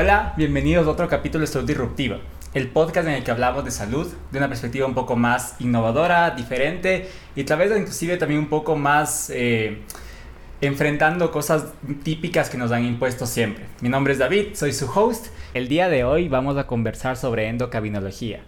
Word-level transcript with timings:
Hola, 0.00 0.32
bienvenidos 0.36 0.86
a 0.86 0.90
otro 0.90 1.08
capítulo 1.08 1.40
de 1.40 1.48
Salud 1.48 1.66
Disruptiva, 1.66 2.18
el 2.54 2.68
podcast 2.68 3.08
en 3.08 3.14
el 3.14 3.24
que 3.24 3.32
hablamos 3.32 3.64
de 3.64 3.72
salud 3.72 4.06
de 4.30 4.38
una 4.38 4.46
perspectiva 4.46 4.86
un 4.86 4.94
poco 4.94 5.16
más 5.16 5.56
innovadora, 5.58 6.30
diferente 6.30 7.08
y 7.34 7.42
tal 7.42 7.58
vez 7.58 7.76
inclusive 7.76 8.16
también 8.16 8.38
un 8.38 8.48
poco 8.48 8.76
más 8.76 9.28
eh, 9.34 9.78
enfrentando 10.60 11.32
cosas 11.32 11.72
típicas 12.04 12.48
que 12.48 12.58
nos 12.58 12.70
han 12.70 12.84
impuesto 12.84 13.26
siempre. 13.26 13.64
Mi 13.80 13.88
nombre 13.88 14.12
es 14.12 14.20
David, 14.20 14.54
soy 14.54 14.72
su 14.72 14.88
host. 14.88 15.32
El 15.52 15.66
día 15.66 15.88
de 15.88 16.04
hoy 16.04 16.28
vamos 16.28 16.56
a 16.58 16.68
conversar 16.68 17.16
sobre 17.16 17.48
endocabinología. 17.48 18.42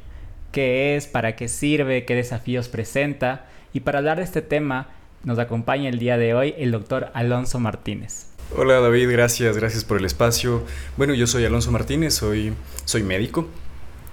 ¿Qué 0.53 0.95
es? 0.95 1.09
¿Para 1.09 1.35
qué 1.35 1.49
sirve? 1.49 2.05
¿Qué 2.05 2.15
desafíos 2.15 2.69
presenta? 2.69 3.47
Y 3.73 3.81
para 3.81 3.99
hablar 3.99 4.19
de 4.19 4.23
este 4.23 4.43
tema 4.43 4.91
nos 5.25 5.41
acompaña 5.41 5.89
el 5.89 5.99
día 5.99 6.17
de 6.17 6.33
hoy 6.33 6.55
el 6.59 6.71
doctor 6.71 7.11
Alonso 7.13 7.59
Martínez. 7.59 8.30
Hola 8.57 8.81
David, 8.81 9.09
gracias, 9.13 9.57
gracias 9.57 9.85
por 9.85 9.99
el 9.99 10.05
espacio. 10.05 10.65
Bueno, 10.97 11.15
yo 11.15 11.29
soy 11.29 11.45
Alonso 11.45 11.71
Martínez, 11.71 12.15
soy, 12.15 12.53
soy 12.85 13.05
médico. 13.05 13.47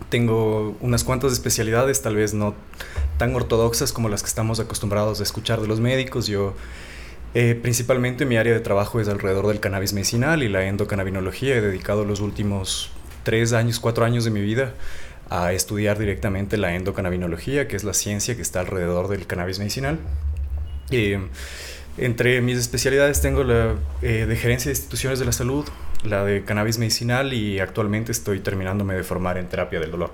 Tengo 0.10 0.78
unas 0.80 1.04
cuantas 1.04 1.34
especialidades, 1.34 2.04
tal 2.04 2.18
vez 2.18 2.36
no 2.36 2.54
tan 3.18 3.36
ortodoxas 3.36 3.92
como 3.92 4.10
las 4.10 4.22
que 4.22 4.30
estamos 4.30 4.60
acostumbrados 4.60 5.22
a 5.22 5.24
escuchar 5.24 5.60
de 5.60 5.68
los 5.68 5.80
médicos. 5.80 6.28
Yo 6.28 6.54
eh, 7.34 7.58
principalmente 7.60 8.28
mi 8.28 8.38
área 8.38 8.54
de 8.54 8.60
trabajo 8.60 9.00
es 9.00 9.08
alrededor 9.08 9.48
del 9.48 9.60
cannabis 9.60 9.94
medicinal 9.94 10.44
y 10.44 10.50
la 10.50 10.68
endocannabinología. 10.68 11.56
He 11.56 11.62
dedicado 11.62 12.06
los 12.06 12.20
últimos 12.20 12.92
tres 13.24 13.54
años, 13.54 13.80
cuatro 13.80 14.06
años 14.06 14.24
de 14.24 14.30
mi 14.30 14.42
vida 14.42 14.76
a 15.32 15.52
estudiar 15.52 15.98
directamente 15.98 16.58
la 16.58 16.76
endocannabinología, 16.76 17.68
que 17.68 17.76
es 17.76 17.84
la 17.84 17.96
ciencia 17.96 18.36
que 18.36 18.44
está 18.44 18.60
alrededor 18.60 19.08
del 19.08 19.26
cannabis 19.26 19.58
medicinal. 19.58 19.98
Eh, 20.92 21.20
entre 21.98 22.42
mis 22.42 22.58
especialidades 22.58 23.22
tengo 23.22 23.44
la 23.44 23.76
eh, 24.02 24.26
de 24.28 24.36
gerencia 24.36 24.70
de 24.70 24.78
instituciones 24.78 25.20
de 25.20 25.26
la 25.26 25.32
salud, 25.32 25.66
la 26.04 26.24
de 26.24 26.44
cannabis 26.44 26.78
medicinal 26.78 27.34
y 27.34 27.60
actualmente 27.60 28.12
estoy 28.12 28.40
terminándome 28.40 28.94
de 28.94 29.04
formar 29.04 29.38
en 29.38 29.48
terapia 29.48 29.80
del 29.80 29.92
dolor. 29.92 30.12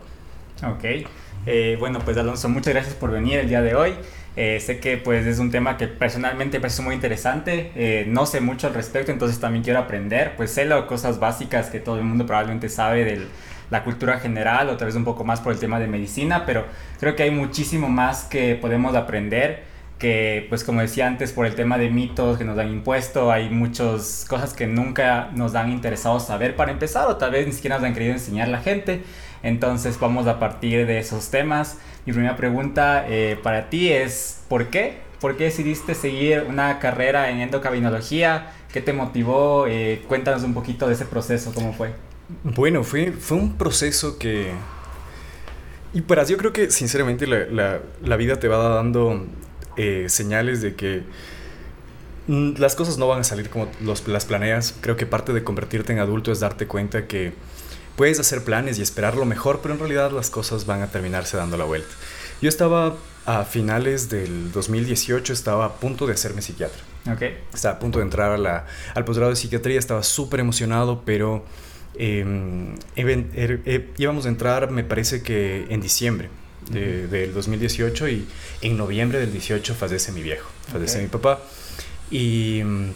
Ok. 0.66 1.08
Eh, 1.46 1.76
bueno, 1.80 2.00
pues 2.00 2.18
Alonso, 2.18 2.48
muchas 2.48 2.74
gracias 2.74 2.96
por 2.96 3.12
venir 3.12 3.40
el 3.40 3.50
día 3.50 3.62
de 3.62 3.76
hoy. 3.76 3.94
Eh, 4.36 4.60
sé 4.60 4.80
que 4.80 4.98
pues 4.98 5.28
es 5.28 5.40
un 5.40 5.52
tema 5.52 5.78
que 5.78 5.88
personalmente 5.88 6.58
me 6.58 6.62
parece 6.62 6.82
muy 6.82 6.96
interesante. 6.96 8.06
no 8.08 8.26
sé 8.26 8.40
mucho 8.40 8.68
al 8.68 8.74
respecto, 8.74 9.12
entonces 9.12 9.40
también 9.40 9.64
quiero 9.64 9.80
aprender. 9.80 10.36
Pues 10.38 10.52
sé 10.52 10.66
las 10.66 10.86
cosas 10.86 11.20
básicas 11.20 11.68
que 11.68 11.80
todo 11.80 11.98
el 11.98 12.04
mundo 12.04 12.26
probablemente 12.26 12.70
sabe 12.70 13.04
de 13.04 13.28
la 13.70 13.84
cultura 13.84 14.20
general 14.20 14.70
o 14.70 14.78
tal 14.78 14.88
vez 14.88 14.96
un 14.96 15.04
poco 15.04 15.24
más 15.24 15.42
por 15.42 15.52
el 15.52 15.60
tema 15.60 15.80
de 15.80 15.88
medicina, 15.88 16.46
pero 16.46 16.66
creo 17.00 17.16
que 17.16 17.24
hay 17.24 17.32
muchísimo 17.32 17.90
más 17.90 18.24
que 18.24 18.56
podemos 18.56 18.96
aprender 18.96 19.73
que 20.04 20.48
pues 20.50 20.66
como 20.66 20.82
decía 20.82 21.08
antes 21.08 21.32
por 21.32 21.46
el 21.46 21.56
tema 21.56 21.78
de 21.78 21.90
mitos 21.90 22.38
que 22.38 22.44
nos 22.44 22.58
han 22.60 22.70
impuesto 22.70 23.32
hay 23.32 23.50
muchas 23.50 24.26
cosas 24.28 24.54
que 24.54 24.68
nunca 24.68 25.30
nos 25.34 25.56
han 25.56 25.72
interesado 25.72 26.20
saber 26.20 26.58
para 26.58 26.74
empezar 26.74 27.08
o 27.08 27.16
tal 27.16 27.32
vez 27.32 27.48
ni 27.48 27.54
siquiera 27.54 27.78
nos 27.78 27.86
han 27.86 27.94
querido 27.94 28.12
enseñar 28.12 28.50
la 28.50 28.60
gente 28.60 29.02
entonces 29.44 29.98
vamos 29.98 30.28
a 30.28 30.40
partir 30.40 30.86
de 30.88 31.00
esos 31.00 31.32
temas 31.32 31.78
mi 32.06 32.12
primera 32.12 32.36
pregunta 32.36 33.06
eh, 33.08 33.40
para 33.42 33.70
ti 33.70 33.94
es 33.94 34.42
¿por 34.50 34.68
qué? 34.68 34.98
¿por 35.22 35.38
qué 35.38 35.46
decidiste 35.46 35.96
seguir 35.96 36.48
una 36.50 36.80
carrera 36.80 37.30
en 37.30 37.40
endocabinología? 37.40 38.52
¿qué 38.74 38.82
te 38.82 38.92
motivó? 38.92 39.68
Eh, 39.70 40.04
cuéntanos 40.10 40.44
un 40.44 40.54
poquito 40.54 40.86
de 40.86 40.96
ese 40.96 41.06
proceso 41.06 41.54
¿cómo 41.56 41.72
fue? 41.72 41.92
Bueno, 42.44 42.84
fue, 42.84 43.14
fue 43.14 43.38
un 43.38 43.54
proceso 43.54 44.18
que 44.18 44.52
y 45.94 46.02
para 46.02 46.26
yo 46.26 46.38
creo 46.38 46.52
que 46.52 46.72
sinceramente 46.72 47.26
la, 47.26 47.46
la, 47.46 47.80
la, 48.04 48.18
vida 48.18 48.40
te 48.40 48.48
va 48.48 48.58
dando 48.58 49.28
eh, 49.78 50.06
señales 50.10 50.62
de 50.62 50.76
que 50.76 51.04
las 52.28 52.76
cosas 52.76 52.98
no 52.98 53.08
van 53.08 53.20
a 53.20 53.24
salir 53.24 53.50
como 53.50 53.68
los, 53.82 54.08
las 54.08 54.26
planeas. 54.26 54.76
Creo 54.82 54.96
que 54.96 55.06
parte 55.06 55.34
de 55.34 55.44
convertirte 55.44 55.94
en 55.94 56.00
adulto 56.00 56.32
es 56.32 56.40
darte 56.40 56.68
cuenta 56.68 57.08
que 57.08 57.34
puedes 57.96 58.20
hacer 58.20 58.44
planes 58.44 58.80
y 58.80 58.82
esperar 58.82 59.16
lo 59.16 59.26
mejor, 59.26 59.60
pero 59.62 59.74
en 59.74 59.80
realidad 59.80 60.12
las 60.12 60.30
cosas 60.30 60.66
van 60.66 60.82
a 60.82 60.88
terminarse 60.88 61.38
dando 61.38 61.58
la 61.58 61.66
vuelta. 61.66 61.94
Yo 62.42 62.50
estaba 62.50 62.96
a 63.26 63.46
finales 63.46 64.10
del 64.10 64.52
2018, 64.52 65.34
estaba 65.34 65.66
a 65.66 65.74
punto 65.74 66.08
de 66.08 66.14
hacerme 66.14 66.42
psiquiatra. 66.42 66.82
Okay. 67.14 67.38
Estaba 67.54 67.76
a 67.76 67.80
punto 67.80 68.00
de 68.00 68.06
entrar 68.06 68.32
a 68.32 68.38
la, 68.38 68.66
al 68.96 69.06
posgrado 69.06 69.30
de 69.30 69.36
psiquiatría, 69.36 69.80
estaba 69.80 70.04
súper 70.04 70.40
emocionado, 70.40 71.04
pero 71.06 71.46
eh, 71.96 72.74
íbamos 73.98 74.26
a 74.26 74.30
entrar, 74.30 74.72
me 74.72 74.84
parece 74.84 75.22
que 75.22 75.68
en 75.70 75.82
diciembre 75.82 76.30
del 76.70 77.34
2018 77.34 78.10
y 78.10 78.28
en 78.62 78.78
noviembre 78.78 79.20
del 79.20 79.32
18 79.32 79.76
fallece 79.76 80.12
mi 80.12 80.22
viejo, 80.22 80.50
fallece 80.72 81.02
mi 81.02 81.08
papá. 81.08 81.42
Y 82.10 82.62
mm, 82.64 82.90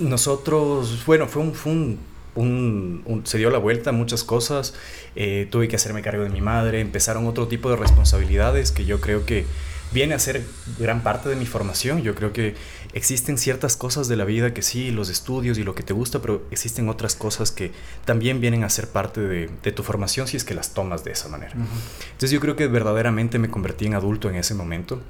nosotros, 0.00 1.04
bueno, 1.06 1.26
fue 1.26 1.42
un, 1.42 1.54
fue 1.54 1.72
un, 1.72 3.22
se 3.24 3.38
dio 3.38 3.50
la 3.50 3.58
vuelta 3.58 3.92
muchas 3.92 4.22
cosas, 4.24 4.74
eh, 5.16 5.48
tuve 5.50 5.68
que 5.68 5.76
hacerme 5.76 6.02
cargo 6.02 6.22
de 6.22 6.30
mi 6.30 6.40
madre, 6.40 6.80
empezaron 6.80 7.26
otro 7.26 7.48
tipo 7.48 7.70
de 7.70 7.76
responsabilidades 7.76 8.70
que 8.70 8.84
yo 8.84 9.00
creo 9.00 9.26
que 9.26 9.44
viene 9.92 10.14
a 10.14 10.18
ser 10.18 10.44
gran 10.78 11.02
parte 11.02 11.28
de 11.28 11.36
mi 11.36 11.46
formación. 11.46 12.02
Yo 12.02 12.14
creo 12.14 12.32
que 12.32 12.54
existen 12.92 13.38
ciertas 13.38 13.76
cosas 13.76 14.08
de 14.08 14.16
la 14.16 14.24
vida 14.24 14.52
que 14.54 14.62
sí, 14.62 14.90
los 14.90 15.08
estudios 15.08 15.58
y 15.58 15.64
lo 15.64 15.74
que 15.74 15.82
te 15.82 15.92
gusta, 15.92 16.20
pero 16.20 16.46
existen 16.50 16.88
otras 16.88 17.14
cosas 17.14 17.50
que 17.50 17.72
también 18.04 18.40
vienen 18.40 18.64
a 18.64 18.70
ser 18.70 18.88
parte 18.88 19.20
de, 19.20 19.48
tu 19.72 19.82
formación 19.82 20.26
si 20.26 20.36
es 20.36 20.44
que 20.44 20.54
las 20.54 20.74
tomas 20.74 21.04
de 21.04 21.12
esa 21.12 21.28
manera. 21.28 21.52
Entonces 21.52 22.30
yo 22.30 22.40
creo 22.40 22.56
que 22.56 22.66
verdaderamente 22.66 23.38
me 23.38 23.50
convertí 23.50 23.86
en 23.86 23.94
adulto 23.94 24.28
en 24.28 24.36
ese 24.36 24.54
momento 24.54 25.00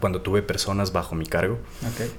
cuando 0.00 0.20
tuve 0.20 0.42
personas 0.42 0.92
bajo 0.92 1.14
mi 1.14 1.26
cargo. 1.26 1.58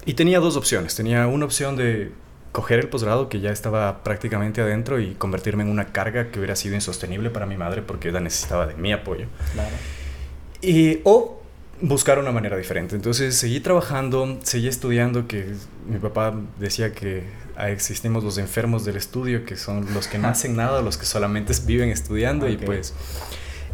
Y 0.05 0.13
tenía 0.13 0.39
dos 0.39 0.55
opciones. 0.55 0.95
Tenía 0.95 1.27
una 1.27 1.45
opción 1.45 1.75
de 1.75 2.11
coger 2.51 2.79
el 2.79 2.87
posgrado 2.87 3.27
que 3.27 3.41
ya 3.41 3.51
estaba 3.51 4.01
prácticamente 4.01 4.61
adentro 4.61 4.99
y 5.01 5.13
convertirme 5.15 5.63
en 5.63 5.69
una 5.69 5.87
carga 5.91 6.31
que 6.31 6.39
hubiera 6.39 6.55
sido 6.55 6.73
insostenible 6.75 7.29
para 7.29 7.45
mi 7.45 7.57
madre 7.57 7.81
porque 7.81 8.09
ella 8.09 8.21
necesitaba 8.21 8.65
de 8.65 8.75
mi 8.75 8.93
apoyo. 8.93 9.27
Y, 10.61 11.01
o 11.03 11.43
buscar 11.81 12.19
una 12.19 12.31
manera 12.31 12.57
diferente. 12.57 12.95
Entonces 12.95 13.35
seguí 13.35 13.59
trabajando, 13.59 14.39
seguí 14.43 14.67
estudiando, 14.67 15.27
que 15.27 15.45
mi 15.87 15.99
papá 15.99 16.33
decía 16.59 16.93
que 16.93 17.23
existimos 17.67 18.23
los 18.23 18.37
enfermos 18.37 18.85
del 18.85 18.97
estudio, 18.97 19.45
que 19.45 19.55
son 19.55 19.93
los 19.93 20.07
que 20.07 20.17
no 20.17 20.27
hacen 20.27 20.55
nada, 20.57 20.81
los 20.81 20.97
que 20.97 21.05
solamente 21.05 21.53
viven 21.65 21.89
estudiando 21.89 22.47
y 22.47 22.57
pues 22.57 22.93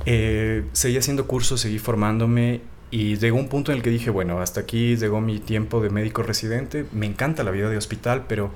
eh, 0.06 0.64
seguí 0.74 0.98
haciendo 0.98 1.28
cursos, 1.28 1.62
seguí 1.62 1.80
formándome 1.80 2.62
y 2.90 3.18
llegó 3.18 3.38
un 3.38 3.48
punto 3.48 3.72
en 3.72 3.78
el 3.78 3.84
que 3.84 3.90
dije, 3.90 4.10
bueno, 4.10 4.42
hasta 4.42 4.62
aquí 4.62 4.98
llegó 4.98 5.22
mi 5.22 5.40
tiempo 5.40 5.82
de 5.82 5.90
médico 5.90 6.24
residente, 6.24 6.86
me 6.92 7.06
encanta 7.06 7.44
la 7.44 7.52
vida 7.52 7.70
de 7.70 7.78
hospital, 7.78 8.26
pero 8.28 8.52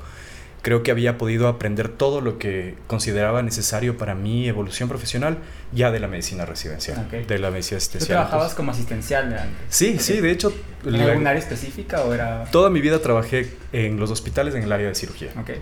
creo 0.66 0.81
que 0.81 0.90
había 0.90 1.20
podido 1.20 1.48
aprender 1.48 1.90
todo 1.90 2.22
lo 2.22 2.40
que 2.40 2.74
consideraba 2.88 3.44
necesario 3.44 4.00
para 4.00 4.16
mi 4.16 4.48
evolución 4.48 4.90
profesional 4.90 5.38
ya 5.72 5.92
de 5.92 6.00
la 6.00 6.08
medicina 6.08 6.44
residencial, 6.44 7.08
de 7.08 7.38
la 7.38 7.52
medicina 7.52 7.78
asistencial. 7.78 8.08
¿Tú 8.08 8.14
trabajabas 8.14 8.56
como 8.56 8.72
asistencial 8.72 9.26
antes? 9.26 9.48
Sí, 9.70 10.00
sí, 10.00 10.22
de 10.22 10.31
hecho... 10.31 10.52
¿En 10.84 10.96
algún 10.96 11.28
área 11.28 11.38
específica 11.38 12.02
o 12.03 12.16
era...? 12.16 12.46
Toda 12.46 12.72
mi 12.72 12.81
vida 12.81 12.98
trabajé 12.98 13.48
en 13.74 14.00
los 14.00 14.09
hospitales 14.09 14.56
en 14.56 14.64
el 14.64 14.72
área 14.72 14.88
de 14.88 14.96
cirugía. 14.96 15.30
Okay. 15.40 15.58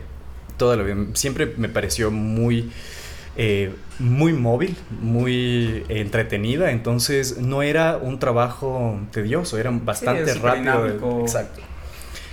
Toda 0.56 0.78
la 0.78 0.84
vida. 0.84 0.96
Siempre 1.16 1.54
me 1.58 1.68
pareció 1.68 2.10
muy... 2.10 2.72
Eh, 3.36 3.74
muy 4.00 4.32
móvil, 4.32 4.78
muy 5.02 5.84
entretenida, 5.90 6.72
entonces 6.72 7.40
no 7.40 7.62
era 7.62 7.98
un 7.98 8.20
trabajo 8.20 9.02
tedioso, 9.12 9.58
era 9.58 9.70
bastante 9.72 10.34
rápido. 10.36 10.86
Dinámico. 10.86 11.22
Exacto. 11.24 11.60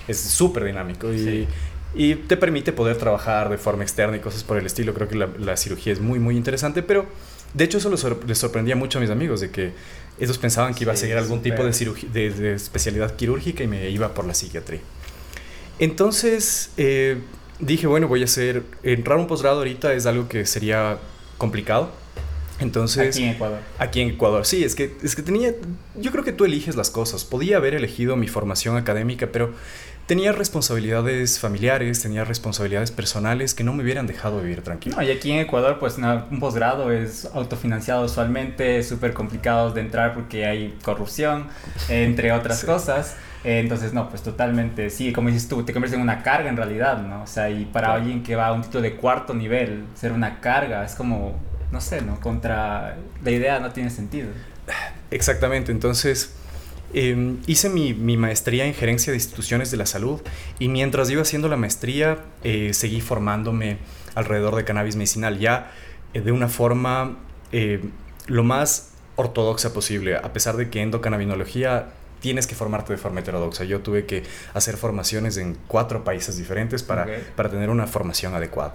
Es 0.06 0.20
súper 0.20 0.64
dinámico 0.64 1.12
y 1.12 1.47
y 1.94 2.14
te 2.14 2.36
permite 2.36 2.72
poder 2.72 2.96
trabajar 2.96 3.48
de 3.48 3.58
forma 3.58 3.82
externa 3.82 4.16
y 4.16 4.20
cosas 4.20 4.44
por 4.44 4.56
el 4.56 4.66
estilo. 4.66 4.94
Creo 4.94 5.08
que 5.08 5.16
la, 5.16 5.56
cirugía 5.56 5.92
es 5.92 6.00
muy, 6.00 6.18
muy 6.18 6.36
interesante, 6.36 6.82
pero 6.82 7.06
de 7.54 7.64
hecho 7.64 7.78
eso 7.78 7.90
les, 7.90 8.38
sorprendía 8.38 8.76
mucho 8.76 8.98
a 8.98 9.00
mis 9.00 9.10
amigos, 9.10 9.40
de 9.40 9.50
que 9.50 9.72
ellos 10.18 10.38
pensaban 10.38 10.74
que 10.74 10.84
iba 10.84 10.92
a 10.92 10.96
seguir 10.96 11.16
algún 11.16 11.42
tipo 11.42 11.64
de, 11.64 12.30
de, 12.30 12.54
especialidad 12.54 13.16
quirúrgica 13.16 13.64
y 13.64 13.66
me 13.66 13.90
iba 13.90 14.14
por 14.14 14.24
la 14.24 14.34
psiquiatría. 14.34 14.80
Entonces 15.78 16.70
eh, 16.76 17.19
dije, 17.58 17.87
bueno, 17.87 18.06
voy 18.06 18.22
a 18.22 18.25
hacer, 18.25 18.62
entrar 18.82 19.19
un 19.19 19.26
posgrado 19.26 19.58
ahorita 19.58 19.93
es 19.94 20.06
algo 20.06 20.28
que 20.28 20.46
sería 20.46 20.98
complicado. 21.38 21.90
Entonces, 22.60 23.16
aquí 23.16 23.25
en 23.25 23.31
Ecuador. 23.31 23.58
Aquí 23.78 24.00
en 24.02 24.08
Ecuador, 24.10 24.44
sí, 24.44 24.62
es 24.62 24.75
que, 24.75 24.94
es 25.02 25.16
que 25.16 25.22
tenía, 25.22 25.54
yo 25.96 26.12
creo 26.12 26.22
que 26.22 26.32
tú 26.32 26.44
eliges 26.44 26.76
las 26.76 26.90
cosas. 26.90 27.25
Podía 27.25 27.56
haber 27.56 27.75
elegido 27.75 28.16
mi 28.16 28.28
formación 28.28 28.76
académica, 28.76 29.28
pero 29.32 29.54
tenía 30.10 30.32
responsabilidades 30.32 31.38
familiares, 31.38 32.02
tenía 32.02 32.24
responsabilidades 32.24 32.90
personales 32.90 33.54
que 33.54 33.62
no 33.62 33.72
me 33.72 33.84
hubieran 33.84 34.08
dejado 34.08 34.40
vivir 34.40 34.60
tranquilo. 34.60 35.00
y 35.00 35.08
aquí 35.08 35.30
en 35.30 35.38
Ecuador, 35.38 35.78
pues 35.78 35.98
un 35.98 36.40
posgrado 36.40 36.90
es 36.90 37.26
autofinanciado 37.32 38.06
usualmente, 38.06 38.82
súper 38.82 39.12
complicado 39.12 39.70
de 39.70 39.82
entrar 39.82 40.14
porque 40.14 40.46
hay 40.46 40.76
corrupción, 40.82 41.46
entre 41.88 42.32
otras 42.32 42.64
cosas. 42.64 43.14
Entonces, 43.44 43.92
no, 43.92 44.08
pues 44.08 44.22
totalmente, 44.22 44.90
sí, 44.90 45.12
como 45.12 45.28
dices 45.28 45.48
tú, 45.48 45.62
te 45.62 45.72
conviertes 45.72 45.96
en 45.96 46.02
una 46.02 46.24
carga 46.24 46.50
en 46.50 46.56
realidad, 46.56 47.00
¿no? 47.00 47.22
O 47.22 47.28
sea, 47.28 47.48
y 47.48 47.64
para 47.66 47.94
alguien 47.94 48.24
que 48.24 48.34
va 48.34 48.48
a 48.48 48.52
un 48.52 48.62
título 48.62 48.82
de 48.82 48.96
cuarto 48.96 49.32
nivel, 49.32 49.84
ser 49.94 50.10
una 50.10 50.40
carga 50.40 50.84
es 50.84 50.96
como, 50.96 51.38
no 51.70 51.80
sé, 51.80 52.00
¿no? 52.00 52.18
Contra 52.18 52.96
la 53.22 53.30
idea 53.30 53.60
no 53.60 53.70
tiene 53.70 53.90
sentido. 53.90 54.30
Exactamente, 55.12 55.70
entonces 55.70 56.34
Em, 56.92 57.38
hice 57.46 57.69
mi, 57.69 57.94
mi, 57.94 58.16
maestría 58.16 58.64
en 58.64 58.75
gerencia 58.75 59.12
de 59.12 59.16
instituciones 59.16 59.70
de 59.70 59.76
la 59.76 59.87
salud 59.87 60.20
y 60.58 60.69
mientras 60.69 61.08
iba 61.10 61.22
haciendo 61.22 61.48
la 61.48 61.56
maestría 61.56 62.25
eh, 62.42 62.75
seguí 62.75 63.00
formándome 63.00 63.78
alrededor 64.16 64.56
de 64.56 64.64
cannabis 64.64 64.96
medicinal, 64.96 65.38
ya 65.38 65.70
eh, 66.14 66.20
de 66.20 66.32
una 66.32 66.48
forma 66.48 67.19
eh, 67.52 67.81
lo 68.26 68.42
más 68.42 68.90
ortodoxa 69.14 69.72
posible, 69.72 70.16
a 70.16 70.32
pesar 70.32 70.56
de 70.56 70.69
que 70.69 70.82
endocannabinología 70.82 71.90
tienes 72.20 72.46
que 72.48 72.56
formarte 72.56 72.93
de 72.93 72.98
forma 72.98 73.20
heterodoxa. 73.20 73.64
Yo 73.64 73.81
tuve 73.81 74.04
que 74.04 74.25
hacer 74.52 74.76
formaciones 74.76 75.36
en 75.36 75.56
cuatro 75.69 76.02
países 76.02 76.36
diferentes 76.36 76.82
para, 76.82 77.06
para 77.36 77.50
tener 77.50 77.70
una 77.70 77.86
formación 77.86 78.34
adecuada. 78.34 78.75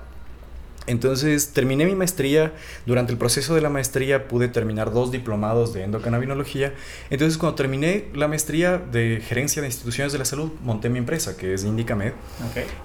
Entonces 0.87 1.49
terminé 1.49 1.85
mi 1.85 1.95
maestría, 1.95 2.53
durante 2.85 3.11
el 3.11 3.17
proceso 3.17 3.55
de 3.55 3.61
la 3.61 3.69
maestría 3.69 4.27
pude 4.27 4.47
terminar 4.47 4.91
dos 4.91 5.11
diplomados 5.11 5.73
de 5.73 5.83
endocannabinología. 5.83 6.73
Entonces 7.09 7.37
cuando 7.37 7.55
terminé 7.55 8.05
la 8.13 8.27
maestría 8.27 8.77
de 8.77 9.21
gerencia 9.25 9.61
de 9.61 9.67
instituciones 9.67 10.13
de 10.13 10.19
la 10.19 10.25
salud, 10.25 10.51
monté 10.63 10.89
mi 10.89 10.99
empresa 10.99 11.37
que 11.37 11.53
es 11.53 11.63
Indicamed. 11.63 12.13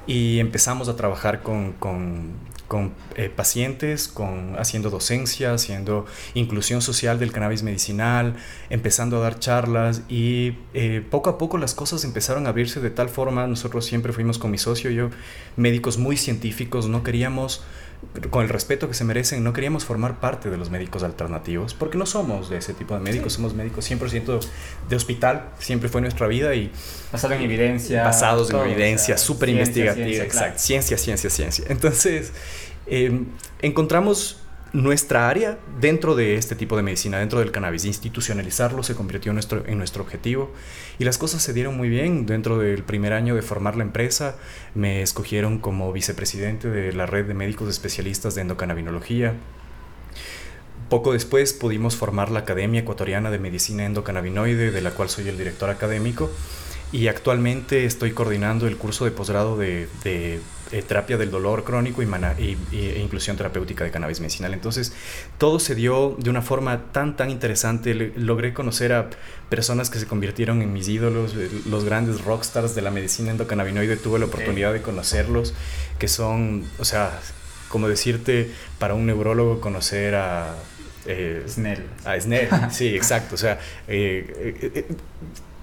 Y 0.06 0.38
empezamos 0.38 0.88
a 0.88 0.96
trabajar 0.96 1.42
con, 1.42 1.72
con, 1.72 2.32
con 2.68 2.92
eh, 3.16 3.28
pacientes, 3.28 4.08
con, 4.08 4.56
haciendo 4.58 4.90
docencia, 4.90 5.52
haciendo 5.52 6.06
inclusión 6.34 6.82
social 6.82 7.18
del 7.18 7.32
cannabis 7.32 7.62
medicinal, 7.62 8.36
empezando 8.70 9.18
a 9.18 9.20
dar 9.20 9.38
charlas 9.38 10.02
y 10.08 10.54
eh, 10.72 11.04
poco 11.10 11.30
a 11.30 11.36
poco 11.36 11.58
las 11.58 11.74
cosas 11.74 12.04
empezaron 12.04 12.46
a 12.46 12.50
abrirse 12.50 12.80
de 12.80 12.90
tal 12.90 13.08
forma, 13.08 13.46
nosotros 13.46 13.84
siempre 13.84 14.12
fuimos 14.12 14.38
con 14.38 14.50
mi 14.50 14.58
socio 14.58 14.90
y 14.90 14.94
yo, 14.94 15.10
médicos 15.56 15.98
muy 15.98 16.16
científicos, 16.16 16.86
no 16.86 17.02
queríamos 17.02 17.62
con 18.30 18.42
el 18.42 18.48
respeto 18.48 18.88
que 18.88 18.94
se 18.94 19.04
merecen, 19.04 19.44
no 19.44 19.52
queríamos 19.52 19.84
formar 19.84 20.18
parte 20.20 20.50
de 20.50 20.56
los 20.56 20.70
médicos 20.70 21.02
alternativos, 21.02 21.74
porque 21.74 21.96
no 21.96 22.06
somos 22.06 22.48
de 22.50 22.56
ese 22.56 22.74
tipo 22.74 22.94
de 22.94 23.00
médicos, 23.00 23.34
somos 23.34 23.54
médicos 23.54 23.90
100% 23.90 24.40
de 24.88 24.96
hospital, 24.96 25.50
siempre 25.58 25.88
fue 25.88 26.00
nuestra 26.00 26.26
vida 26.26 26.54
y... 26.54 26.72
Basado 27.12 27.34
en 27.34 27.42
evidencia. 27.42 28.04
Basados 28.04 28.50
en 28.50 28.58
evidencia, 28.58 29.16
súper 29.16 29.50
investigativa, 29.50 30.24
exacto, 30.24 30.58
ciencia, 30.58 30.98
ciencia, 30.98 31.30
ciencia. 31.30 31.64
Entonces, 31.68 32.32
em, 32.86 33.26
encontramos 33.62 34.40
nuestra 34.72 35.28
área 35.28 35.58
dentro 35.80 36.14
de 36.14 36.36
este 36.36 36.54
tipo 36.54 36.76
de 36.76 36.82
medicina, 36.82 37.18
dentro 37.18 37.40
del 37.40 37.50
cannabis, 37.50 37.84
institucionalizarlo 37.84 38.82
se 38.82 38.94
convirtió 38.94 39.30
en 39.30 39.34
nuestro, 39.34 39.66
en 39.66 39.78
nuestro 39.78 40.02
objetivo 40.02 40.52
y 40.98 41.04
las 41.04 41.18
cosas 41.18 41.42
se 41.42 41.52
dieron 41.52 41.76
muy 41.76 41.88
bien. 41.88 42.26
Dentro 42.26 42.58
del 42.58 42.84
primer 42.84 43.12
año 43.12 43.34
de 43.34 43.42
formar 43.42 43.76
la 43.76 43.82
empresa 43.82 44.36
me 44.74 45.02
escogieron 45.02 45.58
como 45.58 45.92
vicepresidente 45.92 46.68
de 46.68 46.92
la 46.92 47.06
red 47.06 47.26
de 47.26 47.34
médicos 47.34 47.68
especialistas 47.68 48.34
de 48.34 48.42
endocannabinología. 48.42 49.34
Poco 50.88 51.12
después 51.12 51.52
pudimos 51.52 51.96
formar 51.96 52.30
la 52.30 52.40
Academia 52.40 52.80
Ecuatoriana 52.80 53.30
de 53.30 53.38
Medicina 53.38 53.84
Endocannabinoide, 53.86 54.72
de 54.72 54.80
la 54.80 54.90
cual 54.90 55.08
soy 55.08 55.28
el 55.28 55.38
director 55.38 55.70
académico, 55.70 56.30
y 56.92 57.08
actualmente 57.08 57.84
estoy 57.84 58.12
coordinando 58.12 58.66
el 58.66 58.76
curso 58.76 59.04
de 59.04 59.12
posgrado 59.12 59.56
de, 59.56 59.88
de 60.02 60.40
eh, 60.72 60.82
terapia 60.82 61.16
del 61.16 61.32
dolor 61.32 61.64
crónico 61.64 62.00
y, 62.00 62.06
e 62.72 63.00
inclusión 63.00 63.36
terapéutica 63.36 63.82
de 63.82 63.90
cannabis 63.90 64.20
medicinal. 64.20 64.54
Entonces, 64.54 64.92
todo 65.36 65.58
se 65.58 65.74
dio 65.74 66.16
de 66.18 66.30
una 66.30 66.42
forma 66.42 66.92
tan, 66.92 67.16
tan 67.16 67.30
interesante. 67.30 68.12
logré 68.16 68.54
conocer 68.54 68.92
a 68.92 69.10
personas 69.48 69.90
que 69.90 69.98
se 69.98 70.06
convirtieron 70.06 70.62
en 70.62 70.72
mis 70.72 70.88
ídolos, 70.88 71.34
eh, 71.36 71.48
los 71.66 71.84
grandes 71.84 72.24
rockstars 72.24 72.76
de 72.76 72.82
la 72.82 72.92
medicina 72.92 73.32
endocannabinoide. 73.32 73.96
Tuve 73.96 74.20
la 74.20 74.26
oportunidad 74.26 74.72
de 74.72 74.80
conocerlos, 74.80 75.54
que 75.98 76.06
son, 76.06 76.64
o 76.78 76.84
sea, 76.84 77.18
como 77.68 77.88
decirte, 77.88 78.52
para 78.78 78.94
un 78.94 79.06
neurólogo 79.06 79.60
conocer 79.60 80.14
a... 80.14 80.54
Eh, 81.06 81.44
Snell. 81.48 81.84
A 82.04 82.20
Snell, 82.20 82.48
sí, 82.70 82.94
exacto. 82.94 83.34
O 83.34 83.38
sea, 83.38 83.58
eh, 83.88 84.86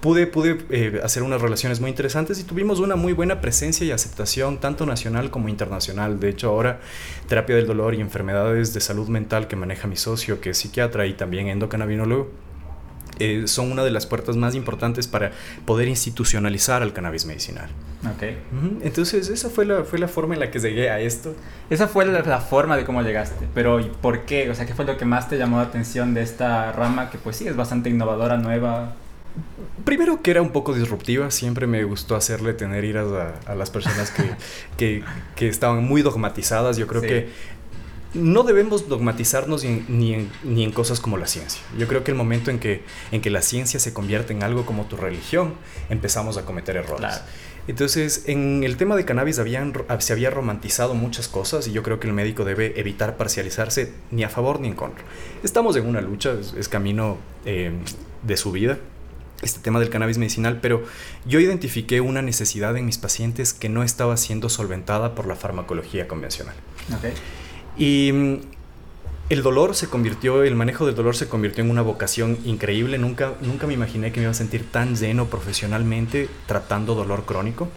pude, 0.00 0.26
pude 0.26 0.58
eh, 0.70 1.00
hacer 1.02 1.22
unas 1.22 1.40
relaciones 1.40 1.80
muy 1.80 1.90
interesantes 1.90 2.38
y 2.40 2.44
tuvimos 2.44 2.80
una 2.80 2.96
muy 2.96 3.12
buena 3.12 3.40
presencia 3.40 3.86
y 3.86 3.90
aceptación 3.90 4.58
tanto 4.58 4.86
nacional 4.86 5.30
como 5.30 5.48
internacional. 5.48 6.20
De 6.20 6.28
hecho, 6.28 6.50
ahora 6.50 6.80
terapia 7.28 7.56
del 7.56 7.66
dolor 7.66 7.94
y 7.94 8.00
enfermedades 8.00 8.74
de 8.74 8.80
salud 8.80 9.08
mental 9.08 9.48
que 9.48 9.56
maneja 9.56 9.88
mi 9.88 9.96
socio, 9.96 10.40
que 10.40 10.50
es 10.50 10.58
psiquiatra 10.58 11.06
y 11.06 11.14
también 11.14 11.48
endocannabinólogo, 11.48 12.30
eh, 13.18 13.48
son 13.48 13.72
una 13.72 13.82
de 13.82 13.90
las 13.90 14.06
puertas 14.06 14.36
más 14.36 14.54
importantes 14.54 15.08
para 15.08 15.32
poder 15.64 15.88
institucionalizar 15.88 16.82
al 16.82 16.92
cannabis 16.92 17.26
medicinal. 17.26 17.68
Okay. 18.14 18.38
Entonces, 18.82 19.28
esa 19.28 19.50
fue 19.50 19.66
la, 19.66 19.82
fue 19.82 19.98
la 19.98 20.06
forma 20.06 20.34
en 20.34 20.40
la 20.40 20.52
que 20.52 20.60
llegué 20.60 20.88
a 20.88 21.00
esto. 21.00 21.34
Esa 21.68 21.88
fue 21.88 22.06
la, 22.06 22.20
la, 22.20 22.40
forma 22.40 22.76
de 22.76 22.84
cómo 22.84 23.02
llegaste, 23.02 23.48
pero 23.54 23.80
¿y 23.80 23.86
por 23.88 24.20
qué? 24.20 24.48
O 24.50 24.54
sea, 24.54 24.66
¿qué 24.66 24.74
fue 24.74 24.84
lo 24.84 24.96
que 24.96 25.04
más 25.04 25.28
te 25.28 25.36
llamó 25.36 25.56
la 25.56 25.64
atención 25.64 26.14
de 26.14 26.22
esta 26.22 26.70
rama 26.70 27.10
que 27.10 27.18
pues 27.18 27.36
sí 27.36 27.48
es 27.48 27.56
bastante 27.56 27.90
innovadora, 27.90 28.36
nueva? 28.36 28.94
Primero 29.84 30.22
que 30.22 30.30
era 30.30 30.42
un 30.42 30.50
poco 30.50 30.74
disruptiva, 30.74 31.30
siempre 31.30 31.66
me 31.66 31.82
gustó 31.84 32.16
hacerle 32.16 32.52
tener 32.52 32.84
iras 32.84 33.06
a, 33.46 33.54
las 33.54 33.70
personas 33.70 34.12
que, 34.76 35.02
estaban 35.38 35.84
muy 35.84 36.02
dogmatizadas. 36.02 36.76
Yo 36.76 36.86
creo 36.86 37.00
que 37.00 37.28
no 38.14 38.42
debemos 38.42 38.88
dogmatizarnos 38.88 39.64
ni, 39.64 40.14
en, 40.14 40.72
cosas 40.72 41.00
como 41.00 41.16
la 41.16 41.26
ciencia. 41.26 41.62
Yo 41.78 41.86
creo 41.88 42.04
que 42.04 42.10
el 42.10 42.16
momento 42.16 42.50
en 42.50 42.58
que, 42.58 42.82
en 43.12 43.20
que 43.20 43.30
la 43.30 43.42
ciencia 43.42 43.78
se 43.80 43.92
convierte 43.92 44.32
en 44.32 44.42
algo 44.42 44.64
como 44.64 44.86
tu 44.86 44.96
religión, 44.96 45.54
empezamos 45.90 46.36
a 46.36 46.44
cometer 46.44 46.76
errores. 46.76 47.20
Entonces, 47.66 48.24
en 48.26 48.64
el 48.64 48.78
tema 48.78 48.96
de 48.96 49.04
cannabis 49.04 49.38
habían, 49.38 49.74
se 49.98 50.14
había 50.14 50.30
romantizado 50.30 50.94
muchas 50.94 51.28
cosas 51.28 51.68
y 51.68 51.72
yo 51.72 51.82
creo 51.82 52.00
que 52.00 52.06
el 52.06 52.14
médico 52.14 52.46
debe 52.46 52.80
evitar 52.80 53.18
parcializarse 53.18 53.92
ni 54.10 54.24
a 54.24 54.30
favor 54.30 54.58
ni 54.60 54.68
en 54.68 54.74
contra. 54.74 55.04
Estamos 55.42 55.76
en 55.76 55.86
una 55.86 56.00
lucha, 56.00 56.32
es, 56.32 56.68
camino 56.68 57.18
eh, 57.44 57.72
de 58.22 58.36
su 58.38 58.52
vida 58.52 58.78
este 59.42 59.60
tema 59.60 59.80
del 59.80 59.90
cannabis 59.90 60.18
medicinal, 60.18 60.58
pero 60.60 60.82
yo 61.26 61.40
identifiqué 61.40 62.00
una 62.00 62.22
necesidad 62.22 62.76
en 62.76 62.86
mis 62.86 62.98
pacientes 62.98 63.52
que 63.52 63.68
no 63.68 63.82
estaba 63.82 64.16
siendo 64.16 64.48
solventada 64.48 65.14
por 65.14 65.26
la 65.26 65.36
farmacología 65.36 66.08
convencional. 66.08 66.54
Y 67.76 68.10
mm, 68.12 68.36
el 69.30 69.42
dolor 69.42 69.74
se 69.74 69.88
convirtió, 69.88 70.42
el 70.42 70.54
manejo 70.54 70.86
del 70.86 70.94
dolor 70.94 71.14
se 71.14 71.28
convirtió 71.28 71.62
en 71.62 71.70
una 71.70 71.82
vocación 71.82 72.38
increíble. 72.44 72.98
Nunca, 72.98 73.34
nunca 73.42 73.66
me 73.66 73.74
imaginé 73.74 74.10
que 74.10 74.20
me 74.20 74.24
iba 74.24 74.30
a 74.30 74.34
sentir 74.34 74.64
tan 74.70 74.96
lleno 74.96 75.26
profesionalmente 75.26 76.28
tratando 76.46 76.94
dolor 76.94 77.24
crónico. 77.24 77.68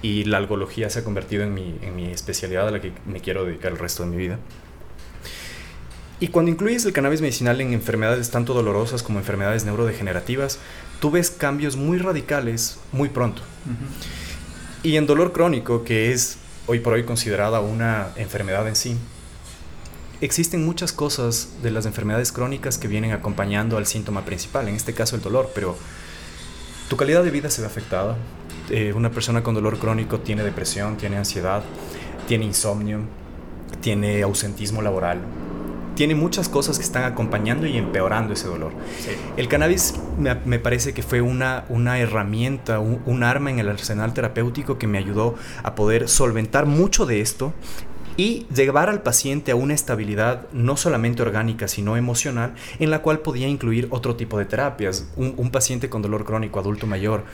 Y 0.00 0.24
la 0.24 0.38
algología 0.38 0.90
se 0.90 1.00
ha 1.00 1.04
convertido 1.04 1.42
en 1.42 1.54
mi, 1.54 1.76
en 1.82 1.94
mi 1.94 2.10
especialidad 2.10 2.68
a 2.68 2.70
la 2.70 2.80
que 2.80 2.92
me 3.06 3.20
quiero 3.20 3.44
dedicar 3.44 3.72
el 3.72 3.78
resto 3.78 4.04
de 4.04 4.10
mi 4.10 4.16
vida. 4.16 4.38
Y 6.22 6.28
cuando 6.28 6.52
incluyes 6.52 6.84
el 6.84 6.92
cannabis 6.92 7.20
medicinal 7.20 7.60
en 7.60 7.72
enfermedades 7.72 8.30
tanto 8.30 8.54
dolorosas 8.54 9.02
como 9.02 9.18
enfermedades 9.18 9.64
neurodegenerativas, 9.64 10.60
tú 11.02 11.10
ves 11.10 11.32
cambios 11.32 11.74
muy 11.74 11.98
radicales 11.98 12.78
muy 12.92 13.08
pronto. 13.08 13.42
Y 14.84 14.96
en 14.96 15.04
dolor 15.04 15.32
crónico, 15.32 15.82
que 15.82 16.12
es 16.12 16.38
hoy 16.68 16.78
por 16.78 16.92
hoy 16.92 17.02
considerada 17.02 17.58
una 17.58 18.10
enfermedad 18.14 18.68
en 18.68 18.76
sí, 18.76 18.96
existen 20.20 20.64
muchas 20.64 20.92
cosas 20.92 21.54
de 21.60 21.72
las 21.72 21.86
enfermedades 21.86 22.30
crónicas 22.30 22.78
que 22.78 22.86
vienen 22.86 23.10
acompañando 23.10 23.78
al 23.78 23.86
síntoma 23.86 24.24
principal, 24.24 24.68
en 24.68 24.76
este 24.76 24.94
caso 24.94 25.16
el 25.16 25.22
dolor, 25.22 25.50
pero 25.56 25.76
tu 26.88 26.96
calidad 26.96 27.24
de 27.24 27.32
vida 27.32 27.50
se 27.50 27.62
ve 27.62 27.66
afectada. 27.66 28.16
Eh, 28.70 28.92
una 28.94 29.10
persona 29.10 29.42
con 29.42 29.56
dolor 29.56 29.78
crónico 29.78 30.20
tiene 30.20 30.44
depresión, 30.44 30.98
tiene 30.98 31.16
ansiedad, 31.16 31.64
tiene 32.28 32.44
insomnio, 32.44 33.00
tiene 33.80 34.22
ausentismo 34.22 34.82
laboral, 34.82 35.20
tiene 35.94 36.14
muchas 36.14 36.48
cosas 36.48 36.78
que 36.78 36.84
están 36.84 37.04
acompañando 37.04 37.66
y 37.66 37.76
empeorando 37.76 38.32
ese 38.32 38.46
dolor. 38.46 38.72
El 39.36 39.48
cannabis 39.48 39.94
me, 40.18 40.58
parece 40.58 40.94
que 40.94 41.02
fue 41.02 41.20
una, 41.20 41.64
una 41.68 41.98
herramienta, 41.98 42.78
un, 42.78 43.22
arma 43.22 43.50
en 43.50 43.58
el 43.58 43.68
arsenal 43.68 44.14
terapéutico 44.14 44.78
que 44.78 44.86
me 44.86 44.98
ayudó 44.98 45.34
a 45.62 45.74
poder 45.74 46.08
solventar 46.08 46.66
mucho 46.66 47.06
de 47.06 47.20
esto 47.20 47.52
y 48.16 48.46
llevar 48.54 48.90
al 48.90 49.02
paciente 49.02 49.52
a 49.52 49.56
una 49.56 49.74
estabilidad 49.74 50.46
no 50.52 50.76
solamente 50.76 51.22
orgánica, 51.22 51.66
sino 51.66 51.96
emocional, 51.96 52.54
en 52.78 52.90
la 52.90 53.00
cual 53.00 53.20
podía 53.20 53.48
incluir 53.48 53.88
otro 53.90 54.16
tipo 54.16 54.38
de 54.38 54.44
terapias. 54.44 55.06
Un, 55.16 55.34
un 55.36 55.50
paciente 55.50 55.88
con 55.88 56.02
dolor 56.02 56.24
crónico, 56.24 56.60
adulto 56.60 56.86
mayor, 56.86 57.24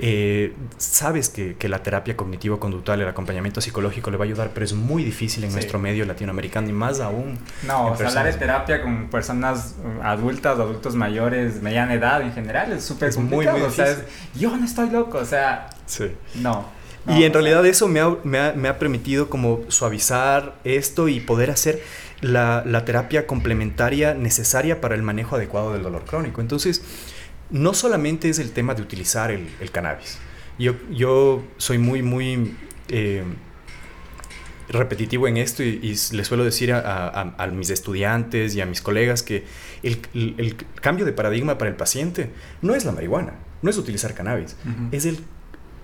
eh, 0.00 0.54
sabes 0.76 1.28
que, 1.28 1.56
la 1.68 1.82
terapia 1.82 2.16
cognitivo-conductual, 2.16 3.00
el 3.00 3.08
acompañamiento 3.08 3.60
psicológico 3.60 4.10
le 4.10 4.16
va 4.16 4.24
a 4.24 4.28
ayudar, 4.28 4.50
pero 4.54 4.64
es 4.64 4.72
muy 4.72 5.04
difícil 5.04 5.44
en 5.44 5.52
nuestro 5.52 5.78
medio 5.78 6.04
latinoamericano 6.04 6.68
y 6.68 6.72
más 6.72 7.00
aún. 7.00 7.38
No, 7.66 7.94
hablar 7.94 8.26
de 8.26 8.32
terapia 8.34 8.82
con 8.82 9.08
personas 9.08 9.74
uh, 9.82 10.02
adultas, 10.02 10.58
adultos 10.58 10.94
mayores, 10.94 11.60
mediana 11.62 11.94
edad 11.94 12.22
en 12.22 12.32
general, 12.32 12.72
es 12.72 12.84
súper 12.84 13.12
complicado. 13.12 13.58
Muy, 13.58 13.60
muy 13.60 13.70
difícil. 13.70 14.04
yo 14.34 14.56
no 14.56 14.64
estoy 14.64 14.90
loco, 14.90 15.18
o 15.18 15.24
sea, 15.24 15.70
sí. 15.86 16.12
no. 16.36 16.64
y 17.08 17.24
en 17.24 17.32
realidad 17.32 17.66
eso 17.66 17.88
me 17.88 18.00
ha, 18.00 18.16
me, 18.22 18.68
ha, 18.68 18.78
permitido 18.78 19.28
como 19.28 19.60
suavizar 19.68 20.54
esto 20.64 21.08
y 21.08 21.20
poder 21.20 21.50
hacer 21.50 21.82
la, 22.20 22.62
la 22.64 22.84
terapia 22.84 23.26
complementaria 23.26 24.14
necesaria 24.14 24.80
para 24.80 24.94
el 24.94 25.02
manejo 25.02 25.36
adecuado 25.36 25.72
del 25.72 25.82
dolor 25.82 26.04
crónico. 26.04 26.40
Entonces, 26.40 26.82
no 27.50 27.74
solamente 27.74 28.28
es 28.28 28.38
el 28.38 28.52
tema 28.52 28.74
de 28.74 28.82
utilizar 28.82 29.30
el, 29.30 29.70
cannabis. 29.70 30.18
Yo, 30.58 30.74
yo 30.90 31.44
soy 31.56 31.78
muy, 31.78 32.02
muy... 32.02 32.56
Eh, 32.88 33.22
repetitivo 34.70 35.26
en 35.28 35.38
esto 35.38 35.62
y, 35.62 35.80
y 35.82 35.88
les 35.88 36.26
suelo 36.26 36.44
decir 36.44 36.72
a, 36.72 36.80
a, 36.80 37.34
a, 37.38 37.46
mis 37.46 37.70
estudiantes 37.70 38.54
y 38.54 38.60
a 38.60 38.66
mis 38.66 38.82
colegas 38.82 39.22
que 39.22 39.44
el, 39.82 39.98
el, 40.14 40.34
el, 40.36 40.56
cambio 40.56 41.06
de 41.06 41.12
paradigma 41.12 41.56
para 41.56 41.70
el 41.70 41.76
paciente 41.76 42.30
no 42.60 42.74
es 42.74 42.84
la 42.84 42.92
marihuana, 42.92 43.34
no 43.62 43.70
es 43.70 43.78
utilizar 43.78 44.14
cannabis, 44.14 44.56
uh 44.66 44.68
-huh. 44.68 44.88
es 44.92 45.06
el 45.06 45.18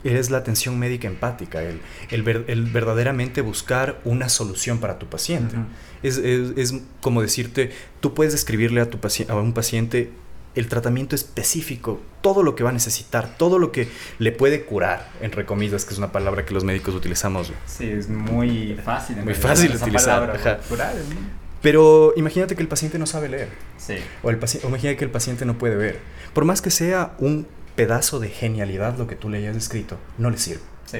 es 0.04 0.28
la 0.28 0.37
atención 0.37 0.78
médica 0.78 1.09
empática, 1.09 1.62
el, 1.62 1.80
el, 2.11 2.23
ver, 2.23 2.44
el, 2.49 2.64
verdaderamente 2.66 3.40
buscar 3.40 4.02
una 4.04 4.28
solución 4.28 4.78
para 4.78 4.99
tu 4.99 5.06
paciente. 5.06 5.56
Uh 5.56 5.61
-huh. 5.61 5.66
es, 6.02 6.18
es, 6.18 6.52
es, 6.59 6.83
como 7.00 7.23
decirte, 7.23 7.71
tú 8.00 8.12
puedes 8.12 8.35
escribirle 8.35 8.83
a, 8.83 8.90
tu 8.90 8.99
paci 8.99 9.25
a 9.28 9.35
un 9.35 9.54
paciente 9.54 10.11
el 10.54 10.68
tratamiento 10.68 11.14
específico, 11.14 12.00
todo 12.20 12.42
lo 12.42 12.54
que 12.54 12.62
va 12.62 12.70
a 12.70 12.73
necesitar, 12.73 13.37
todo 13.37 13.58
lo 13.58 13.73
que 13.73 13.88
le 14.18 14.32
puede 14.32 14.64
curar, 14.64 15.11
entre 15.20 15.44
comillas, 15.44 15.84
que 15.84 15.92
es 15.92 15.99
una 15.99 16.12
palabra 16.12 16.44
que 16.44 16.54
los 16.54 16.64
médicos 16.64 16.94
utilizamos. 16.94 17.52
Sí, 17.66 17.90
es 17.90 18.08
muy 18.08 18.78
fácil. 18.84 19.16
Muy 19.16 19.34
fácil 19.34 19.73
de 19.73 19.76
utilizar. 19.78 20.20
Palabra, 20.26 20.61
curar, 20.68 20.94
¿no? 20.94 21.44
Pero 21.64 22.12
imagínate 22.16 22.54
que 22.54 22.62
el 22.62 22.68
paciente 22.68 22.99
no 22.99 23.06
sabe 23.06 23.30
leer. 23.30 23.49
Sí. 23.78 23.94
O, 24.23 24.28
el 24.28 24.37
o 24.37 24.68
imagínate 24.68 24.99
que 24.99 25.04
el 25.04 25.11
paciente 25.11 25.46
no 25.46 25.56
puede 25.56 25.76
ver. 25.76 25.99
Por 26.34 26.44
más 26.44 26.61
que 26.61 26.70
sea 26.70 27.14
un 27.18 27.46
pedazo 27.75 28.20
de 28.20 28.28
genialidad 28.28 28.99
lo 28.99 29.06
que 29.06 29.16
tú 29.16 29.30
le 29.30 29.38
hayas 29.38 29.56
escrito, 29.56 29.99
no 30.18 30.30
le 30.30 30.37
sirve. 30.37 30.61
Sí. 30.84 30.99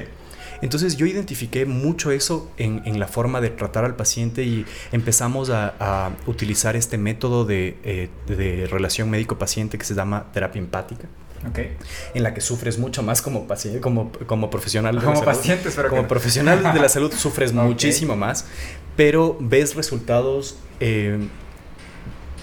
Entonces 0.65 0.97
yo 0.97 1.05
identifiqué 1.05 1.67
mucho 1.67 2.09
eso 2.09 2.49
en, 2.57 2.81
en, 2.85 2.99
la 2.99 3.07
forma 3.07 3.39
de 3.39 3.51
tratar 3.51 3.85
al 3.85 3.95
paciente 3.95 4.43
y 4.43 4.65
empezamos 4.91 5.51
a, 5.51 5.75
a 5.79 6.11
utilizar 6.25 6.75
este 6.75 6.97
método 6.97 7.45
de, 7.45 7.77
eh, 7.83 8.09
de 8.25 8.65
relación 8.65 9.11
médico-paciente 9.11 9.77
que 9.77 9.85
se 9.85 9.93
llama 9.93 10.25
terapia 10.33 10.59
empática. 10.59 11.07
Okay. 11.51 11.77
En 12.15 12.23
la 12.23 12.33
que 12.33 12.41
sufres 12.41 12.79
mucho 12.79 13.03
más 13.03 13.21
como 13.21 13.47
paciente, 13.47 13.79
como, 13.79 14.11
como 14.25 14.49
profesional. 14.49 14.95
De 14.95 15.05
como 15.05 15.23
la 15.23 15.35
salud. 15.35 15.87
Como 15.87 16.07
profesional 16.07 16.73
de 16.73 16.79
la 16.79 16.89
salud 16.89 17.13
sufres 17.13 17.51
okay. 17.53 17.63
muchísimo 17.63 18.15
más, 18.15 18.47
pero 18.95 19.37
ves 19.39 19.75
resultados 19.75 20.57
eh, 20.79 21.27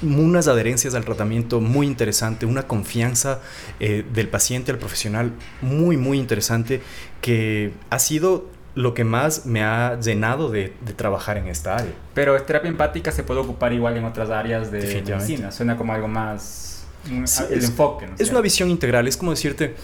unas 0.03 0.49
adherencias 0.49 0.95
al 0.95 1.05
tratamiento 1.05 1.61
muy 1.61 1.87
interesante, 1.87 2.47
una 2.47 2.65
confianza 2.65 3.41
eh, 3.81 4.05
del 4.13 4.29
paciente 4.29 4.73
al 4.73 4.79
profesional 4.79 5.33
muy, 5.61 5.97
muy 5.97 6.19
interesante 6.19 6.83
que 7.21 7.73
ha 7.91 7.99
sido 7.99 8.47
lo 8.75 8.95
que 8.95 9.05
más 9.05 9.45
me 9.45 9.63
ha 9.63 10.01
llenado 10.01 10.51
de, 10.51 10.73
de, 10.81 10.93
trabajar 10.95 11.37
en 11.37 11.49
esta 11.49 11.77
área. 11.77 11.93
Pero 12.15 12.41
terapia 12.43 12.71
empática 12.71 13.13
se 13.13 13.23
puede 13.23 13.41
ocupar 13.41 13.73
igual 13.73 13.97
en 13.97 14.05
otras 14.05 14.31
áreas 14.31 14.71
de 14.71 15.03
medicina, 15.03 15.53
suena 15.53 15.77
como 15.77 15.93
algo 15.93 16.09
más... 16.09 16.87
Sí, 17.05 17.43
el 17.51 17.59
es, 17.59 17.65
enfoque. 17.65 18.07
¿no? 18.07 18.15
Es 18.19 18.31
una 18.31 18.41
visión 18.41 18.71
integral, 18.71 19.09
es 19.09 19.17
como 19.17 19.33
decirte, 19.33 19.75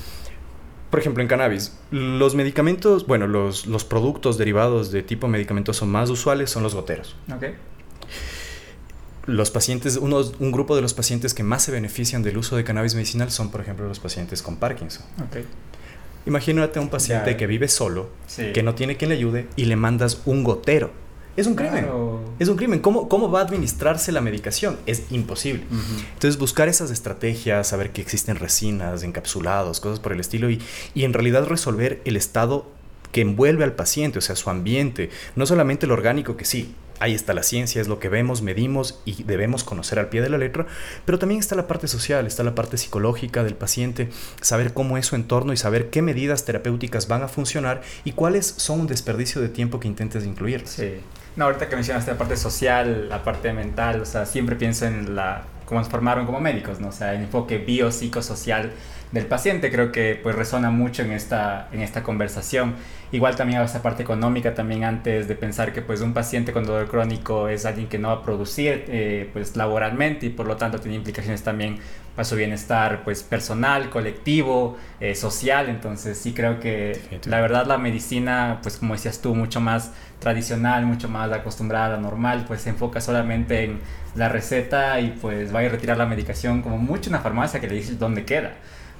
por 0.88 1.00
ejemplo, 1.00 1.20
en 1.20 1.28
cannabis, 1.28 1.76
los 1.90 2.34
medicamentos, 2.34 3.06
bueno, 3.06 3.26
los, 3.26 3.66
los 3.66 3.84
productos 3.84 4.38
derivados 4.38 4.92
de 4.92 5.02
tipo 5.02 5.28
medicamentoso 5.28 5.84
más 5.84 6.08
usuales 6.10 6.48
son 6.48 6.62
los 6.62 6.75
goteros. 6.75 7.16
Okay 7.37 7.56
los 9.28 9.50
pacientes, 9.50 9.97
unos, 9.97 10.32
un 10.40 10.50
grupo 10.52 10.75
de 10.75 10.82
los 10.82 10.94
pacientes 10.94 11.35
que 11.35 11.42
más 11.42 11.62
se 11.62 11.70
benefician 11.70 12.23
del 12.23 12.38
uso 12.38 12.56
de 12.56 12.64
cannabis 12.64 12.94
medicinal 12.94 13.30
son, 13.30 13.50
por 13.50 13.61
ejemplo, 13.61 13.87
los 13.87 14.00
pacientes 14.00 14.42
con 14.42 14.56
Parkinson. 14.56 15.04
Okay. 15.28 15.44
Imagínate 16.26 16.78
a 16.78 16.82
un 16.82 16.88
paciente 16.88 17.30
Ya. 17.32 17.37
que 17.37 17.47
vive 17.47 17.68
solo, 17.68 18.08
Sí. 18.26 18.52
que 18.52 18.62
no 18.62 18.75
tiene 18.75 18.97
quien 18.97 19.11
le 19.11 19.16
ayude 19.16 19.47
y 19.54 19.66
le 19.66 19.76
mandas 19.76 20.23
un 20.25 20.44
gotero. 20.44 20.90
Es 21.37 21.47
un 21.47 21.54
crimen. 21.54 21.85
Claro. 21.85 22.20
Es 22.40 22.49
un 22.49 22.56
crimen. 22.56 22.80
¿Cómo, 22.80 23.08
¿Cómo 23.08 23.30
va 23.30 23.40
a 23.40 23.44
administrarse 23.44 24.11
la 24.12 24.20
medicación? 24.20 24.76
Es 24.87 25.04
imposible. 25.11 25.62
Entonces, 26.14 26.37
buscar 26.37 26.68
esas 26.68 26.90
estrategias, 26.90 27.68
saber 27.68 27.92
que 27.92 28.00
existen 28.00 28.37
resinas, 28.37 29.04
encapsulados, 29.04 29.78
cosas 29.78 30.00
por 30.00 30.12
el 30.12 30.18
estilo, 30.20 30.50
y, 30.50 30.61
y 30.94 31.04
en 31.04 31.12
realidad 31.12 31.44
resolver 31.47 32.02
el 32.04 32.16
estado 32.16 32.66
que 33.12 33.20
envuelve 33.22 33.64
al 33.64 33.72
paciente, 33.72 34.18
o 34.18 34.22
sea, 34.22 34.36
su 34.36 34.50
ambiente, 34.50 35.10
no 35.36 35.46
solamente 35.46 35.86
el 35.86 35.92
orgánico, 35.92 36.36
que 36.36 36.44
sí, 36.44 36.74
ahí 37.00 37.14
está 37.14 37.34
la 37.34 37.42
ciencia, 37.42 37.80
es 37.80 37.88
lo 37.88 37.98
que 37.98 38.08
vemos, 38.08 38.42
medimos 38.42 39.00
y 39.04 39.22
debemos 39.22 39.64
conocer 39.64 39.98
al 39.98 40.08
pie 40.08 40.20
de 40.20 40.28
la 40.28 40.38
letra, 40.38 40.66
pero 41.04 41.18
también 41.18 41.40
está 41.40 41.54
la 41.54 41.66
parte 41.66 41.88
social, 41.88 42.26
está 42.26 42.42
la 42.42 42.54
parte 42.54 42.76
psicológica 42.76 43.44
del 43.44 43.54
paciente, 43.54 44.08
saber 44.40 44.72
cómo 44.72 44.98
es 44.98 45.06
su 45.06 45.16
entorno 45.16 45.52
y 45.52 45.56
saber 45.56 45.90
qué 45.90 46.02
medidas 46.02 46.44
terapéuticas 46.44 47.08
van 47.08 47.22
a 47.22 47.28
funcionar 47.28 47.82
y 48.04 48.12
cuáles 48.12 48.46
son 48.46 48.80
un 48.80 48.86
desperdicio 48.86 49.40
de 49.40 49.48
tiempo 49.48 49.80
que 49.80 49.88
intentes 49.88 50.24
incluir. 50.24 50.62
Sí. 50.66 50.94
No, 51.36 51.44
ahorita 51.44 51.68
que 51.68 51.76
mencionaste 51.76 52.10
la 52.10 52.18
parte 52.18 52.36
social, 52.36 53.08
la 53.08 53.22
parte 53.22 53.52
mental, 53.52 54.00
o 54.00 54.04
sea, 54.04 54.26
siempre 54.26 54.56
pienso 54.56 54.86
en 54.86 55.14
la 55.14 55.44
cómo 55.66 55.80
nos 55.80 55.88
formaron 55.88 56.26
como 56.26 56.40
médicos, 56.40 56.80
¿no? 56.80 56.88
O 56.88 56.92
sea, 56.92 57.14
el 57.14 57.22
enfoque 57.22 57.58
biopsicosocial 57.58 58.72
del 59.12 59.26
paciente 59.26 59.70
creo 59.70 59.90
que 59.90 60.18
pues 60.22 60.34
resuena 60.34 60.70
mucho 60.70 61.02
en 61.02 61.12
esta, 61.12 61.68
en 61.72 61.80
esta 61.80 62.02
conversación. 62.02 62.74
Igual 63.10 63.36
también 63.36 63.60
a 63.60 63.64
esa 63.64 63.82
parte 63.82 64.02
económica 64.02 64.54
también 64.54 64.84
antes 64.84 65.28
de 65.28 65.34
pensar 65.34 65.72
que 65.72 65.80
pues 65.80 66.02
un 66.02 66.12
paciente 66.12 66.52
con 66.52 66.64
dolor 66.64 66.88
crónico 66.88 67.48
es 67.48 67.64
alguien 67.64 67.88
que 67.88 67.98
no 67.98 68.08
va 68.08 68.14
a 68.14 68.22
producir 68.22 68.84
eh, 68.88 69.30
pues 69.32 69.56
laboralmente 69.56 70.26
y 70.26 70.28
por 70.28 70.46
lo 70.46 70.56
tanto 70.56 70.78
tiene 70.78 70.96
implicaciones 70.96 71.42
también 71.42 71.78
para 72.14 72.24
su 72.24 72.36
bienestar 72.36 73.04
pues 73.04 73.22
personal, 73.22 73.88
colectivo, 73.88 74.76
eh, 75.00 75.14
social. 75.14 75.70
Entonces 75.70 76.18
sí 76.18 76.34
creo 76.34 76.60
que 76.60 77.00
la 77.24 77.40
verdad 77.40 77.66
la 77.66 77.78
medicina 77.78 78.58
pues 78.62 78.76
como 78.76 78.92
decías 78.92 79.22
tú 79.22 79.34
mucho 79.34 79.60
más 79.60 79.92
tradicional, 80.18 80.84
mucho 80.84 81.08
más 81.08 81.32
acostumbrada, 81.32 81.96
normal, 81.96 82.44
pues 82.46 82.60
se 82.62 82.70
enfoca 82.70 83.00
solamente 83.00 83.64
en 83.64 83.80
la 84.16 84.28
receta 84.28 85.00
y 85.00 85.16
pues 85.20 85.54
va 85.54 85.60
a 85.60 85.68
retirar 85.68 85.96
la 85.96 86.06
medicación 86.06 86.60
como 86.60 86.76
mucho 86.76 87.08
en 87.08 87.14
la 87.14 87.20
farmacia 87.20 87.60
que 87.60 87.68
le 87.68 87.76
dices 87.76 87.98
dónde 87.98 88.24
queda. 88.26 88.52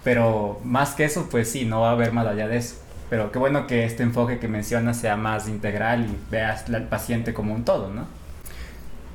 Pero 0.05 0.61
más 0.65 0.91
que 0.95 1.05
eso, 1.05 1.29
pues 1.31 1.51
sí, 1.51 1.65
no 1.65 1.81
va 1.81 1.91
a 1.91 1.93
haber 1.93 2.13
más 2.13 2.27
allá 2.27 2.49
de 2.49 2.57
eso. 2.59 2.77
Pero 3.11 3.33
qué 3.33 3.39
bueno 3.39 3.67
que 3.67 3.85
este 3.85 4.03
enfoque 4.03 4.39
que 4.39 4.49
mencionas 4.49 4.99
sea 5.01 5.17
más 5.17 5.49
integral 5.49 6.07
y 6.07 6.31
veas 6.31 6.69
al 6.69 6.89
paciente 6.89 7.33
como 7.35 7.55
un 7.55 7.65
todo, 7.65 7.91
¿no? 7.93 8.07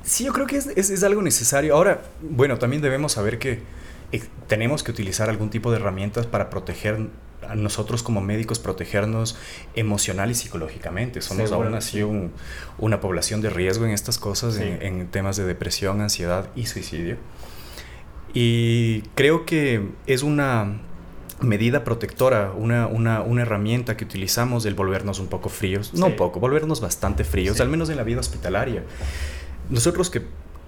Sí, 0.02 0.24
yo 0.24 0.32
creo 0.32 0.46
que 0.46 0.56
es, 0.56 0.66
es, 0.66 0.90
es 0.90 1.02
algo 1.04 1.22
necesario. 1.22 1.74
Ahora, 1.76 2.02
bueno, 2.20 2.58
también 2.58 2.82
debemos 2.82 3.12
saber 3.12 3.38
que 3.38 3.60
eh, 4.12 4.22
tenemos 4.48 4.82
que 4.82 4.90
utilizar 4.90 5.30
algún 5.30 5.48
tipo 5.48 5.70
de 5.70 5.78
herramientas 5.78 6.26
para 6.26 6.50
proteger 6.50 7.08
a 7.48 7.54
nosotros 7.54 8.02
como 8.02 8.20
médicos, 8.20 8.58
protegernos 8.58 9.36
emocional 9.74 10.30
y 10.30 10.34
psicológicamente. 10.34 11.20
Somos 11.20 11.48
Seguro, 11.50 11.66
aún 11.68 11.76
así 11.76 11.98
sí. 11.98 12.02
un, 12.02 12.32
una 12.78 13.00
población 13.00 13.40
de 13.42 13.50
riesgo 13.50 13.84
en 13.84 13.92
estas 13.92 14.18
cosas, 14.18 14.54
Sí. 14.54 14.62
en, 14.62 14.82
en 14.82 15.06
temas 15.08 15.36
de 15.36 15.44
depresión, 15.44 16.00
ansiedad 16.00 16.48
y 16.56 16.66
suicidio. 16.66 17.16
Y 18.34 19.02
creo 19.14 19.46
que 19.46 19.88
es 20.06 20.22
una 20.22 20.80
medida 21.40 21.84
protectora, 21.84 22.52
una, 22.56 22.86
una, 22.86 23.20
una 23.22 23.42
herramienta 23.42 23.96
que 23.96 24.04
utilizamos 24.04 24.64
el 24.66 24.74
volvernos 24.74 25.18
un 25.20 25.28
poco 25.28 25.48
fríos, 25.48 25.94
no 25.94 26.06
un 26.06 26.16
poco, 26.16 26.40
volvernos 26.40 26.80
bastante 26.80 27.24
fríos, 27.24 27.56
Sí. 27.56 27.62
al 27.62 27.68
menos 27.68 27.90
en 27.90 27.96
la 27.96 28.02
vida 28.02 28.20
hospitalaria. 28.20 28.82
Nosotros 29.70 30.10
que 30.10 30.22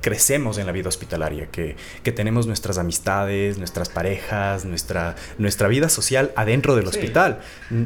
crecemos 0.07 0.57
en 0.57 0.67
la 0.67 0.73
vida 0.73 0.89
hospitalaria, 0.89 1.47
que, 1.51 1.75
que 2.05 2.13
tenemos 2.13 2.47
nuestras 2.47 2.79
amistades, 2.79 3.59
nuestras 3.59 3.89
parejas, 3.89 4.65
nuestra, 4.65 5.17
nuestra 5.37 5.67
vida 5.67 5.89
social 5.89 6.31
adentro 6.37 6.77
del 6.77 6.85
Sí. 6.85 6.91
hospital, 6.91 7.41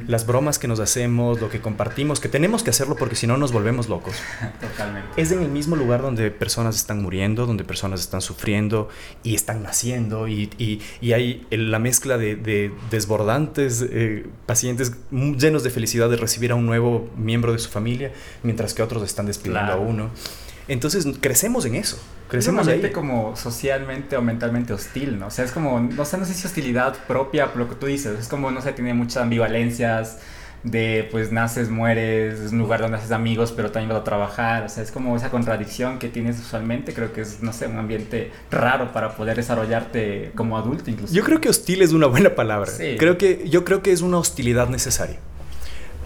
las 0.06 0.26
bromas 0.26 0.58
que 0.58 0.68
nos 0.68 0.80
hacemos, 0.80 1.40
lo 1.40 1.48
que 1.48 1.62
compartimos, 1.62 2.20
que 2.20 2.28
tenemos 2.28 2.62
que 2.62 2.68
hacerlo 2.68 2.94
porque 2.96 3.16
si 3.16 3.26
no 3.26 3.38
nos 3.38 3.52
volvemos 3.52 3.88
locos. 3.88 4.16
Totalmente. 4.60 5.08
Es 5.16 5.32
en 5.32 5.40
el 5.42 5.48
mismo 5.48 5.76
lugar 5.76 6.02
donde 6.02 6.30
personas 6.30 6.76
están 6.76 7.00
muriendo, 7.00 7.46
donde 7.46 7.64
personas 7.64 8.00
están 8.02 8.20
sufriendo 8.20 8.90
y 9.22 9.34
están 9.34 9.62
naciendo 9.62 10.28
y, 10.28 10.50
y- 10.58 10.82
y 11.00 11.12
hay 11.14 11.46
la 11.50 11.78
mezcla 11.78 12.18
de, 12.18 12.36
de 12.36 12.70
desbordantes 12.90 13.82
eh, 13.90 14.26
pacientes 14.44 14.92
llenos 15.10 15.62
de 15.64 15.70
felicidad 15.70 16.10
de 16.10 16.18
recibir 16.18 16.52
a 16.52 16.54
un 16.54 16.66
nuevo 16.66 17.08
miembro 17.16 17.54
de 17.54 17.58
su 17.58 17.70
familia, 17.70 18.12
mientras 18.42 18.74
que 18.74 18.82
otros 18.82 19.02
están 19.04 19.24
despidiendo 19.24 19.60
Claro. 19.72 19.80
a 19.82 19.86
uno. 19.86 20.10
Entonces 20.70 21.04
crecemos 21.20 21.64
en 21.64 21.74
eso, 21.74 21.96
Es 21.96 22.28
crecemos 22.28 22.68
ahí. 22.68 22.74
ambiente 22.74 22.92
como 22.92 23.34
socialmente 23.34 24.16
o 24.16 24.22
mentalmente 24.22 24.72
hostil, 24.72 25.18
¿no? 25.18 25.26
O 25.26 25.30
sea, 25.30 25.44
es 25.44 25.50
como, 25.50 25.80
no 25.80 26.04
sé, 26.04 26.16
no 26.16 26.24
sé 26.24 26.32
si 26.32 26.46
hostilidad 26.46 26.96
propia 27.08 27.48
por 27.48 27.56
lo 27.62 27.68
que 27.68 27.74
tú 27.74 27.86
dices, 27.86 28.16
es 28.16 28.28
como, 28.28 28.52
no 28.52 28.62
sé, 28.62 28.72
tiene 28.72 28.94
muchas 28.94 29.24
ambivalencias 29.24 30.18
de, 30.62 31.08
pues, 31.10 31.32
naces, 31.32 31.70
mueres, 31.70 32.38
es 32.38 32.52
un 32.52 32.58
lugar 32.58 32.82
donde 32.82 32.98
haces 32.98 33.10
amigos, 33.10 33.50
pero 33.50 33.72
también 33.72 33.88
vas 33.88 34.02
a 34.02 34.04
trabajar, 34.04 34.62
o 34.62 34.68
sea, 34.68 34.84
es 34.84 34.92
como 34.92 35.16
esa 35.16 35.28
contradicción 35.28 35.98
que 35.98 36.08
tienes 36.08 36.38
usualmente, 36.38 36.94
creo 36.94 37.12
que 37.12 37.22
es, 37.22 37.42
no 37.42 37.52
sé, 37.52 37.66
un 37.66 37.76
ambiente 37.76 38.30
raro 38.52 38.92
para 38.92 39.16
poder 39.16 39.38
desarrollarte 39.38 40.30
como 40.36 40.56
adulto 40.56 40.88
incluso. 40.88 41.12
Yo 41.12 41.24
creo 41.24 41.40
que 41.40 41.48
hostil 41.48 41.82
es 41.82 41.90
una 41.92 42.06
buena 42.06 42.36
palabra. 42.36 42.70
Sí. 42.70 42.94
Creo 42.96 43.18
que, 43.18 43.48
yo 43.48 43.64
creo 43.64 43.82
que 43.82 43.90
es 43.90 44.02
una 44.02 44.18
hostilidad 44.18 44.68
necesaria. 44.68 45.18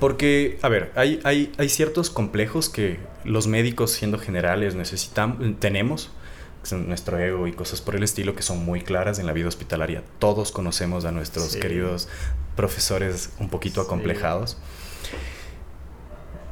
Porque, 0.01 0.59
a 0.63 0.69
ver, 0.69 0.93
hay, 0.97 1.21
hay, 1.25 1.53
hay 1.57 1.69
ciertos 1.69 2.11
complejos 2.11 2.69
que 2.69 2.99
los 3.25 3.47
médicos, 3.47 3.93
siendo 3.93 4.19
generales, 4.19 4.75
necesitamos, 4.75 5.39
tenemos, 5.61 6.11
que 6.63 6.69
son 6.69 6.89
nuestro 6.89 7.19
ego 7.19 7.47
y 7.47 7.53
cosas 7.53 7.81
por 7.81 7.95
el 7.95 8.03
estilo, 8.03 8.35
que 8.35 8.43
son 8.43 8.65
muy 8.65 8.81
claras 8.83 9.19
en 9.19 9.27
la 9.27 9.33
vida 9.33 9.49
hospitalaria. 9.49 10.03
Todos 10.19 10.51
conocemos 10.53 11.05
a 11.05 11.13
nuestros 11.13 11.53
Sí. 11.53 11.61
queridos 11.61 12.09
profesores 12.57 13.31
un 13.39 13.49
poquito 13.49 13.81
Sí. 13.83 13.87
acomplejados. 13.87 14.59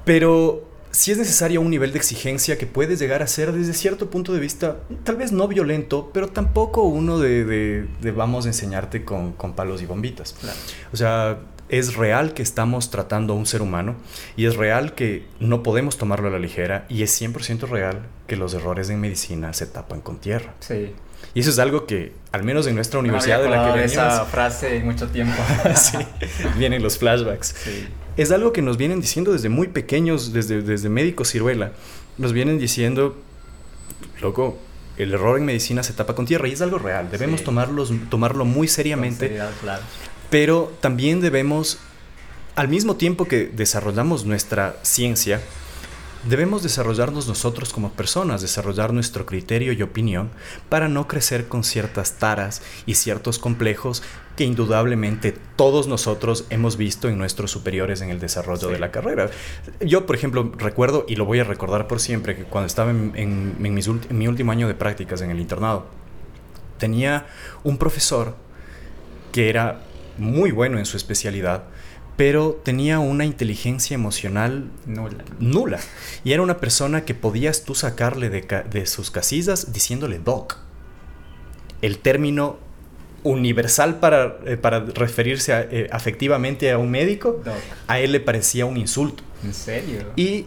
Pero 0.04 0.68
sí 0.90 1.11
es 1.12 1.18
necesario 1.18 1.61
un 1.61 1.70
nivel 1.70 1.92
de 1.92 1.99
exigencia 1.99 2.58
que 2.58 2.66
puede 2.66 2.96
llegar 2.96 3.22
a 3.22 3.26
ser 3.26 3.52
desde 3.52 3.72
cierto 3.72 4.11
punto 4.11 4.32
de 4.32 4.40
vista, 4.40 4.78
tal 5.04 5.16
vez 5.16 5.32
no 5.32 5.49
violento, 5.49 6.11
pero 6.12 6.28
tampoco 6.28 6.82
uno 6.82 7.18
de, 7.18 7.44
de- 7.44 7.87
de 8.00 8.11
vamos 8.12 8.44
a 8.44 8.49
enseñarte 8.49 9.04
con, 9.04 9.32
con 9.32 9.54
palos 9.54 9.80
y 9.80 9.87
bombitas. 9.87 10.34
Claro. 10.40 10.56
O 10.92 10.96
sea, 10.96 11.38
es 11.72 11.94
real 11.96 12.34
que 12.34 12.42
estamos 12.42 12.90
tratando 12.90 13.32
a 13.32 13.36
un 13.36 13.46
ser 13.46 13.62
humano 13.62 13.96
y 14.36 14.44
es 14.44 14.56
real 14.56 14.94
que 14.94 15.24
no 15.40 15.62
podemos 15.62 15.96
tomarlo 15.96 16.28
a 16.28 16.30
la 16.30 16.38
ligera 16.38 16.84
y 16.90 17.02
es 17.02 17.20
100% 17.20 17.66
real 17.66 18.02
que 18.26 18.36
los 18.36 18.52
errores 18.52 18.90
en 18.90 19.00
medicina 19.00 19.54
se 19.54 19.64
tapan 19.66 20.02
con 20.02 20.18
tierra. 20.18 20.52
Sí. 20.60 20.92
Y 21.34 21.40
eso 21.40 21.48
es 21.48 21.58
algo 21.58 21.86
que, 21.86 22.12
al 22.30 22.42
menos 22.42 22.66
en 22.66 22.74
nuestra 22.74 23.00
universidad 23.00 23.42
de 23.42 23.48
la 23.48 23.64
que 23.64 23.70
venimos... 23.80 23.92
esa 23.92 24.24
frase 24.26 24.76
en 24.76 24.84
mucho 24.84 25.08
tiempo. 25.08 25.34
sí, 25.74 25.96
vienen 26.58 26.82
los 26.82 26.98
flashbacks. 26.98 27.54
Sí. 27.64 27.88
Es 28.18 28.30
algo 28.32 28.52
que 28.52 28.60
nos 28.60 28.76
vienen 28.76 29.00
diciendo 29.00 29.32
desde 29.32 29.48
muy 29.48 29.68
pequeños, 29.68 30.34
desde, 30.34 30.60
desde 30.60 30.90
médicos 30.90 31.30
ciruela. 31.30 31.72
Nos 32.18 32.34
vienen 32.34 32.58
diciendo, 32.58 33.16
loco, 34.20 34.58
el 34.98 35.14
error 35.14 35.38
en 35.38 35.46
medicina 35.46 35.82
se 35.82 35.94
tapa 35.94 36.14
con 36.14 36.26
tierra 36.26 36.48
y 36.48 36.52
es 36.52 36.60
algo 36.60 36.76
real. 36.76 37.10
Debemos 37.10 37.40
Sí. 37.40 37.46
tomarlos, 37.46 37.90
tomarlo 38.10 38.44
muy 38.44 38.68
seriamente, 38.68 39.20
seriedad, 39.28 39.50
claro. 39.62 39.82
Pero 40.32 40.72
también 40.80 41.20
debemos, 41.20 41.76
al 42.56 42.68
mismo 42.68 42.96
tiempo 42.96 43.26
que 43.26 43.44
desarrollamos 43.46 44.24
nuestra 44.24 44.76
ciencia, 44.80 45.42
debemos 46.26 46.62
desarrollarnos 46.62 47.28
nosotros 47.28 47.70
como 47.70 47.92
personas, 47.92 48.40
desarrollar 48.40 48.94
nuestro 48.94 49.26
criterio 49.26 49.74
y 49.74 49.82
opinión 49.82 50.30
para 50.70 50.88
no 50.88 51.06
crecer 51.06 51.48
con 51.48 51.64
ciertas 51.64 52.14
taras 52.14 52.62
y 52.86 52.94
ciertos 52.94 53.38
complejos 53.38 54.02
que 54.34 54.44
indudablemente 54.44 55.34
todos 55.56 55.86
nosotros 55.86 56.46
hemos 56.48 56.78
visto 56.78 57.10
en 57.10 57.18
nuestros 57.18 57.50
superiores 57.50 58.00
en 58.00 58.08
el 58.08 58.18
desarrollo 58.18 58.68
Sí. 58.68 58.72
de 58.72 58.78
la 58.78 58.90
carrera. 58.90 59.28
Yo, 59.80 60.06
por 60.06 60.16
ejemplo, 60.16 60.50
recuerdo, 60.56 61.04
y 61.06 61.16
lo 61.16 61.26
voy 61.26 61.40
a 61.40 61.44
recordar 61.44 61.86
por 61.88 62.00
siempre, 62.00 62.34
que 62.36 62.44
cuando 62.44 62.68
estaba 62.68 62.90
en, 62.90 63.12
en- 63.16 63.56
en 63.62 63.74
mis 63.74 63.86
en 63.86 64.00
mi 64.16 64.28
último 64.28 64.50
año 64.52 64.66
de 64.66 64.74
prácticas 64.74 65.20
en 65.20 65.30
el 65.30 65.40
internado, 65.40 65.88
tenía 66.78 67.26
un 67.64 67.76
profesor 67.76 68.34
que 69.32 69.50
era 69.50 69.82
muy 70.19 70.50
bueno 70.50 70.78
en 70.78 70.87
su 70.87 70.97
especialidad, 70.97 71.64
pero 72.16 72.61
tenía 72.64 72.99
una 72.99 73.25
inteligencia 73.25 73.95
emocional 73.95 74.71
Nula. 74.87 75.25
nula. 75.38 75.81
Y 76.25 76.33
era 76.33 76.42
una 76.42 76.59
persona 76.59 77.04
que 77.04 77.14
podías 77.14 77.64
tú 77.64 77.75
sacarle 77.75 78.28
de, 78.31 78.42
ca- 78.47 78.62
de 78.62 78.87
sus 78.87 79.11
casillas 79.11 79.73
diciéndole 79.73 80.19
doc. 80.19 80.57
El 81.81 81.99
término 81.99 82.59
universal 83.25 83.99
para, 84.00 84.38
eh, 84.47 84.57
para 84.57 84.81
referirse 84.81 85.52
a- 85.52 85.62
eh, 85.62 85.88
afectivamente 85.92 86.71
a 86.71 86.78
un 86.78 86.90
médico, 86.90 87.40
Doc. 87.45 87.54
a 87.87 88.00
él 88.00 88.12
le 88.12 88.21
parecía 88.21 88.66
un 88.66 88.76
insulto. 88.76 89.23
¿En 89.45 89.54
serio? 89.54 90.00
Y, 90.16 90.47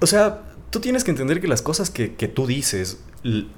o 0.00 0.06
sea, 0.06 0.42
tú 0.70 0.80
tienes 0.80 1.04
que 1.04 1.10
entender 1.10 1.40
que 1.40 1.48
las 1.48 1.62
cosas 1.62 1.90
que, 1.90 2.14
que 2.14 2.26
tú 2.28 2.46
dices 2.46 2.98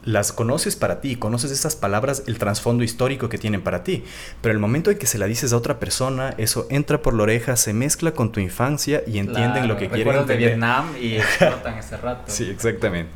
las 0.05 0.33
conoces 0.33 0.77
para 0.77 1.01
ti, 1.01 1.17
conoces 1.17 1.51
esas 1.51 1.77
palabras, 1.77 2.23
el 2.27 2.39
trasfondo 2.39 2.85
histórico 2.85 3.29
que 3.29 3.39
tienen 3.39 3.63
para 3.63 3.85
ti, 3.85 4.05
pero 4.41 4.53
el 4.53 4.59
momento 4.59 4.91
en 4.91 4.99
que 4.99 5.07
se 5.07 5.19
la 5.19 5.27
dices 5.27 5.53
a 5.53 5.57
otra 5.57 5.79
persona, 5.79 6.35
eso 6.39 6.67
entra 6.71 7.03
por 7.03 7.15
la 7.15 7.25
oreja, 7.25 7.57
se 7.57 7.73
mezcla 7.73 8.13
con 8.13 8.33
tu 8.33 8.41
infancia 8.41 9.03
y 9.07 9.19
entienden 9.19 9.53
Claro, 9.53 9.69
lo 9.69 9.77
que 9.77 9.89
quieren 9.89 9.99
recuerdos 9.99 10.27
de 10.29 10.35
entender. 10.35 10.59
Vietnam 10.59 10.87
y 11.01 11.17
explotan 11.19 11.79
ese 11.79 11.97
rato. 11.97 12.25
Sí, 12.27 12.49
exactamente. 12.51 13.11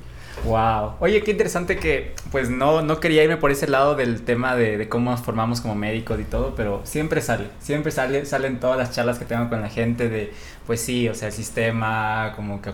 Wow. 0.44 0.94
Oye, 0.98 1.22
qué 1.22 1.30
interesante 1.30 1.76
que, 1.76 2.14
pues 2.32 2.50
no, 2.50 2.82
no 2.82 2.98
quería 2.98 3.22
irme 3.22 3.36
por 3.36 3.50
ese 3.50 3.68
lado 3.68 3.94
del 3.94 4.22
tema 4.22 4.56
de, 4.56 4.76
de 4.76 4.88
cómo 4.88 5.10
nos 5.12 5.20
formamos 5.20 5.60
como 5.60 5.74
médicos 5.74 6.18
y 6.18 6.24
todo, 6.24 6.54
pero 6.56 6.80
siempre 6.84 7.20
sale, 7.20 7.46
siempre 7.60 7.92
sale, 7.92 8.26
salen 8.26 8.58
todas 8.58 8.76
las 8.76 8.90
charlas 8.90 9.18
que 9.18 9.24
tengo 9.24 9.48
con 9.48 9.60
la 9.60 9.68
gente 9.68 10.08
de, 10.08 10.32
pues 10.66 10.80
sí, 10.80 11.08
o 11.08 11.14
sea, 11.14 11.28
el 11.28 11.34
sistema, 11.34 12.32
como 12.34 12.60
que 12.60 12.72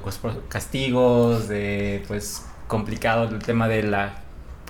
castigos, 0.48 1.48
de, 1.48 2.02
pues 2.08 2.42
complicado 2.68 3.24
el 3.28 3.38
tema 3.40 3.66
de 3.66 3.82
la, 3.82 4.14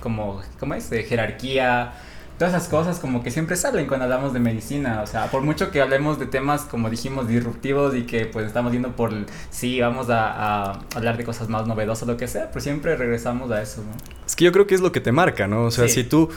como, 0.01 0.41
¿cómo 0.59 0.73
es? 0.73 0.89
De 0.89 1.03
jerarquía. 1.03 1.93
Todas 2.39 2.53
esas 2.53 2.69
cosas 2.69 2.99
como 2.99 3.21
que 3.21 3.31
siempre 3.31 3.57
salen 3.57 3.85
cuando 3.85 4.05
hablamos 4.05 4.31
de 4.31 4.39
medicina, 4.39 5.01
o 5.03 5.07
sea, 5.07 5.25
por 5.29 5.41
mucho 5.41 5.71
que 5.71 5.81
hablemos 5.81 6.19
de 6.19 6.25
temas 6.25 6.61
como 6.61 6.89
dijimos 6.89 7.27
disruptivos 7.27 7.93
y 7.95 8.03
que 8.03 8.27
pues 8.27 8.45
estamos 8.45 8.71
yendo 8.71 8.95
por, 8.95 9.11
sí, 9.49 9.81
vamos 9.81 10.09
a, 10.09 10.69
a 10.71 10.79
hablar 10.95 11.17
de 11.17 11.25
cosas 11.25 11.49
más 11.49 11.67
novedosas, 11.67 12.07
lo 12.07 12.15
que 12.15 12.29
sea, 12.29 12.47
pero 12.47 12.61
siempre 12.61 12.95
regresamos 12.95 13.51
a 13.51 13.61
eso, 13.61 13.81
¿no? 13.81 13.91
Es 14.25 14.37
que 14.37 14.45
yo 14.45 14.53
creo 14.53 14.67
que 14.67 14.75
es 14.75 14.79
lo 14.79 14.93
que 14.93 15.01
te 15.01 15.11
marca, 15.11 15.47
¿no? 15.47 15.63
O 15.65 15.71
sea, 15.71 15.89
Sí. 15.89 15.95
si 15.95 16.03
tú 16.05 16.29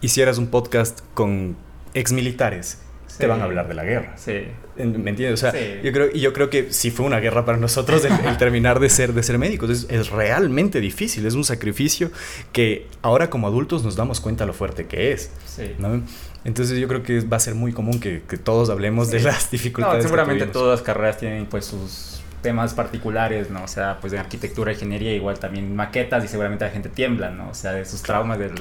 hicieras 0.00 0.38
un 0.38 0.46
podcast 0.46 1.00
con 1.12 1.56
exmilitares, 1.92 2.78
te 2.78 2.83
Sí. 3.22 3.26
van 3.26 3.40
a 3.40 3.44
hablar 3.44 3.68
de 3.68 3.74
la 3.74 3.84
guerra. 3.84 4.14
Sí, 4.16 4.44
En- 4.76 5.02
¿Me 5.04 5.10
entiendes? 5.10 5.34
O 5.34 5.36
sea, 5.36 5.52
Sí. 5.52 5.80
yo 5.84 5.92
creo, 5.92 6.12
yo 6.12 6.32
creo 6.32 6.50
que 6.50 6.72
sí 6.72 6.90
fue 6.90 7.06
una 7.06 7.20
guerra 7.20 7.44
para 7.44 7.56
nosotros 7.58 8.04
el, 8.04 8.12
el 8.26 8.36
terminar 8.38 8.80
de 8.80 8.88
ser, 8.88 9.12
de 9.12 9.22
ser 9.22 9.38
médicos. 9.38 9.70
Es, 9.70 9.86
es 9.88 10.10
realmente 10.10 10.80
difícil, 10.80 11.24
es 11.26 11.34
un 11.34 11.44
sacrificio 11.44 12.10
que 12.52 12.88
ahora 13.02 13.30
como 13.30 13.46
adultos 13.46 13.84
nos 13.84 13.94
damos 13.94 14.20
cuenta 14.20 14.46
lo 14.46 14.52
fuerte 14.52 14.86
que 14.86 15.12
es. 15.12 15.30
sí. 15.46 15.74
¿no? 15.78 16.02
Entonces 16.44 16.76
yo 16.78 16.88
creo 16.88 17.02
que 17.02 17.20
va 17.20 17.36
a 17.38 17.40
ser 17.40 17.54
muy 17.54 17.72
común 17.72 18.00
que, 18.00 18.22
que 18.28 18.36
todos 18.36 18.68
hablemos 18.68 19.10
de 19.10 19.20
Sí. 19.20 19.24
las 19.24 19.44
No, 19.44 19.50
dificultades. 19.52 19.96
que 19.98 20.02
seguramente 20.02 20.44
tuvimos. 20.44 20.52
todas 20.52 20.80
las 20.80 20.86
carreras 20.86 21.16
tienen 21.18 21.46
pues 21.46 21.64
sus 21.64 22.20
temas 22.42 22.74
particulares, 22.74 23.48
¿no? 23.48 23.62
O 23.64 23.68
sea, 23.68 23.98
pues 24.00 24.12
de 24.12 24.18
arquitectura, 24.18 24.72
ingeniería, 24.72 25.14
igual 25.14 25.38
también 25.38 25.74
maquetas 25.74 26.22
y 26.24 26.28
seguramente 26.28 26.64
la 26.66 26.70
gente 26.70 26.90
tiembla, 26.90 27.30
¿no? 27.30 27.48
O 27.48 27.54
sea, 27.54 27.72
de 27.72 27.84
sus 27.86 28.02
traumas 28.02 28.38
del, 28.38 28.52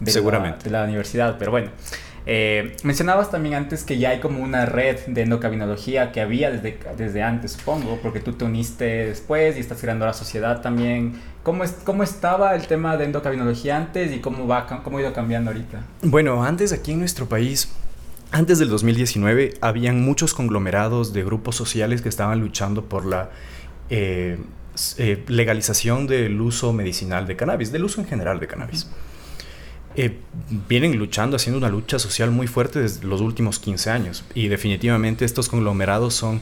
de, 0.00 0.10
Seguramente. 0.10 0.68
La, 0.70 0.78
de 0.78 0.84
la 0.86 0.88
universidad. 0.88 1.36
Pero 1.38 1.52
bueno, 1.52 1.70
eh, 2.24 2.76
mencionabas 2.84 3.30
también 3.30 3.54
antes 3.54 3.82
que 3.82 3.98
ya 3.98 4.10
hay 4.10 4.20
como 4.20 4.42
una 4.42 4.64
red 4.66 4.98
de 5.06 5.22
endocabinología 5.22 6.12
que 6.12 6.20
había 6.20 6.50
desde, 6.50 6.78
desde 6.96 7.22
antes, 7.22 7.52
supongo, 7.52 7.98
porque 8.02 8.20
tú 8.20 8.32
te 8.34 8.44
uniste 8.44 8.84
después 8.84 9.56
y 9.56 9.60
estás 9.60 9.80
creando 9.80 10.06
la 10.06 10.12
sociedad 10.12 10.60
también. 10.60 11.14
¿Cómo, 11.42 11.64
es, 11.64 11.72
¿Cómo 11.84 12.04
estaba 12.04 12.54
el 12.54 12.66
tema 12.68 12.96
de 12.96 13.06
endocabinología 13.06 13.76
antes 13.76 14.12
y 14.12 14.20
cómo, 14.20 14.46
va, 14.46 14.66
cómo 14.84 14.98
ha 14.98 15.00
ido 15.00 15.12
cambiando 15.12 15.50
ahorita? 15.50 15.82
Bueno, 16.02 16.44
antes 16.44 16.72
aquí 16.72 16.92
en 16.92 17.00
nuestro 17.00 17.28
país, 17.28 17.72
antes 18.30 18.60
del 18.60 18.68
2019, 18.68 19.54
habían 19.60 20.00
muchos 20.02 20.32
conglomerados 20.32 21.12
de 21.12 21.24
grupos 21.24 21.56
sociales 21.56 22.02
que 22.02 22.08
estaban 22.08 22.40
luchando 22.40 22.84
por 22.84 23.04
la 23.04 23.30
eh, 23.90 24.38
eh, 24.96 25.24
legalización 25.26 26.06
del 26.06 26.40
uso 26.40 26.72
medicinal 26.72 27.26
de 27.26 27.36
cannabis, 27.36 27.72
del 27.72 27.84
uso 27.84 28.00
en 28.00 28.06
general 28.06 28.38
de 28.38 28.46
cannabis. 28.46 28.88
Eh, 29.94 30.18
vienen 30.68 30.96
luchando, 30.98 31.36
haciendo 31.36 31.58
una 31.58 31.68
lucha 31.68 31.98
social 31.98 32.30
muy 32.30 32.46
fuerte 32.46 32.80
desde 32.80 33.04
los 33.04 33.20
últimos 33.20 33.58
15 33.58 33.90
años 33.90 34.24
y 34.34 34.48
definitivamente 34.48 35.24
estos 35.26 35.50
conglomerados 35.50 36.14
son 36.14 36.40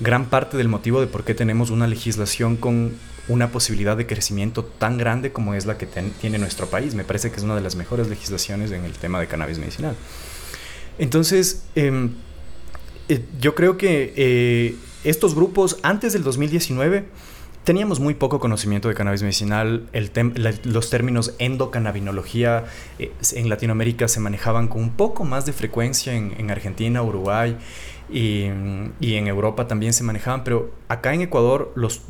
gran 0.00 0.26
parte 0.26 0.56
del 0.56 0.68
motivo 0.68 1.00
de 1.00 1.06
por 1.06 1.24
qué 1.24 1.34
tenemos 1.34 1.70
una 1.70 1.86
legislación 1.86 2.56
con 2.56 2.92
una 3.28 3.50
posibilidad 3.50 3.96
de 3.96 4.06
crecimiento 4.06 4.64
tan 4.64 4.98
grande 4.98 5.32
como 5.32 5.54
es 5.54 5.66
la 5.66 5.78
que 5.78 5.86
tiene 5.86 6.38
nuestro 6.38 6.68
país. 6.68 6.94
Me 6.94 7.04
parece 7.04 7.30
que 7.30 7.36
es 7.38 7.42
una 7.42 7.56
de 7.56 7.60
las 7.60 7.74
mejores 7.74 8.08
legislaciones 8.08 8.70
en 8.70 8.84
el 8.84 8.92
tema 8.92 9.18
de 9.18 9.26
cannabis 9.26 9.58
medicinal. 9.58 9.96
Entonces, 10.98 11.64
em, 11.74 12.10
eh, 13.08 13.24
yo 13.40 13.54
creo 13.54 13.76
que 13.76 14.12
eh, 14.16 14.76
estos 15.04 15.34
grupos 15.34 15.78
antes 15.82 16.12
del 16.12 16.22
2019 16.22 17.04
teníamos 17.66 17.98
muy 17.98 18.14
poco 18.14 18.38
conocimiento 18.38 18.88
de 18.88 18.94
cannabis 18.94 19.22
medicinal. 19.22 19.88
Los 20.62 20.88
términos 20.88 21.34
endocannabinología 21.40 22.64
eh, 23.00 23.12
en 23.32 23.48
Latinoamérica 23.48 24.06
se 24.06 24.20
manejaban 24.20 24.68
con 24.68 24.82
un 24.82 24.90
poco 24.90 25.24
más 25.24 25.46
de 25.46 25.52
frecuencia 25.52 26.14
en, 26.14 26.32
en 26.38 26.52
Argentina, 26.52 27.02
Uruguay 27.02 27.56
y, 28.08 28.44
y 29.00 29.14
en 29.14 29.26
Europa 29.26 29.66
también 29.66 29.92
se 29.94 30.04
manejaban, 30.04 30.44
pero 30.44 30.72
acá 30.86 31.12
en 31.12 31.22
Ecuador 31.22 31.72
los, 31.74 32.02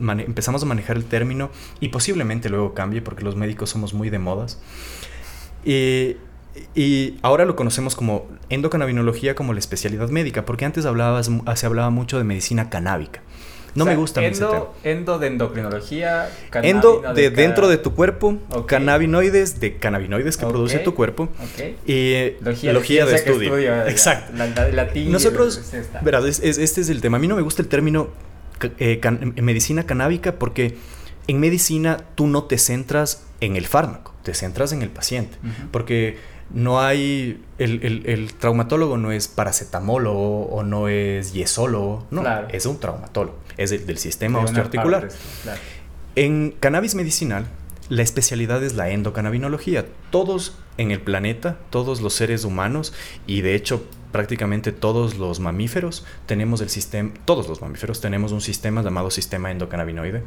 empezamos 0.00 0.64
a 0.64 0.66
manejar 0.66 0.96
el 0.96 1.04
término 1.04 1.48
y 1.78 1.90
posiblemente 1.90 2.48
luego 2.48 2.74
cambie 2.74 3.00
porque 3.00 3.22
los 3.22 3.36
médicos 3.36 3.70
somos 3.70 3.94
muy 3.94 4.10
de 4.10 4.18
modas. 4.18 4.60
Y, 5.64 6.16
y 6.74 7.18
ahora 7.22 7.44
lo 7.44 7.54
conocemos 7.54 7.94
como 7.94 8.26
endocannabinología 8.48 9.36
como 9.36 9.52
la 9.52 9.60
especialidad 9.60 10.08
médica, 10.08 10.44
porque 10.44 10.64
antes 10.64 10.84
hablabas, 10.86 11.30
se 11.54 11.66
hablaba 11.66 11.90
mucho 11.90 12.18
de 12.18 12.24
medicina 12.24 12.68
canábica. 12.68 13.22
No 13.74 13.82
O 13.82 13.86
sea, 13.86 13.94
me 13.94 14.00
gusta 14.00 14.24
endo, 14.24 14.74
endo 14.84 15.18
de 15.18 15.26
endocrinología, 15.26 16.28
Endo 16.62 17.02
de 17.14 17.30
dentro 17.30 17.66
de 17.68 17.76
tu 17.76 17.92
cuerpo, 17.94 18.38
Ok. 18.50 18.66
cannabinoides 18.66 19.58
de 19.58 19.76
cannabinoides 19.78 20.36
que 20.36 20.46
produce 20.46 20.78
tu 20.78 20.94
cuerpo 20.94 21.24
Ok. 21.24 21.88
y 21.88 22.34
Logía, 22.40 22.72
logía, 22.72 23.04
de 23.06 23.16
estudio. 23.16 23.56
Exacto. 23.86 24.32
La, 24.36 24.46
la- 24.46 24.68
latín. 24.68 25.10
Nosotros, 25.10 25.58
es 25.58 25.74
esta. 25.74 26.00
verás, 26.00 26.24
es- 26.24 26.40
es- 26.40 26.58
este 26.58 26.82
es 26.82 26.88
el 26.88 27.00
tema. 27.00 27.16
A 27.16 27.20
mí 27.20 27.26
no 27.26 27.34
me 27.36 27.42
gusta 27.42 27.62
el 27.62 27.68
término 27.68 28.08
eh, 28.78 29.00
can- 29.00 29.34
medicina 29.42 29.84
canábica 29.84 30.36
porque 30.38 30.76
en 31.26 31.40
medicina 31.40 31.98
tú 32.14 32.26
no 32.28 32.44
te 32.44 32.58
centras 32.58 33.24
en 33.40 33.56
el 33.56 33.66
fármaco, 33.66 34.14
te 34.22 34.34
centras 34.34 34.72
en 34.72 34.82
el 34.82 34.90
paciente. 34.90 35.36
Porque 35.72 36.16
no 36.54 36.80
hay, 36.80 37.42
el, 37.58 37.80
el- 37.84 38.06
el 38.06 38.32
traumatólogo 38.34 38.96
no 38.96 39.12
es 39.12 39.28
paracetamólogo 39.28 40.46
o 40.46 40.62
no 40.62 40.88
es 40.88 41.32
yesólogo, 41.32 42.06
no, 42.10 42.22
Claro. 42.22 42.48
es 42.50 42.64
un 42.66 42.78
traumatólogo, 42.80 43.36
es 43.56 43.72
el 43.72 43.84
del 43.86 43.98
sistema 43.98 44.38
una 44.38 44.46
osteoarticular. 44.48 45.00
parte, 45.02 45.16
claro. 45.42 45.60
En 46.16 46.54
cannabis 46.60 46.94
medicinal, 46.94 47.46
la 47.88 48.02
especialidad 48.02 48.62
es 48.62 48.74
la 48.76 48.90
endocannabinología. 48.90 49.84
Todos 50.10 50.56
en 50.78 50.90
el 50.90 51.00
planeta, 51.00 51.58
todos 51.70 52.00
los 52.00 52.14
seres 52.14 52.44
humanos 52.44 52.94
y 53.26 53.40
de 53.42 53.54
hecho 53.54 53.84
prácticamente 54.12 54.70
todos 54.70 55.16
los 55.18 55.40
mamíferos 55.40 56.04
tenemos 56.26 56.60
el 56.60 56.68
sistema, 56.70 57.10
todos 57.24 57.48
los 57.48 57.60
mamíferos 57.60 58.00
tenemos 58.00 58.30
un 58.32 58.40
sistema 58.40 58.80
llamado 58.82 59.10
sistema 59.10 59.50
endocannabinoide 59.50 60.22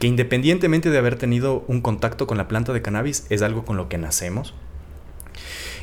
que 0.00 0.08
independientemente 0.08 0.90
de 0.90 0.98
haber 0.98 1.14
tenido 1.16 1.64
un 1.68 1.80
contacto 1.80 2.26
con 2.26 2.36
la 2.36 2.48
planta 2.48 2.72
de 2.72 2.82
cannabis 2.82 3.26
es 3.30 3.42
algo 3.42 3.64
con 3.64 3.76
lo 3.76 3.88
que 3.88 3.96
nacemos. 3.98 4.54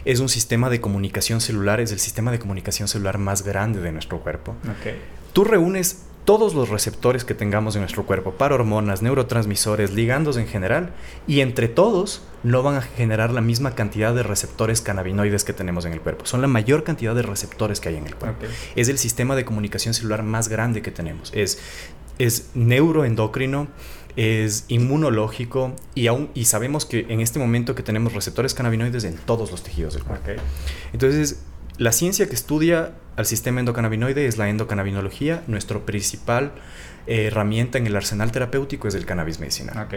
Es 0.05 0.19
un 0.19 0.29
sistema 0.29 0.69
de 0.69 0.81
comunicación 0.81 1.41
celular, 1.41 1.79
es 1.79 1.91
el 1.91 1.99
sistema 1.99 2.31
de 2.31 2.39
comunicación 2.39 2.87
celular 2.87 3.17
más 3.17 3.43
grande 3.43 3.81
de 3.81 3.91
nuestro 3.91 4.19
cuerpo. 4.19 4.55
Okay. 4.79 4.99
Tú 5.33 5.43
reúnes 5.43 6.03
todos 6.29 6.53
los 6.53 6.69
receptores 6.69 7.23
que 7.23 7.33
tengamos 7.33 7.75
en 7.75 7.81
nuestro 7.81 8.05
cuerpo, 8.05 8.33
para 8.33 8.53
hormonas, 8.53 9.01
neurotransmisores, 9.01 9.91
ligandos 9.91 10.37
en 10.37 10.45
general, 10.45 10.91
y 11.25 11.39
entre 11.39 11.67
todos 11.67 12.21
no 12.43 12.61
van 12.61 12.75
a 12.75 12.81
generar 12.83 13.31
la 13.31 13.41
misma 13.41 13.73
cantidad 13.73 14.13
de 14.13 14.21
receptores 14.21 14.81
cannabinoides 14.81 15.43
que 15.43 15.53
tenemos 15.53 15.85
en 15.85 15.93
el 15.93 16.01
cuerpo. 16.01 16.27
Son 16.27 16.41
la 16.41 16.47
mayor 16.47 16.83
cantidad 16.83 17.15
de 17.15 17.23
receptores 17.23 17.79
que 17.79 17.89
hay 17.89 17.95
en 17.95 18.05
el 18.05 18.15
cuerpo. 18.15 18.45
Es 18.75 18.89
el 18.89 18.99
sistema 18.99 19.35
de 19.35 19.43
comunicación 19.43 19.95
celular 19.95 20.21
más 20.21 20.49
grande 20.49 20.83
que 20.83 20.91
tenemos. 20.91 21.31
Es, 21.33 21.57
es 22.19 22.51
neuroendocrino, 22.53 23.67
es 24.19 24.65
inmunológico 24.67 25.73
y, 25.95 26.07
aún, 26.07 26.29
y 26.33 26.43
sabemos 26.43 26.85
que 26.85 27.05
en 27.07 27.21
este 27.21 27.39
momento 27.39 27.73
que 27.73 27.83
tenemos 27.83 28.11
receptores 28.11 28.53
cannabinoides 28.53 29.05
en 29.05 29.15
todos 29.15 29.49
los 29.49 29.63
tejidos 29.63 29.93
del 29.93 30.03
cuerpo. 30.03 30.31
Entonces, 30.91 31.39
la 31.77 31.93
ciencia 31.93 32.27
que 32.27 32.35
estudia 32.35 32.91
al 33.15 33.25
sistema 33.25 33.61
endocannabinoide 33.61 34.25
es 34.25 34.37
la 34.37 34.49
endocannabinología. 34.49 35.41
Nuestra 35.47 35.79
principal 35.79 36.51
eh, 37.07 37.27
herramienta 37.27 37.77
en 37.77 37.87
el 37.87 37.95
arsenal 37.95 38.33
terapéutico 38.33 38.89
es 38.89 38.95
el 38.95 39.05
cannabis 39.05 39.39
medicinal. 39.39 39.87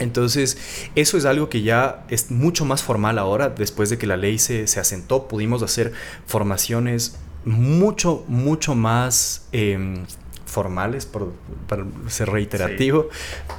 Entonces, 0.00 0.58
eso 0.96 1.16
es 1.16 1.24
algo 1.24 1.48
que 1.48 1.62
ya 1.62 2.04
es 2.08 2.32
mucho 2.32 2.64
más 2.64 2.82
formal 2.82 3.16
ahora, 3.16 3.48
después 3.50 3.90
de 3.90 3.98
que 3.98 4.08
la 4.08 4.16
ley 4.16 4.40
se, 4.40 4.66
se 4.66 4.80
asentó, 4.80 5.28
pudimos 5.28 5.62
hacer 5.62 5.92
formaciones 6.26 7.16
mucho, 7.44 8.24
mucho 8.26 8.74
más 8.74 9.46
em, 9.52 10.04
formales, 10.52 11.06
por, 11.06 11.32
para 11.66 11.84
ser 12.08 12.28
reiterativo, 12.28 13.08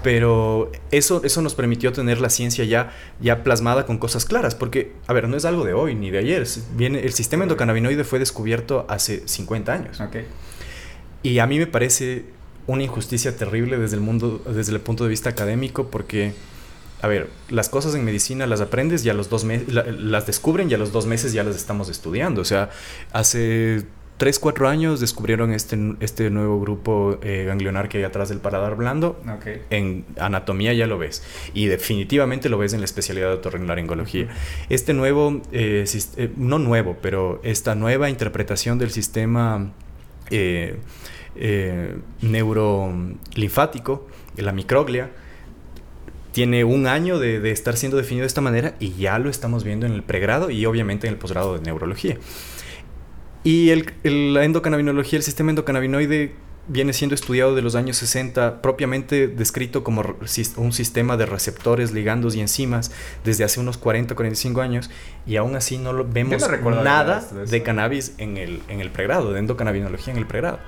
pero 0.03 0.71
eso, 0.91 1.21
eso 1.23 1.41
nos 1.41 1.55
permitió 1.55 1.91
tener 1.91 2.21
la 2.21 2.29
ciencia 2.29 2.63
ya, 2.63 2.93
ya 3.19 3.43
plasmada 3.43 3.85
con 3.85 3.97
cosas 3.97 4.25
claras, 4.25 4.53
porque, 4.53 4.93
a 5.07 5.13
ver, 5.13 5.27
no 5.27 5.35
es 5.35 5.45
algo 5.45 5.65
de 5.65 5.73
hoy 5.73 5.95
ni 5.95 6.11
de 6.11 6.19
ayer, 6.19 6.47
viene, 6.75 6.99
el 6.99 7.13
sistema 7.13 7.43
endocannabinoide 7.43 8.03
fue 8.03 8.19
descubierto 8.19 8.85
hace 8.87 9.27
50 9.27 9.73
años. 9.73 10.01
Y 11.23 11.39
a 11.39 11.47
mí 11.47 11.57
me 11.57 11.67
parece 11.67 12.25
una 12.67 12.83
injusticia 12.83 13.35
terrible 13.35 13.77
desde 13.77 13.95
el 13.95 14.01
mundo, 14.01 14.41
desde 14.45 14.71
el 14.71 14.79
punto 14.79 15.03
de 15.03 15.09
vista 15.09 15.29
académico, 15.29 15.87
porque 15.87 16.33
a 17.01 17.07
ver, 17.07 17.29
las 17.49 17.67
cosas 17.67 17.95
en 17.95 18.05
medicina 18.05 18.47
las 18.47 18.61
aprendes 18.61 19.03
y 19.03 19.09
a 19.09 19.13
los 19.13 19.29
dos 19.29 19.43
meses, 19.43 19.67
las 19.73 20.25
descubren 20.25 20.71
y 20.71 20.73
a 20.73 20.77
los 20.77 20.93
dos 20.93 21.05
meses 21.05 21.33
ya 21.33 21.43
las 21.43 21.57
estamos 21.57 21.89
estudiando. 21.89 22.39
O 22.39 22.45
sea, 22.45 22.69
hace 23.11 23.83
3, 24.17 24.39
4 24.39 24.67
años 24.69 24.99
descubrieron 24.99 25.53
este, 25.53 25.77
este 25.99 26.29
nuevo 26.29 26.59
grupo 26.59 27.17
eh, 27.23 27.45
ganglionar 27.45 27.89
que 27.89 27.97
hay 27.97 28.03
atrás 28.03 28.29
del 28.29 28.39
paladar 28.39 28.75
blando. 28.75 29.19
En 29.69 30.05
anatomía 30.19 30.73
ya 30.73 30.87
lo 30.87 30.97
ves. 30.97 31.23
Y 31.53 31.65
definitivamente 31.65 32.47
lo 32.49 32.57
ves 32.57 32.73
en 32.73 32.79
la 32.79 32.85
especialidad 32.85 33.29
de 33.29 33.33
otorrinolaringología. 33.35 34.27
Este 34.69 34.93
nuevo, 34.93 35.41
eh, 35.51 35.85
eh, 36.17 36.31
no 36.37 36.59
nuevo, 36.59 36.97
pero 37.01 37.41
esta 37.43 37.75
nueva 37.75 38.09
interpretación 38.09 38.77
del 38.77 38.91
sistema 38.91 39.71
neurolinfático, 42.21 44.07
la 44.37 44.51
microglia, 44.51 45.11
tiene 46.31 46.63
un 46.63 46.87
año 46.87 47.19
de, 47.19 47.39
de, 47.39 47.51
estar 47.51 47.77
siendo 47.77 47.97
definido 47.97 48.23
de 48.23 48.27
esta 48.27 48.41
manera 48.41 48.75
y 48.79 48.93
ya 48.93 49.19
lo 49.19 49.29
estamos 49.29 49.63
viendo 49.63 49.85
en 49.85 49.93
el 49.93 50.01
pregrado 50.01 50.49
y 50.49 50.65
obviamente 50.65 51.05
en 51.07 51.13
el 51.13 51.19
posgrado 51.19 51.55
de 51.55 51.61
neurología. 51.61 52.17
Y 53.43 53.69
el, 53.71 54.33
la 54.33 54.45
endocannabinología, 54.45 55.17
el 55.17 55.23
sistema 55.23 55.49
endocannabinoide 55.49 56.33
viene 56.67 56.93
siendo 56.93 57.13
estudiado 57.13 57.55
de 57.55 57.61
los 57.61 57.75
años 57.75 57.97
60, 57.97 58.61
propiamente 58.61 59.27
descrito 59.27 59.83
como 59.83 60.15
un 60.55 60.71
sistema 60.71 61.17
de 61.17 61.25
receptores, 61.25 61.91
ligandos 61.91 62.35
y 62.35 62.41
enzimas 62.41 62.91
desde 63.25 63.43
hace 63.43 63.59
unos 63.59 63.77
40, 63.77 64.15
45 64.15 64.61
años, 64.61 64.89
y 65.25 65.35
aún 65.35 65.57
así 65.57 65.77
no 65.77 65.91
lo, 65.91 66.05
vemos 66.05 66.41
nada 66.83 67.21
de, 67.45 67.63
cannabis 67.63 68.13
en 68.17 68.37
el, 68.37 68.61
en 68.69 68.79
el 68.79 68.91
pregrado, 68.91 69.33
de 69.33 69.39
endocannabinología 69.39 70.13
en 70.13 70.19
el 70.19 70.25
pregrado. 70.25 70.59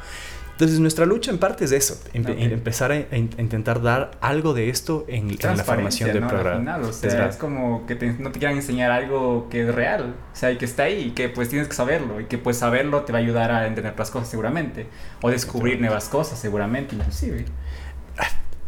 Entonces, 0.56 0.80
nuestra 0.80 1.06
lucha 1.06 1.32
en 1.32 1.38
parte 1.38 1.66
es 1.66 1.74
eso, 1.74 2.00
empezar 2.14 2.90
a, 2.90 3.18
intentar 3.18 3.82
dar 3.82 4.12
algo 4.22 4.54
de 4.54 4.70
esto 4.70 5.04
en, 5.10 5.28
la 5.28 5.64
formación 5.66 6.14
del 6.14 6.26
programa. 6.26 6.78
o 6.78 6.94
sea, 6.94 7.28
es 7.28 7.36
como 7.36 7.86
que 7.86 7.96
no 8.20 8.32
te 8.32 8.40
quieran 8.40 8.56
enseñar 8.56 8.90
algo 8.90 9.50
que 9.50 9.68
es 9.68 9.76
real, 9.76 10.16
o 10.32 10.36
sea, 10.36 10.52
y 10.54 10.58
que 10.58 10.64
está 10.64 10.84
ahí, 10.84 11.08
y 11.08 11.12
que 11.12 11.28
pues 11.28 11.50
tienes 11.50 11.68
que 11.68 11.74
saberlo, 11.74 12.22
y 12.22 12.26
que 12.26 12.38
pues 12.38 12.56
saberlo 12.56 13.02
te 13.02 13.12
va 13.12 13.20
a 13.20 13.22
ayudar 13.22 13.52
a 13.52 13.68
entender 13.68 13.96
las 13.98 14.10
cosas 14.10 14.30
seguramente, 14.30 14.88
o 15.22 15.30
descubrir 15.30 15.82
nuevas 15.82 16.08
cosas 16.08 16.40
seguramente, 16.40 16.96
inclusive 16.96 17.44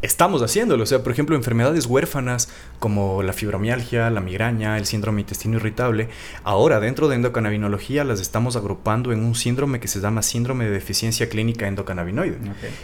estamos 0.02 0.42
haciéndolo. 0.42 0.84
O 0.84 0.86
sea, 0.86 1.04
por 1.04 1.12
ejemplo, 1.12 1.36
enfermedades 1.36 1.86
huérfanas 1.86 2.50
como 2.80 3.24
la 3.24 3.34
fibromialgia, 3.34 4.10
la 4.10 4.22
migraña, 4.22 4.78
el 4.78 4.86
síndrome 4.86 5.22
intestino 5.22 5.58
irritable, 5.58 6.10
ahora 6.44 6.80
dentro 6.80 7.08
de 7.08 7.16
endocannabinología 7.16 8.04
las 8.04 8.20
estamos 8.20 8.56
agrupando 8.56 9.12
en 9.12 9.24
un 9.24 9.36
síndrome 9.36 9.80
que 9.80 9.88
se 9.88 10.00
llama 10.00 10.22
síndrome 10.22 10.66
de 10.66 10.72
deficiencia 10.72 11.30
clínica 11.30 11.68
endocannabinoide. 11.68 12.38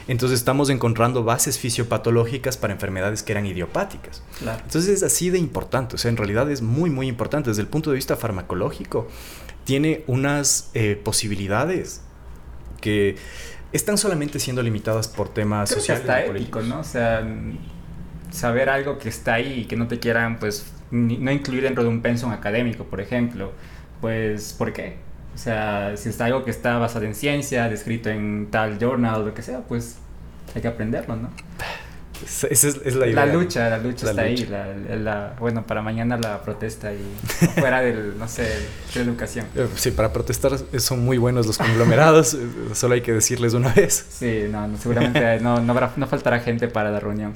Entonces 0.07 0.39
estamos 0.39 0.69
encontrando 0.69 1.23
bases 1.23 1.59
fisiopatológicas 1.59 2.57
para 2.57 2.73
enfermedades 2.73 3.23
que 3.23 3.31
eran 3.31 3.45
idiopáticas. 3.45 4.23
Entonces 4.41 4.87
es 4.87 5.03
así 5.03 5.29
de 5.29 5.37
importante. 5.37 5.95
O 5.95 5.97
sea, 5.97 6.09
en 6.09 6.17
realidad 6.17 6.49
es 6.49 6.61
muy, 6.61 6.89
muy 6.89 7.07
importante. 7.07 7.49
Desde 7.49 7.61
el 7.61 7.67
punto 7.67 7.89
de 7.91 7.95
vista 7.95 8.15
farmacológico, 8.15 9.07
tiene 9.63 10.03
unas 10.07 10.69
eh, 10.73 10.99
posibilidades 11.01 12.01
que 12.81 13.15
están 13.73 13.97
solamente 13.97 14.39
siendo 14.39 14.61
limitadas 14.61 15.07
por 15.07 15.29
temas 15.29 15.69
sociales. 15.69 16.01
está 16.01 16.23
ético, 16.23 16.61
¿no? 16.61 16.79
O 16.79 16.83
sea, 16.83 17.27
saber 18.31 18.69
algo 18.69 18.97
que 18.97 19.09
está 19.09 19.35
ahí 19.35 19.61
y 19.61 19.65
que 19.65 19.75
no 19.75 19.87
te 19.87 19.99
quieran, 19.99 20.39
pues, 20.39 20.71
no 20.91 21.31
incluir 21.31 21.63
dentro 21.63 21.83
de 21.83 21.89
un 21.89 22.01
pensum 22.01 22.31
académico, 22.31 22.85
por 22.85 23.01
ejemplo, 23.01 23.51
pues, 23.99 24.53
¿por 24.53 24.73
qué? 24.73 24.97
O 25.33 25.37
sea, 25.37 25.97
si 25.97 26.09
está 26.09 26.25
algo 26.25 26.43
que 26.45 26.51
está 26.51 26.77
basado 26.77 27.05
en 27.05 27.15
ciencia, 27.15 27.67
descrito 27.67 28.09
en 28.09 28.49
tal 28.51 28.77
journal, 28.79 29.25
lo 29.25 29.33
que 29.33 29.41
sea, 29.41 29.61
pues 29.61 29.97
hay 30.53 30.61
que 30.61 30.67
aprenderlo, 30.67 31.15
¿no? 31.15 31.29
Esa 32.25 32.47
es, 32.47 32.95
la 32.95 33.07
idea. 33.07 33.25
La 33.25 33.33
lucha, 33.33 33.69
la 33.69 33.77
lucha 33.77 34.09
está 34.09 34.21
ahí. 34.23 34.45
La, 34.45 35.33
bueno, 35.39 35.65
para 35.65 35.81
mañana 35.81 36.17
la 36.17 36.41
protesta 36.41 36.93
y 36.93 36.99
fuera 37.55 37.81
del, 37.81 38.17
no 38.17 38.27
sé, 38.27 38.43
de 38.93 39.01
educación. 39.01 39.45
Eh, 39.55 39.67
sí, 39.75 39.91
para 39.91 40.13
protestar 40.13 40.57
son 40.77 41.03
muy 41.03 41.17
buenos 41.17 41.47
los 41.47 41.57
conglomerados, 41.57 42.37
solo 42.73 42.95
hay 42.95 43.01
que 43.01 43.13
decirles 43.13 43.53
una 43.53 43.73
vez. 43.73 44.05
Sí, 44.09 44.45
no, 44.49 44.69
seguramente 44.77 45.39
no, 45.39 45.59
no, 45.59 45.71
habrá, 45.73 45.91
no 45.95 46.07
faltará 46.07 46.39
gente 46.39 46.67
para 46.67 46.91
la 46.91 46.99
reunión. 46.99 47.33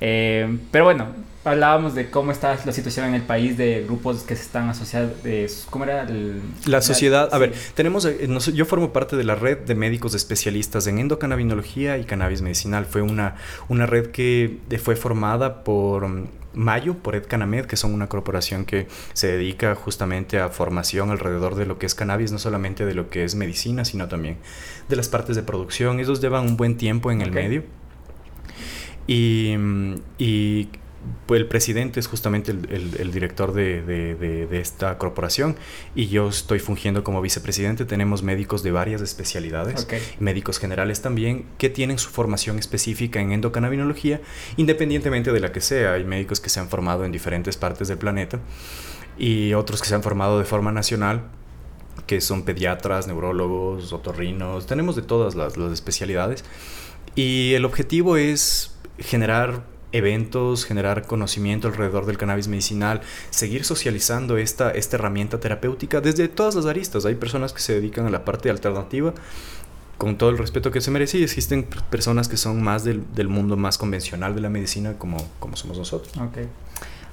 Eh, 0.00 0.58
pero 0.70 0.84
bueno, 0.84 1.06
hablábamos 1.44 1.94
de 1.94 2.10
cómo 2.10 2.32
está 2.32 2.58
la 2.64 2.72
situación 2.72 3.06
en 3.06 3.14
el 3.14 3.22
país 3.22 3.56
de 3.56 3.82
grupos 3.84 4.22
que 4.22 4.34
se 4.34 4.42
están 4.42 4.68
asociados. 4.68 5.12
¿Cómo 5.70 5.84
era 5.84 6.06
la 6.66 6.80
sociedad? 6.80 7.28
a 7.32 7.38
ver, 7.38 7.54
tenemos. 7.74 8.04
Eh, 8.06 8.28
yo 8.54 8.64
formo 8.64 8.92
parte 8.92 9.16
de 9.16 9.24
la 9.24 9.34
red 9.34 9.58
de 9.58 9.74
médicos 9.74 10.14
especialistas 10.14 10.86
en 10.86 10.98
endocannabinología 10.98 11.98
y 11.98 12.04
cannabis 12.04 12.42
medicinal. 12.42 12.86
Fue 12.86 13.02
una, 13.02 13.36
una 13.68 13.86
red 13.86 14.10
que 14.10 14.58
fue 14.82 14.96
formada 14.96 15.64
por. 15.64 16.08
Mm, 16.08 16.28
Mayo 16.54 16.94
por 16.94 17.16
Edcanamed, 17.16 17.64
que 17.66 17.76
son 17.76 17.92
una 17.92 18.08
corporación 18.08 18.64
que 18.64 18.86
se 19.12 19.26
dedica 19.26 19.74
justamente 19.74 20.38
a 20.38 20.50
formación 20.50 21.10
alrededor 21.10 21.56
de 21.56 21.66
lo 21.66 21.80
que 21.80 21.86
es 21.86 21.96
cannabis, 21.96 22.30
no 22.30 22.38
solamente 22.38 22.86
de 22.86 22.94
lo 22.94 23.10
que 23.10 23.24
es 23.24 23.34
medicina, 23.34 23.84
sino 23.84 24.06
también 24.06 24.36
de 24.88 24.94
las 24.94 25.08
partes 25.08 25.34
de 25.34 25.42
producción. 25.42 25.98
Ellos 25.98 26.20
llevan 26.20 26.44
un 26.46 26.56
buen 26.56 26.76
tiempo 26.76 27.10
en 27.10 27.22
el 27.22 27.32
medio. 27.32 27.64
Y, 29.08 29.56
mm, 29.58 29.94
y 30.18 30.68
pues 31.26 31.40
el 31.40 31.46
presidente 31.46 32.00
es 32.00 32.06
justamente 32.06 32.50
el, 32.50 33.12
director 33.12 33.52
de, 33.52 34.48
esta 34.52 34.98
corporación 34.98 35.56
y 35.94 36.08
yo 36.08 36.28
estoy 36.28 36.58
fungiendo 36.58 37.04
como 37.04 37.20
vicepresidente. 37.20 37.84
Tenemos 37.84 38.22
médicos 38.22 38.62
de 38.62 38.72
varias 38.72 39.00
especialidades, 39.00 39.86
médicos 40.18 40.58
generales 40.58 41.02
también, 41.02 41.46
que 41.58 41.70
tienen 41.70 41.98
su 41.98 42.10
formación 42.10 42.58
específica 42.58 43.20
en 43.20 43.32
endocannabinología, 43.32 44.20
independientemente 44.56 45.32
de 45.32 45.40
la 45.40 45.52
que 45.52 45.60
sea. 45.60 45.94
Hay 45.94 46.04
médicos 46.04 46.40
que 46.40 46.50
se 46.50 46.60
han 46.60 46.68
formado 46.68 47.04
en 47.04 47.12
diferentes 47.12 47.56
partes 47.56 47.88
del 47.88 47.98
planeta 47.98 48.40
y 49.18 49.54
otros 49.54 49.80
que 49.80 49.88
se 49.88 49.94
han 49.94 50.02
formado 50.02 50.38
de 50.38 50.44
forma 50.44 50.72
nacional 50.72 51.30
que 52.06 52.20
son 52.20 52.42
pediatras, 52.42 53.06
neurólogos, 53.06 53.92
otorrinos, 53.92 54.66
tenemos 54.66 54.96
de 54.96 55.02
todas 55.02 55.34
las 55.34 55.56
especialidades. 55.72 56.44
Y 57.14 57.54
el 57.54 57.64
objetivo 57.64 58.16
es 58.16 58.74
generar 58.98 59.64
eventos, 59.94 60.66
generar 60.66 61.06
conocimiento 61.06 61.68
alrededor 61.68 62.04
del 62.04 62.18
cannabis 62.18 62.48
medicinal, 62.48 63.00
seguir 63.30 63.64
socializando 63.64 64.36
esta, 64.36 64.70
esta 64.72 64.96
herramienta 64.96 65.40
terapéutica 65.40 66.00
desde 66.00 66.28
todas 66.28 66.56
las 66.56 66.66
aristas. 66.66 67.06
Hay 67.06 67.14
personas 67.14 67.52
que 67.52 67.60
se 67.60 67.74
dedican 67.74 68.06
a 68.06 68.10
la 68.10 68.24
parte 68.24 68.50
alternativa 68.50 69.14
con 69.96 70.18
todo 70.18 70.30
el 70.30 70.38
respeto 70.38 70.72
que 70.72 70.80
se 70.80 70.90
merece 70.90 71.18
y 71.18 71.22
existen 71.22 71.64
personas 71.88 72.28
que 72.28 72.36
son 72.36 72.60
más 72.62 72.84
del, 72.84 73.28
mundo 73.28 73.56
más 73.56 73.78
convencional 73.78 74.34
de 74.34 74.40
la 74.40 74.50
medicina 74.50 74.94
como, 74.98 75.16
como 75.38 75.56
somos 75.56 75.78
nosotros. 75.78 76.12
Okay. 76.16 76.48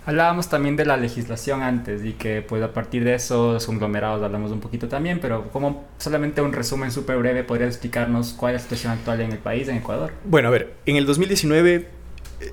Hablábamos 0.04 0.50
también 0.50 0.76
de 0.76 0.84
la 0.84 0.98
legislación 0.98 1.62
antes 1.62 2.04
y 2.04 2.14
que 2.14 2.42
pues 2.42 2.64
a 2.64 2.74
partir 2.74 3.04
de 3.04 3.14
eso, 3.14 3.54
los 3.54 3.68
conglomerados 3.68 4.24
hablamos 4.24 4.52
un 4.52 4.60
poquito 4.60 4.88
también, 4.88 5.20
pero 5.22 5.52
como 5.52 5.86
solamente 6.00 6.42
un 6.42 6.54
resumen 6.54 6.92
súper 6.92 7.20
breve, 7.20 7.44
¿podría 7.44 7.68
explicarnos 7.68 8.34
cuál 8.34 8.56
es 8.56 8.62
la 8.62 8.64
situación 8.64 8.94
actual 8.94 9.22
en 9.22 9.32
el 9.32 9.38
país, 9.38 9.68
en 9.68 9.78
Ecuador? 9.78 10.12
Bueno, 10.26 10.48
a 10.48 10.52
ver, 10.52 10.74
en 10.88 10.96
el 10.96 11.06
2019 11.06 12.01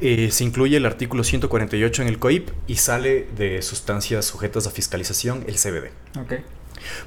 eh, 0.01 0.31
se 0.31 0.45
incluye 0.45 0.77
el 0.77 0.87
artículo 0.87 1.25
148 1.25 2.03
en 2.03 2.09
el 2.09 2.19
COIP 2.19 2.51
y 2.67 2.77
sale 2.77 3.27
de 3.37 3.63
sustancias 3.63 4.27
sujetas 4.27 4.67
a 4.67 4.71
fiscalización 4.71 5.45
el 5.47 5.55
CBD. 5.55 5.91
Okay. 6.21 6.45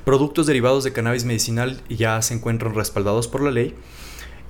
Productos 0.03 0.47
derivados 0.47 0.83
de 0.83 0.91
cannabis 0.91 1.23
medicinal 1.23 1.81
ya 1.89 2.21
se 2.21 2.33
encuentran 2.33 2.73
respaldados 2.73 3.27
por 3.27 3.41
la 3.41 3.51
ley 3.51 3.75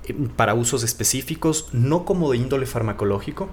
eh, 0.06 0.16
para 0.36 0.54
usos 0.54 0.84
específicos, 0.84 1.70
no 1.74 2.06
como 2.06 2.32
de 2.32 2.38
índole 2.38 2.66
farmacológico. 2.66 3.50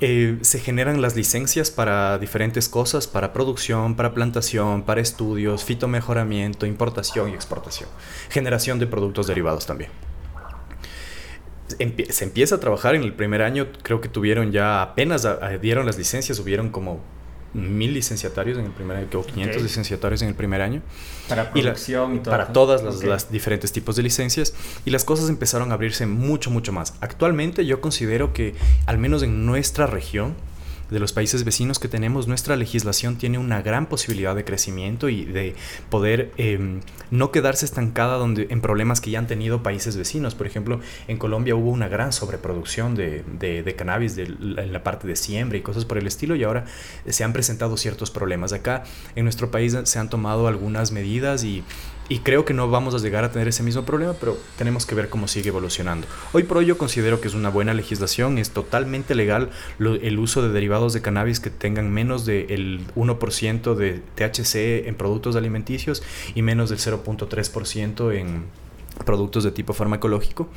Eh, 0.00 0.38
se 0.40 0.58
generan 0.58 1.00
las 1.00 1.14
licencias 1.14 1.70
para 1.70 2.18
diferentes 2.18 2.68
cosas, 2.68 3.06
para 3.06 3.32
producción, 3.32 3.94
para 3.94 4.14
plantación, 4.14 4.82
para 4.82 5.00
estudios, 5.00 5.64
fitomejoramiento, 5.64 6.66
importación 6.66 7.30
y 7.30 7.34
exportación. 7.34 7.88
Generación 8.30 8.80
de 8.80 8.88
productos 8.88 9.28
derivados 9.28 9.64
también 9.64 9.90
se 11.76 12.24
empieza 12.24 12.54
a 12.56 12.60
trabajar 12.60 12.94
en 12.94 13.02
el 13.02 13.12
primer 13.12 13.42
año, 13.42 13.68
creo 13.82 14.00
que 14.00 14.08
tuvieron 14.08 14.52
ya 14.52 14.82
apenas 14.82 15.26
dieron 15.60 15.86
las 15.86 15.98
licencias, 15.98 16.38
hubieron 16.38 16.70
como 16.70 17.00
mil 17.54 17.92
licenciatarios 17.92 18.58
en 18.58 18.66
el 18.66 18.72
primer 18.72 18.96
año, 18.96 19.08
o 19.14 19.24
500 19.24 19.62
licenciatarios 19.62 20.22
en 20.22 20.28
el 20.28 20.34
primer 20.34 20.62
año. 20.62 20.82
Para 21.28 21.50
producción 21.50 22.16
y, 22.16 22.18
todo. 22.20 22.30
Para 22.30 22.52
todas 22.52 22.82
las, 22.82 23.02
las, 23.04 23.30
diferentes 23.30 23.72
tipos 23.72 23.96
de 23.96 24.02
licencias. 24.02 24.54
Y 24.84 24.90
las 24.90 25.04
cosas 25.04 25.28
empezaron 25.28 25.70
a 25.70 25.74
abrirse 25.74 26.06
mucho, 26.06 26.50
mucho 26.50 26.72
más. 26.72 26.94
Actualmente 27.00 27.66
yo 27.66 27.80
considero 27.80 28.32
que, 28.32 28.54
al 28.86 28.98
menos 28.98 29.22
en 29.22 29.44
nuestra 29.44 29.86
región, 29.86 30.34
de 30.92 31.00
los 31.00 31.12
países 31.12 31.44
vecinos 31.44 31.78
que 31.78 31.88
tenemos, 31.88 32.28
nuestra 32.28 32.54
legislación 32.56 33.16
tiene 33.16 33.38
una 33.38 33.62
gran 33.62 33.86
posibilidad 33.86 34.36
de 34.36 34.44
crecimiento 34.44 35.08
y 35.08 35.24
de 35.24 35.54
poder 35.90 36.32
em, 36.36 36.80
no 37.10 37.32
quedarse 37.32 37.64
estancada 37.64 38.16
donde, 38.16 38.46
en 38.50 38.60
problemas 38.60 39.00
que 39.00 39.10
ya 39.10 39.18
han 39.18 39.26
tenido 39.26 39.62
países 39.62 39.96
vecinos. 39.96 40.34
Por 40.34 40.46
ejemplo, 40.46 40.80
en 41.08 41.18
Colombia 41.18 41.56
hubo 41.56 41.70
una 41.70 41.88
gran 41.88 42.12
sobreproducción 42.12 42.94
de, 42.94 43.24
de, 43.38 43.74
cannabis 43.74 44.16
en 44.18 44.72
la 44.72 44.84
parte 44.84 45.08
de 45.08 45.16
siembra 45.16 45.58
y 45.58 45.62
cosas 45.62 45.84
por 45.84 45.98
el 45.98 46.06
estilo 46.06 46.36
y 46.36 46.44
ahora 46.44 46.66
se 47.08 47.24
han 47.24 47.32
presentado 47.32 47.76
ciertos 47.76 48.10
problemas. 48.10 48.52
Acá 48.52 48.84
en 49.16 49.24
nuestro 49.24 49.50
país 49.50 49.76
se 49.84 49.98
han 49.98 50.10
tomado 50.10 50.46
algunas 50.46 50.92
medidas 50.92 51.44
y 51.44 51.64
y 52.12 52.18
creo 52.18 52.44
que 52.44 52.52
no 52.52 52.68
vamos 52.68 52.94
a 52.94 52.98
llegar 52.98 53.24
a 53.24 53.32
tener 53.32 53.48
ese 53.48 53.62
mismo 53.62 53.86
problema, 53.86 54.12
pero 54.12 54.36
tenemos 54.58 54.84
que 54.84 54.94
ver 54.94 55.08
cómo 55.08 55.28
sigue 55.28 55.48
evolucionando. 55.48 56.06
Hoy 56.34 56.42
por 56.42 56.58
hoy 56.58 56.66
yo 56.66 56.76
considero 56.76 57.22
que 57.22 57.28
es 57.28 57.32
una 57.32 57.48
buena 57.48 57.72
legislación, 57.72 58.36
es 58.36 58.50
totalmente 58.50 59.14
legal 59.14 59.48
el 59.78 60.18
uso 60.18 60.42
de 60.42 60.50
derivados 60.50 60.92
de 60.92 61.00
cannabis 61.00 61.40
que 61.40 61.48
tengan 61.48 61.90
menos 61.90 62.26
del 62.26 62.86
1% 62.96 63.74
de 63.74 64.02
THC 64.14 64.88
en 64.88 64.94
productos 64.94 65.36
alimenticios 65.36 66.02
y 66.34 66.42
menos 66.42 66.68
del 66.68 66.80
0.3% 66.80 68.14
en 68.14 68.44
productos 69.06 69.42
de 69.42 69.50
tipo 69.50 69.72
farmacológico. 69.72 70.50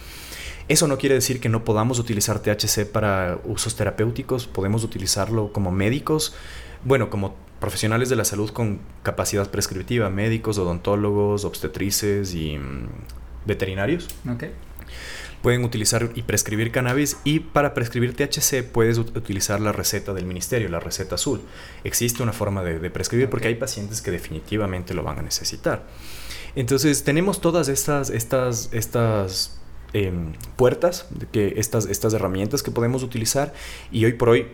Eso 0.67 0.89
no 0.89 0.97
quiere 0.97 1.15
decir 1.15 1.39
que 1.39 1.47
no 1.47 1.63
podamos 1.63 1.99
utilizar 1.99 2.39
THC 2.39 2.85
para 2.85 3.39
usos 3.45 3.77
terapéuticos, 3.77 4.45
podemos 4.45 4.83
utilizarlo 4.83 5.53
como 5.53 5.71
médicos, 5.71 6.35
bueno, 6.83 7.09
como 7.09 7.44
profesionales 7.59 8.09
de 8.09 8.15
la 8.15 8.25
salud 8.25 8.49
con 8.49 8.79
capacidad 9.03 9.49
prescriptiva, 9.49 10.09
médicos, 10.09 10.57
odontólogos, 10.57 11.45
obstetrices 11.45 12.33
y 12.33 12.57
mm, 12.57 12.87
veterinarios. 13.45 14.07
Pueden 15.41 15.63
utilizar 15.63 16.09
y 16.15 16.23
prescribir 16.23 16.71
cannabis 16.71 17.17
y 17.23 17.39
para 17.39 17.75
prescribir 17.75 18.15
THC 18.15 18.63
puedes 18.63 18.97
utilizar 18.97 19.61
la 19.61 19.71
receta 19.71 20.11
del 20.13 20.25
ministerio, 20.25 20.69
la 20.69 20.79
receta 20.79 21.15
azul. 21.15 21.41
Existe 21.83 22.23
una 22.23 22.33
forma 22.33 22.63
de, 22.63 22.89
prescribir 22.89 23.29
porque 23.29 23.49
hay 23.49 23.55
pacientes 23.55 24.01
que 24.01 24.09
definitivamente 24.09 24.95
lo 24.95 25.03
van 25.03 25.19
a 25.19 25.21
necesitar. 25.21 25.85
Entonces 26.55 27.03
tenemos 27.03 27.41
todas 27.41 27.67
estas, 27.67 28.09
estas, 28.09 28.69
estas 28.73 29.59
em, 29.95 30.33
puertas, 30.57 31.07
que 31.31 31.53
estas, 31.57 31.85
estas 31.85 32.13
herramientas 32.13 32.61
que 32.61 32.71
podemos 32.71 33.01
utilizar 33.01 33.53
y 33.91 34.03
hoy 34.03 34.13
por 34.13 34.27
hoy 34.29 34.47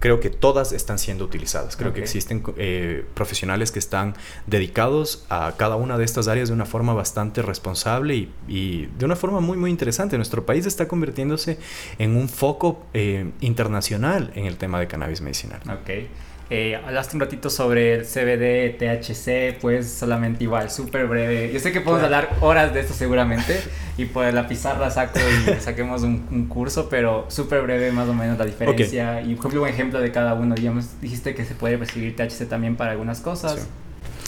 creo 0.00 0.18
que 0.18 0.30
todas 0.30 0.72
están 0.72 0.98
siendo 0.98 1.24
utilizadas. 1.24 1.76
Creo 1.76 1.92
que 1.92 2.00
existen 2.00 2.42
eh, 2.56 3.04
profesionales 3.14 3.70
que 3.70 3.78
están 3.78 4.14
dedicados 4.46 5.26
a 5.28 5.54
cada 5.58 5.76
una 5.76 5.98
de 5.98 6.04
estas 6.04 6.26
áreas 6.26 6.48
de 6.48 6.54
una 6.54 6.64
forma 6.64 6.94
bastante 6.94 7.42
responsable 7.42 8.28
y, 8.48 8.86
de 8.86 9.04
una 9.04 9.14
forma 9.14 9.40
muy, 9.40 9.56
muy 9.56 9.70
interesante. 9.70 10.16
Nuestro 10.16 10.44
país 10.44 10.66
está 10.66 10.88
convirtiéndose 10.88 11.58
en 11.98 12.16
un 12.16 12.28
foco 12.28 12.82
eh, 12.94 13.30
internacional 13.40 14.32
en 14.34 14.46
el 14.46 14.56
tema 14.56 14.80
de 14.80 14.88
cannabis 14.88 15.20
medicinal. 15.20 15.60
Okay. 15.82 16.08
Eh, 16.52 16.74
hablaste 16.74 17.14
un 17.14 17.20
ratito 17.20 17.48
sobre 17.48 17.94
el 17.94 18.04
CBD, 18.04 18.76
THC, 18.76 19.60
pues 19.60 19.88
solamente 19.88 20.42
igual, 20.42 20.68
súper 20.68 21.06
breve. 21.06 21.52
Yo 21.52 21.60
sé 21.60 21.70
que 21.70 21.80
podemos 21.80 22.02
hablar 22.02 22.36
horas 22.40 22.74
de 22.74 22.80
esto 22.80 22.92
seguramente 22.92 23.62
y 23.96 24.06
por 24.06 24.34
la 24.34 24.48
pizarra 24.48 24.90
saco 24.90 25.20
y 25.20 25.60
saquemos 25.60 26.02
un, 26.02 26.48
curso, 26.48 26.88
pero 26.88 27.26
súper 27.28 27.62
breve 27.62 27.92
más 27.92 28.08
o 28.08 28.14
menos 28.14 28.36
la 28.36 28.46
diferencia 28.46 29.22
y 29.22 29.36
por 29.36 29.46
ejemplo 29.46 29.62
un 29.62 29.68
ejemplo 29.68 30.00
de 30.00 30.10
cada 30.10 30.34
uno. 30.34 30.56
Digamos, 30.56 31.00
dijiste 31.00 31.36
que 31.36 31.44
se 31.44 31.54
puede 31.54 31.78
prescribir 31.78 32.16
THC 32.16 32.48
también 32.48 32.74
para 32.74 32.90
algunas 32.90 33.20
cosas. 33.20 33.68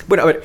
Bueno, 0.07 0.23
a 0.23 0.27
ver, 0.27 0.45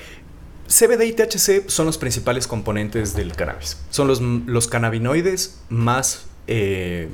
CBD 0.68 1.04
y 1.04 1.14
THC 1.14 1.70
son 1.70 1.86
los 1.86 2.00
principales 2.00 2.48
componentes 2.48 3.16
del 3.16 3.34
cannabis. 3.34 3.78
Son 3.92 4.08
los, 4.08 4.20
los 4.20 4.68
cannabinoides 4.68 5.62
más... 5.70 6.26
Eh, 6.48 7.08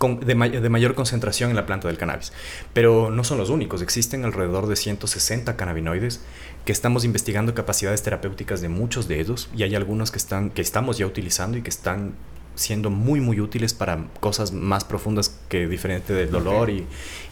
de, 0.00 0.34
mayor 0.70 0.94
concentración 0.94 1.50
en 1.50 1.56
la 1.56 1.66
planta 1.66 1.88
del 1.88 1.98
cannabis. 1.98 2.32
Pero 2.72 3.10
no 3.10 3.24
son 3.24 3.38
los 3.38 3.50
únicos, 3.50 3.82
existen 3.82 4.24
alrededor 4.24 4.66
de 4.66 4.76
160 4.76 5.56
cannabinoides 5.56 6.20
que 6.64 6.72
estamos 6.72 7.04
investigando 7.04 7.54
capacidades 7.54 8.02
terapéuticas 8.02 8.60
de 8.60 8.68
muchos 8.68 9.08
de 9.08 9.20
ellos 9.20 9.50
y 9.54 9.62
hay 9.62 9.74
algunos 9.74 10.10
que, 10.10 10.18
están, 10.18 10.50
que 10.50 10.62
estamos 10.62 10.98
ya 10.98 11.06
utilizando 11.06 11.58
y 11.58 11.62
que 11.62 11.70
están 11.70 12.14
siendo 12.54 12.90
muy 12.90 13.20
muy 13.20 13.40
útiles 13.40 13.72
para 13.72 14.06
cosas 14.20 14.52
más 14.52 14.84
profundas 14.84 15.38
que 15.48 15.66
diferente 15.66 16.12
del 16.12 16.30
dolor 16.30 16.70
y, 16.70 16.86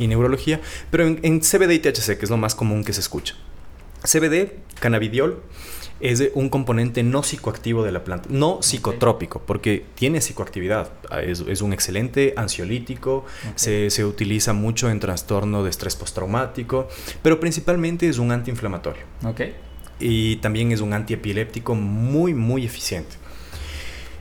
neurología, 0.06 0.60
pero 0.90 1.06
en, 1.06 1.20
en 1.22 1.40
CBD 1.40 1.72
y 1.72 1.78
THC, 1.80 2.18
que 2.18 2.24
es 2.24 2.30
lo 2.30 2.36
más 2.36 2.54
común 2.54 2.84
que 2.84 2.92
se 2.92 3.00
escucha. 3.00 3.34
CBD, 4.04 4.52
cannabidiol, 4.80 5.42
es 6.00 6.30
un 6.34 6.48
componente 6.48 7.02
no 7.02 7.22
psicoactivo 7.22 7.82
de 7.82 7.92
la 7.92 8.04
planta, 8.04 8.28
no 8.30 8.62
psicotrópico, 8.62 9.42
porque 9.44 9.84
tiene 9.94 10.20
psicoactividad. 10.20 10.92
Ah, 11.10 11.22
es, 11.22 11.40
un 11.60 11.72
excelente 11.72 12.34
ansiolítico, 12.36 13.24
se, 13.56 14.04
utiliza 14.04 14.52
mucho 14.52 14.90
en 14.90 15.00
trastorno 15.00 15.64
de 15.64 15.70
estrés 15.70 15.96
postraumático, 15.96 16.88
pero 17.22 17.40
principalmente 17.40 18.08
es 18.08 18.18
un 18.18 18.30
antiinflamatorio. 18.30 19.02
Y 20.00 20.36
también 20.36 20.70
es 20.70 20.80
un 20.80 20.92
antiepiléptico 20.92 21.74
muy, 21.74 22.32
muy 22.32 22.64
eficiente. 22.64 23.16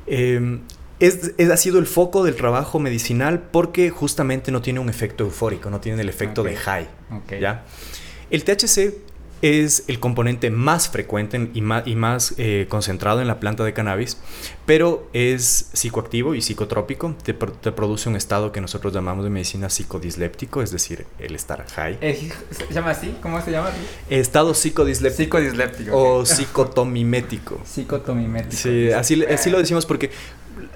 Em, 0.08 0.62
es, 1.00 1.34
ha 1.40 1.58
sido 1.58 1.78
el 1.78 1.86
foco 1.86 2.24
del 2.24 2.36
trabajo 2.36 2.80
medicinal 2.80 3.50
porque 3.52 3.92
justamente 3.92 4.52
no 4.52 4.64
tiene 4.64 4.80
un 4.80 4.90
efecto 4.90 5.24
eufórico, 5.24 5.70
no 5.70 5.80
tiene 5.80 6.02
el 6.02 6.10
efecto 6.10 6.42
de 6.42 6.56
high. 6.56 6.88
¿ya? 7.40 7.66
El 8.32 8.44
THC 8.44 8.94
es 9.42 9.84
el 9.88 10.00
componente 10.00 10.50
más 10.50 10.90
frecuente 10.90 11.50
y 11.54 11.62
más, 11.62 11.88
y 11.88 11.96
más 11.96 12.34
eh, 12.38 12.66
concentrado 12.70 13.22
en 13.22 13.28
la 13.28 13.40
planta 13.40 13.64
de 13.64 13.74
cannabis, 13.74 14.18
pero 14.66 15.10
es 15.14 15.70
psicoactivo 15.74 16.36
y 16.36 16.42
psicotrópico. 16.42 17.16
Te, 17.24 17.34
produce 17.34 18.10
un 18.10 18.16
estado 18.16 18.52
que 18.52 18.62
nosotros 18.62 18.94
llamamos 18.94 19.24
de 19.24 19.30
medicina 19.30 19.70
psicodisléptico, 19.70 20.62
es 20.62 20.72
decir, 20.72 21.06
el 21.20 21.36
estar 21.36 21.66
high. 21.76 21.98
Eh, 22.02 22.32
¿Se 22.52 22.74
llama 22.74 22.92
así? 22.92 23.16
¿Cómo 23.22 23.42
se 23.42 23.52
llama? 23.52 23.70
Estado 24.10 24.54
psicodisléptico. 24.54 25.38
Psicodisléptico. 25.38 25.92
O 25.96 26.26
psicotomimético. 26.26 27.62
Psicotomimético. 27.66 28.56
Sí, 28.56 28.92
así, 28.92 29.24
así 29.26 29.50
lo 29.50 29.60
decimos 29.60 29.86
porque 29.86 30.12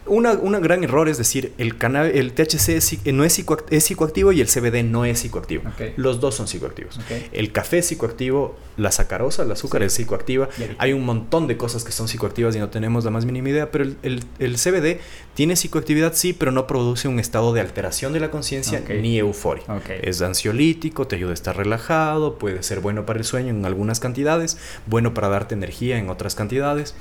una, 0.06 0.60
gran 0.60 0.84
error 0.84 1.10
es 1.10 1.18
decir, 1.18 1.54
el, 1.58 1.76
el 2.14 2.34
THC 2.34 3.12
no 3.14 3.24
es, 3.24 3.34
psicoactivo 3.34 4.32
y 4.32 4.42
el 4.42 4.48
CBD 4.48 4.84
no 4.84 5.06
es 5.06 5.20
psicoactivo. 5.20 5.64
Los 5.96 6.20
dos 6.20 6.36
son 6.36 6.48
psicoactivos. 6.48 7.00
El 7.32 7.52
café 7.52 7.80
es 7.80 7.88
psicoactivo, 7.88 8.58
la 8.78 8.92
sacarosa, 8.92 9.44
el 9.44 9.52
azúcar 9.52 9.84
es 9.84 9.94
psicoactiva. 9.94 10.50
Hay 10.78 10.94
un 10.94 11.06
montón 11.06 11.48
de 11.48 11.58
cosas 11.58 11.84
que 11.84 11.92
son 11.92 12.08
psicoactivas 12.08 12.56
y 12.56 12.60
no 12.60 12.70
tenemos 12.70 13.06
la 13.06 13.12
más 13.12 13.26
mínima 13.26 13.50
idea, 13.50 13.72
pero 13.72 13.86
el, 14.02 14.58
CBD 14.58 15.00
tiene 15.34 15.56
psicoactividad, 15.56 16.14
sí, 16.14 16.34
pero 16.34 16.52
no 16.52 16.68
produce 16.68 17.08
un 17.08 17.20
estado 17.20 17.54
de 17.54 17.62
alteración 17.62 18.14
de 18.14 18.20
la 18.20 18.32
conciencia 18.32 18.84
ni 18.90 19.18
euforia. 19.18 19.64
Es 20.02 20.22
ansiolítico, 20.22 21.08
te 21.08 21.16
ayuda 21.16 21.32
a 21.32 21.36
estar 21.36 21.56
relajado, 21.56 22.38
puede 22.38 22.64
ser 22.64 22.80
bueno 22.80 23.06
para 23.06 23.20
el 23.20 23.26
sueño 23.26 23.50
en 23.50 23.66
algunas 23.66 24.00
cantidades, 24.00 24.58
bueno 24.88 25.14
para 25.14 25.30
darte 25.30 25.54
energía 25.54 25.98
en 25.98 26.10
otras 26.10 26.36
cantidades. 26.36 26.96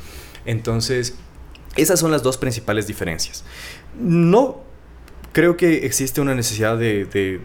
Entonces, 0.47 1.17
esas 1.77 2.01
son 2.01 2.11
las 2.11 2.23
dos 2.23 2.37
principales 2.37 2.87
diferencias. 2.87 3.45
No 3.99 4.71
creo 5.33 5.57
que 5.57 5.87
existe 5.87 6.21
una 6.21 6.35
necesidad 6.35 6.77
de, 6.77 7.41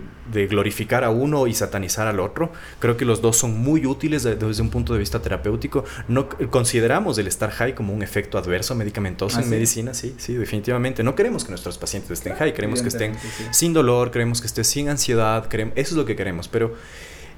glorificar 0.49 1.03
a 1.03 1.11
uno 1.11 1.47
y 1.47 1.53
satanizar 1.53 2.07
al 2.07 2.19
otro. 2.19 2.51
Creo 2.79 2.97
que 2.97 3.05
los 3.05 3.21
dos 3.21 3.37
son 3.37 3.57
muy 3.57 3.85
útiles 3.85 4.23
desde 4.23 4.61
un 4.61 4.69
punto 4.69 4.93
de 4.93 4.99
vista 4.99 5.21
terapéutico. 5.21 5.85
No 6.07 6.27
consideramos 6.49 7.17
el 7.17 7.27
estar 7.27 7.51
high 7.51 7.75
como 7.75 7.93
un 7.93 8.01
efecto 8.01 8.37
adverso 8.37 8.75
medicamentoso 8.75 9.39
en 9.39 9.49
medicina, 9.49 9.93
sí, 9.93 10.15
sí, 10.17 10.33
definitivamente. 10.33 11.03
No 11.03 11.15
queremos 11.15 11.43
que 11.43 11.51
nuestros 11.51 11.77
pacientes 11.77 12.11
estén 12.11 12.35
high, 12.35 12.53
queremos 12.53 12.81
que 12.81 12.89
estén 12.89 13.15
sin 13.51 13.73
dolor, 13.73 14.11
queremos 14.11 14.41
que 14.41 14.47
estén 14.47 14.65
sin 14.65 14.89
ansiedad, 14.89 15.47
eso 15.53 15.71
es 15.75 15.91
lo 15.91 16.05
que 16.05 16.15
queremos, 16.15 16.47
pero 16.47 16.73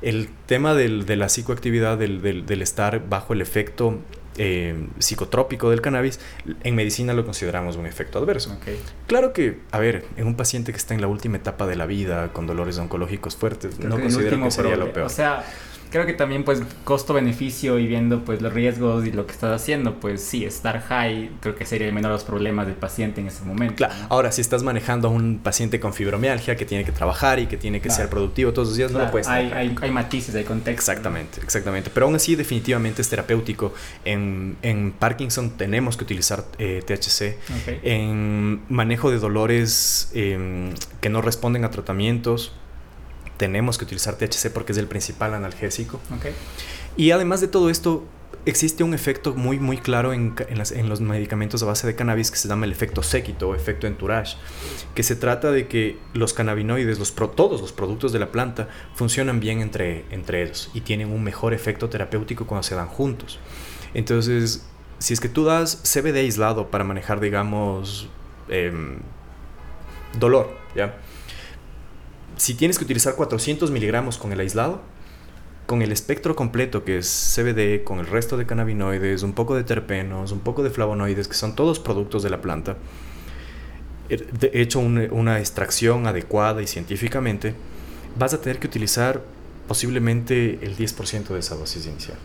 el 0.02 0.30
tema 0.46 0.74
de 0.76 1.16
la 1.16 1.28
psicoactividad, 1.28 1.98
del, 1.98 2.22
del 2.22 2.62
estar 2.62 3.10
bajo 3.10 3.34
el 3.34 3.42
efecto 3.42 4.00
eh, 4.38 4.88
psicotrópico 5.00 5.70
del 5.70 5.82
cannabis, 5.82 6.20
en 6.64 6.76
medicina 6.76 7.14
lo 7.14 7.26
consideramos 7.26 7.76
un 7.76 7.86
efecto 7.86 8.20
adverso. 8.20 8.58
Claro 9.08 9.34
que, 9.34 9.60
a 9.72 9.80
ver, 9.80 10.06
en 10.16 10.28
un 10.28 10.36
paciente 10.36 10.72
que 10.72 10.78
está 10.78 10.94
en 10.94 11.02
la 11.02 11.08
última 11.08 11.38
etapa 11.38 11.68
de 11.68 11.76
la 11.76 11.86
vida, 11.86 12.32
con 12.34 12.48
dolores 12.48 12.78
oncológicos 12.78 13.36
fuertes, 13.36 13.80
no 13.80 14.00
considero 14.00 14.42
que 14.42 14.52
sería 14.52 14.78
lo 14.78 14.94
peor. 14.94 15.08
O 15.08 15.10
sea, 15.10 15.44
creo 15.90 16.06
que 16.06 16.14
también 16.14 16.44
pues 16.44 16.62
costo-beneficio 16.84 17.80
y 17.80 17.88
viendo 17.88 18.24
pues 18.24 18.42
los 18.42 18.54
riesgos 18.54 19.06
y 19.06 19.12
lo 19.12 19.26
que 19.26 19.34
estás 19.34 19.62
haciendo, 19.62 20.00
pues 20.00 20.22
sí, 20.22 20.46
estar 20.46 20.82
high 20.82 21.32
creo 21.42 21.56
que 21.56 21.66
sería 21.66 21.88
el 21.88 21.94
menor 21.94 22.12
de 22.12 22.18
los 22.18 22.24
problemas 22.24 22.68
del 22.68 22.76
paciente 22.76 23.22
en 23.22 23.28
ese 23.28 23.44
momento. 23.44 23.76
Claro, 23.76 23.94
ahora 24.10 24.32
si 24.32 24.42
estás 24.42 24.64
manejando 24.64 25.08
a 25.08 25.12
un 25.12 25.40
paciente 25.40 25.80
con 25.80 25.94
fibromialgia 25.94 26.56
que 26.56 26.66
tiene 26.66 26.84
que 26.84 26.92
trabajar 26.92 27.40
y 27.40 27.48
que 27.48 27.58
tiene 27.58 27.82
que 27.82 27.90
ser 27.90 28.10
productivo 28.10 28.54
todos 28.54 28.70
los 28.70 28.78
días, 28.78 28.92
no 28.92 29.00
lo 29.00 29.12
puedes 29.12 29.28
hay, 29.28 29.52
hay, 29.52 29.76
hay, 29.82 29.92
matices, 29.92 30.36
hay 30.36 30.44
contexto. 30.44 30.92
Exactamente, 30.92 31.42
exactamente. 31.42 31.90
Pero 31.94 32.06
aún 32.06 32.16
así 32.16 32.36
definitivamente 32.36 33.02
es 33.02 33.10
terapéutico. 33.10 33.74
En, 34.06 34.58
en 34.62 34.92
Parkinson 34.92 35.52
tenemos 35.52 35.98
que 35.98 36.04
utilizar 36.04 36.46
eh, 36.58 36.84
THC. 36.86 37.38
En 37.84 38.62
manejo 38.70 39.12
de 39.12 39.20
dolores 39.20 40.12
eh, 40.14 40.74
que 41.02 41.10
no 41.10 41.22
responden 41.22 41.66
a 41.66 41.72
tratamientos 41.72 42.54
tenemos 43.38 43.78
que 43.78 43.86
utilizar 43.86 44.16
THC 44.16 44.52
porque 44.54 44.72
es 44.72 44.78
el 44.78 44.88
principal 44.88 45.34
analgésico. 45.34 46.00
Y 46.96 47.12
además 47.12 47.42
de 47.42 47.48
todo 47.48 47.70
esto, 47.70 48.04
existe 48.46 48.84
un 48.84 48.94
efecto 48.94 49.36
muy, 49.36 49.60
muy 49.60 49.78
claro 49.78 50.14
en, 50.14 50.34
en, 50.50 50.90
los 50.90 51.02
medicamentos 51.02 51.62
a 51.64 51.66
base 51.66 51.86
de 51.86 51.96
cannabis 51.96 52.32
que 52.32 52.38
se 52.38 52.48
llama 52.48 52.66
el 52.66 52.72
efecto 52.72 53.04
séquito 53.04 53.50
o 53.50 53.56
efecto 53.56 53.88
entourage, 53.88 54.38
que 54.96 55.04
se 55.04 55.16
trata 55.16 55.52
de 55.52 55.68
que 55.68 56.00
los 56.14 56.34
cannabinoides, 56.34 56.98
los 56.98 57.14
todos 57.36 57.62
los 57.62 57.74
productos 57.74 58.14
de 58.14 58.20
la 58.20 58.32
planta, 58.32 58.70
funcionan 58.96 59.40
bien 59.40 59.62
entre, 59.62 60.06
entre 60.12 60.44
ellos 60.44 60.72
y 60.74 60.82
tienen 60.82 61.12
un 61.12 61.24
mejor 61.24 61.54
efecto 61.54 61.90
terapéutico 61.90 62.48
cuando 62.48 62.64
se 62.64 62.76
dan 62.76 62.88
juntos. 62.88 63.40
Entonces, 63.94 64.66
si 65.00 65.14
es 65.14 65.20
que 65.20 65.30
tú 65.30 65.44
das 65.44 65.82
CBD 65.84 66.20
aislado 66.20 66.72
para 66.72 66.84
manejar, 66.84 67.20
digamos, 67.20 68.10
em, 68.50 69.00
dolor, 70.20 70.58
¿ya? 70.76 70.98
Si 72.38 72.54
tienes 72.54 72.78
que 72.78 72.86
utilizar 72.86 73.16
400 73.16 73.70
miligramos 73.72 74.18
con 74.18 74.32
el 74.32 74.40
aislado, 74.40 74.82
con 75.66 75.82
el 75.82 75.92
espectro 75.92 76.36
completo 76.36 76.86
que 76.86 77.00
es 77.00 77.36
CBD, 77.36 77.84
con 77.84 78.00
el 78.00 78.08
resto 78.08 78.38
de 78.38 78.46
cannabinoides, 78.46 79.24
un 79.24 79.34
poco 79.34 79.56
de 79.56 79.64
terpenos, 79.64 80.32
un 80.32 80.40
poco 80.40 80.64
de 80.64 80.70
flavonoides, 80.70 81.28
que 81.28 81.34
son 81.34 81.56
todos 81.56 81.80
productos 81.80 82.24
de 82.24 82.30
la 82.30 82.42
planta, 82.42 82.78
he 84.10 84.62
hecho 84.62 84.80
una 84.80 85.40
extracción 85.40 86.08
adecuada 86.08 86.62
y 86.62 86.68
científicamente, 86.68 87.54
vas 88.18 88.34
a 88.34 88.42
tener 88.42 88.60
que 88.60 88.68
utilizar 88.68 89.22
posiblemente 89.68 90.60
el 90.62 90.78
10% 90.78 91.28
de 91.28 91.40
esa 91.40 91.56
dosis 91.56 91.86
inicial. 91.86 92.18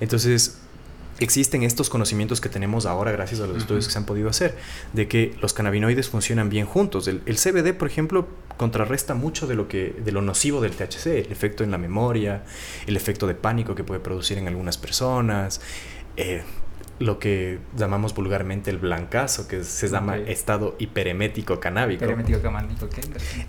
Entonces, 0.00 0.58
existen 1.20 1.62
estos 1.62 1.90
conocimientos 1.90 2.40
que 2.40 2.48
tenemos 2.48 2.86
ahora 2.86 3.12
gracias 3.12 3.40
a 3.40 3.46
los 3.46 3.58
estudios 3.58 3.86
que 3.86 3.92
se 3.92 3.98
han 3.98 4.06
podido 4.06 4.28
hacer, 4.28 4.56
de 4.92 5.06
que 5.06 5.34
los 5.40 5.52
cannabinoides 5.52 6.08
funcionan 6.08 6.48
bien 6.48 6.66
juntos. 6.66 7.08
El, 7.08 7.20
CBD, 7.36 7.74
por 7.74 7.88
ejemplo, 7.88 8.26
contrarresta 8.56 9.14
mucho 9.14 9.46
de 9.46 9.54
lo, 9.54 9.68
que, 9.68 9.94
de 10.04 10.12
lo 10.12 10.22
nocivo 10.22 10.60
del 10.60 10.72
THC, 10.72 11.06
el 11.06 11.32
efecto 11.32 11.62
en 11.62 11.70
la 11.70 11.78
memoria, 11.78 12.44
el 12.86 12.96
efecto 12.96 13.26
de 13.26 13.34
pánico 13.34 13.74
que 13.74 13.84
puede 13.84 14.00
producir 14.00 14.38
en 14.38 14.48
algunas 14.48 14.78
personas, 14.78 15.60
eh, 16.16 16.42
lo 16.98 17.18
que 17.18 17.58
llamamos 17.76 18.14
vulgarmente 18.14 18.70
el 18.70 18.76
blancazo, 18.76 19.48
que 19.48 19.64
se 19.64 19.88
llama 19.88 20.18
estado 20.18 20.76
hiperemético 20.78 21.58
canábico. 21.58 22.04
Hiperemético 22.04 22.42
canábico, 22.42 22.88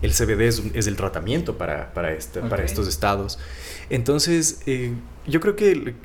El 0.02 0.12
CBD 0.12 0.42
es, 0.48 0.64
es, 0.74 0.88
el 0.88 0.96
tratamiento 0.96 1.58
para, 1.58 1.94
para, 1.94 2.14
este, 2.14 2.40
para 2.40 2.64
estos 2.64 2.88
estados. 2.88 3.40
Entonces, 3.90 4.62
eh, 4.68 4.94
yo 5.28 5.42
creo 5.42 5.58
que 5.58 5.96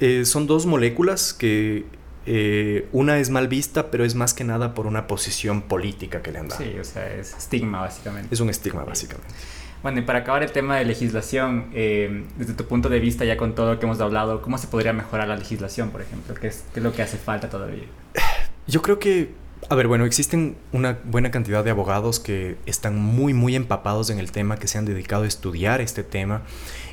eh, 0.00 0.24
son 0.24 0.46
dos 0.46 0.66
moléculas 0.66 1.32
que 1.32 1.84
eh, 2.26 2.88
una 2.92 3.18
es 3.18 3.30
mal 3.30 3.48
vista, 3.48 3.90
pero 3.90 4.04
es 4.04 4.14
más 4.14 4.32
que 4.32 4.44
nada 4.44 4.74
por 4.74 4.86
una 4.86 5.06
posición 5.06 5.62
política 5.62 6.22
que 6.22 6.32
le 6.32 6.38
han 6.38 6.48
dado. 6.48 6.62
Sí, 6.62 6.78
o 6.78 6.84
sea, 6.84 7.12
es 7.12 7.34
estigma 7.36 7.80
básicamente. 7.80 8.34
Es 8.34 8.40
un 8.40 8.50
estigma 8.50 8.84
básicamente. 8.84 9.34
Bueno, 9.82 9.98
y 9.98 10.02
para 10.02 10.20
acabar 10.20 10.42
el 10.42 10.50
tema 10.50 10.78
de 10.78 10.86
legislación, 10.86 11.66
eh, 11.74 12.24
desde 12.38 12.54
tu 12.54 12.64
punto 12.64 12.88
de 12.88 13.00
vista, 13.00 13.26
ya 13.26 13.36
con 13.36 13.54
todo 13.54 13.74
lo 13.74 13.78
que 13.78 13.84
hemos 13.84 14.00
hablado, 14.00 14.40
¿cómo 14.40 14.56
se 14.56 14.66
podría 14.66 14.94
mejorar 14.94 15.28
la 15.28 15.36
legislación, 15.36 15.90
por 15.90 16.00
ejemplo? 16.00 16.34
¿Qué 16.34 16.46
es, 16.46 16.64
qué 16.72 16.80
es 16.80 16.84
lo 16.84 16.92
que 16.92 17.02
hace 17.02 17.18
falta 17.18 17.50
todavía? 17.50 17.84
Yo 18.66 18.80
creo 18.80 18.98
que 18.98 19.44
a 19.68 19.74
ver, 19.74 19.88
bueno, 19.88 20.04
existen 20.04 20.56
una 20.72 20.98
buena 21.04 21.30
cantidad 21.30 21.64
de 21.64 21.70
abogados 21.70 22.20
que 22.20 22.56
están 22.66 22.98
muy, 22.98 23.32
muy 23.32 23.56
empapados 23.56 24.10
en 24.10 24.18
el 24.18 24.30
tema, 24.30 24.58
que 24.58 24.68
se 24.68 24.76
han 24.76 24.84
dedicado 24.84 25.24
a 25.24 25.26
estudiar 25.26 25.80
este 25.80 26.02
tema 26.02 26.42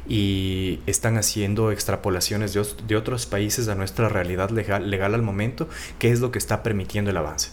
y 0.08 0.80
están 0.88 1.18
haciendo 1.18 1.72
extrapolaciones 1.72 2.54
de, 2.54 2.96
otros 2.96 3.26
países 3.26 3.68
a 3.68 3.76
nuestra 3.76 4.10
realidad 4.10 4.50
legal, 4.50 4.90
legal 4.90 5.14
al 5.14 5.22
momento, 5.22 5.70
que 6.00 6.12
es 6.12 6.20
lo 6.20 6.32
que 6.32 6.40
está 6.40 6.64
permitiendo 6.64 7.12
el 7.12 7.18
avance. 7.18 7.50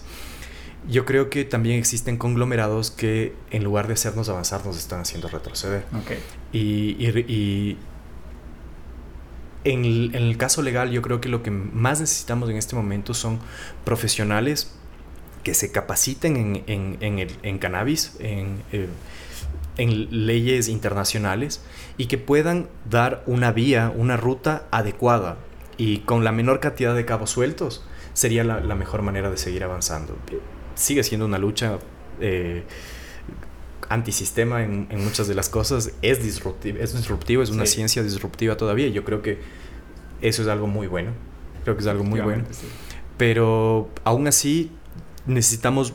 Yo 0.89 1.05
creo 1.05 1.29
que 1.29 1.45
también 1.45 1.79
existen 1.79 2.17
conglomerados 2.17 2.91
que 2.91 3.35
en 3.51 3.65
lugar 3.65 3.89
de 3.89 3.95
hacernos 3.95 4.29
avanzar 4.29 4.65
nos 4.65 4.79
están 4.79 5.01
haciendo 5.01 5.29
retroceder. 5.29 5.85
Okay. 6.03 6.19
Y, 6.53 7.77
en, 9.65 9.85
el, 10.15 10.37
caso 10.39 10.63
legal 10.63 10.91
yo 10.91 11.03
creo 11.03 11.21
que 11.21 11.29
lo 11.29 11.43
que 11.43 11.51
más 11.51 12.01
necesitamos 12.01 12.49
en 12.49 12.57
este 12.57 12.75
momento 12.75 13.13
son 13.13 13.39
profesionales 13.85 14.73
que 15.43 15.53
se 15.53 15.71
capaciten 15.73 16.65
en, 16.67 17.59
cannabis, 17.59 18.17
en... 18.21 18.63
Eh, 18.73 18.89
en 19.79 20.27
leyes 20.27 20.69
internacionales 20.69 21.63
y 21.97 22.07
que 22.07 22.19
puedan 22.19 22.69
dar 22.89 23.23
una 23.27 23.53
vía, 23.53 23.93
una 23.95 24.17
ruta 24.17 24.67
adecuada 24.71 25.39
y 25.77 25.99
con 26.01 26.25
la 26.25 26.33
menor 26.33 26.61
cantidad 26.61 26.95
de 26.95 27.05
cabos 27.05 27.31
sueltos 27.31 27.85
sería 28.13 28.45
la, 28.45 28.75
mejor 28.75 29.03
manera 29.03 29.31
de 29.31 29.37
seguir 29.37 29.63
avanzando. 29.63 30.17
Sigue 30.75 31.05
siendo 31.05 31.25
una 31.25 31.39
lucha 31.39 31.79
eh, 32.21 32.65
antisistema 33.89 34.65
en, 34.65 34.89
muchas 34.99 35.29
de 35.29 35.35
las 35.35 35.49
cosas, 35.49 35.93
es 36.03 36.23
disruptivo, 36.23 36.79
es, 36.81 36.95
disruptivo, 36.95 37.43
es 37.43 37.51
una 37.51 37.65
ciencia 37.65 38.03
disruptiva 38.03 38.57
todavía 38.57 38.89
y 38.89 38.93
yo 38.93 39.05
creo 39.05 39.23
que 39.23 39.39
eso 40.21 40.43
es 40.43 40.49
algo 40.49 40.67
muy 40.67 40.89
bueno, 40.89 41.13
creo 41.63 41.77
que 41.77 41.83
es 41.83 41.87
algo 41.87 42.05
muy 42.05 42.21
bueno, 42.21 42.45
pero 43.17 43.89
aún 44.05 44.27
así 44.27 44.73
necesitamos 45.27 45.95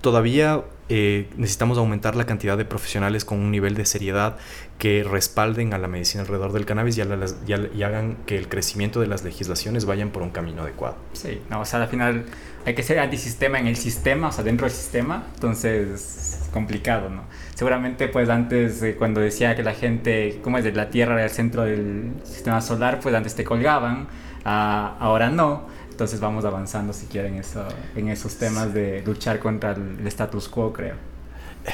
todavía 0.00 0.64
eh, 0.88 1.28
necesitamos 1.36 1.78
aumentar 1.78 2.14
la 2.14 2.26
cantidad 2.26 2.56
de 2.56 2.64
profesionales 2.64 3.24
con 3.24 3.38
un 3.38 3.50
nivel 3.50 3.74
de 3.74 3.84
seriedad 3.86 4.36
que 4.78 5.02
respalden 5.02 5.74
a 5.74 5.78
la 5.78 5.88
medicina 5.88 6.22
alrededor 6.22 6.52
del 6.52 6.64
cannabis 6.64 6.96
y, 6.96 7.00
y, 7.00 7.82
hagan 7.82 8.16
que 8.26 8.36
el 8.36 8.48
crecimiento 8.48 9.00
de 9.00 9.08
las 9.08 9.24
legislaciones 9.24 9.84
vayan 9.84 10.10
por 10.10 10.22
un 10.22 10.30
camino 10.30 10.62
adecuado. 10.62 10.96
Sí, 11.12 11.40
no, 11.50 11.60
o 11.60 11.64
sea, 11.64 11.82
al 11.82 11.88
final 11.88 12.24
hay 12.64 12.74
que 12.74 12.82
ser 12.82 13.00
antisistema 13.00 13.58
en 13.58 13.66
el 13.66 13.76
sistema, 13.76 14.28
o 14.28 14.32
sea, 14.32 14.44
dentro 14.44 14.66
del 14.66 14.76
sistema, 14.76 15.24
entonces 15.34 16.42
es 16.44 16.48
complicado, 16.52 17.08
¿no? 17.08 17.22
Seguramente, 17.54 18.06
pues 18.06 18.28
antes, 18.28 18.84
cuando 18.98 19.20
decía 19.20 19.56
que 19.56 19.62
la 19.62 19.72
gente, 19.72 20.40
como 20.42 20.58
es 20.58 20.64
de 20.64 20.72
la 20.72 20.90
Tierra 20.90 21.14
era 21.14 21.24
el 21.24 21.30
centro 21.30 21.62
del 21.62 22.12
sistema 22.22 22.60
solar, 22.60 23.00
pues 23.00 23.14
antes 23.14 23.34
te 23.34 23.44
colgaban, 23.44 24.06
ah, 24.44 24.96
ahora 25.00 25.30
no. 25.30 25.66
Entonces 25.96 26.20
vamos 26.20 26.44
avanzando 26.44 26.92
si 26.92 27.06
quieren 27.06 27.36
eso, 27.36 27.66
en 27.94 28.10
esos 28.10 28.34
temas 28.34 28.74
de 28.74 29.02
luchar 29.06 29.38
contra 29.38 29.72
el, 29.72 30.06
status 30.08 30.46
quo, 30.46 30.70
creo. 30.70 30.94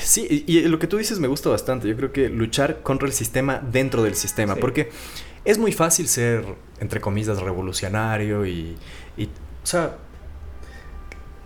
Sí, 0.00 0.44
y, 0.46 0.60
lo 0.60 0.78
que 0.78 0.86
tú 0.86 0.96
dices 0.96 1.18
me 1.18 1.26
gusta 1.26 1.48
bastante. 1.50 1.88
Yo 1.88 1.96
creo 1.96 2.12
que 2.12 2.28
luchar 2.28 2.82
contra 2.84 3.08
el 3.08 3.12
sistema 3.12 3.58
dentro 3.58 4.04
del 4.04 4.14
sistema, 4.14 4.54
porque 4.54 4.90
es 5.44 5.58
muy 5.58 5.72
fácil 5.72 6.06
ser, 6.06 6.44
entre 6.78 7.00
comillas, 7.00 7.42
revolucionario 7.42 8.46
y, 8.46 8.76
y 9.16 9.24
o 9.24 9.66
sea, 9.66 9.96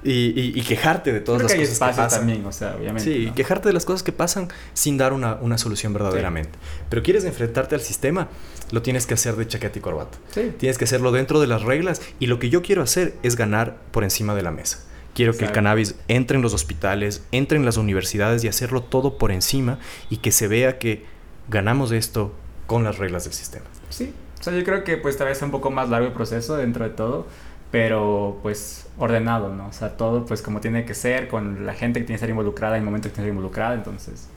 y, 0.05 0.61
quejarte 0.61 1.15
de 1.15 1.21
todas 1.21 1.45
las 1.45 1.55
cosas 1.55 1.71
que 1.71 1.79
pasan. 1.79 2.09
también, 2.11 2.45
o 2.45 2.53
sea, 2.53 2.77
obviamente. 2.77 3.11
Sí, 3.11 3.33
quejarte 3.35 3.71
de 3.71 3.73
las 3.73 3.87
cosas 3.87 4.03
que 4.03 4.13
pasan 4.13 4.49
sin 4.75 4.99
dar 4.99 5.15
una, 5.15 5.37
una 5.37 5.57
solución 5.57 5.95
verdaderamente. 5.95 6.59
Pero 6.91 7.03
quieres 7.03 7.25
enfrentarte 7.25 7.75
al 7.75 7.81
sistema, 7.81 8.29
lo 8.71 8.83
tienes 8.83 9.07
que 9.07 9.15
hacer 9.15 9.37
de 9.37 9.47
chaqueta 9.47 9.79
y 9.79 9.83
corbata. 9.83 10.19
Sí. 10.33 10.53
Tienes 10.59 10.79
que 10.79 10.85
hacerlo 10.85 11.13
dentro 11.13 11.41
de 11.41 11.47
las 11.47 11.63
reglas 11.63 12.03
y 12.19 12.27
lo 12.27 12.39
que 12.39 12.51
yo 12.51 12.63
quiero 12.63 12.83
hacer 12.83 13.15
es 13.23 13.37
ganar 13.37 13.77
por 13.91 14.05
encima 14.05 14.35
de 14.35 14.43
la 14.43 14.51
mesa. 14.51 14.81
Quiero 15.15 15.35
que 15.35 15.47
el 15.47 15.53
cannabis 15.53 15.95
entre 16.09 16.37
en 16.37 16.43
los 16.43 16.53
hospitales, 16.53 17.25
entre 17.33 17.57
en 17.57 17.65
las 17.65 17.79
universidades 17.79 18.45
y 18.45 18.49
hacerlo 18.49 18.83
todo 18.83 19.17
por 19.17 19.33
encima 19.33 19.79
y 20.11 20.19
que 20.19 20.31
se 20.31 20.47
vea 20.47 20.79
que 20.79 21.05
ganamos 21.49 21.91
esto 21.91 22.35
con 22.67 22.85
las 22.85 22.99
reglas 22.99 23.25
del 23.25 23.33
sistema. 23.33 23.65
Sí, 23.89 24.13
o 24.39 24.43
sea, 24.43 24.53
yo 24.53 24.63
creo 24.63 24.85
que 24.85 24.99
pues 24.99 25.17
tal 25.17 25.29
vez 25.29 25.39
es 25.39 25.43
un 25.43 25.51
poco 25.51 25.71
más 25.71 25.89
largo 25.89 26.09
el 26.09 26.13
proceso 26.13 26.57
dentro 26.57 26.85
de 26.85 26.91
todo, 26.91 27.27
pero 27.71 28.39
pues 28.43 28.87
ordenado, 28.99 29.55
¿no? 29.55 29.69
O 29.69 29.73
sea, 29.73 29.97
todo 29.97 30.27
pues 30.27 30.43
como 30.43 30.61
tiene 30.61 30.85
que 30.85 30.95
ser, 30.95 31.29
con 31.29 31.65
la 31.65 31.73
gente 31.73 32.01
que 32.01 32.05
tiene 32.05 32.15
que 32.15 32.25
estar 32.25 32.31
involucrada 32.31 32.77
en 32.77 32.83
el 32.83 32.85
momento 32.85 33.09
que 33.09 33.15
tiene 33.15 33.27
que 33.27 33.31
estar 33.31 33.37
involucrada, 33.37 33.75
entonces 33.75 34.29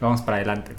vamos 0.00 0.22
para 0.22 0.38
adelante. 0.38 0.72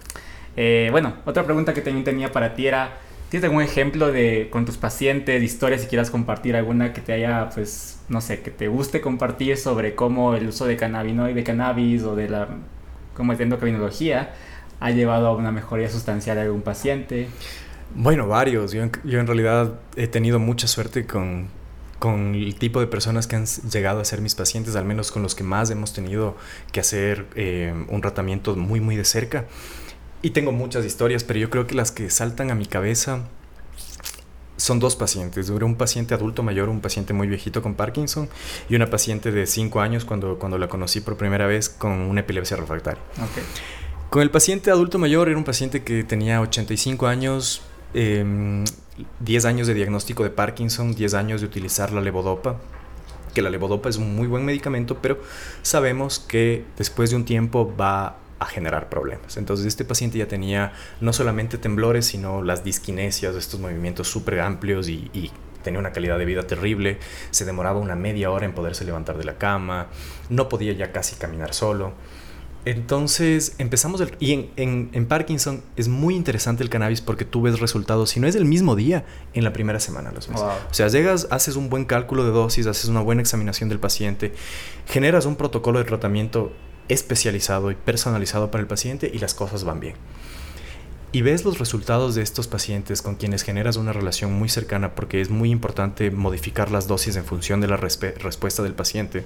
Eh, 0.57 0.89
bueno, 0.91 1.13
otra 1.25 1.43
pregunta 1.43 1.73
que 1.73 1.81
también 1.81 2.03
tenía 2.03 2.31
para 2.31 2.53
ti 2.53 2.67
era, 2.67 2.97
¿tienes 3.29 3.45
algún 3.45 3.61
ejemplo 3.61 4.11
de 4.11 4.49
con 4.51 4.65
tus 4.65 4.77
pacientes, 4.77 5.39
de 5.39 5.45
historias, 5.45 5.81
si 5.81 5.87
quieras 5.87 6.09
compartir 6.09 6.55
alguna 6.55 6.93
que 6.93 7.01
te 7.01 7.13
haya, 7.13 7.49
pues, 7.53 7.99
no 8.09 8.21
sé, 8.21 8.41
que 8.41 8.51
te 8.51 8.67
guste 8.67 9.01
compartir 9.01 9.57
sobre 9.57 9.95
cómo 9.95 10.35
el 10.35 10.47
uso 10.47 10.65
de 10.65 10.77
cannabinoide, 10.77 11.33
de 11.33 11.43
cannabis 11.43 12.03
o 12.03 12.15
de 12.15 12.29
la, 12.29 12.47
cómo 13.13 13.31
es 13.31 13.37
de 13.37 13.45
endocrinología 13.45 14.33
ha 14.79 14.91
llevado 14.91 15.27
a 15.27 15.35
una 15.35 15.51
mejoría 15.51 15.89
sustancial 15.89 16.35
de 16.35 16.43
algún 16.43 16.61
paciente? 16.61 17.27
Bueno, 17.93 18.27
varios. 18.27 18.73
Yo, 18.73 18.83
yo 19.03 19.19
en 19.19 19.27
realidad 19.27 19.79
he 19.95 20.07
tenido 20.07 20.37
mucha 20.37 20.67
suerte 20.67 21.05
con 21.05 21.47
con 21.99 22.35
el 22.35 22.55
tipo 22.55 22.79
de 22.79 22.87
personas 22.87 23.25
que 23.25 23.35
han 23.35 23.45
llegado 23.45 23.99
a 23.99 24.05
ser 24.05 24.21
mis 24.21 24.35
pacientes, 24.35 24.75
al 24.75 24.85
menos 24.85 25.11
con 25.11 25.23
los 25.23 25.33
que 25.33 25.43
más 25.43 25.69
hemos 25.71 25.93
tenido 25.93 26.35
que 26.71 26.79
hacer 26.79 27.25
eh, 27.35 27.73
un 27.87 28.01
tratamiento 28.01 28.55
muy, 28.55 28.79
muy 28.79 28.95
de 28.95 29.05
cerca. 29.05 29.45
Y 30.25 30.31
tengo 30.31 30.51
muchas 30.51 30.83
historias, 30.85 31.23
pero 31.23 31.37
yo 31.37 31.51
creo 31.51 31.67
que 31.67 31.75
las 31.75 31.91
que 31.91 32.09
saltan 32.09 32.49
a 32.49 32.55
mi 32.55 32.65
cabeza 32.65 33.25
son 34.57 34.79
dos 34.79 34.95
pacientes. 34.95 35.51
Un 35.51 35.75
paciente 35.75 36.15
adulto 36.15 36.41
mayor, 36.41 36.67
un 36.67 36.81
paciente 36.81 37.13
muy 37.13 37.27
viejito 37.27 37.61
con 37.61 37.75
Parkinson 37.75 38.27
y 38.67 38.75
una 38.75 38.89
paciente 38.89 39.31
de 39.31 39.45
5 39.45 39.81
años 39.81 40.03
cuando, 40.03 40.39
cuando 40.39 40.57
la 40.57 40.67
conocí 40.67 40.99
por 40.99 41.15
primera 41.15 41.45
vez 41.45 41.69
con 41.69 41.91
una 41.91 42.21
epilepsia 42.21 42.57
refractaria. 42.57 43.03
Con 44.09 44.23
el 44.23 44.31
paciente 44.31 44.71
adulto 44.71 44.97
mayor 44.97 45.29
era 45.29 45.37
un 45.37 45.43
paciente 45.43 45.83
que 45.83 46.03
tenía 46.03 46.41
85 46.41 47.05
años, 47.05 47.61
10 47.93 48.25
em, 48.25 48.65
años 49.47 49.67
de 49.67 49.75
diagnóstico 49.75 50.23
de 50.23 50.31
Parkinson, 50.31 50.95
10 50.95 51.13
años 51.13 51.41
de 51.41 51.45
utilizar 51.45 51.91
la 51.91 52.01
levodopa, 52.01 52.59
que 53.35 53.43
la 53.43 53.51
levodopa 53.51 53.89
es 53.89 53.97
un 53.97 54.15
muy 54.15 54.25
buen 54.25 54.43
medicamento, 54.43 54.97
pero 55.03 55.19
sabemos 55.61 56.17
que 56.17 56.65
después 56.79 57.11
de 57.11 57.15
un 57.15 57.25
tiempo 57.25 57.71
va 57.79 58.24
a 58.39 58.45
generar 58.45 58.89
problemas. 58.89 59.37
Entonces 59.37 59.65
este 59.65 59.85
paciente 59.85 60.17
ya 60.17 60.27
tenía 60.27 60.73
no 61.01 61.13
solamente 61.13 61.57
temblores, 61.57 62.05
sino 62.05 62.41
las 62.41 62.63
disquinesias, 62.63 63.35
estos 63.35 63.59
movimientos 63.59 64.07
súper 64.07 64.39
amplios 64.39 64.89
y, 64.89 65.09
y, 65.13 65.31
tenía 65.63 65.79
una 65.79 65.91
calidad 65.91 66.19
de 66.19 66.25
vida 66.25 66.45
terrible, 66.45 66.99
se 67.31 67.43
demoraba 67.43 67.79
una 67.79 67.95
media 67.95 68.29
hora 68.29 68.45
en 68.45 68.53
poderse 68.53 68.85
levantar 68.85 69.17
de 69.17 69.23
la 69.23 69.39
cama, 69.39 69.87
no 70.29 70.47
podía 70.47 70.73
ya 70.73 70.91
casi 70.91 71.15
caminar 71.15 71.55
solo. 71.55 71.93
Entonces 72.65 73.55
empezamos 73.59 73.99
el, 74.01 74.15
y 74.19 74.33
en, 74.33 74.49
en, 74.57 74.89
en, 74.93 75.07
Parkinson 75.07 75.63
es 75.75 75.87
muy 75.87 76.15
interesante 76.15 76.63
el 76.63 76.69
cannabis 76.69 77.01
porque 77.01 77.23
tú 77.23 77.41
ves 77.43 77.59
resultados, 77.59 78.09
si 78.09 78.19
no 78.19 78.27
es 78.27 78.35
el 78.35 78.45
mismo 78.45 78.75
día, 78.75 79.05
en 79.33 79.43
la 79.43 79.53
primera 79.53 79.79
semana 79.79 80.11
los 80.11 80.27
ves. 80.27 80.41
O 80.41 80.73
sea, 80.73 80.87
llegas, 80.87 81.27
haces 81.29 81.55
un 81.55 81.69
buen 81.69 81.85
cálculo 81.85 82.23
de 82.23 82.31
dosis, 82.31 82.65
haces 82.65 82.89
una 82.89 83.01
buena 83.01 83.21
examinación 83.21 83.69
del 83.69 83.79
paciente, 83.79 84.33
generas 84.87 85.27
un 85.27 85.35
protocolo 85.35 85.77
de 85.77 85.85
tratamiento 85.85 86.53
especializado 86.89 87.71
y 87.71 87.75
personalizado 87.75 88.51
para 88.51 88.61
el 88.61 88.67
paciente 88.67 89.09
y 89.13 89.19
las 89.19 89.33
cosas 89.33 89.63
van 89.63 89.79
bien. 89.79 89.95
Y 91.11 91.21
ves 91.21 91.45
los 91.45 91.59
resultados 91.59 92.13
de 92.15 92.21
estos 92.21 92.47
pacientes 92.47 93.01
con 93.01 93.15
quienes 93.15 93.43
generas 93.43 93.77
una 93.77 93.93
relación 93.93 94.33
muy 94.33 94.49
cercana 94.49 94.95
porque 94.95 95.21
es 95.21 95.29
muy 95.29 95.49
importante 95.49 96.11
modificar 96.11 96.71
las 96.71 96.87
dosis 96.87 97.15
en 97.15 97.23
función 97.23 97.61
de 97.61 97.67
la 97.67 97.77
respuesta 97.77 98.63
del 98.63 98.73
paciente 98.73 99.23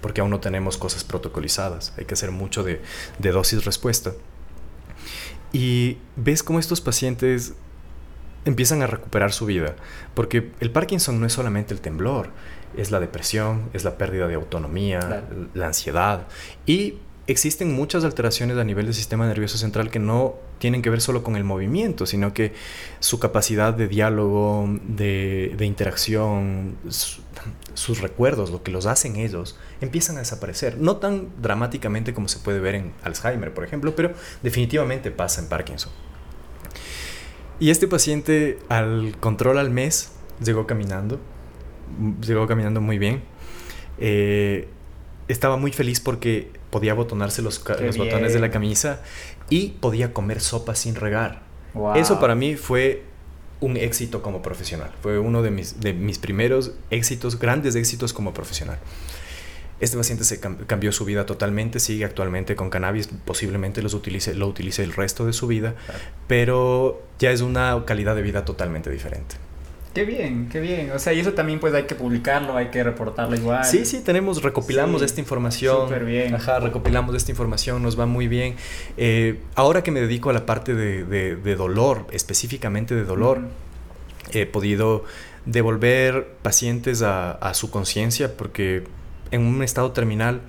porque 0.00 0.20
aún 0.20 0.30
no 0.30 0.40
tenemos 0.40 0.76
cosas 0.76 1.04
protocolizadas, 1.04 1.92
hay 1.96 2.04
que 2.04 2.14
hacer 2.14 2.30
mucho 2.30 2.62
de, 2.64 2.80
dosis 3.18 3.64
respuesta. 3.64 4.12
Y 5.52 5.98
ves 6.16 6.42
cómo 6.42 6.58
estos 6.58 6.80
pacientes 6.80 7.54
empiezan 8.44 8.82
a 8.82 8.86
recuperar 8.86 9.32
su 9.32 9.46
vida, 9.46 9.76
porque 10.14 10.50
el 10.60 10.70
Parkinson 10.70 11.20
no 11.20 11.26
es 11.26 11.32
solamente 11.32 11.72
el 11.74 11.80
temblor, 11.80 12.30
es 12.76 12.90
la 12.90 13.00
depresión, 13.00 13.70
es 13.72 13.84
la 13.84 13.98
pérdida 13.98 14.28
de 14.28 14.34
autonomía, 14.34 15.24
la 15.54 15.66
ansiedad 15.66 16.26
y 16.66 16.94
existen 17.26 17.72
muchas 17.72 18.04
alteraciones 18.04 18.56
a 18.58 18.64
nivel 18.64 18.86
del 18.86 18.94
sistema 18.94 19.26
nervioso 19.26 19.56
central 19.56 19.90
que 19.90 19.98
no 19.98 20.34
tienen 20.58 20.82
que 20.82 20.90
ver 20.90 21.00
solo 21.00 21.22
con 21.22 21.36
el 21.36 21.44
movimiento, 21.44 22.06
sino 22.06 22.32
que 22.34 22.52
su 23.00 23.18
capacidad 23.18 23.74
de 23.74 23.88
diálogo, 23.88 24.68
de, 24.86 25.56
interacción, 25.60 26.76
sus 27.74 28.00
recuerdos, 28.00 28.50
lo 28.50 28.62
que 28.62 28.70
los 28.70 28.86
hacen 28.86 29.16
ellos, 29.16 29.58
empiezan 29.80 30.16
a 30.16 30.20
desaparecer. 30.20 30.78
No 30.78 30.96
tan 30.96 31.28
dramáticamente 31.40 32.14
como 32.14 32.28
se 32.28 32.38
puede 32.38 32.60
ver 32.60 32.76
en 32.76 32.92
Alzheimer, 33.02 33.52
por 33.52 33.64
ejemplo, 33.64 33.96
pero 33.96 34.12
definitivamente 34.42 35.10
pasa 35.10 35.40
en 35.40 35.48
Parkinson. 35.48 35.92
Y 37.58 37.70
este 37.70 37.86
paciente 37.86 38.58
al 38.68 39.16
control 39.20 39.58
al 39.58 39.70
mes 39.70 40.12
llegó 40.44 40.66
caminando, 40.66 41.20
llegó 42.20 42.46
caminando 42.46 42.80
muy 42.80 42.98
bien. 42.98 43.22
Eh, 43.98 44.68
estaba 45.28 45.56
muy 45.56 45.72
feliz 45.72 46.00
porque 46.00 46.50
podía 46.70 46.94
botonarse 46.94 47.42
los, 47.42 47.62
botones 47.62 48.32
de 48.32 48.40
la 48.40 48.50
camisa 48.50 49.00
y 49.50 49.70
podía 49.80 50.12
comer 50.12 50.40
sopa 50.40 50.74
sin 50.74 50.94
regar. 50.94 51.42
Eso 51.94 52.20
para 52.20 52.34
mí 52.34 52.56
fue 52.56 53.04
un 53.60 53.76
éxito 53.76 54.22
como 54.22 54.42
profesional. 54.42 54.90
Fue 55.02 55.18
uno 55.18 55.42
de 55.42 55.50
mis, 55.50 55.80
de 55.80 55.92
mis 55.92 56.18
primeros 56.18 56.72
éxitos, 56.90 57.38
grandes 57.38 57.76
éxitos 57.76 58.12
como 58.12 58.34
profesional. 58.34 58.78
Este 59.80 59.96
paciente 59.96 60.22
se 60.22 60.38
cambió 60.38 60.92
su 60.92 61.04
vida 61.04 61.26
totalmente, 61.26 61.80
sigue 61.80 62.04
actualmente 62.04 62.54
con 62.54 62.70
cannabis, 62.70 63.08
posiblemente 63.24 63.82
los 63.82 63.94
utilice, 63.94 64.32
lo 64.34 64.46
utilice 64.46 64.84
el 64.84 64.92
resto 64.92 65.26
de 65.26 65.32
su 65.32 65.48
vida, 65.48 65.74
pero 66.28 67.02
ya 67.18 67.32
es 67.32 67.40
una 67.40 67.82
calidad 67.84 68.14
de 68.14 68.22
vida 68.22 68.44
totalmente 68.44 68.90
diferente. 68.90 69.34
Qué 69.94 70.04
bien, 70.04 70.48
qué 70.50 70.60
bien. 70.60 70.90
O 70.92 70.98
sea, 70.98 71.12
y 71.12 71.20
eso 71.20 71.32
también 71.34 71.60
pues 71.60 71.74
hay 71.74 71.84
que 71.84 71.94
publicarlo, 71.94 72.56
hay 72.56 72.68
que 72.68 72.82
reportarlo 72.82 73.36
igual. 73.36 73.64
Sí, 73.64 73.84
sí, 73.84 74.00
tenemos, 74.00 74.42
recopilamos 74.42 75.02
esta 75.02 75.20
información. 75.20 75.88
Súper 75.88 76.04
bien. 76.04 76.34
Ajá, 76.34 76.60
recopilamos 76.60 77.14
esta 77.14 77.30
información, 77.30 77.82
nos 77.82 77.98
va 77.98 78.06
muy 78.06 78.26
bien. 78.26 78.56
Eh, 78.96 79.40
ahora 79.54 79.82
que 79.82 79.90
me 79.90 80.00
dedico 80.00 80.30
a 80.30 80.32
la 80.32 80.46
parte 80.46 80.74
de, 80.74 81.04
de, 81.04 81.56
dolor, 81.56 82.06
específicamente 82.10 82.94
de 82.94 83.04
dolor, 83.04 83.42
he 84.32 84.46
podido 84.46 85.04
devolver 85.44 86.28
pacientes 86.40 87.02
a, 87.02 87.32
a 87.32 87.52
su 87.52 87.70
conciencia 87.70 88.36
porque 88.36 88.84
en 89.30 89.42
un 89.42 89.62
estado 89.62 89.92
terminal, 89.92 90.40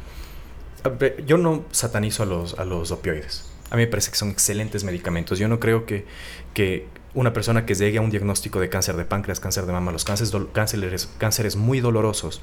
yo 1.26 1.38
no 1.38 1.66
satanizo 1.72 2.24
a 2.24 2.26
los, 2.26 2.60
a 2.60 2.66
los 2.66 2.92
opioides. 2.92 3.50
A 3.72 3.76
mí 3.76 3.84
me 3.84 3.88
parece 3.88 4.12
que 4.12 4.18
son 4.18 4.30
excelentes 4.30 4.84
medicamentos. 4.84 5.40
Yo 5.40 5.48
no 5.48 5.60
creo 5.60 5.86
que, 5.86 6.06
que 6.54 6.86
una 7.14 7.34
persona 7.34 7.66
que 7.66 7.76
llegue 7.76 7.98
a 7.98 8.02
un 8.02 8.10
diagnóstico 8.10 8.60
de 8.60 8.70
cáncer 8.70 8.96
de 8.96 9.06
páncreas, 9.06 9.40
cáncer 9.40 9.66
de 9.66 9.74
mama, 9.74 9.92
los 9.92 10.06
cánceres, 10.06 10.34
cánceres, 10.52 11.10
cánceres 11.18 11.56
muy 11.56 11.80
dolorosos, 11.80 12.42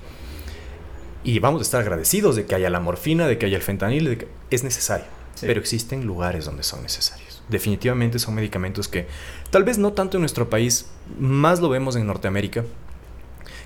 y 1.22 1.38
vamos 1.38 1.60
a 1.60 1.62
estar 1.62 1.80
agradecidos 1.80 2.36
de 2.36 2.46
que 2.46 2.54
haya 2.54 2.70
la 2.70 2.80
morfina, 2.80 3.26
de 3.26 3.36
que 3.36 3.46
haya 3.46 3.56
el 3.56 3.62
fentanil, 3.62 4.04
de 4.04 4.18
que 4.18 4.28
es 4.50 4.64
necesario. 4.64 5.06
Pero 5.40 5.60
existen 5.60 6.06
lugares 6.06 6.44
donde 6.44 6.62
son 6.62 6.82
necesarios. 6.82 7.42
Definitivamente 7.48 8.18
son 8.18 8.34
medicamentos 8.34 8.88
que, 8.88 9.06
tal 9.50 9.64
vez 9.64 9.78
no 9.78 9.92
tanto 9.92 10.16
en 10.16 10.22
nuestro 10.22 10.48
país, 10.48 10.90
más 11.18 11.60
lo 11.60 11.68
vemos 11.68 11.96
en 11.96 12.06
Norteamérica, 12.06 12.64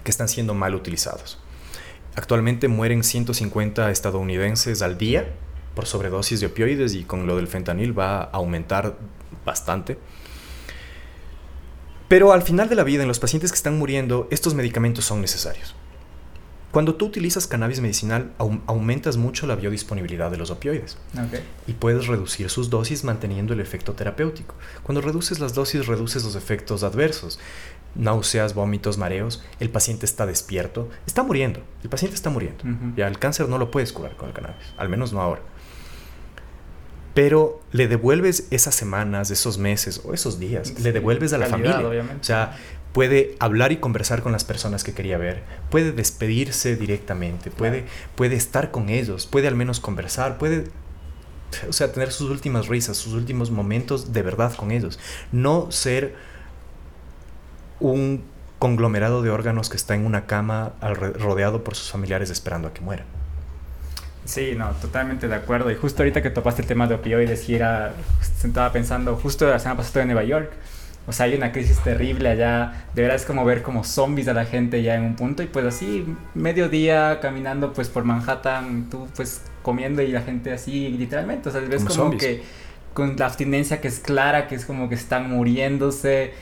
que 0.02 0.10
están 0.10 0.28
siendo 0.28 0.54
mal 0.54 0.74
utilizados. 0.74 1.38
Actualmente 2.16 2.68
mueren 2.68 3.02
150 3.02 3.90
estadounidenses 3.90 4.82
al 4.82 4.98
día 4.98 5.32
por 5.74 5.86
sobredosis 5.86 6.40
de 6.40 6.46
opioides 6.46 6.94
y 6.94 7.04
con 7.04 7.26
lo 7.26 7.36
del 7.36 7.48
fentanil 7.48 7.98
va 7.98 8.18
a 8.18 8.30
aumentar 8.30 8.96
bastante. 9.44 9.98
Pero 12.08 12.32
al 12.32 12.42
final 12.42 12.68
de 12.68 12.74
la 12.74 12.84
vida, 12.84 13.02
en 13.02 13.08
los 13.08 13.18
pacientes 13.18 13.50
que 13.50 13.56
están 13.56 13.78
muriendo, 13.78 14.28
estos 14.30 14.54
medicamentos 14.54 15.04
son 15.04 15.20
necesarios. 15.20 15.74
Cuando 16.70 16.96
tú 16.96 17.06
utilizas 17.06 17.46
cannabis 17.46 17.80
medicinal, 17.80 18.32
aumentas 18.66 19.16
mucho 19.16 19.46
la 19.46 19.54
biodisponibilidad 19.54 20.28
de 20.28 20.36
los 20.36 20.50
opioides. 20.50 20.98
Y 21.68 21.74
puedes 21.74 22.08
reducir 22.08 22.50
sus 22.50 22.68
dosis 22.68 23.04
manteniendo 23.04 23.54
el 23.54 23.60
efecto 23.60 23.92
terapéutico. 23.92 24.56
Cuando 24.82 25.00
reduces 25.00 25.38
las 25.38 25.54
dosis, 25.54 25.86
reduces 25.86 26.24
los 26.24 26.34
efectos 26.34 26.82
adversos. 26.82 27.38
Náuseas, 27.94 28.54
vómitos, 28.54 28.98
mareos. 28.98 29.44
El 29.60 29.70
paciente 29.70 30.04
está 30.04 30.26
despierto. 30.26 30.90
Está 31.06 31.22
muriendo. 31.22 31.60
El 31.84 31.90
paciente 31.90 32.16
está 32.16 32.28
muriendo. 32.28 32.64
Ya 32.96 33.06
el 33.06 33.20
cáncer 33.20 33.48
no 33.48 33.56
lo 33.56 33.70
puedes 33.70 33.92
curar 33.92 34.16
con 34.16 34.30
el 34.30 34.34
cannabis. 34.34 34.66
Al 34.76 34.88
menos 34.88 35.12
no 35.12 35.22
ahora 35.22 35.42
pero 37.14 37.60
le 37.70 37.86
devuelves 37.86 38.48
esas 38.50 38.74
semanas, 38.74 39.30
esos 39.30 39.56
meses 39.56 40.00
o 40.04 40.12
esos 40.12 40.40
días, 40.40 40.80
le 40.80 40.92
devuelves 40.92 41.32
a 41.32 41.38
la 41.38 41.46
familia. 41.46 41.78
O 41.80 42.24
sea, 42.24 42.56
puede 42.92 43.36
hablar 43.38 43.72
y 43.72 43.76
conversar 43.78 44.22
con 44.22 44.32
las 44.32 44.44
personas 44.44 44.84
que 44.84 44.92
quería 44.92 45.16
ver, 45.16 45.42
puede 45.70 45.92
despedirse 45.92 46.76
directamente, 46.76 47.50
puede, 47.50 47.84
puede 48.14 48.36
estar 48.36 48.70
con 48.70 48.88
ellos, 48.88 49.26
puede 49.26 49.48
al 49.48 49.56
menos 49.56 49.80
conversar, 49.80 50.38
puede, 50.38 50.64
o 51.68 51.72
sea, 51.72 51.92
tener 51.92 52.12
sus 52.12 52.30
últimas 52.30 52.68
risas, 52.68 52.96
sus 52.96 53.14
últimos 53.14 53.50
momentos 53.50 54.12
de 54.12 54.22
verdad 54.22 54.52
con 54.54 54.72
ellos. 54.72 54.98
No 55.30 55.70
ser 55.70 56.14
un 57.80 58.24
conglomerado 58.58 59.22
de 59.22 59.30
órganos 59.30 59.68
que 59.68 59.76
está 59.76 59.94
en 59.94 60.06
una 60.06 60.26
cama 60.26 60.72
rodeado 60.80 61.64
por 61.64 61.74
sus 61.74 61.90
familiares 61.90 62.30
esperando 62.30 62.68
a 62.68 62.74
que 62.74 62.80
mueran. 62.80 63.06
Sí, 64.24 64.54
no, 64.56 64.70
totalmente 64.80 65.28
de 65.28 65.34
acuerdo. 65.34 65.70
Y 65.70 65.74
justo 65.74 66.02
ahorita 66.02 66.22
que 66.22 66.30
topaste 66.30 66.62
el 66.62 66.68
tema 66.68 66.86
de 66.86 66.94
opioides, 66.94 67.48
y 67.48 67.54
era, 67.56 67.92
estaba 68.42 68.72
pensando, 68.72 69.16
justo 69.16 69.48
la 69.48 69.58
semana 69.58 69.78
pasada 69.78 70.02
en 70.02 70.08
Nueva 70.08 70.24
York, 70.24 70.50
o 71.06 71.12
sea, 71.12 71.26
hay 71.26 71.34
una 71.34 71.52
crisis 71.52 71.78
terrible 71.80 72.30
allá, 72.30 72.86
de 72.94 73.02
verdad 73.02 73.16
es 73.16 73.26
como 73.26 73.44
ver 73.44 73.62
como 73.62 73.84
zombies 73.84 74.26
a 74.28 74.32
la 74.32 74.46
gente 74.46 74.82
ya 74.82 74.94
en 74.94 75.02
un 75.02 75.16
punto, 75.16 75.42
y 75.42 75.46
pues 75.46 75.66
así, 75.66 76.06
mediodía, 76.34 77.20
caminando 77.20 77.74
pues 77.74 77.90
por 77.90 78.04
Manhattan, 78.04 78.88
tú 78.90 79.06
pues 79.14 79.42
comiendo 79.62 80.00
y 80.00 80.08
la 80.08 80.22
gente 80.22 80.52
así, 80.52 80.88
literalmente, 80.88 81.50
o 81.50 81.52
sea, 81.52 81.60
ves 81.60 81.84
como, 81.84 82.16
que 82.16 82.42
con 82.94 83.16
la 83.16 83.26
abstinencia 83.26 83.82
que 83.82 83.88
es 83.88 83.98
clara, 83.98 84.48
que 84.48 84.54
es 84.54 84.64
como 84.64 84.88
que 84.88 84.94
están 84.94 85.28
muriéndose, 85.30 86.32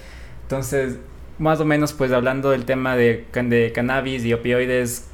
entonces, 0.42 0.98
más 1.38 1.58
o 1.58 1.64
menos 1.64 1.92
pues 1.92 2.12
hablando 2.12 2.50
del 2.50 2.64
tema 2.64 2.94
de, 2.94 3.26
de 3.32 3.72
cannabis 3.74 4.24
y 4.24 4.32
opioides, 4.32 5.08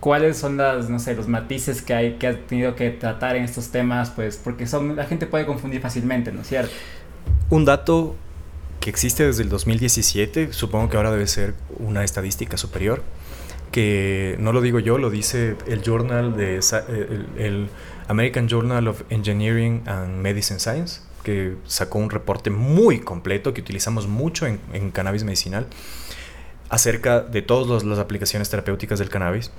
cuáles 0.00 0.38
son 0.38 0.56
las, 0.56 0.88
no 0.88 0.98
sé, 0.98 1.14
los 1.14 1.28
matices 1.28 1.82
que 1.82 1.94
hay 1.94 2.14
que 2.14 2.26
ha 2.26 2.46
tenido 2.46 2.74
que 2.74 2.90
tratar 2.90 3.36
en 3.36 3.44
estos 3.44 3.68
temas, 3.68 4.10
pues 4.10 4.38
porque 4.42 4.66
son 4.66 4.96
la 4.96 5.04
gente 5.04 5.26
puede 5.26 5.46
confundir 5.46 5.80
fácilmente, 5.80 6.32
¿no 6.32 6.40
es 6.40 6.48
cierto? 6.48 6.72
Un 7.50 7.66
dato 7.66 8.16
que 8.80 8.88
existe 8.88 9.26
desde 9.26 9.42
el 9.42 9.50
2017, 9.50 10.52
supongo 10.52 10.88
que 10.88 10.96
ahora 10.96 11.10
debe 11.10 11.26
ser 11.26 11.54
una 11.78 12.02
estadística 12.02 12.56
superior, 12.56 13.02
que 13.70 14.36
no 14.40 14.52
lo 14.52 14.62
digo 14.62 14.78
yo, 14.80 14.96
lo 14.98 15.10
dice 15.10 15.56
el 15.66 15.82
journal 15.82 16.36
de 16.36 16.60
el, 17.36 17.68
American 18.08 18.48
Journal 18.48 18.88
of 18.88 19.02
Engineering 19.10 19.82
and 19.86 20.20
Medicine 20.20 20.58
Science, 20.58 21.02
que 21.22 21.54
sacó 21.66 21.98
un 21.98 22.10
reporte 22.10 22.50
muy 22.50 23.00
completo 23.00 23.54
que 23.54 23.60
utilizamos 23.60 24.08
mucho 24.08 24.46
en, 24.46 24.58
en 24.72 24.90
cannabis 24.90 25.22
medicinal 25.22 25.66
acerca 26.70 27.20
de 27.20 27.42
todas 27.42 27.84
las 27.84 27.98
aplicaciones 27.98 28.48
terapéuticas 28.48 28.98
del 28.98 29.10
cannabis. 29.10 29.50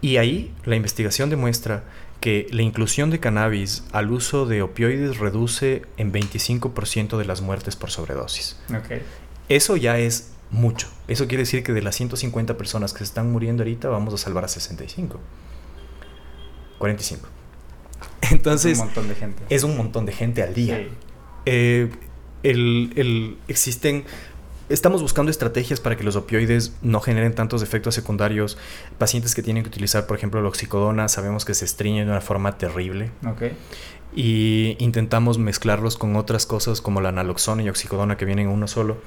Y 0.00 0.16
ahí 0.16 0.54
la 0.64 0.76
investigación 0.76 1.30
demuestra 1.30 1.84
que 2.20 2.46
la 2.50 2.62
inclusión 2.62 3.10
de 3.10 3.20
cannabis 3.20 3.84
al 3.92 4.10
uso 4.10 4.46
de 4.46 4.62
opioides 4.62 5.18
reduce 5.18 5.82
en 5.96 6.12
25% 6.12 7.16
de 7.16 7.24
las 7.24 7.40
muertes 7.40 7.76
por 7.76 7.90
sobredosis. 7.90 8.58
Eso 9.48 9.76
ya 9.76 9.98
es 9.98 10.32
mucho. 10.50 10.88
Eso 11.06 11.28
quiere 11.28 11.42
decir 11.42 11.62
que 11.62 11.72
de 11.72 11.82
las 11.82 11.96
150 11.96 12.56
personas 12.56 12.92
que 12.92 12.98
se 12.98 13.04
están 13.04 13.30
muriendo 13.30 13.62
ahorita 13.62 13.88
vamos 13.88 14.14
a 14.14 14.18
salvar 14.18 14.44
a 14.44 14.48
65. 14.48 15.20
45. 16.78 17.28
Entonces... 18.30 18.72
Es 18.72 18.78
un 18.78 18.86
montón 18.86 19.08
de 19.08 19.14
gente. 19.14 19.42
Es 19.48 19.62
un 19.62 19.76
montón 19.76 20.06
de 20.06 20.12
gente 20.12 20.42
al 20.42 20.54
día. 20.54 20.88
Eh, 21.46 21.90
existen 23.48 24.04
Estamos 24.68 25.00
buscando 25.00 25.30
estrategias 25.30 25.80
para 25.80 25.96
que 25.96 26.04
los 26.04 26.14
opioides 26.14 26.74
no 26.82 27.00
generen 27.00 27.34
tantos 27.34 27.62
efectos 27.62 27.94
secundarios. 27.94 28.58
Pacientes 28.98 29.34
que 29.34 29.42
tienen 29.42 29.62
que 29.62 29.70
utilizar, 29.70 30.06
por 30.06 30.18
ejemplo, 30.18 30.42
la 30.42 30.48
oxicodona, 30.48 31.08
sabemos 31.08 31.46
que 31.46 31.54
se 31.54 31.64
estriñen 31.64 32.04
de 32.04 32.10
una 32.10 32.20
forma 32.20 32.58
terrible. 32.58 33.10
Okay. 33.26 33.56
Y 34.14 34.76
intentamos 34.78 35.38
mezclarlos 35.38 35.96
con 35.96 36.16
otras 36.16 36.44
cosas 36.44 36.82
como 36.82 37.00
la 37.00 37.12
naloxona 37.12 37.62
y 37.62 37.70
oxicodona 37.70 38.18
que 38.18 38.26
vienen 38.26 38.48
en 38.48 38.52
uno 38.52 38.68
solo. 38.68 38.98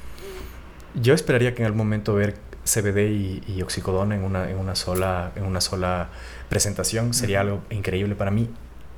Yo 1.00 1.14
esperaría 1.14 1.54
que 1.54 1.62
en 1.62 1.68
algún 1.68 1.78
momento 1.78 2.16
ver 2.16 2.38
CBD 2.66 3.44
y, 3.48 3.62
oxicodona 3.62 4.16
en 4.16 4.24
una, 4.24 4.50
en, 4.50 4.58
una 4.58 4.74
sola, 4.74 5.32
en 5.36 5.44
una 5.44 5.62
sola 5.62 6.10
presentación 6.50 7.14
sería 7.14 7.42
algo 7.42 7.62
increíble 7.70 8.16
para 8.16 8.32
mí. 8.32 8.50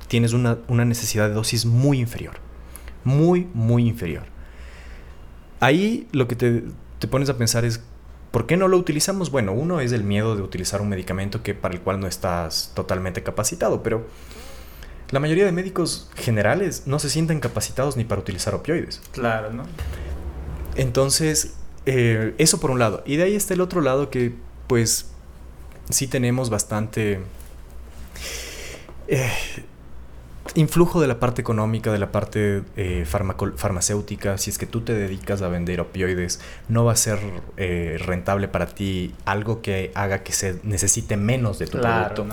Tienes 0.08 0.32
una, 0.32 0.56
una 0.68 0.86
necesidad 0.86 1.28
de 1.28 1.34
dosis 1.34 1.66
muy 1.66 2.00
inferior. 2.00 2.36
Muy, 3.04 3.48
muy 3.52 3.86
inferior 3.86 4.33
ahí 5.64 6.06
lo 6.12 6.28
que 6.28 6.36
te, 6.36 6.62
pones 7.08 7.28
a 7.28 7.36
pensar 7.36 7.64
es, 7.64 7.80
¿por 8.30 8.46
qué 8.46 8.56
no 8.56 8.68
lo 8.68 8.76
utilizamos? 8.76 9.30
Bueno, 9.30 9.52
uno 9.52 9.80
es 9.80 9.92
el 9.92 10.04
miedo 10.04 10.36
de 10.36 10.42
utilizar 10.42 10.80
un 10.80 10.88
medicamento 10.88 11.42
que, 11.42 11.54
para 11.54 11.74
el 11.74 11.80
cual 11.80 12.00
no 12.00 12.06
estás 12.06 12.72
totalmente 12.74 13.22
capacitado, 13.22 13.82
pero 13.82 14.06
la 15.10 15.20
mayoría 15.20 15.44
de 15.44 15.52
médicos 15.52 16.10
generales 16.16 16.84
no 16.86 16.98
se 16.98 17.10
sienten 17.10 17.40
capacitados 17.40 17.96
ni 17.96 18.04
para 18.04 18.20
utilizar 18.20 18.54
opioides. 18.54 19.00
Claro, 19.12 19.52
¿no? 19.52 19.64
Entonces, 20.76 21.54
eh, 21.86 22.34
eso 22.38 22.60
por 22.60 22.70
un 22.70 22.78
lado. 22.78 23.02
Y 23.06 23.16
de 23.16 23.24
ahí 23.24 23.36
está 23.36 23.54
el 23.54 23.60
otro 23.60 23.80
lado 23.80 24.10
que, 24.10 24.34
pues, 24.66 25.10
sí 25.88 26.06
tenemos 26.06 26.50
bastante... 26.50 27.20
Eh, 29.08 29.30
influjo 30.54 31.00
de 31.00 31.08
la 31.08 31.18
parte 31.18 31.40
económica, 31.40 31.92
de 31.92 31.98
la 31.98 32.12
parte 32.12 32.62
eh, 32.76 33.04
farmacéutica, 33.06 34.38
si 34.38 34.50
es 34.50 34.58
que 34.58 34.66
tú 34.66 34.82
te 34.82 34.94
dedicas 34.94 35.42
a 35.42 35.48
vender 35.48 35.80
opioides, 35.80 36.40
no 36.68 36.84
va 36.84 36.92
a 36.92 36.96
ser 36.96 37.18
eh, 37.56 37.96
rentable 38.04 38.48
para 38.48 38.66
ti 38.66 39.14
algo 39.24 39.62
que 39.62 39.90
haga 39.94 40.22
que 40.22 40.32
se 40.32 40.60
necesite 40.62 41.16
menos 41.16 41.58
de 41.58 41.66
tu 41.66 41.80
producto. 41.80 42.26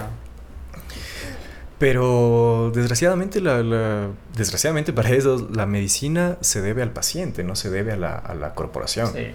Pero 1.80 2.72
desgraciadamente, 2.76 3.42
la, 3.42 4.10
desgraciadamente 4.36 4.94
para 4.94 5.10
eso 5.10 5.50
la 5.52 5.66
medicina 5.66 6.38
se 6.42 6.62
debe 6.62 6.84
al 6.84 6.92
paciente, 6.92 7.44
no 7.44 7.56
se 7.56 7.72
debe 7.72 7.94
a 7.94 7.98
la, 7.98 8.16
a 8.16 8.36
la 8.36 8.54
corporación. 8.54 9.12
Sí. 9.14 9.32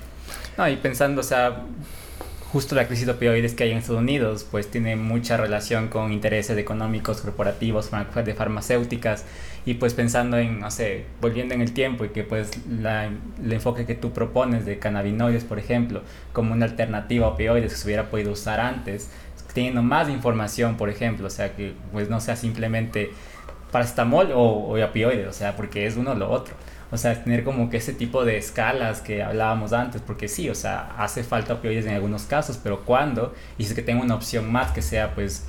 No, 0.57 0.69
y 0.69 0.77
pensando, 0.77 1.23
o 1.23 1.25
sea, 1.25 1.65
justo 2.53 2.75
la 2.75 2.87
crisis 2.87 3.07
de 3.07 3.13
opioides 3.13 3.55
que 3.55 3.65
hay 3.65 3.73
en 3.73 3.79
Estados 3.79 4.01
Unidos, 4.01 4.47
pues 4.51 4.71
tiene 4.71 4.97
mucha 4.97 5.37
relación 5.37 5.89
con 5.89 6.13
intereses 6.13 6.57
económicos, 6.57 7.21
corporativos, 7.21 7.91
de 8.25 8.35
farmacéuticas, 8.35 9.25
y 9.65 9.75
pues 9.75 9.95
pensando 9.95 10.39
en, 10.39 10.61
no 10.61 10.71
sé, 10.71 11.05
volviendo 11.21 11.55
en 11.55 11.61
el 11.61 11.73
tiempo 11.73 12.05
y 12.05 12.11
que 12.11 12.23
pues 12.23 12.51
el 12.69 13.53
enfoque 13.53 13.85
que 13.85 13.95
tú 13.95 14.13
propones 14.13 14.65
de 14.65 14.79
cannabinoides, 14.79 15.45
por 15.45 15.59
ejemplo, 15.59 16.03
como 16.33 16.53
una 16.53 16.67
alternativa 16.67 17.27
a 17.27 17.31
opioides 17.31 17.73
que 17.73 17.79
se 17.79 17.87
hubiera 17.87 18.11
podido 18.11 18.33
usar 18.33 18.61
antes, 18.61 19.11
teniendo 19.53 19.83
más 19.83 20.09
información, 20.09 20.77
por 20.77 20.89
ejemplo, 20.89 21.27
o 21.27 21.31
sea, 21.31 21.57
que 21.57 21.73
pues 21.93 22.09
no 22.09 22.21
sea 22.21 22.37
simplemente 22.37 23.11
paracetamol 23.73 24.31
o, 24.33 24.41
o 24.41 24.85
opioides, 24.85 25.27
o 25.27 25.33
sea, 25.33 25.57
porque 25.57 25.87
es 25.87 25.97
uno 25.97 26.13
o 26.13 26.15
lo 26.15 26.31
otro. 26.31 26.55
O 26.93 26.97
sea, 26.97 27.23
tener 27.23 27.43
como 27.43 27.69
que 27.69 27.79
ese 27.79 27.93
tipo 27.93 28.25
de 28.25 28.37
escalas 28.37 29.01
que 29.01 29.23
hablábamos 29.23 29.73
antes, 29.73 30.01
porque 30.03 30.29
sí, 30.29 30.49
o 30.49 30.55
sea, 30.55 30.95
hace 30.99 31.25
falta 31.25 31.55
opioides 31.55 31.87
en 31.87 31.95
algunos 31.95 32.23
casos, 32.23 32.59
pero 32.63 32.85
¿cuándo? 32.85 33.35
Y 33.59 33.65
si 33.65 33.71
es 33.71 33.75
que 33.75 33.83
tengo 33.83 34.03
una 34.03 34.15
opción 34.15 34.51
más 34.51 34.71
que 34.71 34.83
sea, 34.83 35.15
pues, 35.15 35.45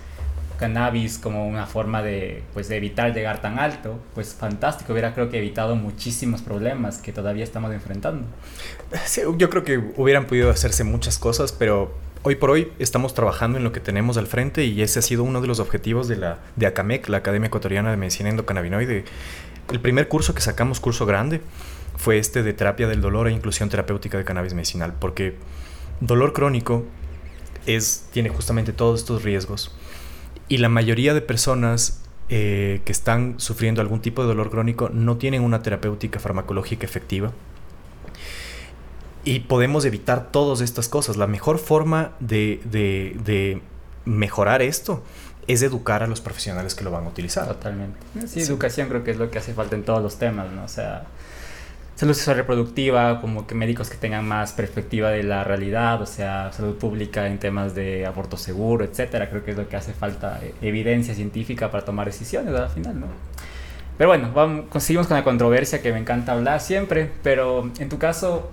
cannabis 0.57 1.17
como 1.19 1.47
una 1.47 1.65
forma 1.67 2.01
de, 2.01 2.43
pues, 2.53 2.67
de 2.67 2.77
evitar 2.77 3.13
llegar 3.13 3.41
tan 3.41 3.59
alto, 3.59 3.99
pues 4.15 4.33
fantástico, 4.33 4.91
hubiera 4.91 5.13
creo 5.13 5.29
que 5.29 5.37
evitado 5.37 5.75
muchísimos 5.75 6.41
problemas 6.41 6.97
que 6.97 7.13
todavía 7.13 7.43
estamos 7.43 7.71
enfrentando. 7.71 8.25
Sí, 9.05 9.21
yo 9.37 9.49
creo 9.49 9.63
que 9.63 9.77
hubieran 9.95 10.25
podido 10.25 10.49
hacerse 10.49 10.83
muchas 10.83 11.19
cosas, 11.19 11.51
pero 11.51 11.93
hoy 12.23 12.35
por 12.35 12.49
hoy 12.49 12.71
estamos 12.79 13.13
trabajando 13.13 13.57
en 13.57 13.63
lo 13.63 13.71
que 13.71 13.79
tenemos 13.79 14.17
al 14.17 14.27
frente 14.27 14.65
y 14.65 14.81
ese 14.81 14.99
ha 14.99 15.01
sido 15.01 15.23
uno 15.23 15.41
de 15.41 15.47
los 15.47 15.59
objetivos 15.59 16.07
de 16.07 16.17
la 16.17 16.39
de 16.55 16.65
ACAMEC, 16.65 17.07
la 17.09 17.17
Academia 17.17 17.47
Ecuatoriana 17.47 17.91
de 17.91 17.97
Medicina 17.97 18.29
Endocannabinoide, 18.29 19.05
el 19.71 19.79
primer 19.79 20.07
curso 20.07 20.33
que 20.33 20.41
sacamos, 20.41 20.79
curso 20.79 21.05
grande, 21.05 21.41
fue 21.97 22.17
este 22.17 22.43
de 22.43 22.53
terapia 22.53 22.87
del 22.87 23.01
dolor 23.01 23.27
e 23.27 23.31
inclusión 23.31 23.69
terapéutica 23.69 24.17
de 24.17 24.23
cannabis 24.23 24.53
medicinal, 24.53 24.93
porque 24.99 25.35
dolor 25.99 26.33
crónico 26.33 26.85
es, 27.65 28.07
tiene 28.11 28.29
justamente 28.29 28.71
todos 28.71 28.99
estos 28.99 29.23
riesgos 29.23 29.75
y 30.47 30.57
la 30.57 30.69
mayoría 30.69 31.13
de 31.13 31.21
personas 31.21 32.01
eh, 32.29 32.81
que 32.85 32.91
están 32.91 33.35
sufriendo 33.37 33.81
algún 33.81 34.01
tipo 34.01 34.21
de 34.21 34.27
dolor 34.29 34.49
crónico 34.49 34.89
no 34.89 35.17
tienen 35.17 35.43
una 35.43 35.61
terapéutica 35.61 36.19
farmacológica 36.19 36.85
efectiva. 36.85 37.31
Y 39.25 39.41
podemos 39.41 39.83
evitar 39.83 40.31
todas 40.31 40.61
estas 40.61 40.87
cosas. 40.87 41.17
La 41.17 41.27
mejor 41.27 41.57
forma 41.59 42.13
de, 42.21 42.61
de 42.63 43.61
mejorar 44.05 44.61
esto 44.61 45.03
es 45.47 45.61
educar 45.61 46.03
a 46.03 46.07
los 46.07 46.21
profesionales 46.21 46.75
que 46.75 46.83
lo 46.83 46.91
van 46.91 47.05
a 47.05 47.09
utilizar. 47.09 47.47
Totalmente. 47.47 47.97
Sí, 48.27 48.41
educación 48.41 48.89
creo 48.89 49.03
que 49.03 49.11
es 49.11 49.17
lo 49.17 49.31
que 49.31 49.39
hace 49.39 49.53
falta 49.53 49.75
en 49.75 49.83
todos 49.83 50.03
los 50.03 50.19
temas, 50.19 50.51
¿no? 50.51 50.65
O 50.65 50.67
sea, 50.67 51.03
salud 51.95 52.13
sexual 52.13 52.37
reproductiva, 52.37 53.21
como 53.21 53.47
que 53.47 53.55
médicos 53.55 53.89
que 53.89 53.97
tengan 53.97 54.27
más 54.27 54.51
perspectiva 54.51 55.09
de 55.09 55.23
la 55.23 55.43
realidad, 55.43 56.01
o 56.01 56.05
sea, 56.05 56.51
salud 56.51 56.75
pública 56.75 57.27
en 57.27 57.39
temas 57.39 57.73
de 57.73 58.05
aborto 58.05 58.37
seguro, 58.37 58.83
etcétera. 58.83 59.29
Creo 59.29 59.43
que 59.45 59.51
es 59.51 59.57
lo 59.57 59.67
que 59.69 59.77
hace 59.77 59.93
falta, 59.93 60.39
eh, 60.43 60.53
evidencia 60.61 61.15
científica 61.15 61.71
para 61.71 61.85
tomar 61.85 62.05
decisiones 62.05 62.53
al 62.53 62.69
final, 62.69 62.99
¿no? 62.99 63.07
Pero 63.97 64.09
bueno, 64.09 64.31
vamos, 64.33 64.65
conseguimos 64.69 65.07
con 65.07 65.17
la 65.17 65.23
controversia 65.23 65.81
que 65.81 65.91
me 65.91 65.97
encanta 65.97 66.33
hablar 66.33 66.59
siempre, 66.59 67.09
pero 67.23 67.71
en 67.79 67.89
tu 67.89 67.97
caso, 67.97 68.51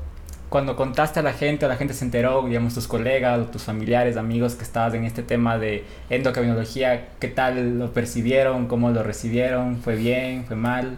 cuando 0.54 0.76
contaste 0.76 1.18
a 1.18 1.22
la 1.24 1.32
gente, 1.32 1.66
la 1.66 1.74
gente 1.74 1.94
se 1.94 2.04
enteró, 2.04 2.46
digamos, 2.46 2.74
tus 2.74 2.86
colegas, 2.86 3.50
tus 3.50 3.64
familiares, 3.64 4.16
amigos 4.16 4.54
que 4.54 4.62
estabas 4.62 4.94
en 4.94 5.02
este 5.02 5.24
tema 5.24 5.58
de 5.58 5.84
endocrinología, 6.10 7.08
¿qué 7.18 7.26
tal 7.26 7.80
lo 7.80 7.92
percibieron? 7.92 8.68
¿Cómo 8.68 8.90
lo 8.90 9.02
recibieron? 9.02 9.78
¿Fue 9.82 9.96
bien? 9.96 10.44
¿Fue 10.44 10.54
mal? 10.54 10.96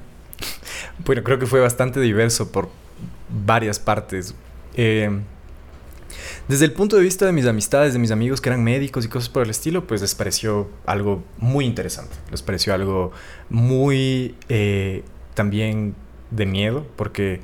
Bueno, 1.07 1.23
creo 1.25 1.39
que 1.39 1.47
fue 1.47 1.61
bastante 1.61 2.01
diverso 2.01 2.53
por 2.53 2.69
varias 3.31 3.79
partes. 3.79 4.35
Eh, 4.75 5.23
desde 6.49 6.67
el 6.67 6.75
punto 6.75 6.97
de 6.97 7.03
vista 7.03 7.25
de 7.25 7.33
mis 7.33 7.47
amistades, 7.47 7.95
de 7.95 7.99
mis 7.99 8.11
amigos 8.11 8.43
que 8.43 8.51
eran 8.51 8.63
médicos 8.63 9.07
y 9.07 9.09
cosas 9.09 9.31
por 9.31 9.43
el 9.43 9.49
estilo, 9.49 9.87
pues 9.87 10.03
les 10.03 10.15
pareció 10.15 10.69
algo 10.85 11.25
muy 11.39 11.65
interesante. 11.65 12.15
Les 12.31 12.43
pareció 12.43 12.75
algo 12.75 13.11
muy 13.49 14.35
eh, 14.51 15.03
también 15.33 15.95
de 16.31 16.45
miedo, 16.45 16.87
porque 16.97 17.41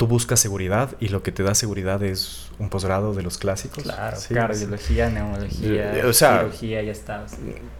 tú 0.00 0.06
buscas 0.06 0.40
seguridad 0.40 0.96
y 0.98 1.08
lo 1.08 1.22
que 1.22 1.30
te 1.30 1.42
da 1.42 1.54
seguridad 1.54 2.02
es 2.02 2.48
un 2.58 2.70
posgrado 2.70 3.12
de 3.12 3.22
los 3.22 3.36
clásicos. 3.36 3.82
Claro, 3.82 4.16
cardiología, 4.32 5.10
neumología, 5.10 5.94
eh, 5.94 6.06
o 6.06 6.14
cirugía, 6.14 6.80
ya 6.80 6.90
está. 6.90 7.26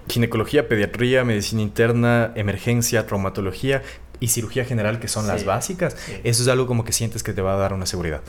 Ginecología, 0.06 0.68
pediatría, 0.68 1.24
medicina 1.24 1.62
interna, 1.62 2.32
emergencia, 2.34 3.06
traumatología 3.06 3.82
y 4.20 4.28
cirugía 4.28 4.66
general, 4.66 5.00
que 5.00 5.08
son 5.08 5.26
las 5.26 5.46
básicas. 5.46 5.96
Eso 6.22 6.42
es 6.42 6.48
algo 6.50 6.66
como 6.66 6.84
que 6.84 6.92
sientes 6.92 7.22
que 7.22 7.32
te 7.32 7.40
va 7.40 7.54
a 7.54 7.56
dar 7.56 7.72
una 7.72 7.86
seguridad. 7.86 8.20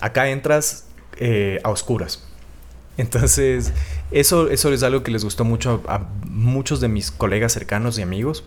Acá 0.00 0.28
entras 0.28 0.88
eh, 1.18 1.60
a 1.62 1.70
oscuras. 1.70 2.26
Entonces, 2.96 3.72
eso, 4.10 4.50
eso 4.50 4.72
es 4.72 4.82
algo 4.82 5.04
que 5.04 5.12
les 5.12 5.22
gustó 5.22 5.44
mucho 5.44 5.84
a 5.86 6.00
muchos 6.24 6.80
de 6.80 6.88
mis 6.88 7.12
colegas 7.12 7.52
cercanos 7.52 7.96
y 7.96 8.02
amigos 8.02 8.42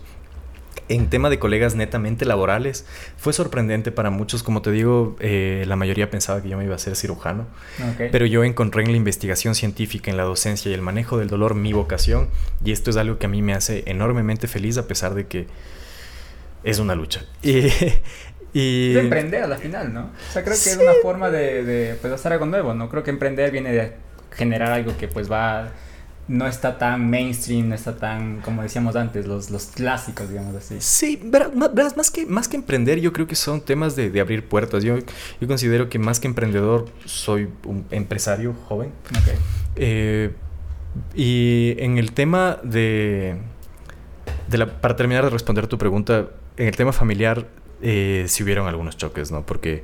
en 0.88 1.08
tema 1.08 1.30
de 1.30 1.38
colegas 1.38 1.76
netamente 1.76 2.24
laborales, 2.24 2.84
fue 3.16 3.32
sorprendente 3.32 3.92
para 3.92 4.10
muchos. 4.10 4.42
Como 4.42 4.60
te 4.60 4.72
digo, 4.72 5.16
eh, 5.20 5.64
la 5.66 5.76
mayoría 5.76 6.10
pensaba 6.10 6.42
que 6.42 6.48
yo 6.48 6.58
me 6.58 6.64
iba 6.64 6.74
a 6.74 6.78
ser 6.78 6.96
cirujano. 6.96 7.46
Pero 7.96 8.26
yo 8.26 8.42
encontré 8.44 8.82
en 8.82 8.90
la 8.90 8.96
investigación 8.96 9.54
científica, 9.54 10.10
en 10.10 10.16
la 10.16 10.24
docencia 10.24 10.70
y 10.70 10.74
el 10.74 10.82
manejo 10.82 11.18
del 11.18 11.28
dolor 11.28 11.54
mi 11.54 11.72
vocación. 11.72 12.28
Y 12.64 12.72
esto 12.72 12.90
es 12.90 12.96
algo 12.96 13.18
que 13.18 13.26
a 13.26 13.28
mí 13.28 13.40
me 13.40 13.54
hace 13.54 13.84
enormemente 13.86 14.48
feliz 14.48 14.78
a 14.78 14.88
pesar 14.88 15.14
de 15.14 15.26
que 15.26 15.46
es 16.64 16.78
una 16.78 16.94
lucha. 16.94 17.24
Y... 18.52 18.94
De 18.94 19.00
emprender 19.02 19.44
a 19.44 19.46
la 19.46 19.58
final, 19.58 19.94
¿no? 19.94 20.06
O 20.06 20.32
sea, 20.32 20.42
creo 20.42 20.56
que 20.56 20.70
es 20.70 20.76
una 20.76 20.94
forma 21.02 21.30
de, 21.30 21.62
de 21.62 21.94
pues, 21.94 22.12
hacer 22.12 22.32
algo 22.32 22.46
nuevo, 22.46 22.74
¿no? 22.74 22.88
Creo 22.88 23.04
que 23.04 23.10
emprender 23.10 23.52
viene 23.52 23.70
de 23.70 23.92
generar 24.32 24.72
algo 24.72 24.96
que 24.96 25.06
pues 25.06 25.30
va 25.30 25.70
no 26.30 26.46
está 26.46 26.78
tan 26.78 27.10
mainstream, 27.10 27.70
no 27.70 27.74
está 27.74 27.96
tan, 27.96 28.40
como 28.40 28.62
decíamos 28.62 28.94
antes, 28.94 29.26
los, 29.26 29.50
los 29.50 29.66
clásicos, 29.66 30.28
digamos 30.28 30.54
así. 30.54 30.76
Sí, 30.78 31.20
verás, 31.24 31.96
más 31.96 32.12
que, 32.12 32.24
más 32.24 32.46
que 32.46 32.54
emprender, 32.54 33.00
yo 33.00 33.12
creo 33.12 33.26
que 33.26 33.34
son 33.34 33.60
temas 33.60 33.96
de, 33.96 34.10
de 34.10 34.20
abrir 34.20 34.46
puertas. 34.46 34.84
Yo, 34.84 34.96
yo 35.40 35.48
considero 35.48 35.88
que 35.88 35.98
más 35.98 36.20
que 36.20 36.28
emprendedor, 36.28 36.88
soy 37.04 37.48
un 37.64 37.84
empresario 37.90 38.54
joven. 38.68 38.92
Okay. 39.22 39.34
Eh, 39.74 40.30
y 41.16 41.74
en 41.78 41.98
el 41.98 42.12
tema 42.12 42.58
de, 42.62 43.36
de 44.48 44.58
la, 44.58 44.80
para 44.80 44.94
terminar 44.94 45.24
de 45.24 45.30
responder 45.30 45.66
tu 45.66 45.78
pregunta, 45.78 46.28
en 46.56 46.68
el 46.68 46.76
tema 46.76 46.92
familiar, 46.92 47.48
eh, 47.82 48.26
sí 48.28 48.44
hubieron 48.44 48.68
algunos 48.68 48.96
choques, 48.96 49.32
¿no? 49.32 49.44
Porque 49.44 49.82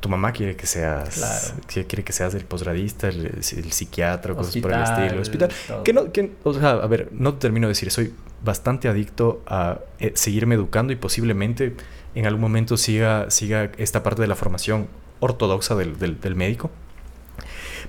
tu 0.00 0.08
mamá 0.08 0.32
quiere 0.32 0.56
que 0.56 0.66
seas 0.66 1.54
quiere 1.66 2.04
que 2.04 2.12
seas 2.12 2.34
el 2.34 2.44
posgradista, 2.44 3.08
el, 3.08 3.42
psiquiatra, 3.42 4.34
cosas 4.34 4.56
por 4.58 4.72
el 4.72 4.82
estilo, 4.82 5.20
hospital. 5.20 5.50
Que 5.84 5.92
no, 5.92 6.12
que, 6.12 6.32
o 6.42 6.52
sea, 6.52 6.70
a 6.70 6.86
ver, 6.86 7.08
no 7.12 7.34
termino 7.34 7.66
de 7.66 7.72
decir, 7.72 7.90
soy 7.90 8.12
bastante 8.44 8.88
adicto 8.88 9.42
a 9.46 9.80
eh, 9.98 10.12
seguirme 10.14 10.54
educando 10.54 10.92
y 10.92 10.96
posiblemente 10.96 11.74
en 12.14 12.26
algún 12.26 12.40
momento 12.40 12.76
siga, 12.76 13.30
siga 13.30 13.70
esta 13.76 14.02
parte 14.02 14.22
de 14.22 14.28
la 14.28 14.36
formación 14.36 14.88
ortodoxa 15.20 15.74
del, 15.74 15.98
del, 15.98 16.20
del 16.20 16.36
médico. 16.36 16.70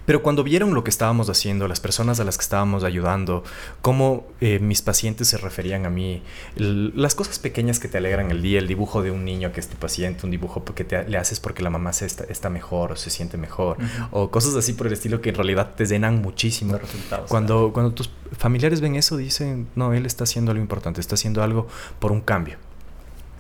Pero 0.08 0.24
cuando 0.24 0.42
vieron 0.42 0.74
lo 0.74 0.86
que 0.86 0.90
estábamos 0.90 1.30
haciendo, 1.30 1.68
las 1.68 1.82
personas 1.82 2.22
a 2.22 2.24
las 2.24 2.38
que 2.38 2.44
estábamos 2.44 2.86
ayudando, 2.86 3.44
cómo 3.82 4.26
eh, 4.40 4.58
mis 4.60 4.82
pacientes 4.82 5.28
se 5.28 5.38
referían 5.38 5.86
a 5.86 5.90
mí, 5.90 6.24
las 6.56 7.14
cosas 7.14 7.40
pequeñas 7.40 7.78
que 7.80 7.90
te 7.90 7.98
alegran 7.98 8.32
el 8.32 8.42
día, 8.42 8.60
el 8.60 8.68
dibujo 8.68 9.04
de 9.04 9.12
un 9.12 9.26
niño 9.26 9.52
que 9.52 9.60
es 9.60 9.68
tu 9.68 9.76
paciente, 9.76 10.26
un 10.26 10.32
dibujo 10.32 10.64
que 10.64 10.86
te, 10.86 11.06
le 11.10 11.18
haces 11.18 11.42
porque 11.42 11.62
la 11.62 11.70
mamá 11.70 11.92
se 11.92 12.06
está, 12.06 12.50
mejor 12.50 12.94
o 12.94 12.96
se 12.96 13.10
siente 13.10 13.36
mejor, 13.36 13.80
o 14.12 14.32
cosas 14.32 14.56
así 14.56 14.72
por 14.72 14.88
el 14.88 14.94
estilo 14.94 15.20
que 15.20 15.28
en 15.28 15.36
realidad 15.36 15.76
te 15.76 15.86
llenan 15.86 16.22
muchísimo. 16.22 16.80
Cuando, 17.28 17.74
cuando 17.74 17.92
tus 17.92 18.10
familiares 18.32 18.80
ven 18.80 18.96
eso, 18.96 19.18
dicen, 19.18 19.68
no, 19.76 19.94
él 19.94 20.06
está 20.06 20.24
haciendo 20.24 20.52
algo 20.52 20.62
importante, 20.62 21.02
está 21.02 21.16
haciendo 21.16 21.44
algo 21.44 21.68
por 22.00 22.14
un 22.14 22.22
cambio. 22.22 22.58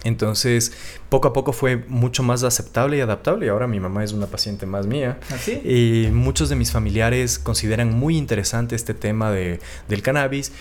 Entonces, 0.04 0.72
poco 1.10 1.28
a 1.28 1.34
poco 1.34 1.54
fue 1.54 1.78
mucho 1.88 2.24
más 2.24 2.43
aceptable 2.43 2.98
y 2.98 3.02
adaptable. 3.02 3.48
Y 3.48 3.50
ahora 3.50 3.68
mi 3.68 3.80
mamá 3.80 4.04
es 4.04 4.14
una 4.14 4.28
paciente 4.28 4.66
más 4.66 4.88
mía. 4.88 5.20
¿Así? 5.34 5.54
¿Ah, 5.64 5.68
y 5.68 6.10
muchos 6.12 6.50
de 6.50 6.56
mis 6.56 6.72
familiares 6.72 7.39
consideran 7.39 7.93
muy 7.93 8.18
interesante 8.18 8.76
este 8.76 8.93
tema 8.93 9.32
de, 9.32 9.60
del 9.88 10.02
cannabis 10.02 10.52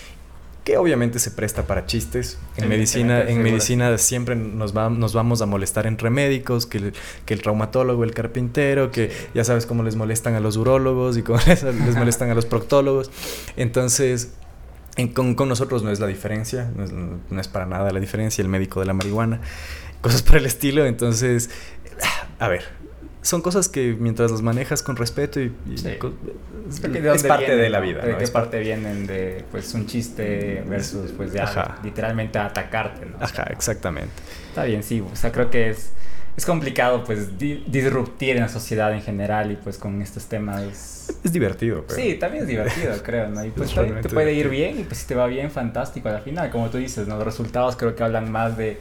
que 0.67 0.75
obviamente 0.75 1.19
se 1.19 1.31
presta 1.31 1.65
para 1.65 1.85
chistes. 1.85 2.37
En 2.57 2.67
medicina, 2.67 3.21
en 3.21 3.41
medicina 3.41 3.97
siempre 3.97 4.35
nos, 4.35 4.73
nos 4.73 5.13
vamos 5.13 5.41
a 5.41 5.45
molestar 5.45 5.87
entre 5.87 6.09
médicos, 6.09 6.65
que 6.65 6.77
el, 6.79 6.93
que 7.25 7.33
el 7.33 7.41
traumatólogo, 7.41 8.03
el 8.03 8.13
carpintero, 8.13 8.91
que 8.91 9.09
ya 9.33 9.45
sabes 9.45 9.65
cómo 9.65 9.81
les 9.83 9.95
molestan 9.95 10.35
a 10.35 10.41
los 10.41 10.57
urólogos 10.57 11.15
y 11.15 11.21
cómo 11.21 11.39
les, 11.47 11.63
les 11.63 11.95
molestan 11.95 12.31
a 12.31 12.33
los 12.33 12.45
proctólogos. 12.45 13.09
Entonces, 13.55 14.33
con, 15.13 15.35
con, 15.35 15.47
nosotros 15.49 15.83
no 15.83 15.91
es 15.91 15.99
la 15.99 16.07
diferencia, 16.07 16.71
no 16.75 16.83
es, 16.83 16.91
no 16.91 17.39
es, 17.39 17.47
para 17.47 17.65
nada 17.65 17.91
la 17.91 17.99
diferencia, 17.99 18.41
el 18.41 18.49
médico 18.49 18.79
de 18.79 18.87
la 18.87 18.93
marihuana, 18.93 19.41
cosas 20.01 20.23
por 20.23 20.37
el 20.37 20.45
estilo. 20.45 20.85
Entonces, 20.85 21.49
a 22.39 22.47
ver, 22.47 22.63
son 23.21 23.41
cosas 23.41 23.67
que 23.67 23.95
mientras 23.99 24.31
las 24.31 24.41
manejas 24.41 24.81
con 24.81 24.95
respeto 24.95 25.41
y, 25.41 25.51
es, 25.73 27.23
parte 27.23 27.55
de 27.55 27.69
la 27.69 27.79
vida. 27.79 28.01
¿De 28.01 28.17
qué 28.17 28.27
parte 28.27 28.59
vienen 28.59 29.05
de 29.05 29.43
pues 29.51 29.73
un 29.73 29.85
chiste 29.85 30.63
versus 30.67 31.11
pues 31.11 31.33
ya 31.33 31.79
literalmente 31.83 32.39
atacarte? 32.39 33.05
¿no? 33.05 33.17
Ajá, 33.19 33.43
exactamente. 33.51 34.13
Está 34.49 34.63
bien, 34.63 34.81
sí, 34.81 35.01
o 35.01 35.15
sea, 35.15 35.31
creo 35.31 35.49
que 35.49 35.69
es 35.69 35.91
es 36.37 36.45
complicado 36.45 37.03
pues 37.03 37.39
disruptir 37.39 38.35
en 38.35 38.43
la 38.43 38.47
sociedad 38.47 38.93
en 38.93 39.01
general 39.01 39.51
y 39.51 39.55
pues 39.55 39.79
con 39.79 39.99
estos 40.03 40.27
temas 40.27 41.09
es 41.23 41.33
divertido 41.33 41.83
pero... 41.87 41.99
sí 41.99 42.13
también 42.13 42.43
es 42.43 42.47
divertido 42.47 42.93
creo 43.03 43.27
no 43.27 43.43
y 43.43 43.49
pues 43.49 43.73
te 43.73 44.09
puede 44.09 44.33
ir 44.33 44.47
bien 44.47 44.79
y 44.79 44.83
pues 44.83 44.99
si 44.99 45.07
te 45.07 45.15
va 45.15 45.25
bien 45.25 45.49
fantástico 45.49 46.07
al 46.09 46.21
final 46.21 46.51
como 46.51 46.69
tú 46.69 46.77
dices 46.77 47.07
no 47.07 47.15
los 47.15 47.25
resultados 47.25 47.75
creo 47.75 47.95
que 47.95 48.03
hablan 48.03 48.31
más 48.31 48.55
de 48.55 48.77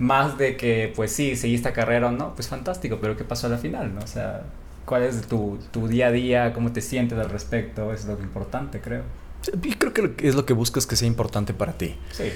más 0.00 0.36
de 0.36 0.56
que 0.56 0.92
pues 0.96 1.12
sí 1.12 1.36
seguí 1.36 1.54
esta 1.54 1.72
carrera 1.72 2.08
o 2.08 2.10
no 2.10 2.34
pues 2.34 2.48
fantástico 2.48 2.98
pero 3.00 3.16
qué 3.16 3.22
pasó 3.22 3.46
a 3.46 3.50
la 3.50 3.58
final 3.58 3.94
no 3.94 4.00
o 4.00 4.08
sea 4.08 4.42
cuál 4.84 5.04
es 5.04 5.22
tu, 5.22 5.60
tu 5.70 5.86
día 5.86 6.08
a 6.08 6.12
día 6.12 6.52
cómo 6.52 6.72
te 6.72 6.80
sientes 6.80 7.16
al 7.18 7.30
respecto 7.30 7.92
es 7.92 8.04
lo 8.06 8.18
importante 8.18 8.80
creo 8.80 9.02
creo 9.78 9.92
que 9.92 10.28
es 10.28 10.34
lo 10.34 10.44
que 10.44 10.52
buscas 10.52 10.86
que 10.86 10.96
sea 10.96 11.06
importante 11.06 11.54
para 11.54 11.72
ti. 11.72 11.94
Sí. 12.10 12.32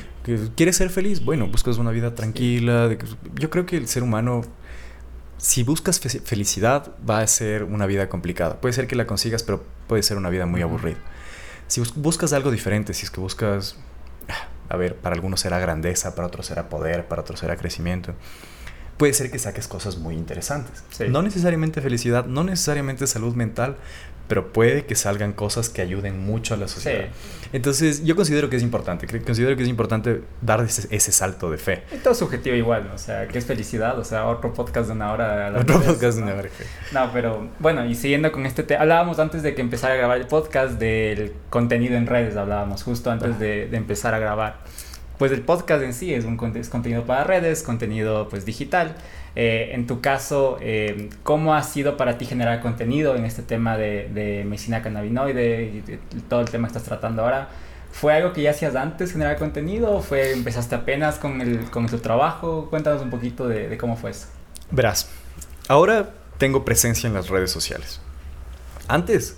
¿Quieres 0.55 0.77
ser 0.77 0.91
feliz? 0.91 1.25
Bueno, 1.25 1.49
buscas 1.49 1.79
una 1.79 1.91
vida 1.91 2.15
tranquila. 2.15 2.97
yo 3.35 3.51
creo 3.51 3.67
que 3.67 3.77
el 3.77 3.89
ser 3.89 4.03
humano 4.03 4.43
si 5.41 5.63
buscas 5.63 6.01
felicidad, 6.01 6.93
va 7.09 7.21
a 7.21 7.27
ser 7.27 7.65
una 7.65 7.87
vida 7.87 8.09
complicada. 8.09 8.61
Puede 8.61 8.75
ser 8.75 8.87
que 8.87 8.95
la 8.95 9.07
consigas, 9.07 9.43
pero 9.43 9.65
puede 9.87 10.03
ser 10.03 10.19
una 10.19 10.29
vida 10.29 10.45
muy 10.45 10.61
aburrida. 10.61 10.99
Si 11.67 11.81
buscas 11.97 12.33
algo 12.33 12.51
diferente, 12.51 12.93
si 12.93 13.05
es 13.05 13.11
que 13.11 13.21
buscas, 13.21 13.77
a 14.69 14.77
ver, 14.77 14.97
para 14.97 15.15
algunos 15.15 15.41
será 15.41 15.59
grandeza, 15.59 16.15
para 16.15 16.27
otros 16.27 16.47
será 16.47 16.69
poder, 16.69 17.07
para 17.09 17.23
otros 17.23 17.41
será 17.41 17.57
crecimiento, 17.57 18.15
puede 19.01 19.15
ser 19.15 19.31
que 19.31 19.39
saques 19.39 19.67
cosas 19.67 19.97
muy 19.97 20.15
interesantes. 20.15 20.85
No 21.09 21.23
necesariamente 21.23 21.81
felicidad, 21.81 22.27
no 22.27 22.45
necesariamente 22.45 23.07
salud 23.07 23.35
mental, 23.35 23.77
pero 24.29 24.53
puede 24.53 24.85
que 24.85 24.95
salgan 24.95 25.33
cosas 25.33 25.71
que 25.71 25.81
ayuden 25.81 26.23
mucho 26.23 26.53
a 26.53 26.59
la 26.59 26.69
sociedad. 26.69 27.07
Entonces, 27.55 28.05
yo 28.05 28.15
considero 28.15 28.51
que 28.51 28.57
es 28.57 28.63
importante, 28.63 29.07
considero 29.23 29.57
que 29.57 29.63
es 29.63 29.71
importante 29.71 30.21
dar 30.43 30.61
ese, 30.61 31.13
salto 31.13 31.51
de 31.51 31.57
fe. 31.57 31.83
Y 31.95 31.97
todo 31.97 32.15
subjetivo 32.15 32.55
igual, 32.55 32.91
o 32.95 32.99
sea, 32.99 33.27
que 33.27 33.39
es 33.39 33.47
felicidad, 33.47 33.99
o 33.99 34.05
sea, 34.05 34.27
otro 34.27 34.53
podcast 34.53 34.89
de 34.89 34.93
una 34.93 35.13
hora. 35.15 35.51
otro 35.59 35.81
podcast 35.81 36.19
de 36.19 36.23
una 36.23 36.35
hora. 36.35 36.51
No, 36.93 37.11
pero 37.11 37.49
bueno, 37.59 37.87
y 37.87 37.95
siguiendo 37.95 38.31
con 38.31 38.45
este 38.45 38.65
tema, 38.65 38.83
hablábamos 38.83 39.19
antes 39.19 39.43
de 39.43 39.55
que 39.55 39.63
empezara 39.63 39.95
a 39.95 39.97
grabar 39.97 40.19
el 40.19 40.27
podcast 40.27 40.79
del 40.79 41.33
contenido 41.49 41.97
en 41.97 42.07
redes, 42.07 42.37
hablábamos 42.37 42.83
justo 42.83 43.11
antes 43.11 43.39
de, 43.39 43.67
de, 43.67 43.77
empezar 43.79 44.13
a 44.13 44.19
grabar. 44.19 44.59
Pues 45.21 45.33
el 45.33 45.43
podcast 45.43 45.83
en 45.83 45.93
sí 45.93 46.15
es 46.15 46.25
un 46.25 46.39
contenido 46.39 47.05
para 47.05 47.25
redes, 47.25 47.63
contenido 47.63 48.31
pues 48.31 48.47
digital. 48.47 48.97
Eh, 49.37 49.73
en 49.75 49.87
tu 49.87 50.01
caso, 50.01 50.57
eh, 50.63 51.11
¿cómo 51.25 51.55
ha 51.55 51.63
sido 51.63 51.99
para 51.99 52.17
ti 52.17 52.25
generar 52.25 52.63
contenido 52.63 53.15
en 53.15 53.27
este 53.27 53.43
tema 53.43 53.77
de, 53.77 54.09
de 54.15 54.45
medicina 54.45 54.81
cannabinoide 54.81 55.85
y 55.87 56.21
todo 56.31 56.41
el 56.41 56.49
tema 56.49 56.69
que 56.69 56.79
estás 56.79 56.85
tratando 56.85 57.21
ahora? 57.21 57.51
¿Fue 57.93 58.15
algo 58.15 58.33
que 58.33 58.41
ya 58.41 58.53
hacías 58.53 58.75
antes 58.77 59.13
generar 59.13 59.37
contenido 59.37 59.93
o 59.93 60.01
fue, 60.01 60.33
empezaste 60.33 60.75
apenas 60.75 61.19
con, 61.19 61.43
el, 61.43 61.71
con 61.71 61.87
tu 61.87 61.99
trabajo? 61.99 62.69
Cuéntanos 62.71 63.03
un 63.03 63.11
poquito 63.11 63.47
de, 63.47 63.69
de 63.69 63.77
cómo 63.77 63.99
fue 63.99 64.13
eso. 64.13 64.27
Verás, 64.71 65.11
ahora 65.69 66.15
tengo 66.39 66.65
presencia 66.65 67.09
en 67.09 67.13
las 67.13 67.29
redes 67.29 67.51
sociales. 67.51 68.01
Antes, 68.89 69.37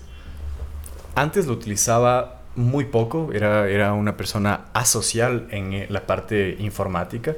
antes 1.16 1.48
lo 1.48 1.54
utilizaba 1.54 2.41
muy 2.54 2.84
poco, 2.84 3.30
era, 3.32 3.68
era 3.68 3.94
una 3.94 4.16
persona 4.16 4.66
asocial 4.74 5.48
en 5.50 5.72
eh, 5.72 5.86
la 5.88 6.06
parte 6.06 6.56
informática, 6.58 7.34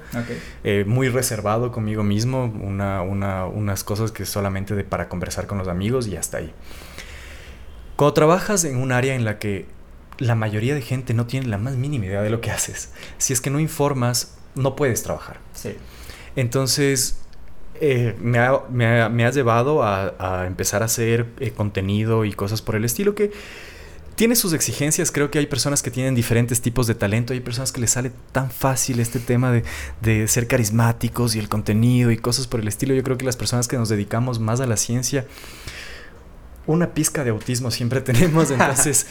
eh, 0.65 0.85
muy 0.87 1.09
reservado 1.09 1.71
conmigo 1.71 2.03
mismo, 2.03 2.45
una, 2.45 3.03
una, 3.03 3.47
unas 3.47 3.85
cosas 3.85 4.11
que 4.11 4.27
solamente 4.27 4.75
de, 4.75 4.83
para 4.83 5.09
conversar 5.09 5.47
con 5.47 5.59
los 5.59 5.69
amigos 5.69 6.09
y 6.09 6.17
hasta 6.17 6.39
ahí. 6.39 6.53
Cuando 7.97 8.15
trabajas 8.15 8.65
en 8.65 8.77
un 8.77 8.91
área 8.91 9.15
en 9.15 9.25
la 9.25 9.39
que 9.39 9.67
la 10.19 10.35
mayoría 10.35 10.75
de 10.75 10.83
gente 10.83 11.15
no 11.15 11.27
tiene 11.27 11.47
la 11.47 11.59
más 11.59 11.77
mínima 11.77 12.07
idea 12.07 12.23
de 12.23 12.31
lo 12.31 12.41
que 12.41 12.51
haces, 12.51 12.93
si 13.19 13.33
es 13.33 13.41
que 13.41 13.51
no 13.51 13.61
informas, 13.61 14.37
no 14.57 14.75
puedes 14.75 15.05
trabajar. 15.05 15.39
Sí. 15.53 15.77
Entonces, 16.35 17.21
eh, 17.81 18.17
me, 18.21 18.39
ha, 18.39 18.63
me, 18.69 19.09
me, 19.11 19.31
llevado 19.31 19.85
a, 19.85 20.15
a, 20.19 20.47
empezar 20.47 20.83
a 20.83 20.87
hacer 20.87 21.27
contenido 21.57 22.25
y 22.25 22.33
cosas 22.33 22.63
por 22.63 22.75
el 22.75 22.85
estilo 22.85 23.15
que 23.15 23.31
tiene 24.17 24.37
sus 24.37 24.53
exigencias. 24.53 25.11
Creo 25.11 25.31
que 25.31 25.39
hay 25.39 25.47
personas 25.47 25.83
que 25.83 25.91
tienen 25.91 26.15
diferentes 26.15 26.61
tipos 26.61 26.87
de 26.87 26.95
talento. 26.95 27.33
Hay 27.33 27.41
personas 27.41 27.73
que 27.73 27.81
les 27.81 27.91
sale 27.91 28.13
tan 28.33 28.51
fácil 28.51 29.01
este 29.01 29.19
tema 29.19 29.51
de, 29.51 29.65
de, 30.03 30.29
ser 30.29 30.47
carismáticos 30.47 31.35
y 31.35 31.39
el 31.39 31.49
contenido 31.49 32.11
y 32.11 32.17
cosas 32.17 32.47
por 32.47 32.61
el 32.61 32.69
estilo. 32.69 32.95
Yo 32.95 33.03
creo 33.03 33.19
que 33.19 33.25
las 33.25 33.37
personas 33.37 33.69
que 33.69 33.77
nos 33.77 33.89
dedicamos 33.89 34.39
más 34.39 34.61
a 34.61 34.67
la 34.67 34.77
ciencia 34.77 35.27
una 36.67 36.95
pizca 36.95 37.25
de 37.25 37.31
autismo 37.31 37.71
siempre 37.71 38.01
tenemos, 38.01 38.51
entonces 38.53 39.07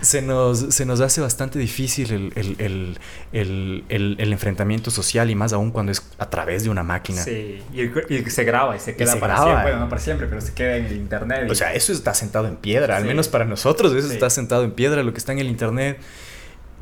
se, 0.00 0.22
nos, 0.22 0.58
se 0.74 0.86
nos 0.86 1.00
hace 1.00 1.20
bastante 1.20 1.58
difícil 1.58 2.32
el, 2.34 2.98
el, 3.32 3.84
el, 3.88 4.32
enfrentamiento 4.32 4.90
social 4.90 5.30
y 5.30 5.34
más 5.34 5.52
aún 5.52 5.70
cuando 5.70 5.92
es 5.92 6.02
a 6.18 6.30
través 6.30 6.64
de 6.64 6.70
una 6.70 6.82
máquina. 6.82 7.22
Sí, 7.22 7.62
y, 7.72 8.30
se 8.30 8.44
graba 8.44 8.76
y 8.76 8.80
se 8.80 8.96
queda 8.96 9.16
para 9.16 9.36
siempre, 9.36 9.62
bueno, 9.62 9.80
no 9.80 9.88
para 9.88 10.00
siempre, 10.00 10.26
pero 10.26 10.40
se 10.40 10.52
queda 10.52 10.76
en 10.76 10.86
el 10.86 10.96
internet. 10.96 11.50
O 11.50 11.54
sea, 11.54 11.74
eso 11.74 11.92
está 11.92 12.14
sentado 12.14 12.48
en 12.48 12.56
piedra, 12.56 12.96
al 12.96 13.04
menos 13.04 13.28
para 13.28 13.44
nosotros, 13.44 13.92
eso 13.94 14.12
está 14.12 14.30
sentado 14.30 14.64
en 14.64 14.72
piedra, 14.72 15.02
lo 15.02 15.12
que 15.12 15.18
está 15.18 15.32
en 15.32 15.38
el 15.38 15.48
internet. 15.48 15.98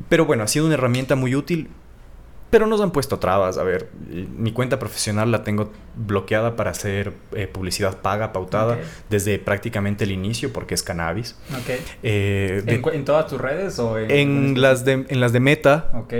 Pero 0.09 0.25
bueno, 0.25 0.43
ha 0.43 0.47
sido 0.47 0.65
una 0.65 0.75
herramienta 0.75 1.15
muy 1.15 1.35
útil 1.35 1.69
pero 2.49 2.67
nos 2.67 2.81
han 2.81 2.91
puesto 2.91 3.19
trabas. 3.19 3.57
A 3.57 3.63
ver, 3.63 3.89
mi 4.09 4.51
cuenta 4.51 4.79
profesional 4.79 5.31
la 5.31 5.43
tengo 5.43 5.71
bloqueada 5.95 6.55
para 6.55 6.71
hacer 6.71 7.13
eh, 7.33 7.47
publicidad 7.47 8.01
paga, 8.01 8.31
pautada, 8.33 8.77
desde 9.09 9.39
prácticamente 9.39 10.03
el 10.03 10.11
inicio, 10.11 10.53
porque 10.53 10.73
es 10.73 10.83
cannabis. 10.83 11.35
Okay. 11.63 11.79
Eh, 12.03 12.63
¿En, 12.65 13.05
todas 13.05 13.27
tus 13.27 13.39
redes 13.41 13.79
o 13.79 13.97
en, 13.97 14.11
en 14.11 14.61
las, 14.61 14.85
de, 14.85 15.05
en 15.07 15.19
las 15.19 15.33
de 15.33 15.39
Meta? 15.39 15.89
Ok. 15.93 16.13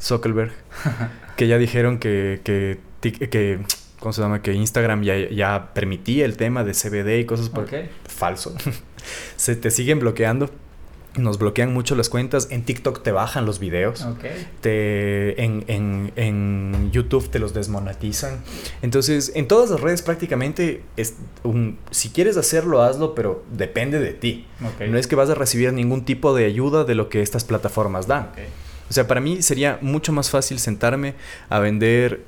Zuckerberg. 0.00 0.52
que 1.36 1.46
ya 1.46 1.58
dijeron 1.58 1.98
que, 1.98 2.40
que, 2.42 2.78
que 3.00 3.60
¿cómo 4.00 4.12
se 4.12 4.22
llama? 4.22 4.42
Que 4.42 4.52
Instagram 4.52 5.02
ya, 5.02 5.16
ya 5.30 5.70
permitía 5.74 6.24
el 6.24 6.36
tema 6.36 6.64
de 6.64 6.72
CBD 6.72 7.20
y 7.20 7.24
cosas 7.24 7.50
por... 7.50 7.68
Falso. 8.08 8.54
se 9.36 9.56
te 9.56 9.70
siguen 9.70 10.00
bloqueando 10.00 10.50
nos 11.16 11.38
bloquean 11.38 11.72
mucho 11.72 11.94
las 11.96 12.08
cuentas. 12.08 12.48
En 12.50 12.64
TikTok 12.64 13.02
te 13.02 13.12
bajan 13.12 13.46
los 13.46 13.58
videos. 13.58 14.06
Te, 14.60 15.42
en, 15.42 15.64
en, 15.66 16.12
en, 16.16 16.90
YouTube 16.92 17.28
te 17.30 17.38
los 17.38 17.52
desmonetizan. 17.54 18.42
Entonces, 18.82 19.32
en 19.34 19.48
todas 19.48 19.70
las 19.70 19.80
redes 19.80 20.02
prácticamente, 20.02 20.82
es 20.96 21.14
un, 21.42 21.78
si 21.90 22.10
quieres 22.10 22.36
hacerlo, 22.36 22.82
hazlo, 22.82 23.14
pero 23.14 23.44
depende 23.52 23.98
de 23.98 24.12
ti. 24.12 24.46
No 24.88 24.98
es 24.98 25.06
que 25.06 25.16
vas 25.16 25.30
a 25.30 25.34
recibir 25.34 25.72
ningún 25.72 26.04
tipo 26.04 26.34
de 26.34 26.44
ayuda 26.44 26.84
de 26.84 26.94
lo 26.94 27.08
que 27.08 27.22
estas 27.22 27.44
plataformas 27.44 28.06
dan. 28.06 28.30
O 28.88 28.92
sea, 28.92 29.06
para 29.06 29.20
mí 29.20 29.42
sería 29.42 29.78
mucho 29.80 30.12
más 30.12 30.30
fácil 30.30 30.58
sentarme 30.58 31.14
a 31.48 31.60
vender 31.60 32.24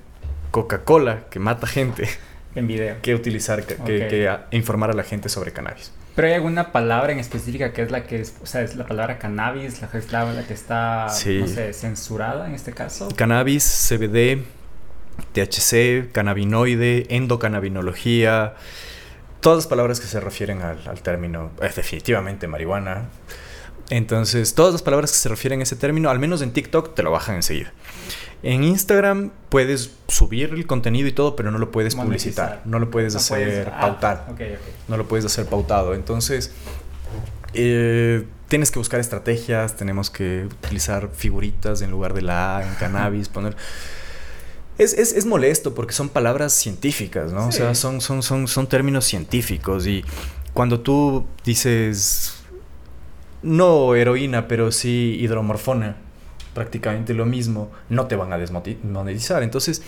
Coca-Cola, 0.50 1.24
que 1.30 1.38
mata 1.38 1.66
gente. 1.66 2.08
En 2.54 2.66
video. 2.66 2.96
Que 3.02 3.14
utilizar, 3.14 3.64
que, 3.64 3.76
que 3.76 4.38
informar 4.50 4.90
a 4.90 4.94
la 4.94 5.02
gente 5.02 5.28
sobre 5.28 5.52
cannabis. 5.52 5.92
Pero 6.14 6.28
hay 6.28 6.34
alguna 6.34 6.72
palabra 6.72 7.12
en 7.12 7.18
específica 7.18 7.72
que 7.72 7.82
es 7.82 7.90
la 7.90 8.04
que 8.04 8.20
es, 8.20 8.34
o 8.42 8.46
sea, 8.46 8.60
es 8.62 8.76
la 8.76 8.86
palabra 8.86 9.18
cannabis, 9.18 9.80
la 9.80 9.88
que, 9.90 9.98
es 9.98 10.12
la, 10.12 10.44
que 10.46 10.52
está, 10.52 11.06
no 11.06 11.46
sé, 11.46 11.72
censurada 11.72 12.46
en 12.46 12.54
este 12.54 12.72
caso. 12.72 13.08
Cannabis, 13.16 13.88
CBD, 13.88 14.42
THC, 15.32 16.12
cannabinoide, 16.12 17.06
endocannabinología, 17.08 18.54
todas 19.40 19.58
las 19.58 19.66
palabras 19.66 20.00
que 20.00 20.06
se 20.06 20.20
refieren 20.20 20.60
al, 20.60 20.86
al 20.86 21.00
término, 21.00 21.50
es 21.62 21.76
definitivamente 21.76 22.46
marihuana. 22.46 23.08
Entonces, 23.88 24.54
todas 24.54 24.72
las 24.72 24.82
palabras 24.82 25.12
que 25.12 25.18
se 25.18 25.28
refieren 25.28 25.60
a 25.60 25.62
ese 25.64 25.76
término, 25.76 26.10
al 26.10 26.18
menos 26.18 26.42
en 26.42 26.52
TikTok, 26.52 26.94
te 26.94 27.02
lo 27.02 27.10
bajan 27.10 27.36
enseguida. 27.36 27.72
En 28.42 28.64
Instagram 28.64 29.30
puedes 29.48 29.92
subir 30.08 30.52
el 30.52 30.66
contenido 30.66 31.06
y 31.06 31.12
todo, 31.12 31.36
pero 31.36 31.50
no 31.50 31.58
lo 31.58 31.70
puedes 31.70 31.94
publicitar, 31.94 32.62
no 32.64 32.78
lo 32.80 32.90
puedes 32.90 33.14
hacer 33.14 33.70
ah, 33.72 33.80
pautar, 33.80 34.34
no 34.88 34.96
lo 34.96 35.06
puedes 35.06 35.24
hacer 35.24 35.46
pautado. 35.46 35.94
Entonces, 35.94 36.52
eh, 37.54 38.26
tienes 38.48 38.70
que 38.70 38.78
buscar 38.78 38.98
estrategias, 38.98 39.76
tenemos 39.76 40.10
que 40.10 40.46
utilizar 40.46 41.10
figuritas 41.14 41.82
en 41.82 41.90
lugar 41.90 42.14
de 42.14 42.22
la 42.22 42.58
A 42.58 42.68
en 42.68 42.74
cannabis, 42.74 43.28
poner... 43.28 43.56
Es, 44.78 44.94
es, 44.94 45.12
es, 45.12 45.26
molesto 45.26 45.74
porque 45.74 45.92
son 45.92 46.08
palabras 46.08 46.52
científicas, 46.52 47.30
¿no? 47.30 47.48
O 47.48 47.52
sea, 47.52 47.74
son, 47.74 48.00
son, 48.00 48.22
son, 48.22 48.48
son 48.48 48.66
términos 48.66 49.04
científicos 49.04 49.86
y 49.86 50.02
cuando 50.52 50.80
tú 50.80 51.26
dices, 51.44 52.34
no 53.42 53.94
heroína, 53.94 54.48
pero 54.48 54.72
sí 54.72 55.16
hidromorfona, 55.20 55.96
prácticamente 56.54 57.14
lo 57.14 57.26
mismo, 57.26 57.70
no 57.88 58.06
te 58.06 58.16
van 58.16 58.32
a 58.32 58.38
desmonetizar. 58.38 59.42
Entonces, 59.42 59.82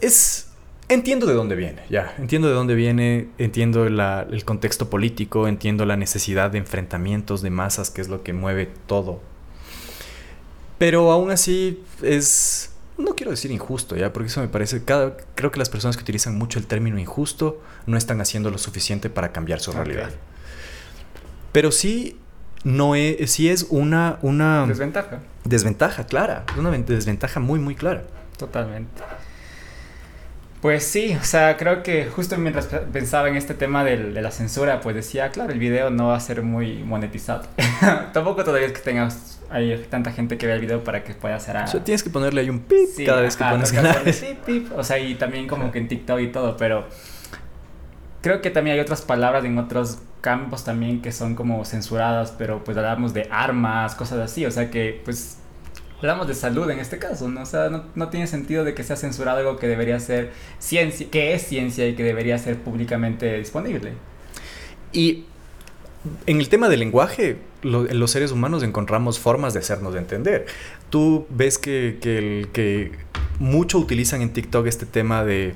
es... 0.00 0.48
Entiendo 0.86 1.26
de 1.26 1.32
dónde 1.32 1.56
viene, 1.56 1.82
ya. 1.88 2.14
Entiendo 2.18 2.48
de 2.48 2.54
dónde 2.54 2.74
viene, 2.74 3.28
entiendo 3.38 3.86
el 3.86 4.44
contexto 4.44 4.90
político, 4.90 5.48
entiendo 5.48 5.86
la 5.86 5.96
necesidad 5.96 6.50
de 6.50 6.58
enfrentamientos 6.58 7.40
de 7.40 7.48
masas, 7.48 7.88
que 7.88 8.02
es 8.02 8.08
lo 8.08 8.22
que 8.22 8.34
mueve 8.34 8.68
todo. 8.86 9.20
Pero 10.78 11.10
aún 11.10 11.30
así 11.30 11.82
es... 12.02 12.70
No 12.98 13.16
quiero 13.16 13.30
decir 13.30 13.50
injusto, 13.50 13.96
ya, 13.96 14.12
porque 14.12 14.28
eso 14.28 14.42
me 14.42 14.48
parece... 14.48 14.84
Cada, 14.84 15.16
creo 15.34 15.50
que 15.50 15.58
las 15.58 15.70
personas 15.70 15.96
que 15.96 16.02
utilizan 16.02 16.36
mucho 16.36 16.58
el 16.58 16.66
término 16.66 16.98
injusto 16.98 17.62
no 17.86 17.96
están 17.96 18.20
haciendo 18.20 18.50
lo 18.50 18.58
suficiente 18.58 19.08
para 19.08 19.32
cambiar 19.32 19.60
su 19.60 19.72
realidad. 19.72 20.10
Pero 21.50 21.72
sí 21.72 22.18
no 22.62 22.94
es, 22.94 23.30
sí 23.30 23.48
es 23.48 23.66
una, 23.70 24.18
una... 24.22 24.66
Desventaja. 24.66 25.20
Desventaja, 25.44 26.04
clara. 26.04 26.44
Una 26.56 26.70
desventaja 26.70 27.40
muy, 27.40 27.60
muy 27.60 27.74
clara. 27.74 28.02
Totalmente. 28.38 29.02
Pues 30.60 30.84
sí, 30.84 31.14
o 31.20 31.24
sea, 31.24 31.58
creo 31.58 31.82
que 31.82 32.06
justo 32.06 32.38
mientras 32.38 32.66
pensaba 32.90 33.28
en 33.28 33.36
este 33.36 33.52
tema 33.52 33.84
de 33.84 33.98
la 33.98 34.30
censura, 34.30 34.80
pues 34.80 34.96
decía, 34.96 35.30
claro, 35.30 35.52
el 35.52 35.58
video 35.58 35.90
no 35.90 36.08
va 36.08 36.16
a 36.16 36.20
ser 36.20 36.42
muy 36.42 36.82
monetizado. 36.82 37.42
Tampoco 38.14 38.44
todavía 38.44 38.68
es 38.68 38.72
que 38.72 38.80
tengas 38.80 39.34
hay 39.50 39.76
tanta 39.88 40.10
gente 40.10 40.38
que 40.38 40.46
ve 40.46 40.54
el 40.54 40.60
video 40.60 40.82
para 40.82 41.04
que 41.04 41.14
pueda 41.14 41.36
hacer 41.36 41.56
O 41.56 41.66
sea, 41.66 41.84
tienes 41.84 42.02
que 42.02 42.10
ponerle 42.10 42.40
ahí 42.40 42.50
un 42.50 42.60
pip 42.60 42.88
cada 43.06 43.20
vez 43.20 43.36
que 43.36 43.44
pones 43.44 43.72
canal. 43.72 44.02
O 44.76 44.82
sea, 44.82 44.98
y 44.98 45.14
también 45.14 45.46
como 45.46 45.70
que 45.70 45.78
en 45.78 45.86
TikTok 45.88 46.20
y 46.20 46.28
todo, 46.28 46.56
pero 46.56 46.88
creo 48.24 48.40
que 48.40 48.48
también 48.48 48.76
hay 48.76 48.80
otras 48.80 49.02
palabras 49.02 49.44
en 49.44 49.58
otros 49.58 49.98
campos 50.22 50.64
también 50.64 51.02
que 51.02 51.12
son 51.12 51.34
como 51.34 51.62
censuradas, 51.66 52.32
pero 52.32 52.64
pues 52.64 52.74
hablamos 52.74 53.12
de 53.12 53.28
armas, 53.30 53.94
cosas 53.94 54.18
así, 54.18 54.46
o 54.46 54.50
sea 54.50 54.70
que 54.70 55.02
pues 55.04 55.36
hablamos 55.98 56.26
de 56.26 56.34
salud 56.34 56.70
en 56.70 56.78
este 56.78 56.98
caso, 56.98 57.28
¿no? 57.28 57.42
O 57.42 57.44
sea, 57.44 57.68
no, 57.94 58.08
tiene 58.08 58.26
sentido 58.26 58.64
de 58.64 58.72
que 58.72 58.82
sea 58.82 58.96
censurado 58.96 59.40
algo 59.40 59.58
que 59.58 59.68
debería 59.68 60.00
ser 60.00 60.32
ciencia, 60.58 61.06
que 61.10 61.34
es 61.34 61.42
ciencia 61.42 61.86
y 61.86 61.96
que 61.96 62.02
debería 62.02 62.38
ser 62.38 62.56
públicamente 62.60 63.36
disponible. 63.36 63.92
Y 64.90 65.26
en 66.24 66.40
el 66.40 66.48
tema 66.48 66.70
del 66.70 66.80
lenguaje, 66.80 67.36
los 67.60 68.10
seres 68.10 68.32
humanos 68.32 68.62
encontramos 68.62 69.18
formas 69.18 69.52
de 69.52 69.60
hacernos 69.60 69.94
entender. 69.96 70.46
Tú 70.88 71.26
ves 71.28 71.58
que, 71.58 71.98
que 72.00 72.90
mucho 73.38 73.78
utilizan 73.78 74.22
en 74.22 74.32
TikTok 74.32 74.66
este 74.66 74.86
tema 74.86 75.24
de 75.24 75.52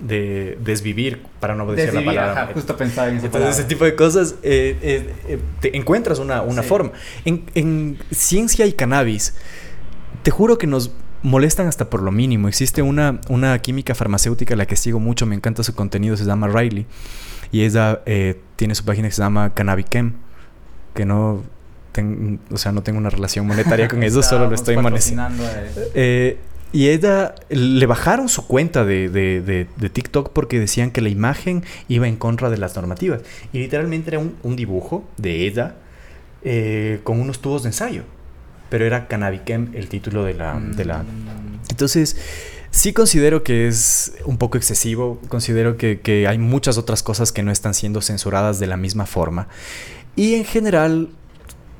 de 0.00 0.58
desvivir, 0.60 1.22
para 1.40 1.54
no 1.54 1.70
decir 1.70 1.92
la 1.94 2.04
palabra. 2.04 2.50
justo 2.54 2.76
pensaba 2.76 3.08
en 3.08 3.18
Entonces, 3.18 3.58
ese 3.58 3.64
tipo 3.64 3.84
de 3.84 3.94
cosas, 3.94 4.36
eh, 4.42 4.76
eh, 4.82 5.14
eh, 5.28 5.38
te 5.60 5.76
encuentras 5.76 6.18
una, 6.18 6.42
una 6.42 6.62
forma. 6.62 6.92
En, 7.24 7.44
en, 7.54 7.98
ciencia 8.10 8.66
y 8.66 8.72
cannabis, 8.72 9.34
te 10.22 10.30
juro 10.30 10.58
que 10.58 10.66
nos 10.66 10.92
molestan 11.22 11.66
hasta 11.66 11.90
por 11.90 12.02
lo 12.02 12.12
mínimo. 12.12 12.48
Existe 12.48 12.82
una, 12.82 13.20
una 13.28 13.58
química 13.58 13.94
farmacéutica 13.94 14.54
a 14.54 14.56
la 14.56 14.66
que 14.66 14.76
sigo 14.76 15.00
mucho, 15.00 15.26
me 15.26 15.34
encanta 15.34 15.62
su 15.62 15.74
contenido, 15.74 16.16
se 16.16 16.24
llama 16.24 16.48
Riley. 16.48 16.86
Y 17.52 17.64
ella 17.64 18.00
tiene 18.56 18.74
su 18.74 18.84
página 18.84 19.08
que 19.08 19.14
se 19.14 19.22
llama 19.22 19.52
Cannabichem, 19.52 20.14
que 20.94 21.04
no... 21.04 21.42
o 22.50 22.56
sea, 22.56 22.72
no 22.72 22.82
tengo 22.82 22.98
una 22.98 23.10
relación 23.10 23.46
monetaria 23.46 23.88
con 23.88 24.02
eso, 24.04 24.22
solo 24.22 24.48
lo 24.48 24.54
estoy 24.54 24.76
monetizando. 24.76 25.44
Eh, 25.94 26.38
y 26.72 26.88
ella 26.88 27.34
le 27.48 27.84
bajaron 27.86 28.28
su 28.28 28.46
cuenta 28.46 28.84
de, 28.84 29.08
de, 29.08 29.40
de, 29.40 29.90
TikTok 29.90 30.30
porque 30.32 30.60
decían 30.60 30.92
que 30.92 31.00
la 31.00 31.08
imagen 31.08 31.64
iba 31.88 32.06
en 32.06 32.16
contra 32.16 32.48
de 32.48 32.58
las 32.58 32.76
normativas. 32.76 33.22
Y 33.52 33.58
literalmente 33.58 34.10
era 34.10 34.20
un, 34.20 34.36
un 34.44 34.54
dibujo 34.54 35.04
de 35.16 35.46
ella 35.46 35.74
eh, 36.42 37.00
con 37.02 37.20
unos 37.20 37.40
tubos 37.40 37.64
de 37.64 37.70
ensayo. 37.70 38.04
Pero 38.68 38.84
era 38.84 39.08
Cannabichem 39.08 39.70
el 39.74 39.88
título 39.88 40.24
de 40.24 40.34
la, 40.34 40.60
de 40.60 40.84
la... 40.84 41.04
Entonces, 41.70 42.16
sí 42.70 42.92
considero 42.92 43.42
que 43.42 43.66
es 43.66 44.12
un 44.24 44.38
poco 44.38 44.56
excesivo. 44.56 45.20
Considero 45.28 45.76
que, 45.76 45.98
que 45.98 46.28
hay 46.28 46.38
muchas 46.38 46.78
otras 46.78 47.02
cosas 47.02 47.32
que 47.32 47.42
no 47.42 47.50
están 47.50 47.74
siendo 47.74 48.00
censuradas 48.00 48.60
de 48.60 48.68
la 48.68 48.76
misma 48.76 49.06
forma. 49.06 49.48
Y 50.14 50.34
en 50.34 50.44
general, 50.44 51.08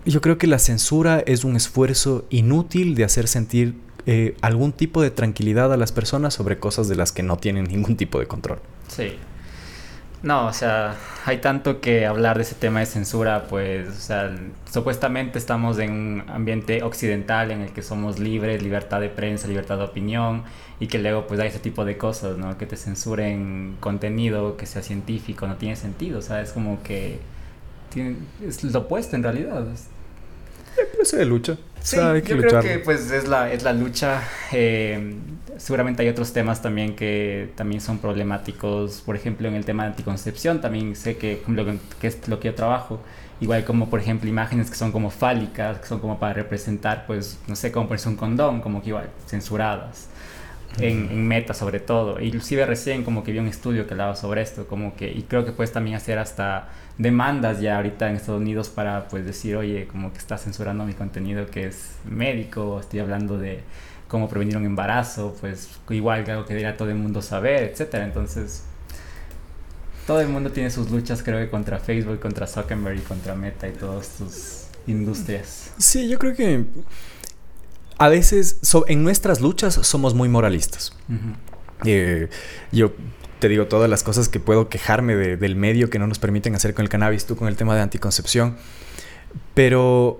yo 0.05 0.21
creo 0.21 0.37
que 0.37 0.49
la 0.49 0.59
censura 0.59 1.23
es 1.27 1.45
un 1.45 1.55
esfuerzo 1.55 2.27
inútil 2.29 2.97
de 2.97 3.05
hacer 3.05 3.29
sentir 3.29 3.77
eh, 4.07 4.37
algún 4.41 4.73
tipo 4.73 5.03
de 5.03 5.11
tranquilidad 5.11 5.73
a 5.73 5.77
las 5.77 5.93
personas 5.93 6.35
sobre 6.35 6.59
cosas 6.59 6.89
de 6.89 6.97
las 6.97 7.13
que 7.13 7.23
no 7.23 7.37
tienen 7.37 7.65
ningún 7.65 7.97
tipo 7.97 8.19
de 8.19 8.27
control. 8.27 8.59
Sí. 8.89 9.17
No, 10.23 10.47
o 10.47 10.53
sea, 10.53 10.97
hay 11.25 11.39
tanto 11.39 11.81
que 11.81 12.05
hablar 12.05 12.37
de 12.37 12.43
ese 12.43 12.55
tema 12.55 12.81
de 12.81 12.87
censura, 12.87 13.47
pues, 13.49 13.89
o 13.89 13.93
sea, 13.93 14.37
supuestamente 14.71 15.39
estamos 15.39 15.79
en 15.79 15.93
un 15.93 16.25
ambiente 16.29 16.83
occidental 16.83 17.51
en 17.51 17.63
el 17.63 17.71
que 17.71 17.81
somos 17.81 18.19
libres, 18.19 18.63
libertad 18.63 19.01
de 19.01 19.09
prensa, 19.09 19.49
libertad 19.49 19.79
de 19.79 19.85
opinión, 19.85 20.43
y 20.79 20.89
que 20.89 20.99
luego 20.99 21.27
pues 21.27 21.41
hay 21.41 21.49
ese 21.49 21.59
tipo 21.59 21.87
de 21.87 21.97
cosas, 21.97 22.37
¿no? 22.37 22.59
Que 22.59 22.67
te 22.67 22.77
censuren 22.77 23.77
contenido 23.81 24.59
que 24.59 24.67
sea 24.67 24.83
científico, 24.83 25.47
no 25.47 25.57
tiene 25.57 25.77
sentido, 25.77 26.19
o 26.19 26.23
sea, 26.23 26.43
es 26.43 26.53
como 26.53 26.83
que 26.83 27.19
es 28.47 28.63
lo 28.63 28.81
opuesto 28.81 29.17
en 29.17 29.23
realidad. 29.23 29.67
Es 31.01 31.13
de 31.13 31.25
lucha. 31.25 31.57
Sí, 31.83 31.97
yo 31.97 32.37
creo 32.39 32.61
que 32.61 32.79
pues 32.79 33.11
es 33.11 33.27
la, 33.29 33.53
es 33.53 33.63
la 33.63 33.73
lucha. 33.73 34.23
Eh, 34.53 35.17
seguramente 35.57 36.03
hay 36.03 36.09
otros 36.09 36.33
temas 36.33 36.63
también 36.63 36.95
que 36.95 37.53
también 37.57 37.81
son 37.81 37.99
problemáticos. 37.99 39.03
Por 39.03 39.17
ejemplo, 39.17 39.49
en 39.49 39.55
el 39.55 39.65
tema 39.65 39.85
de 39.85 39.91
anticoncepción 39.91 40.61
también 40.61 40.95
sé 40.97 41.17
que, 41.17 41.43
que 42.01 42.07
es 42.07 42.29
lo 42.29 42.41
que 42.41 42.49
yo 42.49 42.55
trabajo. 42.55 43.01
Igual 43.41 43.65
como, 43.65 43.89
por 43.89 44.01
ejemplo, 44.01 44.29
imágenes 44.29 44.69
que 44.71 44.77
son 44.77 44.93
como 44.93 45.11
fálicas, 45.11 45.79
que 45.79 45.87
son 45.87 45.99
como 46.01 46.19
para 46.19 46.35
representar, 46.35 47.07
pues, 47.07 47.39
no 47.47 47.57
sé, 47.57 47.73
como 47.73 47.89
ponerse 47.89 48.09
un 48.11 48.17
condón, 48.17 48.61
como 48.61 48.83
que 48.83 48.91
igual, 48.91 49.11
censuradas. 49.27 50.10
En, 50.79 51.11
en, 51.11 51.27
meta 51.27 51.53
sobre 51.53 51.81
todo. 51.81 52.21
Inclusive 52.21 52.65
recién 52.65 53.03
como 53.03 53.25
que 53.25 53.33
vi 53.33 53.39
un 53.39 53.49
estudio 53.49 53.87
que 53.87 53.95
hablaba 53.95 54.15
sobre 54.15 54.43
esto, 54.43 54.67
como 54.67 54.95
que, 54.95 55.11
y 55.11 55.23
creo 55.23 55.45
que 55.45 55.53
puedes 55.53 55.73
también 55.73 55.97
hacer 55.97 56.19
hasta 56.19 56.69
demandas 56.97 57.61
ya 57.61 57.77
ahorita 57.77 58.09
en 58.09 58.17
Estados 58.17 58.41
Unidos 58.41 58.69
para 58.69 59.09
pues 59.09 59.25
decir, 59.25 59.57
oye, 59.57 59.87
como 59.89 60.13
que 60.13 60.19
está 60.19 60.39
censurando 60.39 60.85
mi 60.85 60.93
contenido 60.93 61.47
que 61.47 61.67
es 61.67 61.97
médico, 62.05 62.79
estoy 62.79 63.01
hablando 63.01 63.37
de 63.37 63.63
cómo 64.07 64.29
prevenir 64.29 64.57
un 64.57 64.67
embarazo, 64.67 65.37
pues 65.41 65.69
igual 65.91 66.25
que 66.25 66.33
algo 66.33 66.45
que 66.45 66.55
diría 66.55 66.77
todo 66.77 66.91
el 66.91 66.97
mundo 66.97 67.23
saber, 67.23 67.63
etcétera. 67.65 68.05
Entonces, 68.05 68.65
todo 70.07 70.21
el 70.21 70.29
mundo 70.29 70.51
tiene 70.51 70.71
sus 70.71 70.91
luchas, 70.91 71.23
creo 71.23 71.39
que 71.39 71.49
contra 71.49 71.79
Facebook, 71.79 72.19
contra 72.21 72.47
Zuckerberg 72.47 72.99
y 72.99 73.03
contra 73.03 73.35
Meta 73.35 73.69
y 73.69 73.73
todas 73.73 74.07
sus 74.07 74.65
industrias. 74.87 75.73
Sí, 75.79 76.09
yo 76.09 76.19
creo 76.19 76.35
que 76.35 76.65
a 78.01 78.09
veces 78.09 78.57
en 78.87 79.03
nuestras 79.03 79.43
luchas 79.43 79.75
somos 79.75 80.15
muy 80.15 80.31
moralistas. 80.31 80.97
Eh, 81.85 82.31
yo 82.73 82.95
te 83.41 83.49
digo 83.51 83.67
todas 83.67 83.91
las 83.91 84.03
cosas 84.03 84.31
que 84.31 84.41
puedo 84.41 84.71
quejarme 84.71 85.15
del 85.17 85.55
medio 85.55 85.91
que 85.91 85.99
no 85.99 86.07
nos 86.07 86.19
permiten 86.19 86.55
hacer 86.55 86.73
con 86.73 86.83
el 86.83 86.89
cannabis, 86.89 87.27
tú 87.27 87.37
con 87.37 87.47
el 87.47 87.57
tema 87.57 87.75
de 87.75 87.83
anticoncepción. 87.83 88.57
Pero 89.53 90.19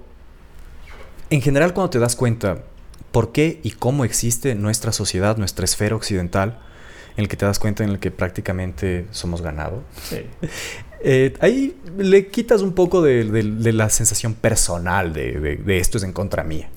en 1.31 1.41
general 1.41 1.73
cuando 1.73 1.89
te 1.89 1.99
das 1.99 2.17
cuenta 2.17 2.65
por 3.13 3.33
qué 3.33 3.61
y 3.63 3.71
cómo 3.71 4.05
existe 4.05 4.55
nuestra 4.55 4.93
sociedad, 4.93 5.39
nuestra 5.39 5.65
esfera 5.65 5.97
occidental, 5.97 6.59
en 7.17 7.23
el 7.23 7.29
que 7.29 7.39
te 7.39 7.47
das 7.47 7.59
cuenta 7.59 7.83
en 7.83 7.89
el 7.89 7.99
que 7.99 8.11
prácticamente 8.11 9.07
somos 9.11 9.41
ganado. 9.41 9.85
Eh, 11.03 11.35
ahí 11.41 11.77
le 11.97 12.29
quitas 12.29 12.61
un 12.61 12.73
poco 12.73 13.01
de, 13.01 13.25
la 13.73 13.89
sensación 13.89 14.35
personal 14.35 15.13
de, 15.13 15.61
esto 15.79 15.99
es 15.99 16.05
en 16.05 16.13
contra 16.13 16.45
mía. 16.45 16.71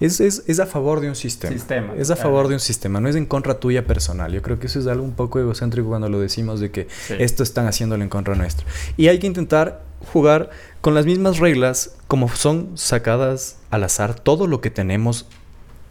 Es, 0.00 0.60
a 0.60 0.66
favor 0.66 1.00
de 1.00 1.08
un 1.08 1.14
sistema. 1.14 1.54
es 1.96 2.10
a 2.10 2.16
favor 2.16 2.48
de 2.48 2.54
un 2.54 2.60
sistema, 2.60 3.00
no 3.00 3.08
es 3.08 3.16
en 3.16 3.26
contra 3.26 3.60
tuya 3.60 3.86
personal. 3.86 4.32
Yo 4.32 4.42
creo 4.42 4.58
que 4.58 4.66
eso 4.66 4.78
es 4.78 4.86
algo 4.86 5.04
un 5.04 5.12
poco 5.12 5.38
egocéntrico 5.38 5.88
cuando 5.88 6.08
lo 6.08 6.20
decimos 6.20 6.60
de 6.60 6.70
que 6.70 6.88
esto 7.18 7.42
están 7.42 7.66
haciéndolo 7.66 8.02
en 8.02 8.08
contra 8.08 8.34
nuestro. 8.34 8.66
Y 8.96 9.08
hay 9.08 9.18
que 9.18 9.26
intentar 9.26 9.84
jugar 10.12 10.50
con 10.80 10.94
las 10.94 11.06
mismas 11.06 11.38
reglas 11.38 11.96
como 12.08 12.28
son 12.34 12.70
sacadas 12.76 13.58
al 13.70 13.84
azar. 13.84 14.18
Todo 14.18 14.46
lo 14.46 14.60
que 14.60 14.70
tenemos 14.70 15.26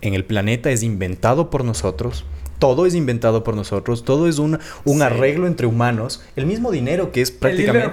en 0.02 0.14
el 0.14 0.26
planeta 0.26 0.72
es 0.72 0.84
inventado 0.84 1.50
por 1.50 1.64
nosotros 1.64 2.26
todo 2.60 2.86
es 2.86 2.96
inventado 2.96 3.44
por 3.44 3.56
nosotros, 3.56 4.04
todo 4.04 4.28
es 4.28 4.40
un, 4.40 4.60
un 4.84 5.02
arreglo 5.02 5.48
entre 5.48 5.68
humanos. 5.68 6.22
El 6.36 6.46
mismo 6.46 6.72
dinero 6.72 7.12
que 7.12 7.22
es 7.22 7.32
prácticamente... 7.32 7.88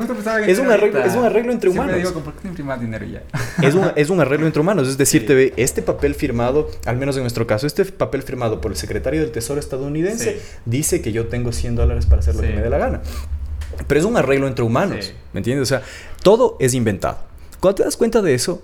Es 0.46 0.58
un, 0.58 0.70
arreglo, 0.70 1.04
es 1.04 1.14
un 1.14 1.24
arreglo 1.24 1.52
entre 1.52 1.70
humanos. 1.70 1.96
Digo, 1.96 2.12
¿por 2.20 2.34
qué 2.34 2.48
no 2.48 2.76
dinero 2.78 3.06
ya? 3.06 3.22
Es 3.62 3.74
un, 3.74 3.90
es 3.96 4.10
un 4.10 4.20
arreglo 4.20 4.46
entre 4.46 4.60
humanos. 4.60 4.88
Es 4.88 4.98
decir, 4.98 5.26
te 5.26 5.34
ve 5.34 5.52
este 5.56 5.82
papel 5.82 6.14
firmado, 6.14 6.70
al 6.86 6.96
menos 6.96 7.16
en 7.16 7.22
nuestro 7.22 7.46
caso, 7.46 7.66
este 7.66 7.84
papel 7.84 8.22
firmado 8.22 8.60
por 8.60 8.70
el 8.70 8.76
secretario 8.76 9.20
del 9.20 9.30
Tesoro 9.30 9.60
estadounidense 9.60 10.40
dice 10.64 11.02
que 11.02 11.12
yo 11.12 11.26
tengo 11.26 11.52
100 11.52 11.76
dólares 11.76 12.06
para 12.06 12.20
hacer 12.20 12.34
lo 12.34 12.42
que 12.42 12.52
me 12.52 12.62
dé 12.62 12.70
la 12.70 12.78
gana. 12.78 13.02
Pero 13.86 14.00
es 14.00 14.06
un 14.06 14.16
arreglo 14.16 14.46
entre 14.46 14.64
humanos, 14.64 15.12
¿me 15.32 15.40
entiendes? 15.40 15.62
O 15.62 15.66
sea, 15.66 15.82
todo 16.22 16.56
es 16.60 16.74
inventado. 16.74 17.18
Cuando 17.60 17.76
te 17.76 17.84
das 17.84 17.96
cuenta 17.96 18.22
de 18.22 18.34
eso, 18.34 18.62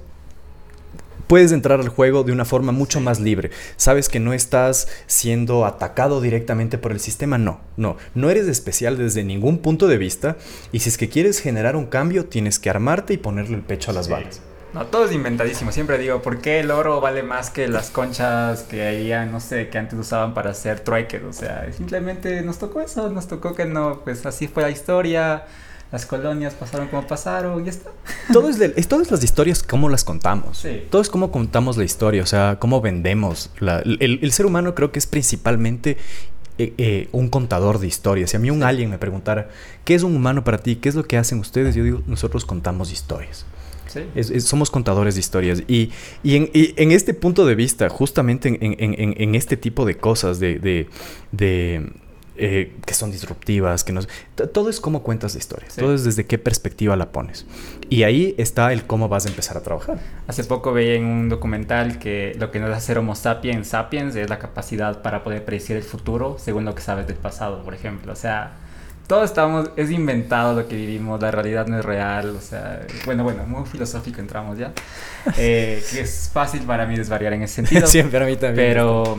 puedes 1.28 1.52
entrar 1.52 1.80
al 1.80 1.88
juego 1.88 2.24
de 2.24 2.32
una 2.32 2.44
forma 2.44 2.72
mucho 2.72 3.00
más 3.00 3.20
libre. 3.20 3.50
Sabes 3.76 4.08
que 4.08 4.18
no 4.18 4.32
estás 4.32 4.88
siendo 5.06 5.64
atacado 5.64 6.20
directamente 6.20 6.78
por 6.78 6.90
el 6.90 6.98
sistema, 6.98 7.38
no, 7.38 7.60
no, 7.76 7.96
no 8.14 8.30
eres 8.30 8.48
especial 8.48 8.98
desde 8.98 9.22
ningún 9.22 9.58
punto 9.58 9.86
de 9.86 9.98
vista 9.98 10.36
y 10.72 10.80
si 10.80 10.88
es 10.88 10.98
que 10.98 11.08
quieres 11.08 11.40
generar 11.40 11.76
un 11.76 11.86
cambio 11.86 12.26
tienes 12.26 12.58
que 12.58 12.70
armarte 12.70 13.14
y 13.14 13.18
ponerle 13.18 13.56
el 13.56 13.62
pecho 13.62 13.90
a 13.90 13.94
las 13.94 14.08
balas. 14.08 14.40
No, 14.74 14.86
todo 14.86 15.06
es 15.06 15.12
inventadísimo. 15.12 15.72
Siempre 15.72 15.96
digo, 15.96 16.20
¿por 16.20 16.40
qué 16.40 16.60
el 16.60 16.70
oro 16.70 17.00
vale 17.00 17.22
más 17.22 17.48
que 17.48 17.68
las 17.68 17.90
conchas 17.90 18.64
que 18.64 18.86
había, 18.86 19.24
no 19.24 19.40
sé, 19.40 19.70
que 19.70 19.78
antes 19.78 19.98
usaban 19.98 20.34
para 20.34 20.50
hacer 20.50 20.80
trueques? 20.80 21.22
O 21.22 21.32
sea, 21.32 21.72
simplemente 21.72 22.42
nos 22.42 22.58
tocó 22.58 22.82
eso, 22.82 23.08
nos 23.08 23.28
tocó 23.28 23.54
que 23.54 23.64
no, 23.64 24.00
pues 24.04 24.26
así 24.26 24.46
fue 24.46 24.62
la 24.62 24.70
historia 24.70 25.46
las 25.90 26.04
colonias 26.04 26.54
pasaron 26.54 26.88
como 26.88 27.06
pasaron 27.06 27.64
y 27.64 27.68
está. 27.68 27.90
Todo 28.32 28.48
es, 28.48 28.58
de, 28.58 28.74
es 28.76 29.10
las 29.10 29.24
historias, 29.24 29.62
cómo 29.62 29.88
las 29.88 30.04
contamos. 30.04 30.66
Todo 30.90 31.00
es 31.00 31.08
cómo 31.08 31.30
contamos 31.30 31.76
la 31.76 31.84
historia, 31.84 32.22
o 32.22 32.26
sea, 32.26 32.58
cómo 32.60 32.80
vendemos. 32.80 33.50
el, 33.60 34.32
ser 34.32 34.46
humano 34.46 34.74
creo 34.74 34.92
que 34.92 34.98
es 34.98 35.06
principalmente 35.06 35.96
eh, 36.58 36.74
eh, 36.76 37.08
un 37.12 37.28
contador 37.28 37.78
de 37.78 37.86
historias. 37.86 38.30
Si 38.30 38.36
a 38.36 38.40
mí 38.40 38.50
un 38.50 38.62
alien 38.62 38.90
me 38.90 38.98
preguntara, 38.98 39.48
¿qué 39.84 39.94
es 39.94 40.02
un 40.02 40.14
humano 40.14 40.44
para 40.44 40.58
ti? 40.58 40.76
¿Qué 40.76 40.90
es 40.90 40.94
lo 40.94 41.06
que 41.06 41.16
hacen 41.16 41.38
ustedes? 41.38 41.74
Yo 41.74 41.82
digo, 41.84 42.02
nosotros 42.06 42.44
contamos 42.44 42.92
historias. 42.92 43.46
Sí. 43.86 44.40
somos 44.40 44.70
contadores 44.70 45.14
de 45.14 45.20
historias. 45.20 45.62
Y, 45.66 45.90
y, 46.22 46.36
en, 46.36 46.50
en, 46.52 46.92
este 46.92 47.14
punto 47.14 47.46
de 47.46 47.54
vista, 47.54 47.88
justamente 47.88 48.48
en, 48.48 49.14
en 49.18 49.34
este 49.34 49.56
tipo 49.56 49.86
de 49.86 49.96
cosas, 49.96 50.38
de, 50.38 50.58
de, 50.58 50.88
de 51.32 51.90
eh, 52.38 52.76
que 52.86 52.94
son 52.94 53.10
disruptivas, 53.10 53.84
que 53.84 53.92
nos... 53.92 54.08
Todo 54.52 54.70
es 54.70 54.80
cómo 54.80 55.02
cuentas 55.02 55.34
la 55.34 55.38
historia, 55.38 55.68
todo 55.76 55.94
es 55.94 56.04
desde 56.04 56.26
qué 56.26 56.38
perspectiva 56.38 56.96
la 56.96 57.12
pones. 57.12 57.46
Y 57.90 58.02
ahí 58.04 58.34
está 58.38 58.72
el 58.72 58.84
cómo 58.84 59.08
vas 59.08 59.26
a 59.26 59.28
empezar 59.28 59.56
a 59.56 59.62
trabajar. 59.62 59.98
Hace 60.26 60.44
poco 60.44 60.72
veía 60.72 60.94
en 60.94 61.04
un 61.04 61.28
documental 61.28 61.98
que 61.98 62.34
lo 62.38 62.50
que 62.50 62.60
nos 62.60 62.70
hace 62.70 62.96
Homo 62.96 63.14
sapiens 63.14 63.68
sapiens 63.68 64.14
es 64.16 64.28
la 64.28 64.38
capacidad 64.38 65.02
para 65.02 65.22
poder 65.24 65.44
predecir 65.44 65.76
el 65.76 65.82
futuro 65.82 66.36
según 66.38 66.64
lo 66.64 66.74
que 66.74 66.82
sabes 66.82 67.06
del 67.06 67.16
pasado, 67.16 67.62
por 67.62 67.74
ejemplo. 67.74 68.12
O 68.12 68.16
sea, 68.16 68.52
todo 69.08 69.24
estamos, 69.24 69.70
es 69.76 69.90
inventado 69.90 70.54
lo 70.54 70.68
que 70.68 70.76
vivimos, 70.76 71.20
la 71.20 71.30
realidad 71.30 71.66
no 71.66 71.78
es 71.78 71.84
real, 71.84 72.36
o 72.36 72.40
sea, 72.42 72.86
bueno, 73.06 73.24
bueno, 73.24 73.44
muy 73.46 73.64
filosófico 73.66 74.20
entramos 74.20 74.58
ya, 74.58 74.72
eh, 75.38 75.82
que 75.90 76.00
es 76.02 76.30
fácil 76.30 76.60
para 76.62 76.84
mí 76.84 76.94
desvariar 76.94 77.32
en 77.32 77.42
ese 77.42 77.54
sentido. 77.54 77.86
Siempre 77.88 78.22
a 78.22 78.26
mí 78.26 78.36
también. 78.36 78.68
Pero 78.68 79.16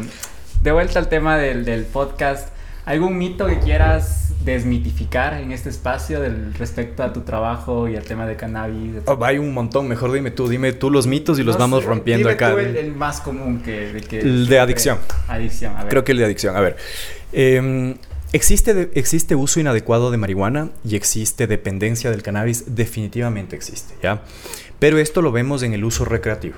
de 0.61 0.71
vuelta 0.71 0.99
al 0.99 1.09
tema 1.09 1.37
del, 1.37 1.65
del 1.65 1.85
podcast, 1.85 2.49
¿Algún 2.89 3.19
mito 3.19 3.45
que 3.45 3.59
quieras 3.59 4.33
desmitificar 4.43 5.35
en 5.35 5.51
este 5.51 5.69
espacio 5.69 6.21
del 6.21 6.55
respecto 6.55 7.03
a 7.03 7.13
tu 7.13 7.21
trabajo 7.21 7.87
y 7.87 7.95
al 7.95 8.03
tema 8.03 8.25
de 8.25 8.35
cannabis? 8.35 9.03
Oh, 9.05 9.23
hay 9.23 9.37
un 9.37 9.53
montón, 9.53 9.87
mejor 9.87 10.11
dime 10.11 10.31
tú, 10.31 10.49
dime 10.49 10.73
tú 10.73 10.89
los 10.89 11.05
mitos 11.05 11.37
y 11.37 11.43
los 11.43 11.55
vamos 11.55 11.85
rompiendo 11.85 12.29
acá. 12.29 12.49
Tú 12.49 12.57
el, 12.57 12.95
más 12.95 13.21
común 13.21 13.61
que... 13.61 13.91
el 13.91 14.47
de 14.47 14.57
adicción. 14.57 14.97
adicción, 15.27 15.75
a 15.77 15.83
ver. 15.83 15.89
Creo 15.89 16.03
que 16.03 16.13
el 16.13 16.17
de 16.17 16.25
adicción, 16.25 16.57
a 16.57 16.61
ver. 16.61 16.77
Em, 17.31 17.93
existe, 18.33 18.89
existe 18.95 19.35
uso 19.35 19.59
inadecuado 19.59 20.09
de 20.09 20.17
marihuana 20.17 20.69
y 20.83 20.95
existe 20.95 21.45
dependencia 21.45 22.09
del 22.09 22.23
cannabis, 22.23 22.75
definitivamente 22.75 23.55
existe, 23.55 23.93
¿ya? 24.01 24.23
Pero 24.79 24.97
esto 24.97 25.21
lo 25.21 25.31
vemos 25.31 25.61
en 25.61 25.73
el 25.73 25.83
uso 25.83 26.05
recreativo. 26.05 26.55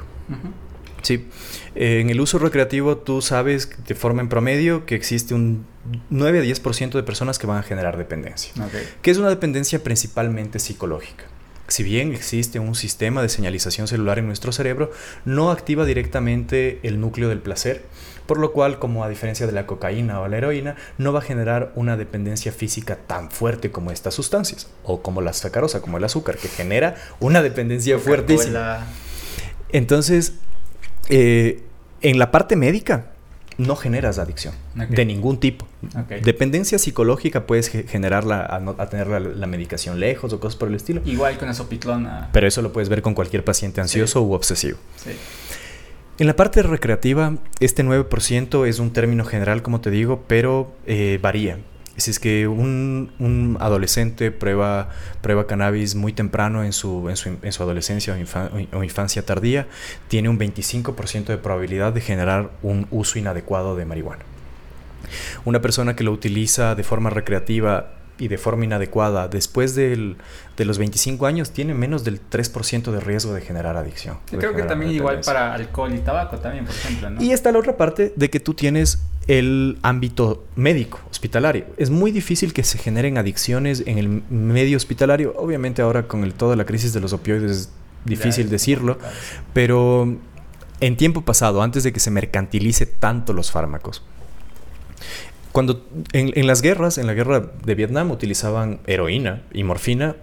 Sí. 1.02 1.28
en 1.76 2.10
el 2.10 2.20
uso 2.20 2.38
recreativo 2.38 2.98
tú 2.98 3.22
sabes 3.22 3.70
de 3.88 3.96
forma 3.96 4.22
en 4.22 4.30
promedio 4.30 4.86
que 4.86 4.96
existe 4.96 5.34
un 5.34 5.66
9 6.10 6.40
a 6.40 6.44
10% 6.44 6.92
de 6.92 7.04
personas 7.04 7.40
que 7.40 7.48
van 7.48 7.58
a 7.58 7.64
generar 7.64 7.98
dependencia. 7.98 8.54
Que 9.02 9.12
es 9.12 9.18
una 9.18 9.30
dependencia 9.30 9.84
principalmente 9.84 10.60
psicológica. 10.60 11.26
Si 11.68 11.84
bien 11.84 12.14
existe 12.14 12.60
un 12.60 12.76
sistema 12.76 13.22
de 13.22 13.30
señalización 13.30 13.88
celular 13.88 14.20
en 14.20 14.28
nuestro 14.28 14.52
cerebro, 14.52 14.92
no 15.24 15.52
activa 15.52 15.86
directamente 15.86 16.82
el 16.84 17.00
núcleo 17.00 17.30
del 17.30 17.40
placer, 17.40 17.86
por 18.26 18.40
lo 18.40 18.52
cual, 18.52 18.78
como 18.78 19.06
a 19.06 19.10
diferencia 19.10 19.48
de 19.48 19.54
la 19.54 19.66
cocaína 19.66 20.20
o 20.20 20.28
la 20.28 20.38
heroína, 20.38 20.76
no 20.98 21.14
va 21.14 21.20
a 21.20 21.22
generar 21.22 21.72
una 21.76 21.96
dependencia 21.96 22.52
física 22.52 22.98
tan 23.08 23.32
fuerte 23.32 23.72
como 23.72 23.92
estas 23.92 24.14
sustancias, 24.14 24.68
o 24.84 25.02
como 25.02 25.22
la 25.22 25.32
sacarosa, 25.32 25.82
como 25.82 25.98
el 25.98 26.04
azúcar, 26.04 26.38
que 26.38 26.50
genera 26.50 26.96
una 27.22 27.42
dependencia 27.42 27.98
fuertísima. 28.00 28.86
Entonces, 29.70 30.34
eh, 31.12 31.62
en 32.02 32.18
la 32.18 32.32
parte 32.32 32.56
médica 32.56 33.12
no 33.58 33.76
generas 33.76 34.18
adicción 34.18 34.54
de 34.74 35.06
ningún 35.06 35.40
tipo. 35.40 35.68
Dependencia 36.24 36.80
psicológica 36.80 37.46
puedes 37.46 37.70
generarla 37.70 38.42
a, 38.78 38.90
tener 38.90 39.08
la, 39.08 39.48
medicación 39.48 40.00
lejos 40.00 40.34
o 40.34 40.40
cosas 40.40 40.56
por 40.56 40.70
el 40.70 40.76
estilo. 40.76 41.02
Igual 41.06 41.38
con 41.38 41.50
eso 41.50 41.68
pitlona. 41.68 42.30
Pero 42.32 42.48
eso 42.48 42.62
lo 42.62 42.74
puedes 42.74 42.90
ver 42.90 43.02
con 43.02 43.14
cualquier 43.14 43.44
paciente 43.44 43.82
ansioso 43.82 44.24
u 44.24 44.34
obsesivo. 44.34 44.78
En 46.18 46.28
la 46.28 46.36
parte 46.36 46.64
recreativa, 46.64 47.36
este 47.60 47.84
9% 47.84 48.68
es 48.68 48.80
un 48.80 48.94
término 48.94 49.26
general, 49.26 49.62
como 49.62 49.82
te 49.82 49.92
digo, 49.92 50.24
pero 50.28 50.74
eh, 50.86 51.20
varía. 51.22 51.58
Si 51.98 52.12
es 52.12 52.20
que 52.20 52.48
un, 52.48 53.58
adolescente 53.60 54.32
prueba, 54.32 54.90
prueba 55.22 55.46
cannabis 55.46 55.96
muy 55.96 56.14
temprano 56.14 56.64
en 56.64 56.74
su, 56.74 57.10
en 57.10 57.52
su, 57.52 57.64
adolescencia 57.64 58.18
o, 58.74 58.84
infancia 58.84 59.26
tardía, 59.26 59.68
tiene 60.08 60.30
un 60.30 60.40
25% 60.40 61.26
de 61.26 61.38
probabilidad 61.38 61.94
de 61.94 62.02
generar 62.02 62.52
un 62.62 62.88
uso 62.92 63.20
inadecuado 63.20 63.76
de 63.76 63.86
marihuana. 63.86 64.24
Una 65.46 65.62
persona 65.62 65.96
que 65.96 66.04
lo 66.04 66.12
utiliza 66.12 66.76
de 66.76 66.84
forma 66.84 67.10
recreativa 67.10 67.92
y 68.18 68.28
de 68.28 68.38
forma 68.38 68.66
inadecuada 68.66 69.28
después 69.28 69.74
de 69.76 70.16
los 70.58 70.78
25 70.78 71.26
años 71.26 71.52
tiene 71.52 71.74
menos 71.74 72.04
del 72.04 72.22
3% 72.22 72.92
de 72.92 73.00
riesgo 73.00 73.34
de 73.34 73.42
generar 73.42 73.76
adicción. 73.78 74.20
Yo 74.32 74.38
creo 74.38 74.56
que 74.56 74.64
también 74.64 74.92
igual 74.92 75.22
para 75.26 75.54
alcohol 75.54 75.94
y 75.94 76.00
tabaco 76.00 76.38
también, 76.38 76.66
por 76.66 76.76
ejemplo. 76.76 77.10
Y 77.20 77.32
está 77.32 77.52
la 77.52 77.60
otra 77.60 77.78
parte 77.78 78.14
de 78.16 78.30
que 78.30 78.40
tú 78.40 78.54
tienes 78.54 79.00
el 79.28 79.78
ámbito 79.82 80.44
médico, 80.56 81.00
hospitalario. 81.10 81.66
Es 81.78 81.90
muy 81.90 82.12
difícil 82.12 82.54
que 82.54 82.64
se 82.64 82.78
generen 82.78 83.18
adicciones 83.18 83.84
en 83.86 83.98
el 83.98 84.24
medio 84.30 84.78
hospitalario. 84.78 85.34
Obviamente 85.38 85.82
ahora 85.82 86.08
con 86.08 86.24
el, 86.24 86.34
toda 86.34 86.56
la 86.56 86.66
crisis 86.66 86.94
de 86.94 87.00
los 87.00 87.14
opioides 87.14 87.52
es 87.52 87.70
difícil 88.06 88.50
decirlo, 88.50 88.98
pero 89.54 90.18
en 90.80 90.98
tiempo 90.98 91.22
pasado, 91.22 91.62
antes 91.62 91.84
de 91.84 91.94
que 91.94 92.00
se 92.00 92.10
mercantilice 92.10 92.86
tanto 92.86 93.34
los 93.34 93.52
fármacos, 93.52 94.04
cuando 95.52 95.86
en, 96.14 96.48
las 96.48 96.62
guerras, 96.62 96.98
en 96.98 97.08
la 97.08 97.14
guerra 97.14 97.52
de 97.64 97.76
Vietnam, 97.76 98.12
utilizaban 98.12 98.80
heroína 98.88 99.44
y 99.54 99.64
morfina 99.64 100.16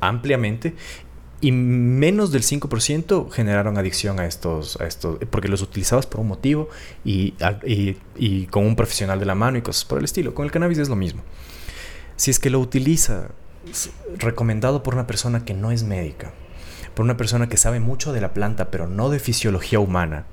ampliamente 0.00 0.74
y 1.42 1.50
menos 1.50 2.30
del 2.30 2.42
5% 2.42 3.28
generaron 3.32 3.76
adicción 3.76 4.20
a 4.20 4.26
estos, 4.26 4.80
a 4.80 4.86
estos, 4.86 5.18
porque 5.28 5.48
los 5.48 5.60
utilizabas 5.60 6.06
por 6.06 6.20
un 6.20 6.28
motivo 6.28 6.68
y, 7.04 7.34
y, 8.16 8.46
con 8.46 8.64
un 8.64 8.76
profesional 8.76 9.18
de 9.18 9.26
la 9.26 9.34
mano 9.34 9.58
y 9.58 9.62
cosas 9.62 9.84
por 9.84 9.98
el 9.98 10.04
estilo. 10.04 10.34
Con 10.34 10.44
el 10.44 10.52
cannabis 10.52 10.78
es 10.78 10.88
lo 10.88 10.94
mismo. 10.94 11.20
Si 12.14 12.30
es 12.30 12.38
que 12.38 12.48
lo 12.48 12.60
utiliza 12.60 13.32
recomendado 14.18 14.84
por 14.84 14.94
una 14.94 15.08
persona 15.08 15.44
que 15.44 15.52
no 15.52 15.72
es 15.72 15.82
médica, 15.82 16.32
por 16.94 17.04
una 17.04 17.16
persona 17.16 17.48
que 17.48 17.56
sabe 17.56 17.80
mucho 17.80 18.12
de 18.12 18.20
la 18.20 18.34
planta 18.34 18.70
pero 18.70 18.86
no 18.86 19.10
de 19.10 19.18
fisiología 19.18 19.80
humana, 19.80 20.26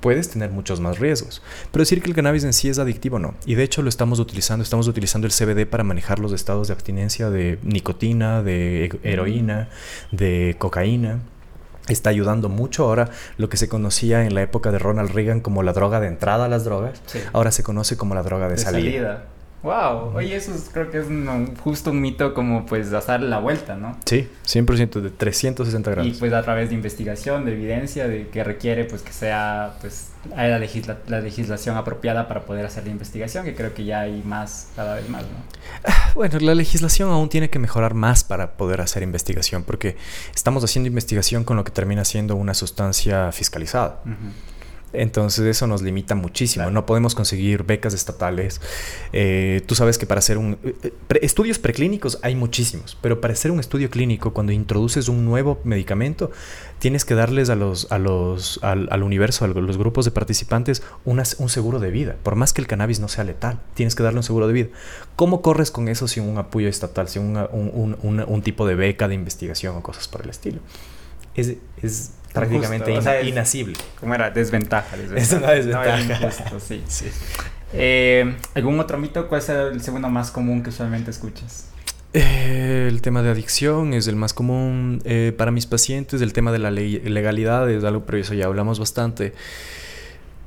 puedes 0.00 0.30
tener 0.30 0.50
muchos 0.50 0.80
más 0.80 0.98
riesgos. 0.98 1.42
Pero 1.70 1.82
decir 1.82 2.02
que 2.02 2.08
el 2.08 2.14
cannabis 2.14 2.44
en 2.44 2.52
sí 2.52 2.68
es 2.68 2.78
adictivo, 2.78 3.18
no. 3.18 3.34
Y 3.46 3.54
de 3.54 3.62
hecho 3.62 3.82
lo 3.82 3.88
estamos 3.88 4.18
utilizando, 4.18 4.62
estamos 4.62 4.88
utilizando 4.88 5.26
el 5.26 5.32
CBD 5.32 5.66
para 5.66 5.84
manejar 5.84 6.18
los 6.18 6.32
estados 6.32 6.68
de 6.68 6.74
abstinencia 6.74 7.30
de 7.30 7.58
nicotina, 7.62 8.42
de 8.42 8.98
heroína, 9.02 9.68
de 10.12 10.56
cocaína 10.58 11.20
está 11.88 12.10
ayudando 12.10 12.48
mucho. 12.48 12.84
Ahora 12.84 13.10
lo 13.36 13.48
que 13.48 13.56
se 13.56 13.68
conocía 13.68 14.24
en 14.24 14.34
la 14.34 14.42
época 14.42 14.70
de 14.70 14.78
Ronald 14.78 15.10
Reagan 15.10 15.40
como 15.40 15.62
la 15.62 15.72
droga 15.72 16.00
de 16.00 16.08
entrada 16.08 16.44
a 16.44 16.48
las 16.48 16.64
drogas, 16.64 17.00
ahora 17.32 17.50
se 17.50 17.62
conoce 17.62 17.96
como 17.96 18.14
la 18.14 18.22
droga 18.22 18.48
de, 18.48 18.58
salida. 18.58 19.24
Wow, 19.62 20.14
oye, 20.14 20.36
eso 20.36 20.52
creo 20.72 20.88
que 20.90 20.98
es 20.98 21.06
justo 21.62 21.90
un 21.90 22.00
mito 22.00 22.32
como 22.32 22.64
pues 22.64 22.90
dar 22.92 23.20
la 23.20 23.40
vuelta, 23.40 23.76
¿no? 23.76 23.98
Sí, 24.04 24.28
100% 24.46 25.00
de 25.00 25.10
360 25.10 25.90
grados. 25.90 26.06
Y 26.08 26.18
pues 26.18 26.32
a 26.32 26.42
través 26.42 26.68
de 26.68 26.76
investigación, 26.76 27.44
de 27.44 27.52
evidencia, 27.52 28.06
de 28.06 28.28
que 28.28 28.44
requiere 28.44 28.84
pues 28.84 29.02
que 29.02 29.12
sea 29.12 29.74
pues 29.80 30.10
la, 30.36 30.58
la 31.08 31.20
legislación 31.20 31.76
apropiada 31.76 32.28
para 32.28 32.42
poder 32.42 32.66
hacer 32.66 32.84
la 32.84 32.90
investigación, 32.90 33.44
que 33.44 33.56
creo 33.56 33.74
que 33.74 33.84
ya 33.84 34.00
hay 34.00 34.22
más, 34.24 34.68
cada 34.76 34.94
vez 34.94 35.08
más, 35.08 35.22
¿no? 35.22 35.28
Ah, 35.84 36.12
bueno, 36.14 36.38
la 36.38 36.54
legislación 36.54 37.10
aún 37.10 37.28
tiene 37.28 37.50
que 37.50 37.58
mejorar 37.58 37.94
más 37.94 38.22
para 38.22 38.52
poder 38.56 38.80
hacer 38.80 39.02
investigación, 39.02 39.64
porque 39.64 39.96
estamos 40.34 40.62
haciendo 40.62 40.86
investigación 40.86 41.42
con 41.42 41.56
lo 41.56 41.64
que 41.64 41.72
termina 41.72 42.04
siendo 42.04 42.36
una 42.36 42.54
sustancia 42.54 43.32
fiscalizada. 43.32 44.02
Entonces 44.92 45.44
eso 45.44 45.66
nos 45.66 45.82
limita 45.82 46.14
muchísimo. 46.14 46.70
No 46.70 46.86
podemos 46.86 47.14
conseguir 47.14 47.64
becas 47.64 47.94
estatales. 47.94 48.60
Eh, 49.12 49.62
tú 49.66 49.74
sabes 49.74 49.98
que 49.98 50.06
para 50.06 50.20
hacer 50.20 50.38
un... 50.38 50.58
Eh, 50.64 50.74
eh, 50.82 51.18
estudios 51.22 51.58
preclínicos 51.58 52.18
hay 52.22 52.34
muchísimos, 52.34 52.96
pero 53.00 53.20
para 53.20 53.34
hacer 53.34 53.50
un 53.50 53.60
estudio 53.60 53.90
clínico, 53.90 54.32
cuando 54.32 54.52
introduces 54.52 55.08
un 55.08 55.24
nuevo 55.24 55.60
medicamento, 55.64 56.30
tienes 56.78 57.04
que 57.04 57.14
darles 57.14 57.50
a 57.50 57.54
los, 57.54 57.90
a 57.92 57.98
los, 57.98 58.60
al, 58.62 59.02
universo, 59.02 59.44
a 59.44 59.48
los 59.48 59.76
grupos 59.76 60.04
de 60.04 60.10
participantes, 60.10 60.82
un 61.04 61.48
seguro 61.48 61.80
de 61.80 61.90
vida. 61.90 62.16
Por 62.22 62.36
más 62.36 62.52
que 62.52 62.60
el 62.60 62.66
cannabis 62.66 63.00
no 63.00 63.08
sea 63.08 63.24
letal, 63.24 63.60
tienes 63.74 63.94
que 63.94 64.02
darle 64.02 64.20
un 64.20 64.24
seguro 64.24 64.46
de 64.46 64.52
vida. 64.52 64.68
¿Cómo 65.16 65.42
corres 65.42 65.70
con 65.70 65.88
eso 65.88 66.08
sin 66.08 66.24
un 66.24 66.38
apoyo 66.38 66.68
estatal, 66.68 67.08
sin 67.08 67.36
un, 67.36 68.42
tipo 68.42 68.66
de 68.66 68.74
beca 68.74 69.08
de 69.08 69.14
investigación 69.14 69.76
o 69.76 69.82
cosas 69.82 70.08
por 70.08 70.22
el 70.22 70.30
estilo? 70.30 70.60
Es, 71.34 71.54
es 71.82 72.12
prácticamente 72.32 72.92
inasible. 73.24 73.76
¿Cómo 74.00 74.14
era? 74.14 74.30
Desventaja. 74.30 74.96
Es 75.14 75.32
una 75.32 75.50
desventaja. 75.52 76.42
sí. 76.60 76.82
Eh, 77.72 78.36
¿Algún 78.54 78.80
otro 78.80 78.98
mito? 78.98 79.28
¿Cuál 79.28 79.40
es 79.40 79.48
el 79.48 79.80
segundo 79.82 80.08
más 80.08 80.30
común 80.30 80.62
que 80.62 80.70
usualmente 80.70 81.10
escuchas? 81.10 81.66
Eh, 82.14 82.86
el 82.88 83.02
tema 83.02 83.22
de 83.22 83.30
adicción 83.30 83.92
es 83.92 84.08
el 84.08 84.16
más 84.16 84.32
común 84.32 85.02
eh, 85.04 85.34
para 85.36 85.50
mis 85.50 85.66
pacientes. 85.66 86.22
El 86.22 86.32
tema 86.32 86.52
de 86.52 86.58
la 86.58 86.70
legalidad 86.70 87.70
es 87.70 87.84
algo, 87.84 88.04
pero 88.06 88.18
eso 88.18 88.34
ya 88.34 88.46
hablamos 88.46 88.78
bastante. 88.78 89.34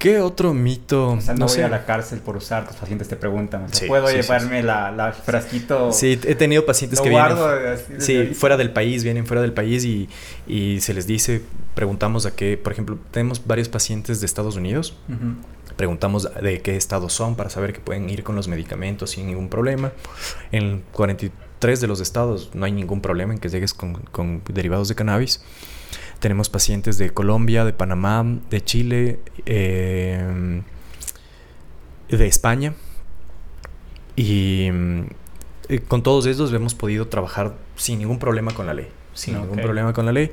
¿Qué 0.02 0.20
otro 0.20 0.52
mito? 0.56 1.12
O 1.12 1.22
sea, 1.22 1.36
no, 1.36 1.46
voy 1.46 1.62
a 1.62 1.70
la 1.70 1.86
cárcel 1.86 2.22
por 2.22 2.36
usar, 2.36 2.68
tus 2.68 2.76
pacientes 2.76 3.08
te 3.08 3.16
preguntan. 3.16 3.68
¿Puedo 3.88 4.10
llevarme 4.10 4.64
La, 4.64 4.92
la, 4.92 5.12
frasquito? 5.12 5.92
Sí, 5.92 6.20
he 6.26 6.34
tenido 6.34 6.66
pacientes 6.66 7.00
que 7.00 7.10
vienen. 7.10 7.38
sí, 8.00 8.34
fuera 8.34 8.58
del 8.58 8.72
país, 8.72 9.04
vienen 9.04 9.28
fuera 9.28 9.44
del 9.44 9.54
país 9.54 9.86
y, 9.86 10.10
y, 10.48 10.82
se 10.82 10.96
les 10.96 11.06
dice, 11.06 11.44
preguntamos 11.76 12.26
a 12.26 12.36
qué, 12.36 12.58
por 12.58 12.74
ejemplo, 12.74 12.98
tenemos 13.12 13.46
varios 13.46 13.70
pacientes 13.70 14.20
de 14.22 14.26
Estados 14.26 14.56
Unidos. 14.56 14.98
Preguntamos 15.76 16.28
de 16.42 16.62
qué 16.64 16.78
estado 16.78 17.08
son 17.08 17.36
para 17.36 17.52
saber 17.52 17.72
que 17.72 17.80
pueden 17.80 18.10
ir 18.10 18.24
con 18.24 18.36
los 18.36 18.48
medicamentos 18.48 19.12
sin 19.12 19.28
ningún 19.28 19.50
problema. 19.50 19.92
En 20.52 20.84
43 20.94 21.80
de 21.80 21.88
los 21.88 22.02
estados 22.02 22.50
no 22.56 22.66
hay 22.66 22.72
ningún 22.72 23.02
problema 23.02 23.34
en 23.34 23.40
que 23.40 23.50
llegues 23.50 23.76
con, 23.76 23.94
con 24.12 24.42
derivados 24.52 24.88
de 24.88 24.96
cannabis. 24.96 25.44
Tenemos 26.22 26.50
pacientes 26.50 26.98
de 26.98 27.10
Colombia, 27.10 27.66
de 27.66 27.74
Panamá, 27.74 28.24
de 28.50 28.62
Chile, 28.62 29.20
eh, 29.46 30.62
de 32.10 32.28
España. 32.28 32.74
Y 34.16 34.70
eh, 35.68 35.80
con 35.88 36.04
todos 36.04 36.28
estos 36.28 36.54
hemos 36.54 36.76
podido 36.76 37.08
trabajar 37.08 37.58
sin 37.76 38.00
ningún 38.00 38.20
problema 38.20 38.54
con 38.54 38.68
la 38.68 38.76
ley. 38.76 38.88
Sin 39.16 39.34
ningún 39.34 39.58
problema 39.58 39.94
con 39.94 40.06
la 40.06 40.12
ley. 40.12 40.32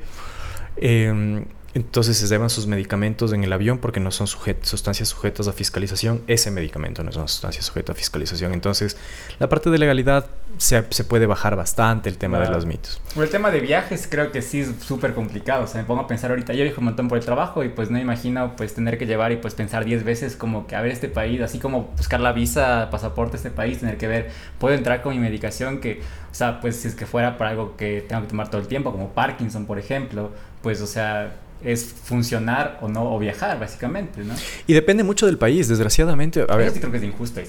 Eh, 0.76 1.42
entonces 1.74 2.16
se 2.16 2.26
llevan 2.26 2.48
sus 2.48 2.66
medicamentos 2.66 3.32
en 3.32 3.44
el 3.44 3.52
avión 3.52 3.78
porque 3.78 4.00
no 4.00 4.10
son 4.10 4.26
sustancias 4.26 5.08
sujetas 5.08 5.48
a 5.48 5.52
fiscalización. 5.52 6.22
Ese 6.26 6.50
medicamento 6.50 7.02
no 7.02 7.10
es 7.10 7.16
una 7.16 7.28
sustancia 7.28 7.60
sujeta 7.62 7.92
a 7.92 7.94
fiscalización. 7.94 8.54
Entonces, 8.54 8.96
la 9.38 9.48
parte 9.48 9.68
de 9.68 9.78
legalidad 9.78 10.26
se, 10.56 10.82
puede 10.82 11.26
bajar 11.26 11.56
bastante 11.56 12.08
el 12.08 12.16
tema 12.16 12.38
de 12.40 12.48
los 12.48 12.64
mitos. 12.64 13.00
Por 13.14 13.24
el 13.24 13.30
tema 13.30 13.50
de 13.50 13.60
viajes 13.60 14.08
creo 14.10 14.32
que 14.32 14.40
sí 14.40 14.60
es 14.60 14.70
súper 14.80 15.14
complicado. 15.14 15.64
O 15.64 15.66
sea, 15.66 15.82
me 15.82 15.86
pongo 15.86 16.00
a 16.00 16.06
pensar 16.06 16.30
ahorita, 16.30 16.54
yo 16.54 16.64
viajo 16.64 16.80
un 16.80 16.86
montón 16.86 17.08
por 17.08 17.18
el 17.18 17.24
trabajo 17.24 17.62
y 17.62 17.68
pues 17.68 17.90
no 17.90 17.98
imagino 17.98 18.56
pues 18.56 18.74
tener 18.74 18.96
que 18.96 19.06
llevar 19.06 19.32
y 19.32 19.36
pues 19.36 19.54
pensar 19.54 19.84
10 19.84 20.04
veces 20.04 20.36
como 20.36 20.66
que 20.66 20.74
a 20.74 20.80
ver 20.80 20.92
este 20.92 21.08
país, 21.08 21.40
así 21.42 21.58
como 21.58 21.92
buscar 21.96 22.20
la 22.20 22.32
visa, 22.32 22.88
pasaporte 22.90 23.36
a 23.36 23.38
este 23.38 23.50
país, 23.50 23.78
tener 23.78 23.98
que 23.98 24.08
ver, 24.08 24.30
puedo 24.58 24.74
entrar 24.74 25.02
con 25.02 25.12
mi 25.12 25.20
medicación 25.20 25.80
que, 25.80 26.00
o 26.30 26.34
sea, 26.34 26.60
pues 26.60 26.76
si 26.76 26.88
es 26.88 26.94
que 26.94 27.04
fuera 27.04 27.36
para 27.36 27.50
algo 27.50 27.76
que 27.76 28.04
tengo 28.08 28.22
que 28.22 28.28
tomar 28.28 28.50
todo 28.50 28.60
el 28.60 28.68
tiempo, 28.68 28.90
como 28.90 29.10
Parkinson, 29.10 29.66
por 29.66 29.78
ejemplo, 29.78 30.32
pues 30.62 30.80
o 30.80 30.86
sea 30.86 31.36
es 31.64 31.84
funcionar 31.84 32.78
o 32.80 32.88
no, 32.88 33.14
o 33.14 33.18
viajar, 33.18 33.58
básicamente, 33.58 34.22
¿no? 34.22 34.34
Y 34.66 34.74
depende 34.74 35.02
mucho 35.02 35.26
del 35.26 35.38
país, 35.38 35.68
desgraciadamente. 35.68 36.44
A 36.48 36.56
ver, 36.56 36.70
sí 36.70 36.78
creo 36.78 36.92
que 36.92 36.98
es 36.98 37.04
injusto. 37.04 37.40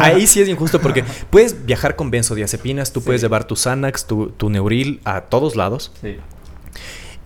ahí 0.00 0.26
sí 0.26 0.40
es 0.40 0.48
injusto 0.48 0.80
porque 0.80 1.04
puedes 1.30 1.64
viajar 1.64 1.96
con 1.96 2.10
benzodiazepinas, 2.10 2.92
tú 2.92 3.02
puedes 3.02 3.22
llevar 3.22 3.44
tu 3.44 3.56
Xanax, 3.56 4.06
tu, 4.06 4.28
tu 4.30 4.50
Neuril 4.50 5.00
a 5.04 5.22
todos 5.22 5.56
lados. 5.56 5.92
Sí. 6.00 6.16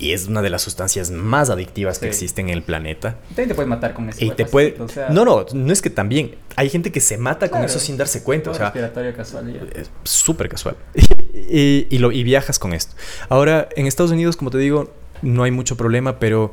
Y 0.00 0.12
es 0.12 0.28
una 0.28 0.42
de 0.42 0.50
las 0.50 0.62
sustancias 0.62 1.10
más 1.10 1.50
adictivas 1.50 1.98
que 1.98 2.06
existen 2.06 2.48
en 2.48 2.54
el 2.54 2.62
planeta. 2.62 3.16
También 3.28 3.48
te 3.48 3.54
puedes 3.56 3.68
matar 3.68 3.94
con 3.94 4.08
eso. 4.08 4.24
Y 4.24 4.30
te 4.30 4.44
puede... 4.44 4.76
No, 5.10 5.24
no, 5.24 5.44
no 5.52 5.72
es 5.72 5.82
que 5.82 5.90
también. 5.90 6.36
Hay 6.54 6.70
gente 6.70 6.92
que 6.92 7.00
se 7.00 7.18
mata 7.18 7.48
con 7.48 7.64
eso 7.64 7.80
sin 7.80 7.96
darse 7.96 8.22
cuenta. 8.22 8.50
O 8.50 8.54
sea, 8.54 8.66
respiratorio 8.66 9.12
casual. 9.16 9.68
Es 9.74 9.90
súper 10.04 10.48
casual. 10.48 10.76
y, 11.34 11.88
y, 11.90 11.98
lo, 11.98 12.12
y 12.12 12.22
viajas 12.22 12.60
con 12.60 12.74
esto. 12.74 12.94
Ahora, 13.28 13.68
en 13.74 13.86
Estados 13.86 14.12
Unidos, 14.12 14.36
como 14.36 14.52
te 14.52 14.58
digo, 14.58 14.94
no 15.22 15.42
hay 15.42 15.50
mucho 15.50 15.76
problema, 15.76 16.18
pero 16.18 16.52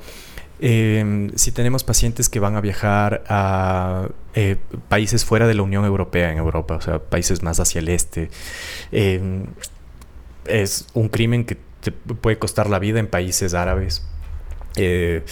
em, 0.59 1.32
si 1.36 1.51
tenemos 1.51 1.84
pacientes 1.84 2.30
que 2.30 2.39
van 2.39 2.55
a 2.55 2.61
viajar 2.61 3.24
a 3.28 4.09
eh, 4.34 4.57
países 4.89 5.26
fuera 5.26 5.47
de 5.47 5.53
la 5.53 5.63
Unión 5.63 5.86
Europea, 5.86 6.32
en 6.32 6.38
Europa, 6.38 6.76
o 6.76 6.82
sea, 6.82 6.99
países 6.99 7.43
más 7.43 7.59
hacia 7.59 7.80
el 7.80 7.89
este, 7.89 8.30
em, 8.91 9.45
es 10.45 10.88
un 10.93 11.09
crimen 11.09 11.45
que 11.45 11.57
te 11.82 11.91
puede 11.91 12.38
costar 12.38 12.70
la 12.70 12.80
vida 12.80 12.99
en 12.99 13.07
países 13.07 13.53
árabes. 13.53 14.03
Eh, 14.78 15.24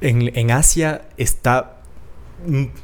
en, 0.00 0.50
Asia 0.50 1.02
está 1.16 1.77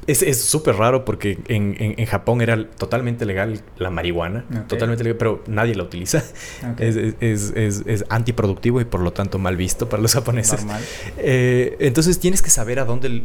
es 0.06 0.42
súper 0.42 0.76
raro 0.76 1.04
porque 1.04 1.38
en, 1.48 1.76
en, 1.78 2.06
Japón 2.06 2.40
era 2.40 2.68
totalmente 2.68 3.24
legal 3.24 3.60
la 3.76 3.90
marihuana, 3.90 4.44
totalmente 4.68 5.04
legal, 5.04 5.16
pero 5.16 5.42
nadie 5.46 5.74
la 5.74 5.84
utiliza. 5.84 6.22
Es, 6.78 6.96
es, 6.96 7.52
es, 7.54 7.82
es, 7.86 8.04
antiproductivo 8.08 8.80
y 8.80 8.84
por 8.84 9.00
lo 9.00 9.12
tanto 9.12 9.38
mal 9.38 9.56
visto 9.56 9.88
para 9.88 10.02
los 10.02 10.14
japoneses. 10.14 10.66
Eh, 11.18 11.76
entonces 11.80 12.18
tienes 12.18 12.42
que 12.42 12.50
saber 12.50 12.78
a 12.80 12.84
dónde... 12.84 13.24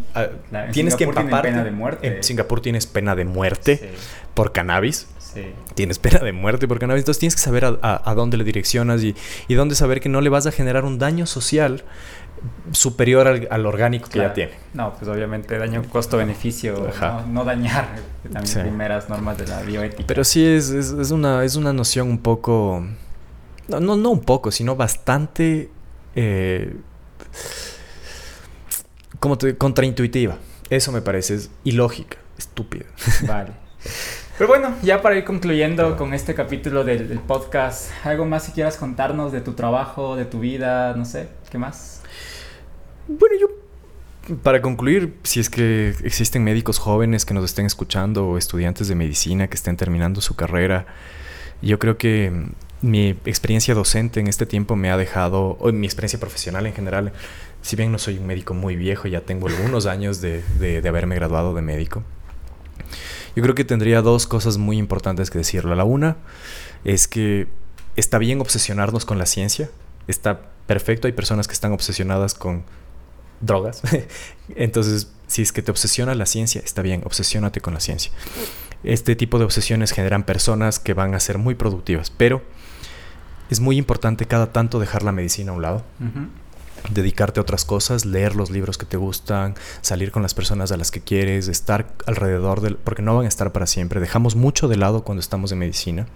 tienes 0.71 0.95
que 0.95 1.05
empaparte. 1.05 1.49
Pena 1.49 1.63
de 1.63 1.71
muerte. 1.71 2.07
En 2.07 2.23
Singapur 2.23 2.61
tienes 2.61 2.85
pena 2.85 3.15
de 3.15 3.25
muerte 3.25 3.91
por 4.33 4.51
cannabis. 4.51 5.07
Sí. 5.17 5.41
Tienes 5.75 5.99
pena 5.99 6.19
de 6.19 6.31
muerte 6.31 6.67
por 6.67 6.79
cannabis. 6.79 7.01
Entonces 7.01 7.19
tienes 7.19 7.35
que 7.35 7.41
saber 7.41 7.65
a, 7.65 7.77
a, 7.81 8.13
dónde 8.15 8.37
le 8.37 8.43
direccionas 8.43 9.03
y, 9.03 9.15
y 9.47 9.53
dónde 9.55 9.75
saber 9.75 9.99
que 9.99 10.09
no 10.09 10.21
le 10.21 10.29
vas 10.29 10.47
a 10.47 10.51
generar 10.51 10.85
un 10.85 10.97
daño 10.97 11.25
social 11.25 11.83
superior 12.71 13.27
al, 13.49 13.65
orgánico 13.65 14.09
que 14.09 14.19
ya 14.19 14.33
tiene. 14.33 14.53
No, 14.73 14.93
pues 14.93 15.09
obviamente 15.09 15.57
daño 15.57 15.83
costo-beneficio, 15.89 16.89
no, 17.27 17.43
dañar 17.43 17.87
también 18.31 18.61
primeras 18.61 19.09
normas 19.09 19.37
de 19.37 19.47
la 19.47 19.61
bioética. 19.61 20.05
Pero 20.07 20.23
sí 20.23 20.45
es, 20.45 20.69
es, 20.69 21.11
una, 21.11 21.43
es 21.43 21.55
una 21.55 21.73
noción 21.73 22.09
un 22.09 22.19
poco, 22.19 22.85
no, 23.67 23.79
no, 23.79 23.95
no 23.95 24.09
un 24.09 24.21
poco, 24.21 24.51
sino 24.51 24.75
bastante 24.75 25.69
eh, 26.15 26.75
como 29.19 29.37
te, 29.37 29.57
contraintuitiva. 29.57 30.37
Eso 30.69 30.91
me 30.91 31.01
parece, 31.01 31.35
es 31.35 31.51
ilógica, 31.63 32.17
estúpida. 32.37 32.85
Vale. 33.27 33.51
Pero 34.37 34.47
bueno, 34.47 34.73
ya 34.83 35.01
para 35.01 35.17
ir 35.17 35.25
concluyendo 35.25 35.97
con 35.97 36.13
este 36.13 36.33
capítulo 36.33 36.85
del, 36.85 37.09
del 37.09 37.19
podcast, 37.19 37.91
¿algo 38.05 38.25
más 38.25 38.43
si 38.43 38.53
quieras 38.53 38.77
contarnos 38.77 39.33
de 39.33 39.41
tu 39.41 39.53
trabajo, 39.53 40.15
de 40.15 40.23
tu 40.23 40.39
vida, 40.39 40.93
no 40.95 41.03
sé, 41.03 41.27
qué 41.51 41.57
más? 41.57 41.98
Bueno, 43.09 43.35
yo, 43.39 44.35
para 44.43 44.61
concluir, 44.61 45.15
si 45.23 45.39
es 45.39 45.49
que 45.49 45.95
existen 46.03 46.43
médicos 46.43 46.77
jóvenes 46.77 47.25
que 47.25 47.33
nos 47.33 47.43
estén 47.43 47.65
escuchando 47.65 48.27
o 48.27 48.37
estudiantes 48.37 48.87
de 48.87 48.93
medicina 48.93 49.47
que 49.47 49.55
estén 49.55 49.77
terminando 49.77 50.21
su 50.21 50.35
carrera, 50.35 50.85
yo 51.63 51.79
creo 51.79 51.97
que 51.97 52.31
mi 52.83 53.09
experiencia 53.25 53.73
docente 53.73 54.19
en 54.19 54.27
este 54.27 54.45
tiempo 54.45 54.75
me 54.75 54.91
ha 54.91 54.97
dejado, 54.97 55.57
o 55.59 55.71
mi 55.71 55.87
experiencia 55.87 56.19
profesional 56.19 56.67
en 56.67 56.73
general, 56.73 57.11
si 57.63 57.75
bien 57.75 57.91
no 57.91 57.97
soy 57.97 58.19
un 58.19 58.27
médico 58.27 58.53
muy 58.53 58.75
viejo, 58.75 59.07
ya 59.07 59.21
tengo 59.21 59.47
algunos 59.47 59.87
años 59.87 60.21
de, 60.21 60.43
de, 60.59 60.87
haberme 60.87 61.15
graduado 61.15 61.55
de 61.55 61.63
médico, 61.63 62.03
yo 63.35 63.41
creo 63.41 63.55
que 63.55 63.65
tendría 63.65 64.03
dos 64.03 64.27
cosas 64.27 64.59
muy 64.59 64.77
importantes 64.77 65.31
que 65.31 65.39
decirlo. 65.39 65.73
La 65.73 65.83
una 65.83 66.17
es 66.83 67.07
que 67.07 67.47
está 67.95 68.19
bien 68.19 68.39
obsesionarnos 68.39 69.03
con 69.05 69.17
la 69.17 69.25
ciencia, 69.25 69.71
está 70.07 70.41
perfecto, 70.67 71.07
hay 71.07 71.13
personas 71.13 71.47
que 71.47 71.53
están 71.53 71.71
obsesionadas 71.71 72.35
con 72.35 72.63
drogas. 73.41 73.81
Entonces, 74.55 75.09
si 75.27 75.41
es 75.41 75.51
que 75.51 75.61
te 75.61 75.71
obsesiona 75.71 76.15
la 76.15 76.25
ciencia, 76.25 76.61
está 76.63 76.81
bien, 76.81 77.01
obsesiónate 77.05 77.61
con 77.61 77.73
la 77.73 77.79
ciencia. 77.79 78.11
Este 78.83 79.15
tipo 79.15 79.39
de 79.39 79.45
obsesiones 79.45 79.91
generan 79.91 80.23
personas 80.23 80.79
que 80.79 80.93
van 80.93 81.13
a 81.13 81.19
ser 81.19 81.37
muy 81.37 81.55
productivas, 81.55 82.11
pero 82.11 82.41
es 83.49 83.59
muy 83.59 83.77
importante 83.77 84.25
cada 84.25 84.53
tanto 84.53 84.79
dejar 84.79 85.03
la 85.03 85.11
medicina 85.11 85.51
a 85.51 85.55
un 85.55 85.61
lado. 85.61 85.83
Dedicarte 86.89 87.39
a 87.39 87.43
otras 87.43 87.65
cosas, 87.65 88.05
leer 88.05 88.35
los 88.35 88.51
libros 88.51 88.77
que 88.77 88.85
te 88.85 88.95
gustan, 88.95 89.55
salir 89.81 90.11
con 90.11 90.21
las 90.21 90.33
personas 90.33 90.71
a 90.71 90.77
las 90.77 90.91
que 90.91 91.01
quieres, 91.01 91.47
estar 91.49 91.93
alrededor 92.05 92.61
del. 92.61 92.77
porque 92.77 93.01
no 93.01 93.15
van 93.15 93.25
a 93.25 93.27
estar 93.27 93.51
para 93.51 93.67
siempre. 93.67 93.99
Dejamos 93.99 94.35
mucho 94.35 94.67
de 94.67 94.77
lado 94.77 95.03
cuando 95.03 95.19
estamos 95.19 95.51
en 95.51 95.59
medicina. 95.59 96.07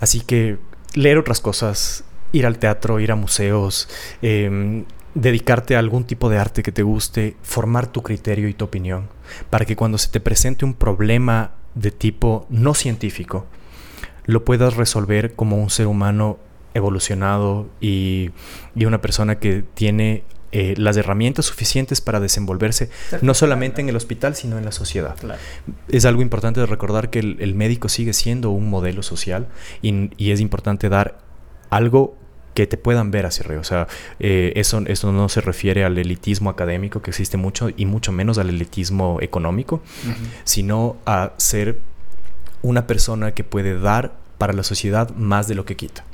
Así 0.00 0.20
que 0.20 0.58
leer 0.94 1.16
otras 1.16 1.40
cosas, 1.40 2.04
ir 2.32 2.44
al 2.44 2.58
teatro, 2.58 3.00
ir 3.00 3.12
a 3.12 3.16
museos, 3.16 3.88
em, 4.20 4.84
dedicarte 5.14 5.76
a 5.76 5.78
algún 5.78 6.04
tipo 6.04 6.28
de 6.28 6.38
arte 6.38 6.62
que 6.62 6.72
te 6.72 6.82
guste, 6.82 7.36
formar 7.42 7.86
tu 7.86 8.02
criterio 8.02 8.48
y 8.48 8.54
tu 8.54 8.64
opinión, 8.64 9.08
para 9.50 9.64
que 9.64 9.76
cuando 9.76 9.98
se 9.98 10.08
te 10.08 10.20
presente 10.20 10.64
un 10.64 10.74
problema 10.74 11.52
de 11.74 11.90
tipo 11.90 12.46
no 12.48 12.74
científico, 12.74 13.46
lo 14.26 14.44
puedas 14.44 14.76
resolver 14.76 15.34
como 15.34 15.56
un 15.56 15.70
ser 15.70 15.86
humano 15.86 16.38
evolucionado 16.74 17.68
y, 17.80 18.30
una 18.76 19.00
persona 19.00 19.38
que 19.38 19.64
tiene 19.74 20.24
eh, 20.52 20.74
las 20.76 20.96
herramientas 20.96 21.46
suficientes 21.46 22.00
para 22.00 22.20
desenvolverse, 22.20 22.90
no 23.22 23.34
solamente 23.34 23.80
en 23.80 23.88
el 23.88 23.96
hospital, 23.96 24.34
sino 24.34 24.58
en 24.58 24.64
la 24.64 24.72
sociedad. 24.72 25.16
Es 25.88 26.04
algo 26.04 26.22
importante 26.22 26.60
de 26.60 26.66
recordar 26.66 27.10
que 27.10 27.18
el, 27.20 27.54
médico 27.54 27.88
sigue 27.88 28.12
siendo 28.12 28.50
un 28.50 28.70
modelo 28.70 29.02
social 29.02 29.48
y, 29.82 30.10
y 30.16 30.30
es 30.30 30.40
importante 30.40 30.88
dar 30.88 31.18
algo 31.70 32.16
que 32.60 32.66
te 32.66 32.76
puedan 32.76 33.10
ver 33.10 33.24
hacia 33.24 33.42
arriba. 33.46 33.62
O 33.62 33.64
sea, 33.64 33.88
eh, 34.18 34.52
eso, 34.56 34.82
eso 34.86 35.12
no 35.12 35.30
se 35.30 35.40
refiere 35.40 35.82
al 35.82 35.96
elitismo 35.96 36.50
académico 36.50 37.00
que 37.00 37.08
existe 37.08 37.38
mucho 37.38 37.70
y 37.74 37.86
mucho 37.86 38.12
menos 38.12 38.36
al 38.36 38.50
elitismo 38.50 39.16
económico, 39.22 39.80
sino 40.44 40.98
a 41.06 41.32
ser 41.38 41.80
una 42.60 42.86
persona 42.86 43.32
que 43.32 43.44
puede 43.44 43.80
dar 43.80 44.12
para 44.36 44.52
la 44.52 44.62
sociedad 44.62 45.08
más 45.16 45.48
de 45.48 45.54
lo 45.54 45.64
que 45.64 45.74
quita. 45.74 46.04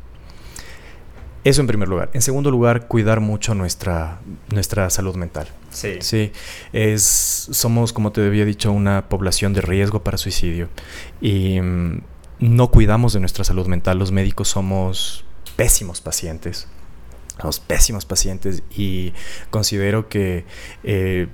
Eso 1.43 1.63
en 1.63 1.67
primer 1.67 1.89
lugar. 1.89 2.11
En 2.13 2.23
segundo 2.23 2.53
lugar, 2.53 2.87
cuidar 2.87 3.19
mucho 3.19 3.57
nuestra, 3.57 4.21
nuestra 4.53 4.89
salud 4.89 5.17
mental. 5.17 5.49
Sí. 5.71 5.97
Sí. 5.99 6.31
Es, 6.73 7.03
somos, 7.51 7.93
como 7.93 8.13
te 8.13 8.25
había 8.25 8.45
dicho, 8.45 8.71
una 8.71 9.09
población 9.09 9.53
de 9.53 9.63
riesgo 9.63 10.05
para 10.05 10.17
suicidio. 10.17 10.69
Y 11.21 11.61
mm, 11.61 12.03
no 12.39 12.71
cuidamos 12.71 13.15
de 13.15 13.19
nuestra 13.19 13.43
salud 13.43 13.67
mental. 13.67 13.99
Los 13.99 14.13
médicos 14.13 14.47
somos 14.47 15.26
pésimos 15.57 16.01
pacientes. 16.01 16.69
Somos 17.41 17.61
pésimos 17.61 18.05
pacientes 18.07 18.63
y 18.75 19.13
considero 19.51 20.09
que 20.09 20.45
eh, 20.85 21.29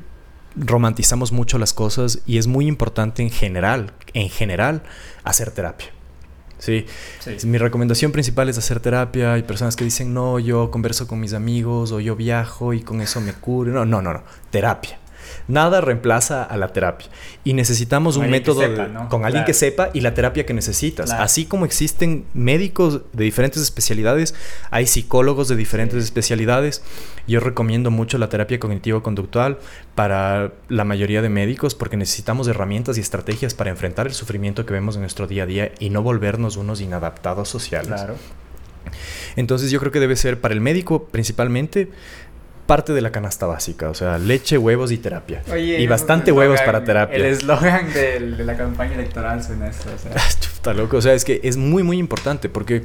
romantizamos 0.56 1.32
mucho 1.32 1.58
las 1.58 1.72
cosas 1.72 2.20
y 2.26 2.38
es 2.38 2.46
muy 2.46 2.66
importante 2.66 3.22
en 3.22 3.30
general, 3.30 3.92
en 4.14 4.28
general, 4.28 4.82
hacer 5.24 5.50
terapia. 5.52 5.88
Sí. 6.58 6.86
Mi 7.44 7.58
recomendación 7.58 8.12
principal 8.12 8.48
es 8.48 8.56
hacer 8.56 8.78
terapia. 8.78 9.32
Hay 9.32 9.42
personas 9.42 9.74
que 9.74 9.82
dicen, 9.82 10.14
no, 10.14 10.38
yo 10.38 10.70
converso 10.70 11.08
con 11.08 11.18
mis 11.18 11.34
amigos 11.34 11.90
o 11.90 11.98
yo 11.98 12.14
viajo 12.14 12.72
y 12.72 12.82
con 12.82 13.00
eso 13.00 13.20
me 13.20 13.32
curo. 13.32 13.72
No, 13.72 13.84
no, 13.84 14.00
no, 14.00 14.12
no. 14.12 14.22
Terapia. 14.50 15.01
Nada 15.52 15.82
reemplaza 15.82 16.42
a 16.44 16.56
la 16.56 16.68
terapia. 16.68 17.08
Y 17.44 17.52
necesitamos 17.52 18.16
un 18.16 18.30
método 18.30 18.62
con 19.10 19.26
alguien 19.26 19.44
que 19.44 19.52
sepa 19.52 19.90
y 19.92 20.00
la 20.00 20.14
terapia 20.14 20.46
que 20.46 20.54
necesitas. 20.54 21.10
Así 21.10 21.44
como 21.44 21.66
existen 21.66 22.24
médicos 22.32 23.02
de 23.12 23.24
diferentes 23.24 23.60
especialidades, 23.60 24.34
hay 24.70 24.86
psicólogos 24.86 25.48
de 25.48 25.56
diferentes 25.56 26.02
especialidades. 26.02 26.82
Yo 27.28 27.38
recomiendo 27.38 27.90
mucho 27.90 28.16
la 28.16 28.30
terapia 28.30 28.58
cognitivo-conductual 28.58 29.58
para 29.94 30.52
la 30.70 30.84
mayoría 30.84 31.20
de 31.20 31.28
médicos 31.28 31.74
porque 31.74 31.98
necesitamos 31.98 32.48
herramientas 32.48 32.96
y 32.96 33.02
estrategias 33.02 33.52
para 33.52 33.68
enfrentar 33.68 34.06
el 34.06 34.14
sufrimiento 34.14 34.64
que 34.64 34.72
vemos 34.72 34.94
en 34.94 35.02
nuestro 35.02 35.26
día 35.26 35.42
a 35.42 35.46
día 35.46 35.72
y 35.78 35.90
no 35.90 36.02
volvernos 36.02 36.56
unos 36.56 36.80
inadaptados 36.80 37.50
sociales. 37.50 37.88
Claro. 37.88 38.14
Entonces 39.36 39.70
yo 39.70 39.78
creo 39.80 39.92
que 39.92 40.00
debe 40.00 40.16
ser 40.16 40.40
para 40.40 40.54
el 40.54 40.60
médico 40.60 41.04
principalmente 41.04 41.90
parte 42.72 42.94
de 42.94 43.02
la 43.02 43.12
canasta 43.12 43.44
básica, 43.44 43.90
o 43.90 43.94
sea, 43.94 44.16
leche, 44.16 44.56
huevos 44.56 44.92
y 44.92 44.96
terapia. 44.96 45.42
y 45.58 45.86
bastante 45.86 46.32
huevos 46.32 46.58
para 46.62 46.82
terapia. 46.82 47.16
El 47.16 47.26
eslogan 47.26 47.92
de, 47.92 48.18
la 48.18 48.56
campaña 48.56 48.94
electoral 48.94 49.44
suena 49.44 49.68
eso. 49.68 49.90
O 49.94 49.98
sea. 49.98 50.12
Está 50.54 50.72
loco, 50.72 50.96
o 50.96 51.02
sea, 51.02 51.12
es 51.12 51.26
que 51.26 51.38
es 51.44 51.58
muy, 51.58 51.82
muy 51.82 51.98
importante 51.98 52.48
porque 52.48 52.82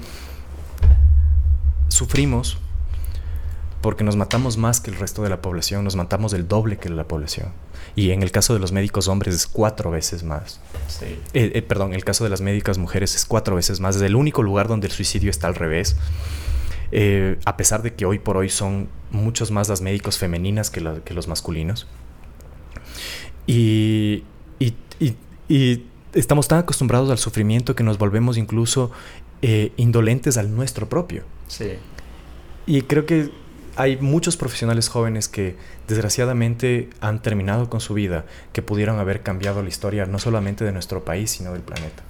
sufrimos 1.87 2.57
porque 3.79 4.03
nos 4.03 4.17
matamos 4.17 4.57
más 4.57 4.81
que 4.81 4.91
el 4.91 4.97
resto 4.97 5.23
de 5.23 5.29
la 5.29 5.41
población, 5.41 5.85
nos 5.85 5.95
matamos 5.95 6.33
el 6.33 6.49
doble 6.49 6.75
que 6.75 6.89
la 6.89 7.07
población. 7.07 7.53
Y 7.95 8.11
en 8.11 8.23
el 8.23 8.31
caso 8.31 8.53
de 8.53 8.59
los 8.59 8.73
médicos 8.73 9.07
hombres 9.07 9.33
es 9.33 9.47
cuatro 9.47 9.89
veces 9.89 10.21
más. 10.23 10.59
Sí. 10.89 11.17
Eh, 11.33 11.51
eh, 11.55 11.61
perdón, 11.61 11.93
el 11.93 12.03
caso 12.03 12.25
de 12.25 12.29
las 12.29 12.41
médicas 12.41 12.77
mujeres 12.77 13.15
es 13.15 13.23
cuatro 13.23 13.55
veces 13.55 13.79
más. 13.79 13.95
Es 13.95 14.01
el 14.01 14.17
único 14.17 14.43
lugar 14.43 14.67
donde 14.67 14.87
el 14.87 14.91
suicidio 14.91 15.29
está 15.29 15.47
al 15.47 15.55
revés. 15.55 15.95
Eh, 16.91 17.37
a 17.45 17.57
pesar 17.57 17.81
de 17.81 17.93
que 17.93 18.05
hoy 18.05 18.19
por 18.19 18.37
hoy 18.37 18.49
son 18.49 18.87
muchos 19.11 19.51
más 19.51 19.69
las 19.69 19.81
médicos 19.81 20.17
femeninas 20.17 20.69
que, 20.69 20.81
los 20.81 21.27
masculinos. 21.27 21.87
Y, 23.45 24.23
estamos 26.13 26.47
tan 26.47 26.59
acostumbrados 26.59 27.09
al 27.11 27.17
sufrimiento 27.17 27.75
que 27.75 27.83
nos 27.83 27.97
volvemos 27.97 28.37
incluso 28.37 28.91
eh, 29.41 29.71
indolentes 29.77 30.37
al 30.37 30.55
nuestro 30.55 30.89
propio. 30.89 31.23
Sí. 31.47 31.73
Y 32.65 32.81
creo 32.81 33.05
que 33.05 33.31
hay 33.77 33.97
muchos 33.97 34.35
profesionales 34.35 34.89
jóvenes 34.89 35.27
que 35.27 35.55
desgraciadamente 35.87 36.89
han 36.99 37.21
terminado 37.21 37.69
con 37.69 37.79
su 37.79 37.93
vida, 37.93 38.25
que 38.51 38.61
pudieron 38.63 38.99
haber 38.99 39.21
cambiado 39.21 39.61
la 39.61 39.69
historia 39.69 40.05
no 40.05 40.17
solamente 40.17 40.65
de 40.65 40.71
nuestro 40.71 41.05
país, 41.05 41.29
sino 41.31 41.53
del 41.53 41.61
planeta. 41.61 42.03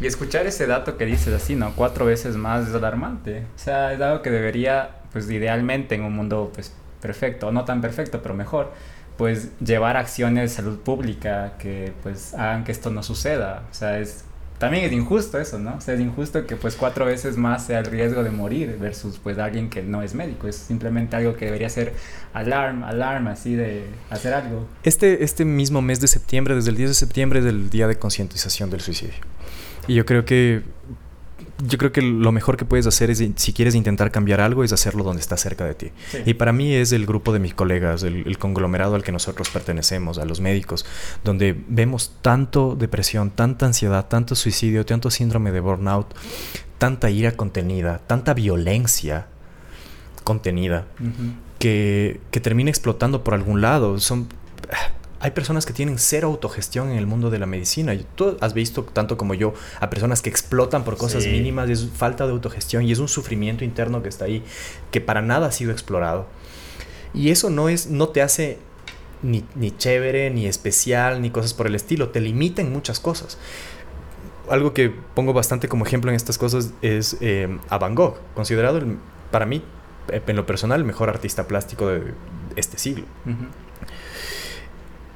Y 0.00 0.06
escuchar 0.06 0.46
ese 0.46 0.66
dato 0.66 0.96
que 0.96 1.06
dices 1.06 1.32
así, 1.32 1.54
¿no? 1.54 1.74
Cuatro 1.74 2.06
veces 2.06 2.36
más 2.36 2.68
es 2.68 2.74
alarmante. 2.74 3.46
O 3.54 3.58
sea, 3.58 3.92
es 3.92 4.00
algo 4.00 4.22
que 4.22 4.30
debería, 4.30 5.02
pues 5.12 5.30
idealmente 5.30 5.94
en 5.94 6.02
un 6.02 6.14
mundo 6.14 6.50
pues 6.54 6.72
perfecto, 7.00 7.48
o 7.48 7.52
no 7.52 7.64
tan 7.64 7.80
perfecto, 7.80 8.22
pero 8.22 8.34
mejor, 8.34 8.72
pues 9.16 9.50
llevar 9.60 9.96
acciones 9.96 10.50
de 10.50 10.56
salud 10.56 10.78
pública 10.80 11.54
que 11.58 11.92
pues 12.02 12.34
hagan 12.34 12.64
que 12.64 12.72
esto 12.72 12.90
no 12.90 13.02
suceda. 13.02 13.62
O 13.70 13.74
sea, 13.74 13.98
es 13.98 14.24
también 14.58 14.84
es 14.84 14.92
injusto 14.92 15.38
eso, 15.38 15.58
¿no? 15.58 15.76
O 15.76 15.80
sea, 15.80 15.94
es 15.94 16.00
injusto 16.00 16.46
que 16.46 16.56
pues 16.56 16.76
cuatro 16.76 17.04
veces 17.04 17.36
más 17.36 17.66
sea 17.66 17.80
el 17.80 17.86
riesgo 17.86 18.22
de 18.22 18.30
morir 18.30 18.78
versus 18.80 19.18
pues 19.18 19.36
alguien 19.38 19.68
que 19.68 19.82
no 19.82 20.00
es 20.00 20.14
médico. 20.14 20.46
Es 20.46 20.56
simplemente 20.56 21.16
algo 21.16 21.36
que 21.36 21.46
debería 21.46 21.68
ser 21.68 21.92
alarma, 22.32 22.88
alarma, 22.88 23.32
así 23.32 23.56
de 23.56 23.84
hacer 24.10 24.32
algo. 24.32 24.66
Este, 24.84 25.24
este 25.24 25.44
mismo 25.44 25.82
mes 25.82 26.00
de 26.00 26.06
septiembre, 26.06 26.54
desde 26.54 26.70
el 26.70 26.76
10 26.76 26.90
de 26.90 26.94
septiembre, 26.94 27.40
es 27.40 27.46
el 27.46 27.68
día 27.68 27.88
de 27.88 27.96
concientización 27.96 28.70
del 28.70 28.80
suicidio. 28.80 29.16
Y 29.86 29.94
yo 29.94 30.06
creo 30.06 30.24
que 30.24 30.62
yo 31.66 31.78
creo 31.78 31.92
que 31.92 32.02
lo 32.02 32.32
mejor 32.32 32.56
que 32.56 32.64
puedes 32.64 32.86
hacer 32.86 33.10
es, 33.10 33.22
si 33.36 33.52
quieres 33.52 33.74
intentar 33.74 34.10
cambiar 34.10 34.40
algo, 34.40 34.64
es 34.64 34.72
hacerlo 34.72 35.04
donde 35.04 35.20
está 35.20 35.36
cerca 35.36 35.64
de 35.64 35.74
ti. 35.74 35.90
Y 36.26 36.34
para 36.34 36.52
mí 36.52 36.74
es 36.74 36.92
el 36.92 37.06
grupo 37.06 37.32
de 37.32 37.38
mis 37.38 37.54
colegas, 37.54 38.02
el, 38.02 38.38
conglomerado 38.38 38.94
al 38.94 39.02
que 39.02 39.12
nosotros 39.12 39.50
pertenecemos, 39.50 40.18
a 40.18 40.24
los 40.24 40.40
médicos, 40.40 40.84
donde 41.22 41.56
vemos 41.68 42.12
tanto 42.22 42.74
depresión, 42.74 43.30
tanta 43.30 43.66
ansiedad, 43.66 44.06
tanto 44.08 44.34
suicidio, 44.34 44.84
tanto 44.84 45.10
síndrome 45.10 45.52
de 45.52 45.60
burnout, 45.60 46.14
tanta 46.78 47.10
ira 47.10 47.32
contenida, 47.32 48.00
tanta 48.06 48.34
violencia 48.34 49.26
contenida, 50.24 50.86
que, 51.58 52.20
que 52.30 52.40
termina 52.40 52.70
explotando 52.70 53.22
por 53.22 53.34
algún 53.34 53.60
lado. 53.60 53.98
Son 54.00 54.28
hay 55.24 55.30
personas 55.30 55.64
que 55.64 55.72
tienen 55.72 55.98
cero 55.98 56.28
autogestión 56.28 56.90
en 56.90 56.98
el 56.98 57.06
mundo 57.06 57.30
de 57.30 57.38
la 57.38 57.46
medicina. 57.46 57.96
Tú 58.14 58.36
has 58.42 58.52
visto, 58.52 58.82
tanto 58.84 59.16
como 59.16 59.32
yo, 59.32 59.54
a 59.80 59.88
personas 59.88 60.20
que 60.20 60.28
explotan 60.28 60.84
por 60.84 60.98
cosas 60.98 61.26
mínimas, 61.26 61.70
es 61.70 61.88
falta 61.96 62.26
de 62.26 62.32
autogestión 62.32 62.84
y 62.84 62.92
es 62.92 62.98
un 62.98 63.08
sufrimiento 63.08 63.64
interno 63.64 64.02
que 64.02 64.10
está 64.10 64.26
ahí, 64.26 64.42
que 64.90 65.00
para 65.00 65.22
nada 65.22 65.46
ha 65.46 65.50
sido 65.50 65.72
explorado. 65.72 66.26
Y 67.14 67.30
eso 67.30 67.48
no, 67.48 67.70
es, 67.70 67.86
no 67.86 68.10
te 68.10 68.20
hace 68.20 68.58
ni, 69.22 69.46
chévere, 69.78 70.28
ni 70.28 70.44
especial, 70.44 71.22
ni 71.22 71.30
cosas 71.30 71.54
por 71.54 71.68
el 71.68 71.74
estilo, 71.74 72.10
te 72.10 72.20
limita 72.20 72.60
en 72.60 72.70
muchas 72.70 73.00
cosas. 73.00 73.38
Algo 74.50 74.74
que 74.74 74.92
pongo 75.14 75.32
bastante 75.32 75.68
como 75.68 75.86
ejemplo 75.86 76.10
en 76.10 76.16
estas 76.16 76.36
cosas 76.36 76.74
es 76.82 77.16
eh, 77.22 77.48
a 77.70 77.78
Van 77.78 77.94
Gogh, 77.94 78.18
considerado 78.34 78.78
para 79.30 79.46
mí, 79.46 79.64
en 80.08 80.36
lo 80.36 80.44
personal, 80.44 80.80
el 80.80 80.86
mejor 80.86 81.08
artista 81.08 81.48
plástico 81.48 81.88
de 81.88 82.12
este 82.56 82.76
siglo. 82.76 83.06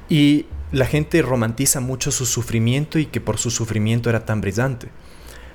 Y 0.09 0.47
la 0.71 0.85
gente 0.85 1.21
romantiza 1.21 1.79
mucho 1.79 2.11
su 2.11 2.25
sufrimiento 2.25 2.99
y 2.99 3.05
que 3.05 3.21
por 3.21 3.37
su 3.37 3.51
sufrimiento 3.51 4.09
era 4.09 4.25
tan 4.25 4.41
brillante. 4.41 4.89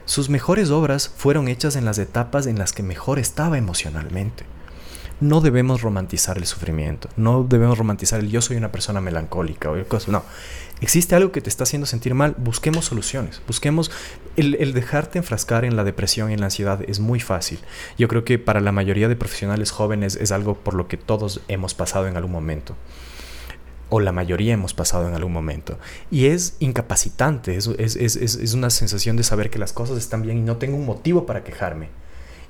Sus 0.07 0.29
mejores 0.29 0.71
obras 0.71 1.09
fueron 1.09 1.49
hechas 1.49 1.77
en 1.77 1.85
las 1.85 1.99
etapas 1.99 2.47
en 2.47 2.59
las 2.59 2.73
que 2.73 2.83
mejor 2.83 3.19
estaba 3.19 3.59
emocionalmente. 3.59 4.45
No 5.21 5.41
debemos 5.41 5.81
romantizar 5.81 6.37
el 6.37 6.47
sufrimiento, 6.47 7.09
no 7.17 7.45
debemos 7.45 7.79
romantizar 7.79 8.21
el 8.21 8.31
yo 8.31 8.43
soy 8.43 8.57
una 8.57 8.73
persona 8.73 9.01
melancólica 9.01 9.71
o 9.71 9.85
cosas. 9.87 10.09
No, 10.09 10.25
existe 10.81 11.15
algo 11.15 11.33
que 11.33 11.41
te 11.41 11.49
está 11.49 11.63
haciendo 11.63 11.87
sentir 11.87 12.15
mal, 12.15 12.35
busquemos 12.37 12.87
soluciones, 12.87 13.41
busquemos 13.47 13.93
el, 14.37 14.57
el, 14.57 14.75
dejarte 14.75 15.19
enfrascar 15.19 15.65
en 15.65 15.77
la 15.77 15.85
depresión 15.85 16.31
y 16.31 16.35
en 16.35 16.41
la 16.41 16.47
ansiedad 16.47 16.81
es 16.87 16.99
muy 16.99 17.21
fácil. 17.21 17.61
Yo 17.97 18.09
creo 18.09 18.25
que 18.25 18.39
para 18.41 18.61
la 18.61 18.73
mayoría 18.73 19.09
de 19.09 19.17
profesionales 19.17 19.71
jóvenes 19.71 20.17
es 20.17 20.33
algo 20.33 20.55
por 20.55 20.75
lo 20.75 20.89
que 20.89 20.97
todos 20.97 21.41
hemos 21.47 21.75
pasado 21.75 22.09
en 22.09 22.17
algún 22.17 22.33
momento 22.33 22.77
o 23.95 24.01
la 24.01 24.11
mayoría 24.11 24.55
hemos 24.55 24.75
pasado 24.75 25.07
en 25.07 25.15
algún 25.15 25.33
momento. 25.33 25.79
Y 26.11 26.27
es 26.27 26.57
incapacitante, 26.59 27.57
es, 27.57 27.69
es, 27.79 27.95
es, 27.95 28.17
es, 28.17 28.53
una 28.53 28.69
sensación 28.71 29.17
de 29.17 29.23
saber 29.23 29.51
que 29.51 29.61
las 29.61 29.73
cosas 29.73 29.99
están 29.99 30.23
bien 30.23 30.39
y 30.39 30.41
no 30.41 30.57
tengo 30.57 30.77
un 30.77 30.85
motivo 30.85 31.27
para 31.27 31.45
quejarme. 31.45 31.91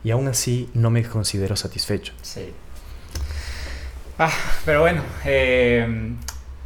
Y 0.03 0.11
aún 0.11 0.27
así 0.27 0.71
no 0.73 0.89
me 0.89 1.03
considero 1.03 1.55
satisfecho. 1.55 2.15
Sí. 2.23 2.51
Ah, 4.19 4.33
pero 4.65 4.81
bueno, 4.81 5.03
eh, 5.27 6.15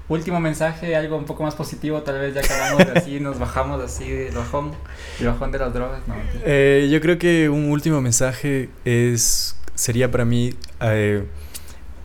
último 0.08 0.38
mensaje, 0.38 0.94
algo 0.94 1.16
un 1.16 1.24
poco 1.24 1.42
más 1.42 1.56
positivo, 1.56 2.02
tal 2.02 2.20
vez 2.20 2.34
ya 2.34 2.42
que 2.42 2.52
hablamos 2.52 2.86
de 2.86 3.00
así, 3.00 3.18
nos 3.18 3.40
bajamos 3.40 3.82
así 3.82 4.08
del 4.08 4.34
bajón, 4.36 4.70
el 5.18 5.26
bajón 5.26 5.50
de 5.50 5.58
las 5.58 5.74
drogas. 5.74 6.06
No, 6.06 6.14
eh, 6.44 6.88
yo 6.88 7.00
creo 7.00 7.18
que 7.18 7.48
un 7.48 7.72
último 7.72 8.00
mensaje 8.00 8.68
es 8.84 9.56
sería 9.74 10.08
para 10.08 10.24
mí 10.24 10.54
eh, 10.82 11.24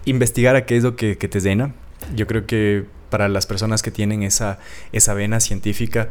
investigar 0.05 0.55
a 0.55 0.65
qué 0.65 0.77
es 0.77 0.83
lo 0.83 0.95
que, 0.95 1.19
que, 1.19 1.27
te 1.27 1.39
llena. 1.39 1.75
Yo 2.15 2.27
creo 2.27 2.45
que 2.45 2.85
para 3.09 3.29
las 3.29 3.45
personas 3.45 3.81
que 3.81 3.91
tienen 3.91 4.23
esa, 4.23 4.59
esa 4.91 5.13
vena 5.13 5.39
científica, 5.39 6.09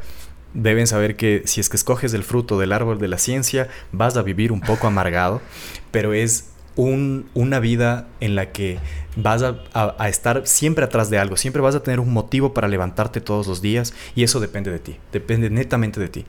deben 0.54 0.86
saber 0.86 1.16
que 1.16 1.42
si 1.46 1.60
es 1.60 1.68
que 1.68 1.76
escoges 1.76 2.14
el 2.14 2.24
fruto 2.24 2.58
del 2.58 2.72
árbol 2.72 2.98
de 2.98 3.08
la 3.08 3.18
ciencia, 3.18 3.68
vas 3.90 4.16
a 4.16 4.22
vivir 4.22 4.52
un 4.52 4.60
poco 4.60 4.86
amargado, 4.86 5.40
pero 5.90 6.12
es 6.12 6.51
un, 6.76 7.28
una 7.34 7.60
vida 7.60 8.08
en 8.20 8.34
la 8.34 8.52
que 8.52 8.78
vas 9.16 9.42
a, 9.42 10.08
estar 10.08 10.46
siempre 10.46 10.84
atrás 10.84 11.10
de 11.10 11.18
algo, 11.18 11.36
siempre 11.36 11.60
vas 11.60 11.74
a 11.74 11.82
tener 11.82 12.00
un 12.00 12.12
motivo 12.12 12.54
para 12.54 12.68
levantarte 12.68 13.20
todos 13.20 13.46
los 13.46 13.60
días 13.60 13.92
y 14.14 14.22
eso 14.22 14.40
depende 14.40 14.70
de 14.70 14.78
ti, 14.78 14.96
depende 15.12 15.50
netamente 15.50 16.00
de 16.00 16.08
ti. 16.08 16.24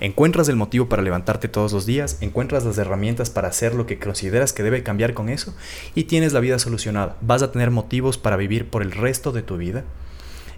Encuentras 0.00 0.48
el 0.48 0.56
motivo 0.56 0.88
para 0.88 1.02
levantarte 1.02 1.48
todos 1.48 1.72
los 1.72 1.84
días, 1.84 2.18
encuentras 2.20 2.64
las 2.64 2.78
herramientas 2.78 3.30
para 3.30 3.48
hacer 3.48 3.74
lo 3.74 3.86
que 3.86 3.98
consideras 3.98 4.52
que 4.52 4.62
debe 4.62 4.84
cambiar 4.84 5.14
con 5.14 5.28
eso 5.28 5.54
y 5.94 6.04
tienes 6.04 6.32
la 6.32 6.40
vida 6.40 6.58
solucionada. 6.58 7.16
Vas 7.20 7.42
a 7.42 7.50
tener 7.50 7.70
motivos 7.70 8.18
para 8.18 8.36
vivir 8.36 8.68
por 8.68 8.82
el 8.82 8.92
resto 8.92 9.32
de 9.32 9.42
tu 9.42 9.56
vida. 9.56 9.84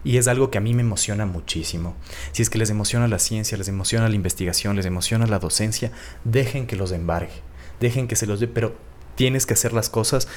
Y 0.02 0.16
es 0.16 0.28
algo 0.28 0.50
que 0.50 0.56
a 0.56 0.62
mí 0.62 0.72
me 0.72 0.80
emociona 0.80 1.26
muchísimo. 1.26 1.94
Si 2.32 2.40
es 2.40 2.48
que 2.48 2.56
les 2.56 2.70
emociona 2.70 3.06
la 3.06 3.18
ciencia, 3.18 3.58
les 3.58 3.68
emociona 3.68 4.08
la 4.08 4.14
investigación, 4.14 4.74
les 4.74 4.86
emociona 4.86 5.26
la 5.26 5.38
docencia, 5.38 5.92
dejen 6.24 6.66
que 6.66 6.74
los 6.74 6.92
embargue, 6.92 7.42
dejen 7.80 8.08
que 8.08 8.16
se 8.16 8.26
los 8.26 8.40
dé, 8.40 8.48
pero 8.48 8.74
tienes 9.14 9.46
que 9.46 9.54
hacer 9.54 9.72
las 9.72 9.90
cosas 9.90 10.28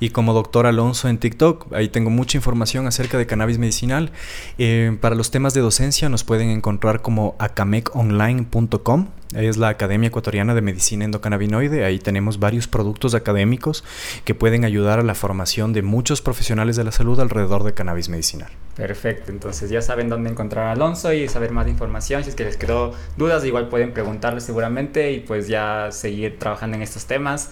y 0.00 0.08
como 0.10 0.34
doctor 0.34 0.66
Alonso 0.66 1.08
en 1.08 1.16
TikTok. 1.18 1.72
Ahí 1.72 1.88
tengo 1.88 2.10
mucha 2.10 2.36
información 2.36 2.88
acerca 2.88 3.16
de 3.18 3.26
cannabis 3.26 3.58
medicinal. 3.58 4.10
Eh, 4.58 4.98
para 5.00 5.14
los 5.14 5.30
temas 5.30 5.54
de 5.54 5.60
docencia 5.60 6.08
nos 6.08 6.24
pueden 6.24 6.48
encontrar 6.48 7.02
como 7.02 7.36
acameconline.com. 7.38 9.06
Es 9.34 9.56
la 9.56 9.68
Academia 9.68 10.08
Ecuatoriana 10.08 10.54
de 10.54 10.60
Medicina 10.60 11.06
Endocannabinoide. 11.06 11.84
Ahí 11.84 11.98
tenemos 11.98 12.38
varios 12.38 12.68
productos 12.68 13.14
académicos 13.14 13.82
que 14.24 14.34
pueden 14.34 14.64
ayudar 14.64 14.98
a 14.98 15.02
la 15.02 15.14
formación 15.14 15.72
de 15.72 15.80
muchos 15.80 16.20
profesionales 16.20 16.76
de 16.76 16.84
la 16.84 16.92
salud 16.92 17.18
alrededor 17.18 17.64
de 17.64 17.72
cannabis 17.72 18.10
medicinal. 18.10 18.50
Perfecto, 18.76 19.32
entonces 19.32 19.70
ya 19.70 19.80
saben 19.80 20.08
dónde 20.08 20.30
encontrar 20.30 20.66
a 20.66 20.72
Alonso 20.72 21.12
y 21.12 21.28
saber 21.28 21.50
más 21.50 21.66
información. 21.66 22.24
Si 22.24 22.30
es 22.30 22.34
que 22.34 22.44
les 22.44 22.58
quedó 22.58 22.92
dudas, 23.16 23.44
igual 23.44 23.68
pueden 23.68 23.92
preguntarle 23.92 24.40
seguramente 24.40 25.12
y 25.12 25.20
pues 25.20 25.48
ya 25.48 25.88
seguir 25.92 26.38
trabajando 26.38 26.76
en 26.76 26.82
estos 26.82 27.06
temas. 27.06 27.50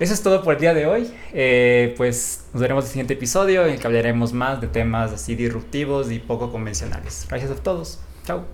Eso 0.00 0.14
es 0.14 0.22
todo 0.22 0.42
por 0.42 0.54
el 0.54 0.60
día 0.60 0.74
de 0.74 0.86
hoy. 0.86 1.12
Eh, 1.32 1.94
pues 1.96 2.44
nos 2.52 2.62
veremos 2.62 2.84
en 2.84 2.86
el 2.86 2.92
siguiente 2.92 3.14
episodio 3.14 3.66
en 3.66 3.74
el 3.74 3.78
que 3.78 3.86
hablaremos 3.86 4.32
más 4.32 4.60
de 4.60 4.66
temas 4.66 5.12
así 5.12 5.36
disruptivos 5.36 6.10
y 6.10 6.18
poco 6.18 6.50
convencionales. 6.50 7.26
Gracias 7.28 7.50
a 7.52 7.54
todos. 7.56 8.00
Chao. 8.24 8.46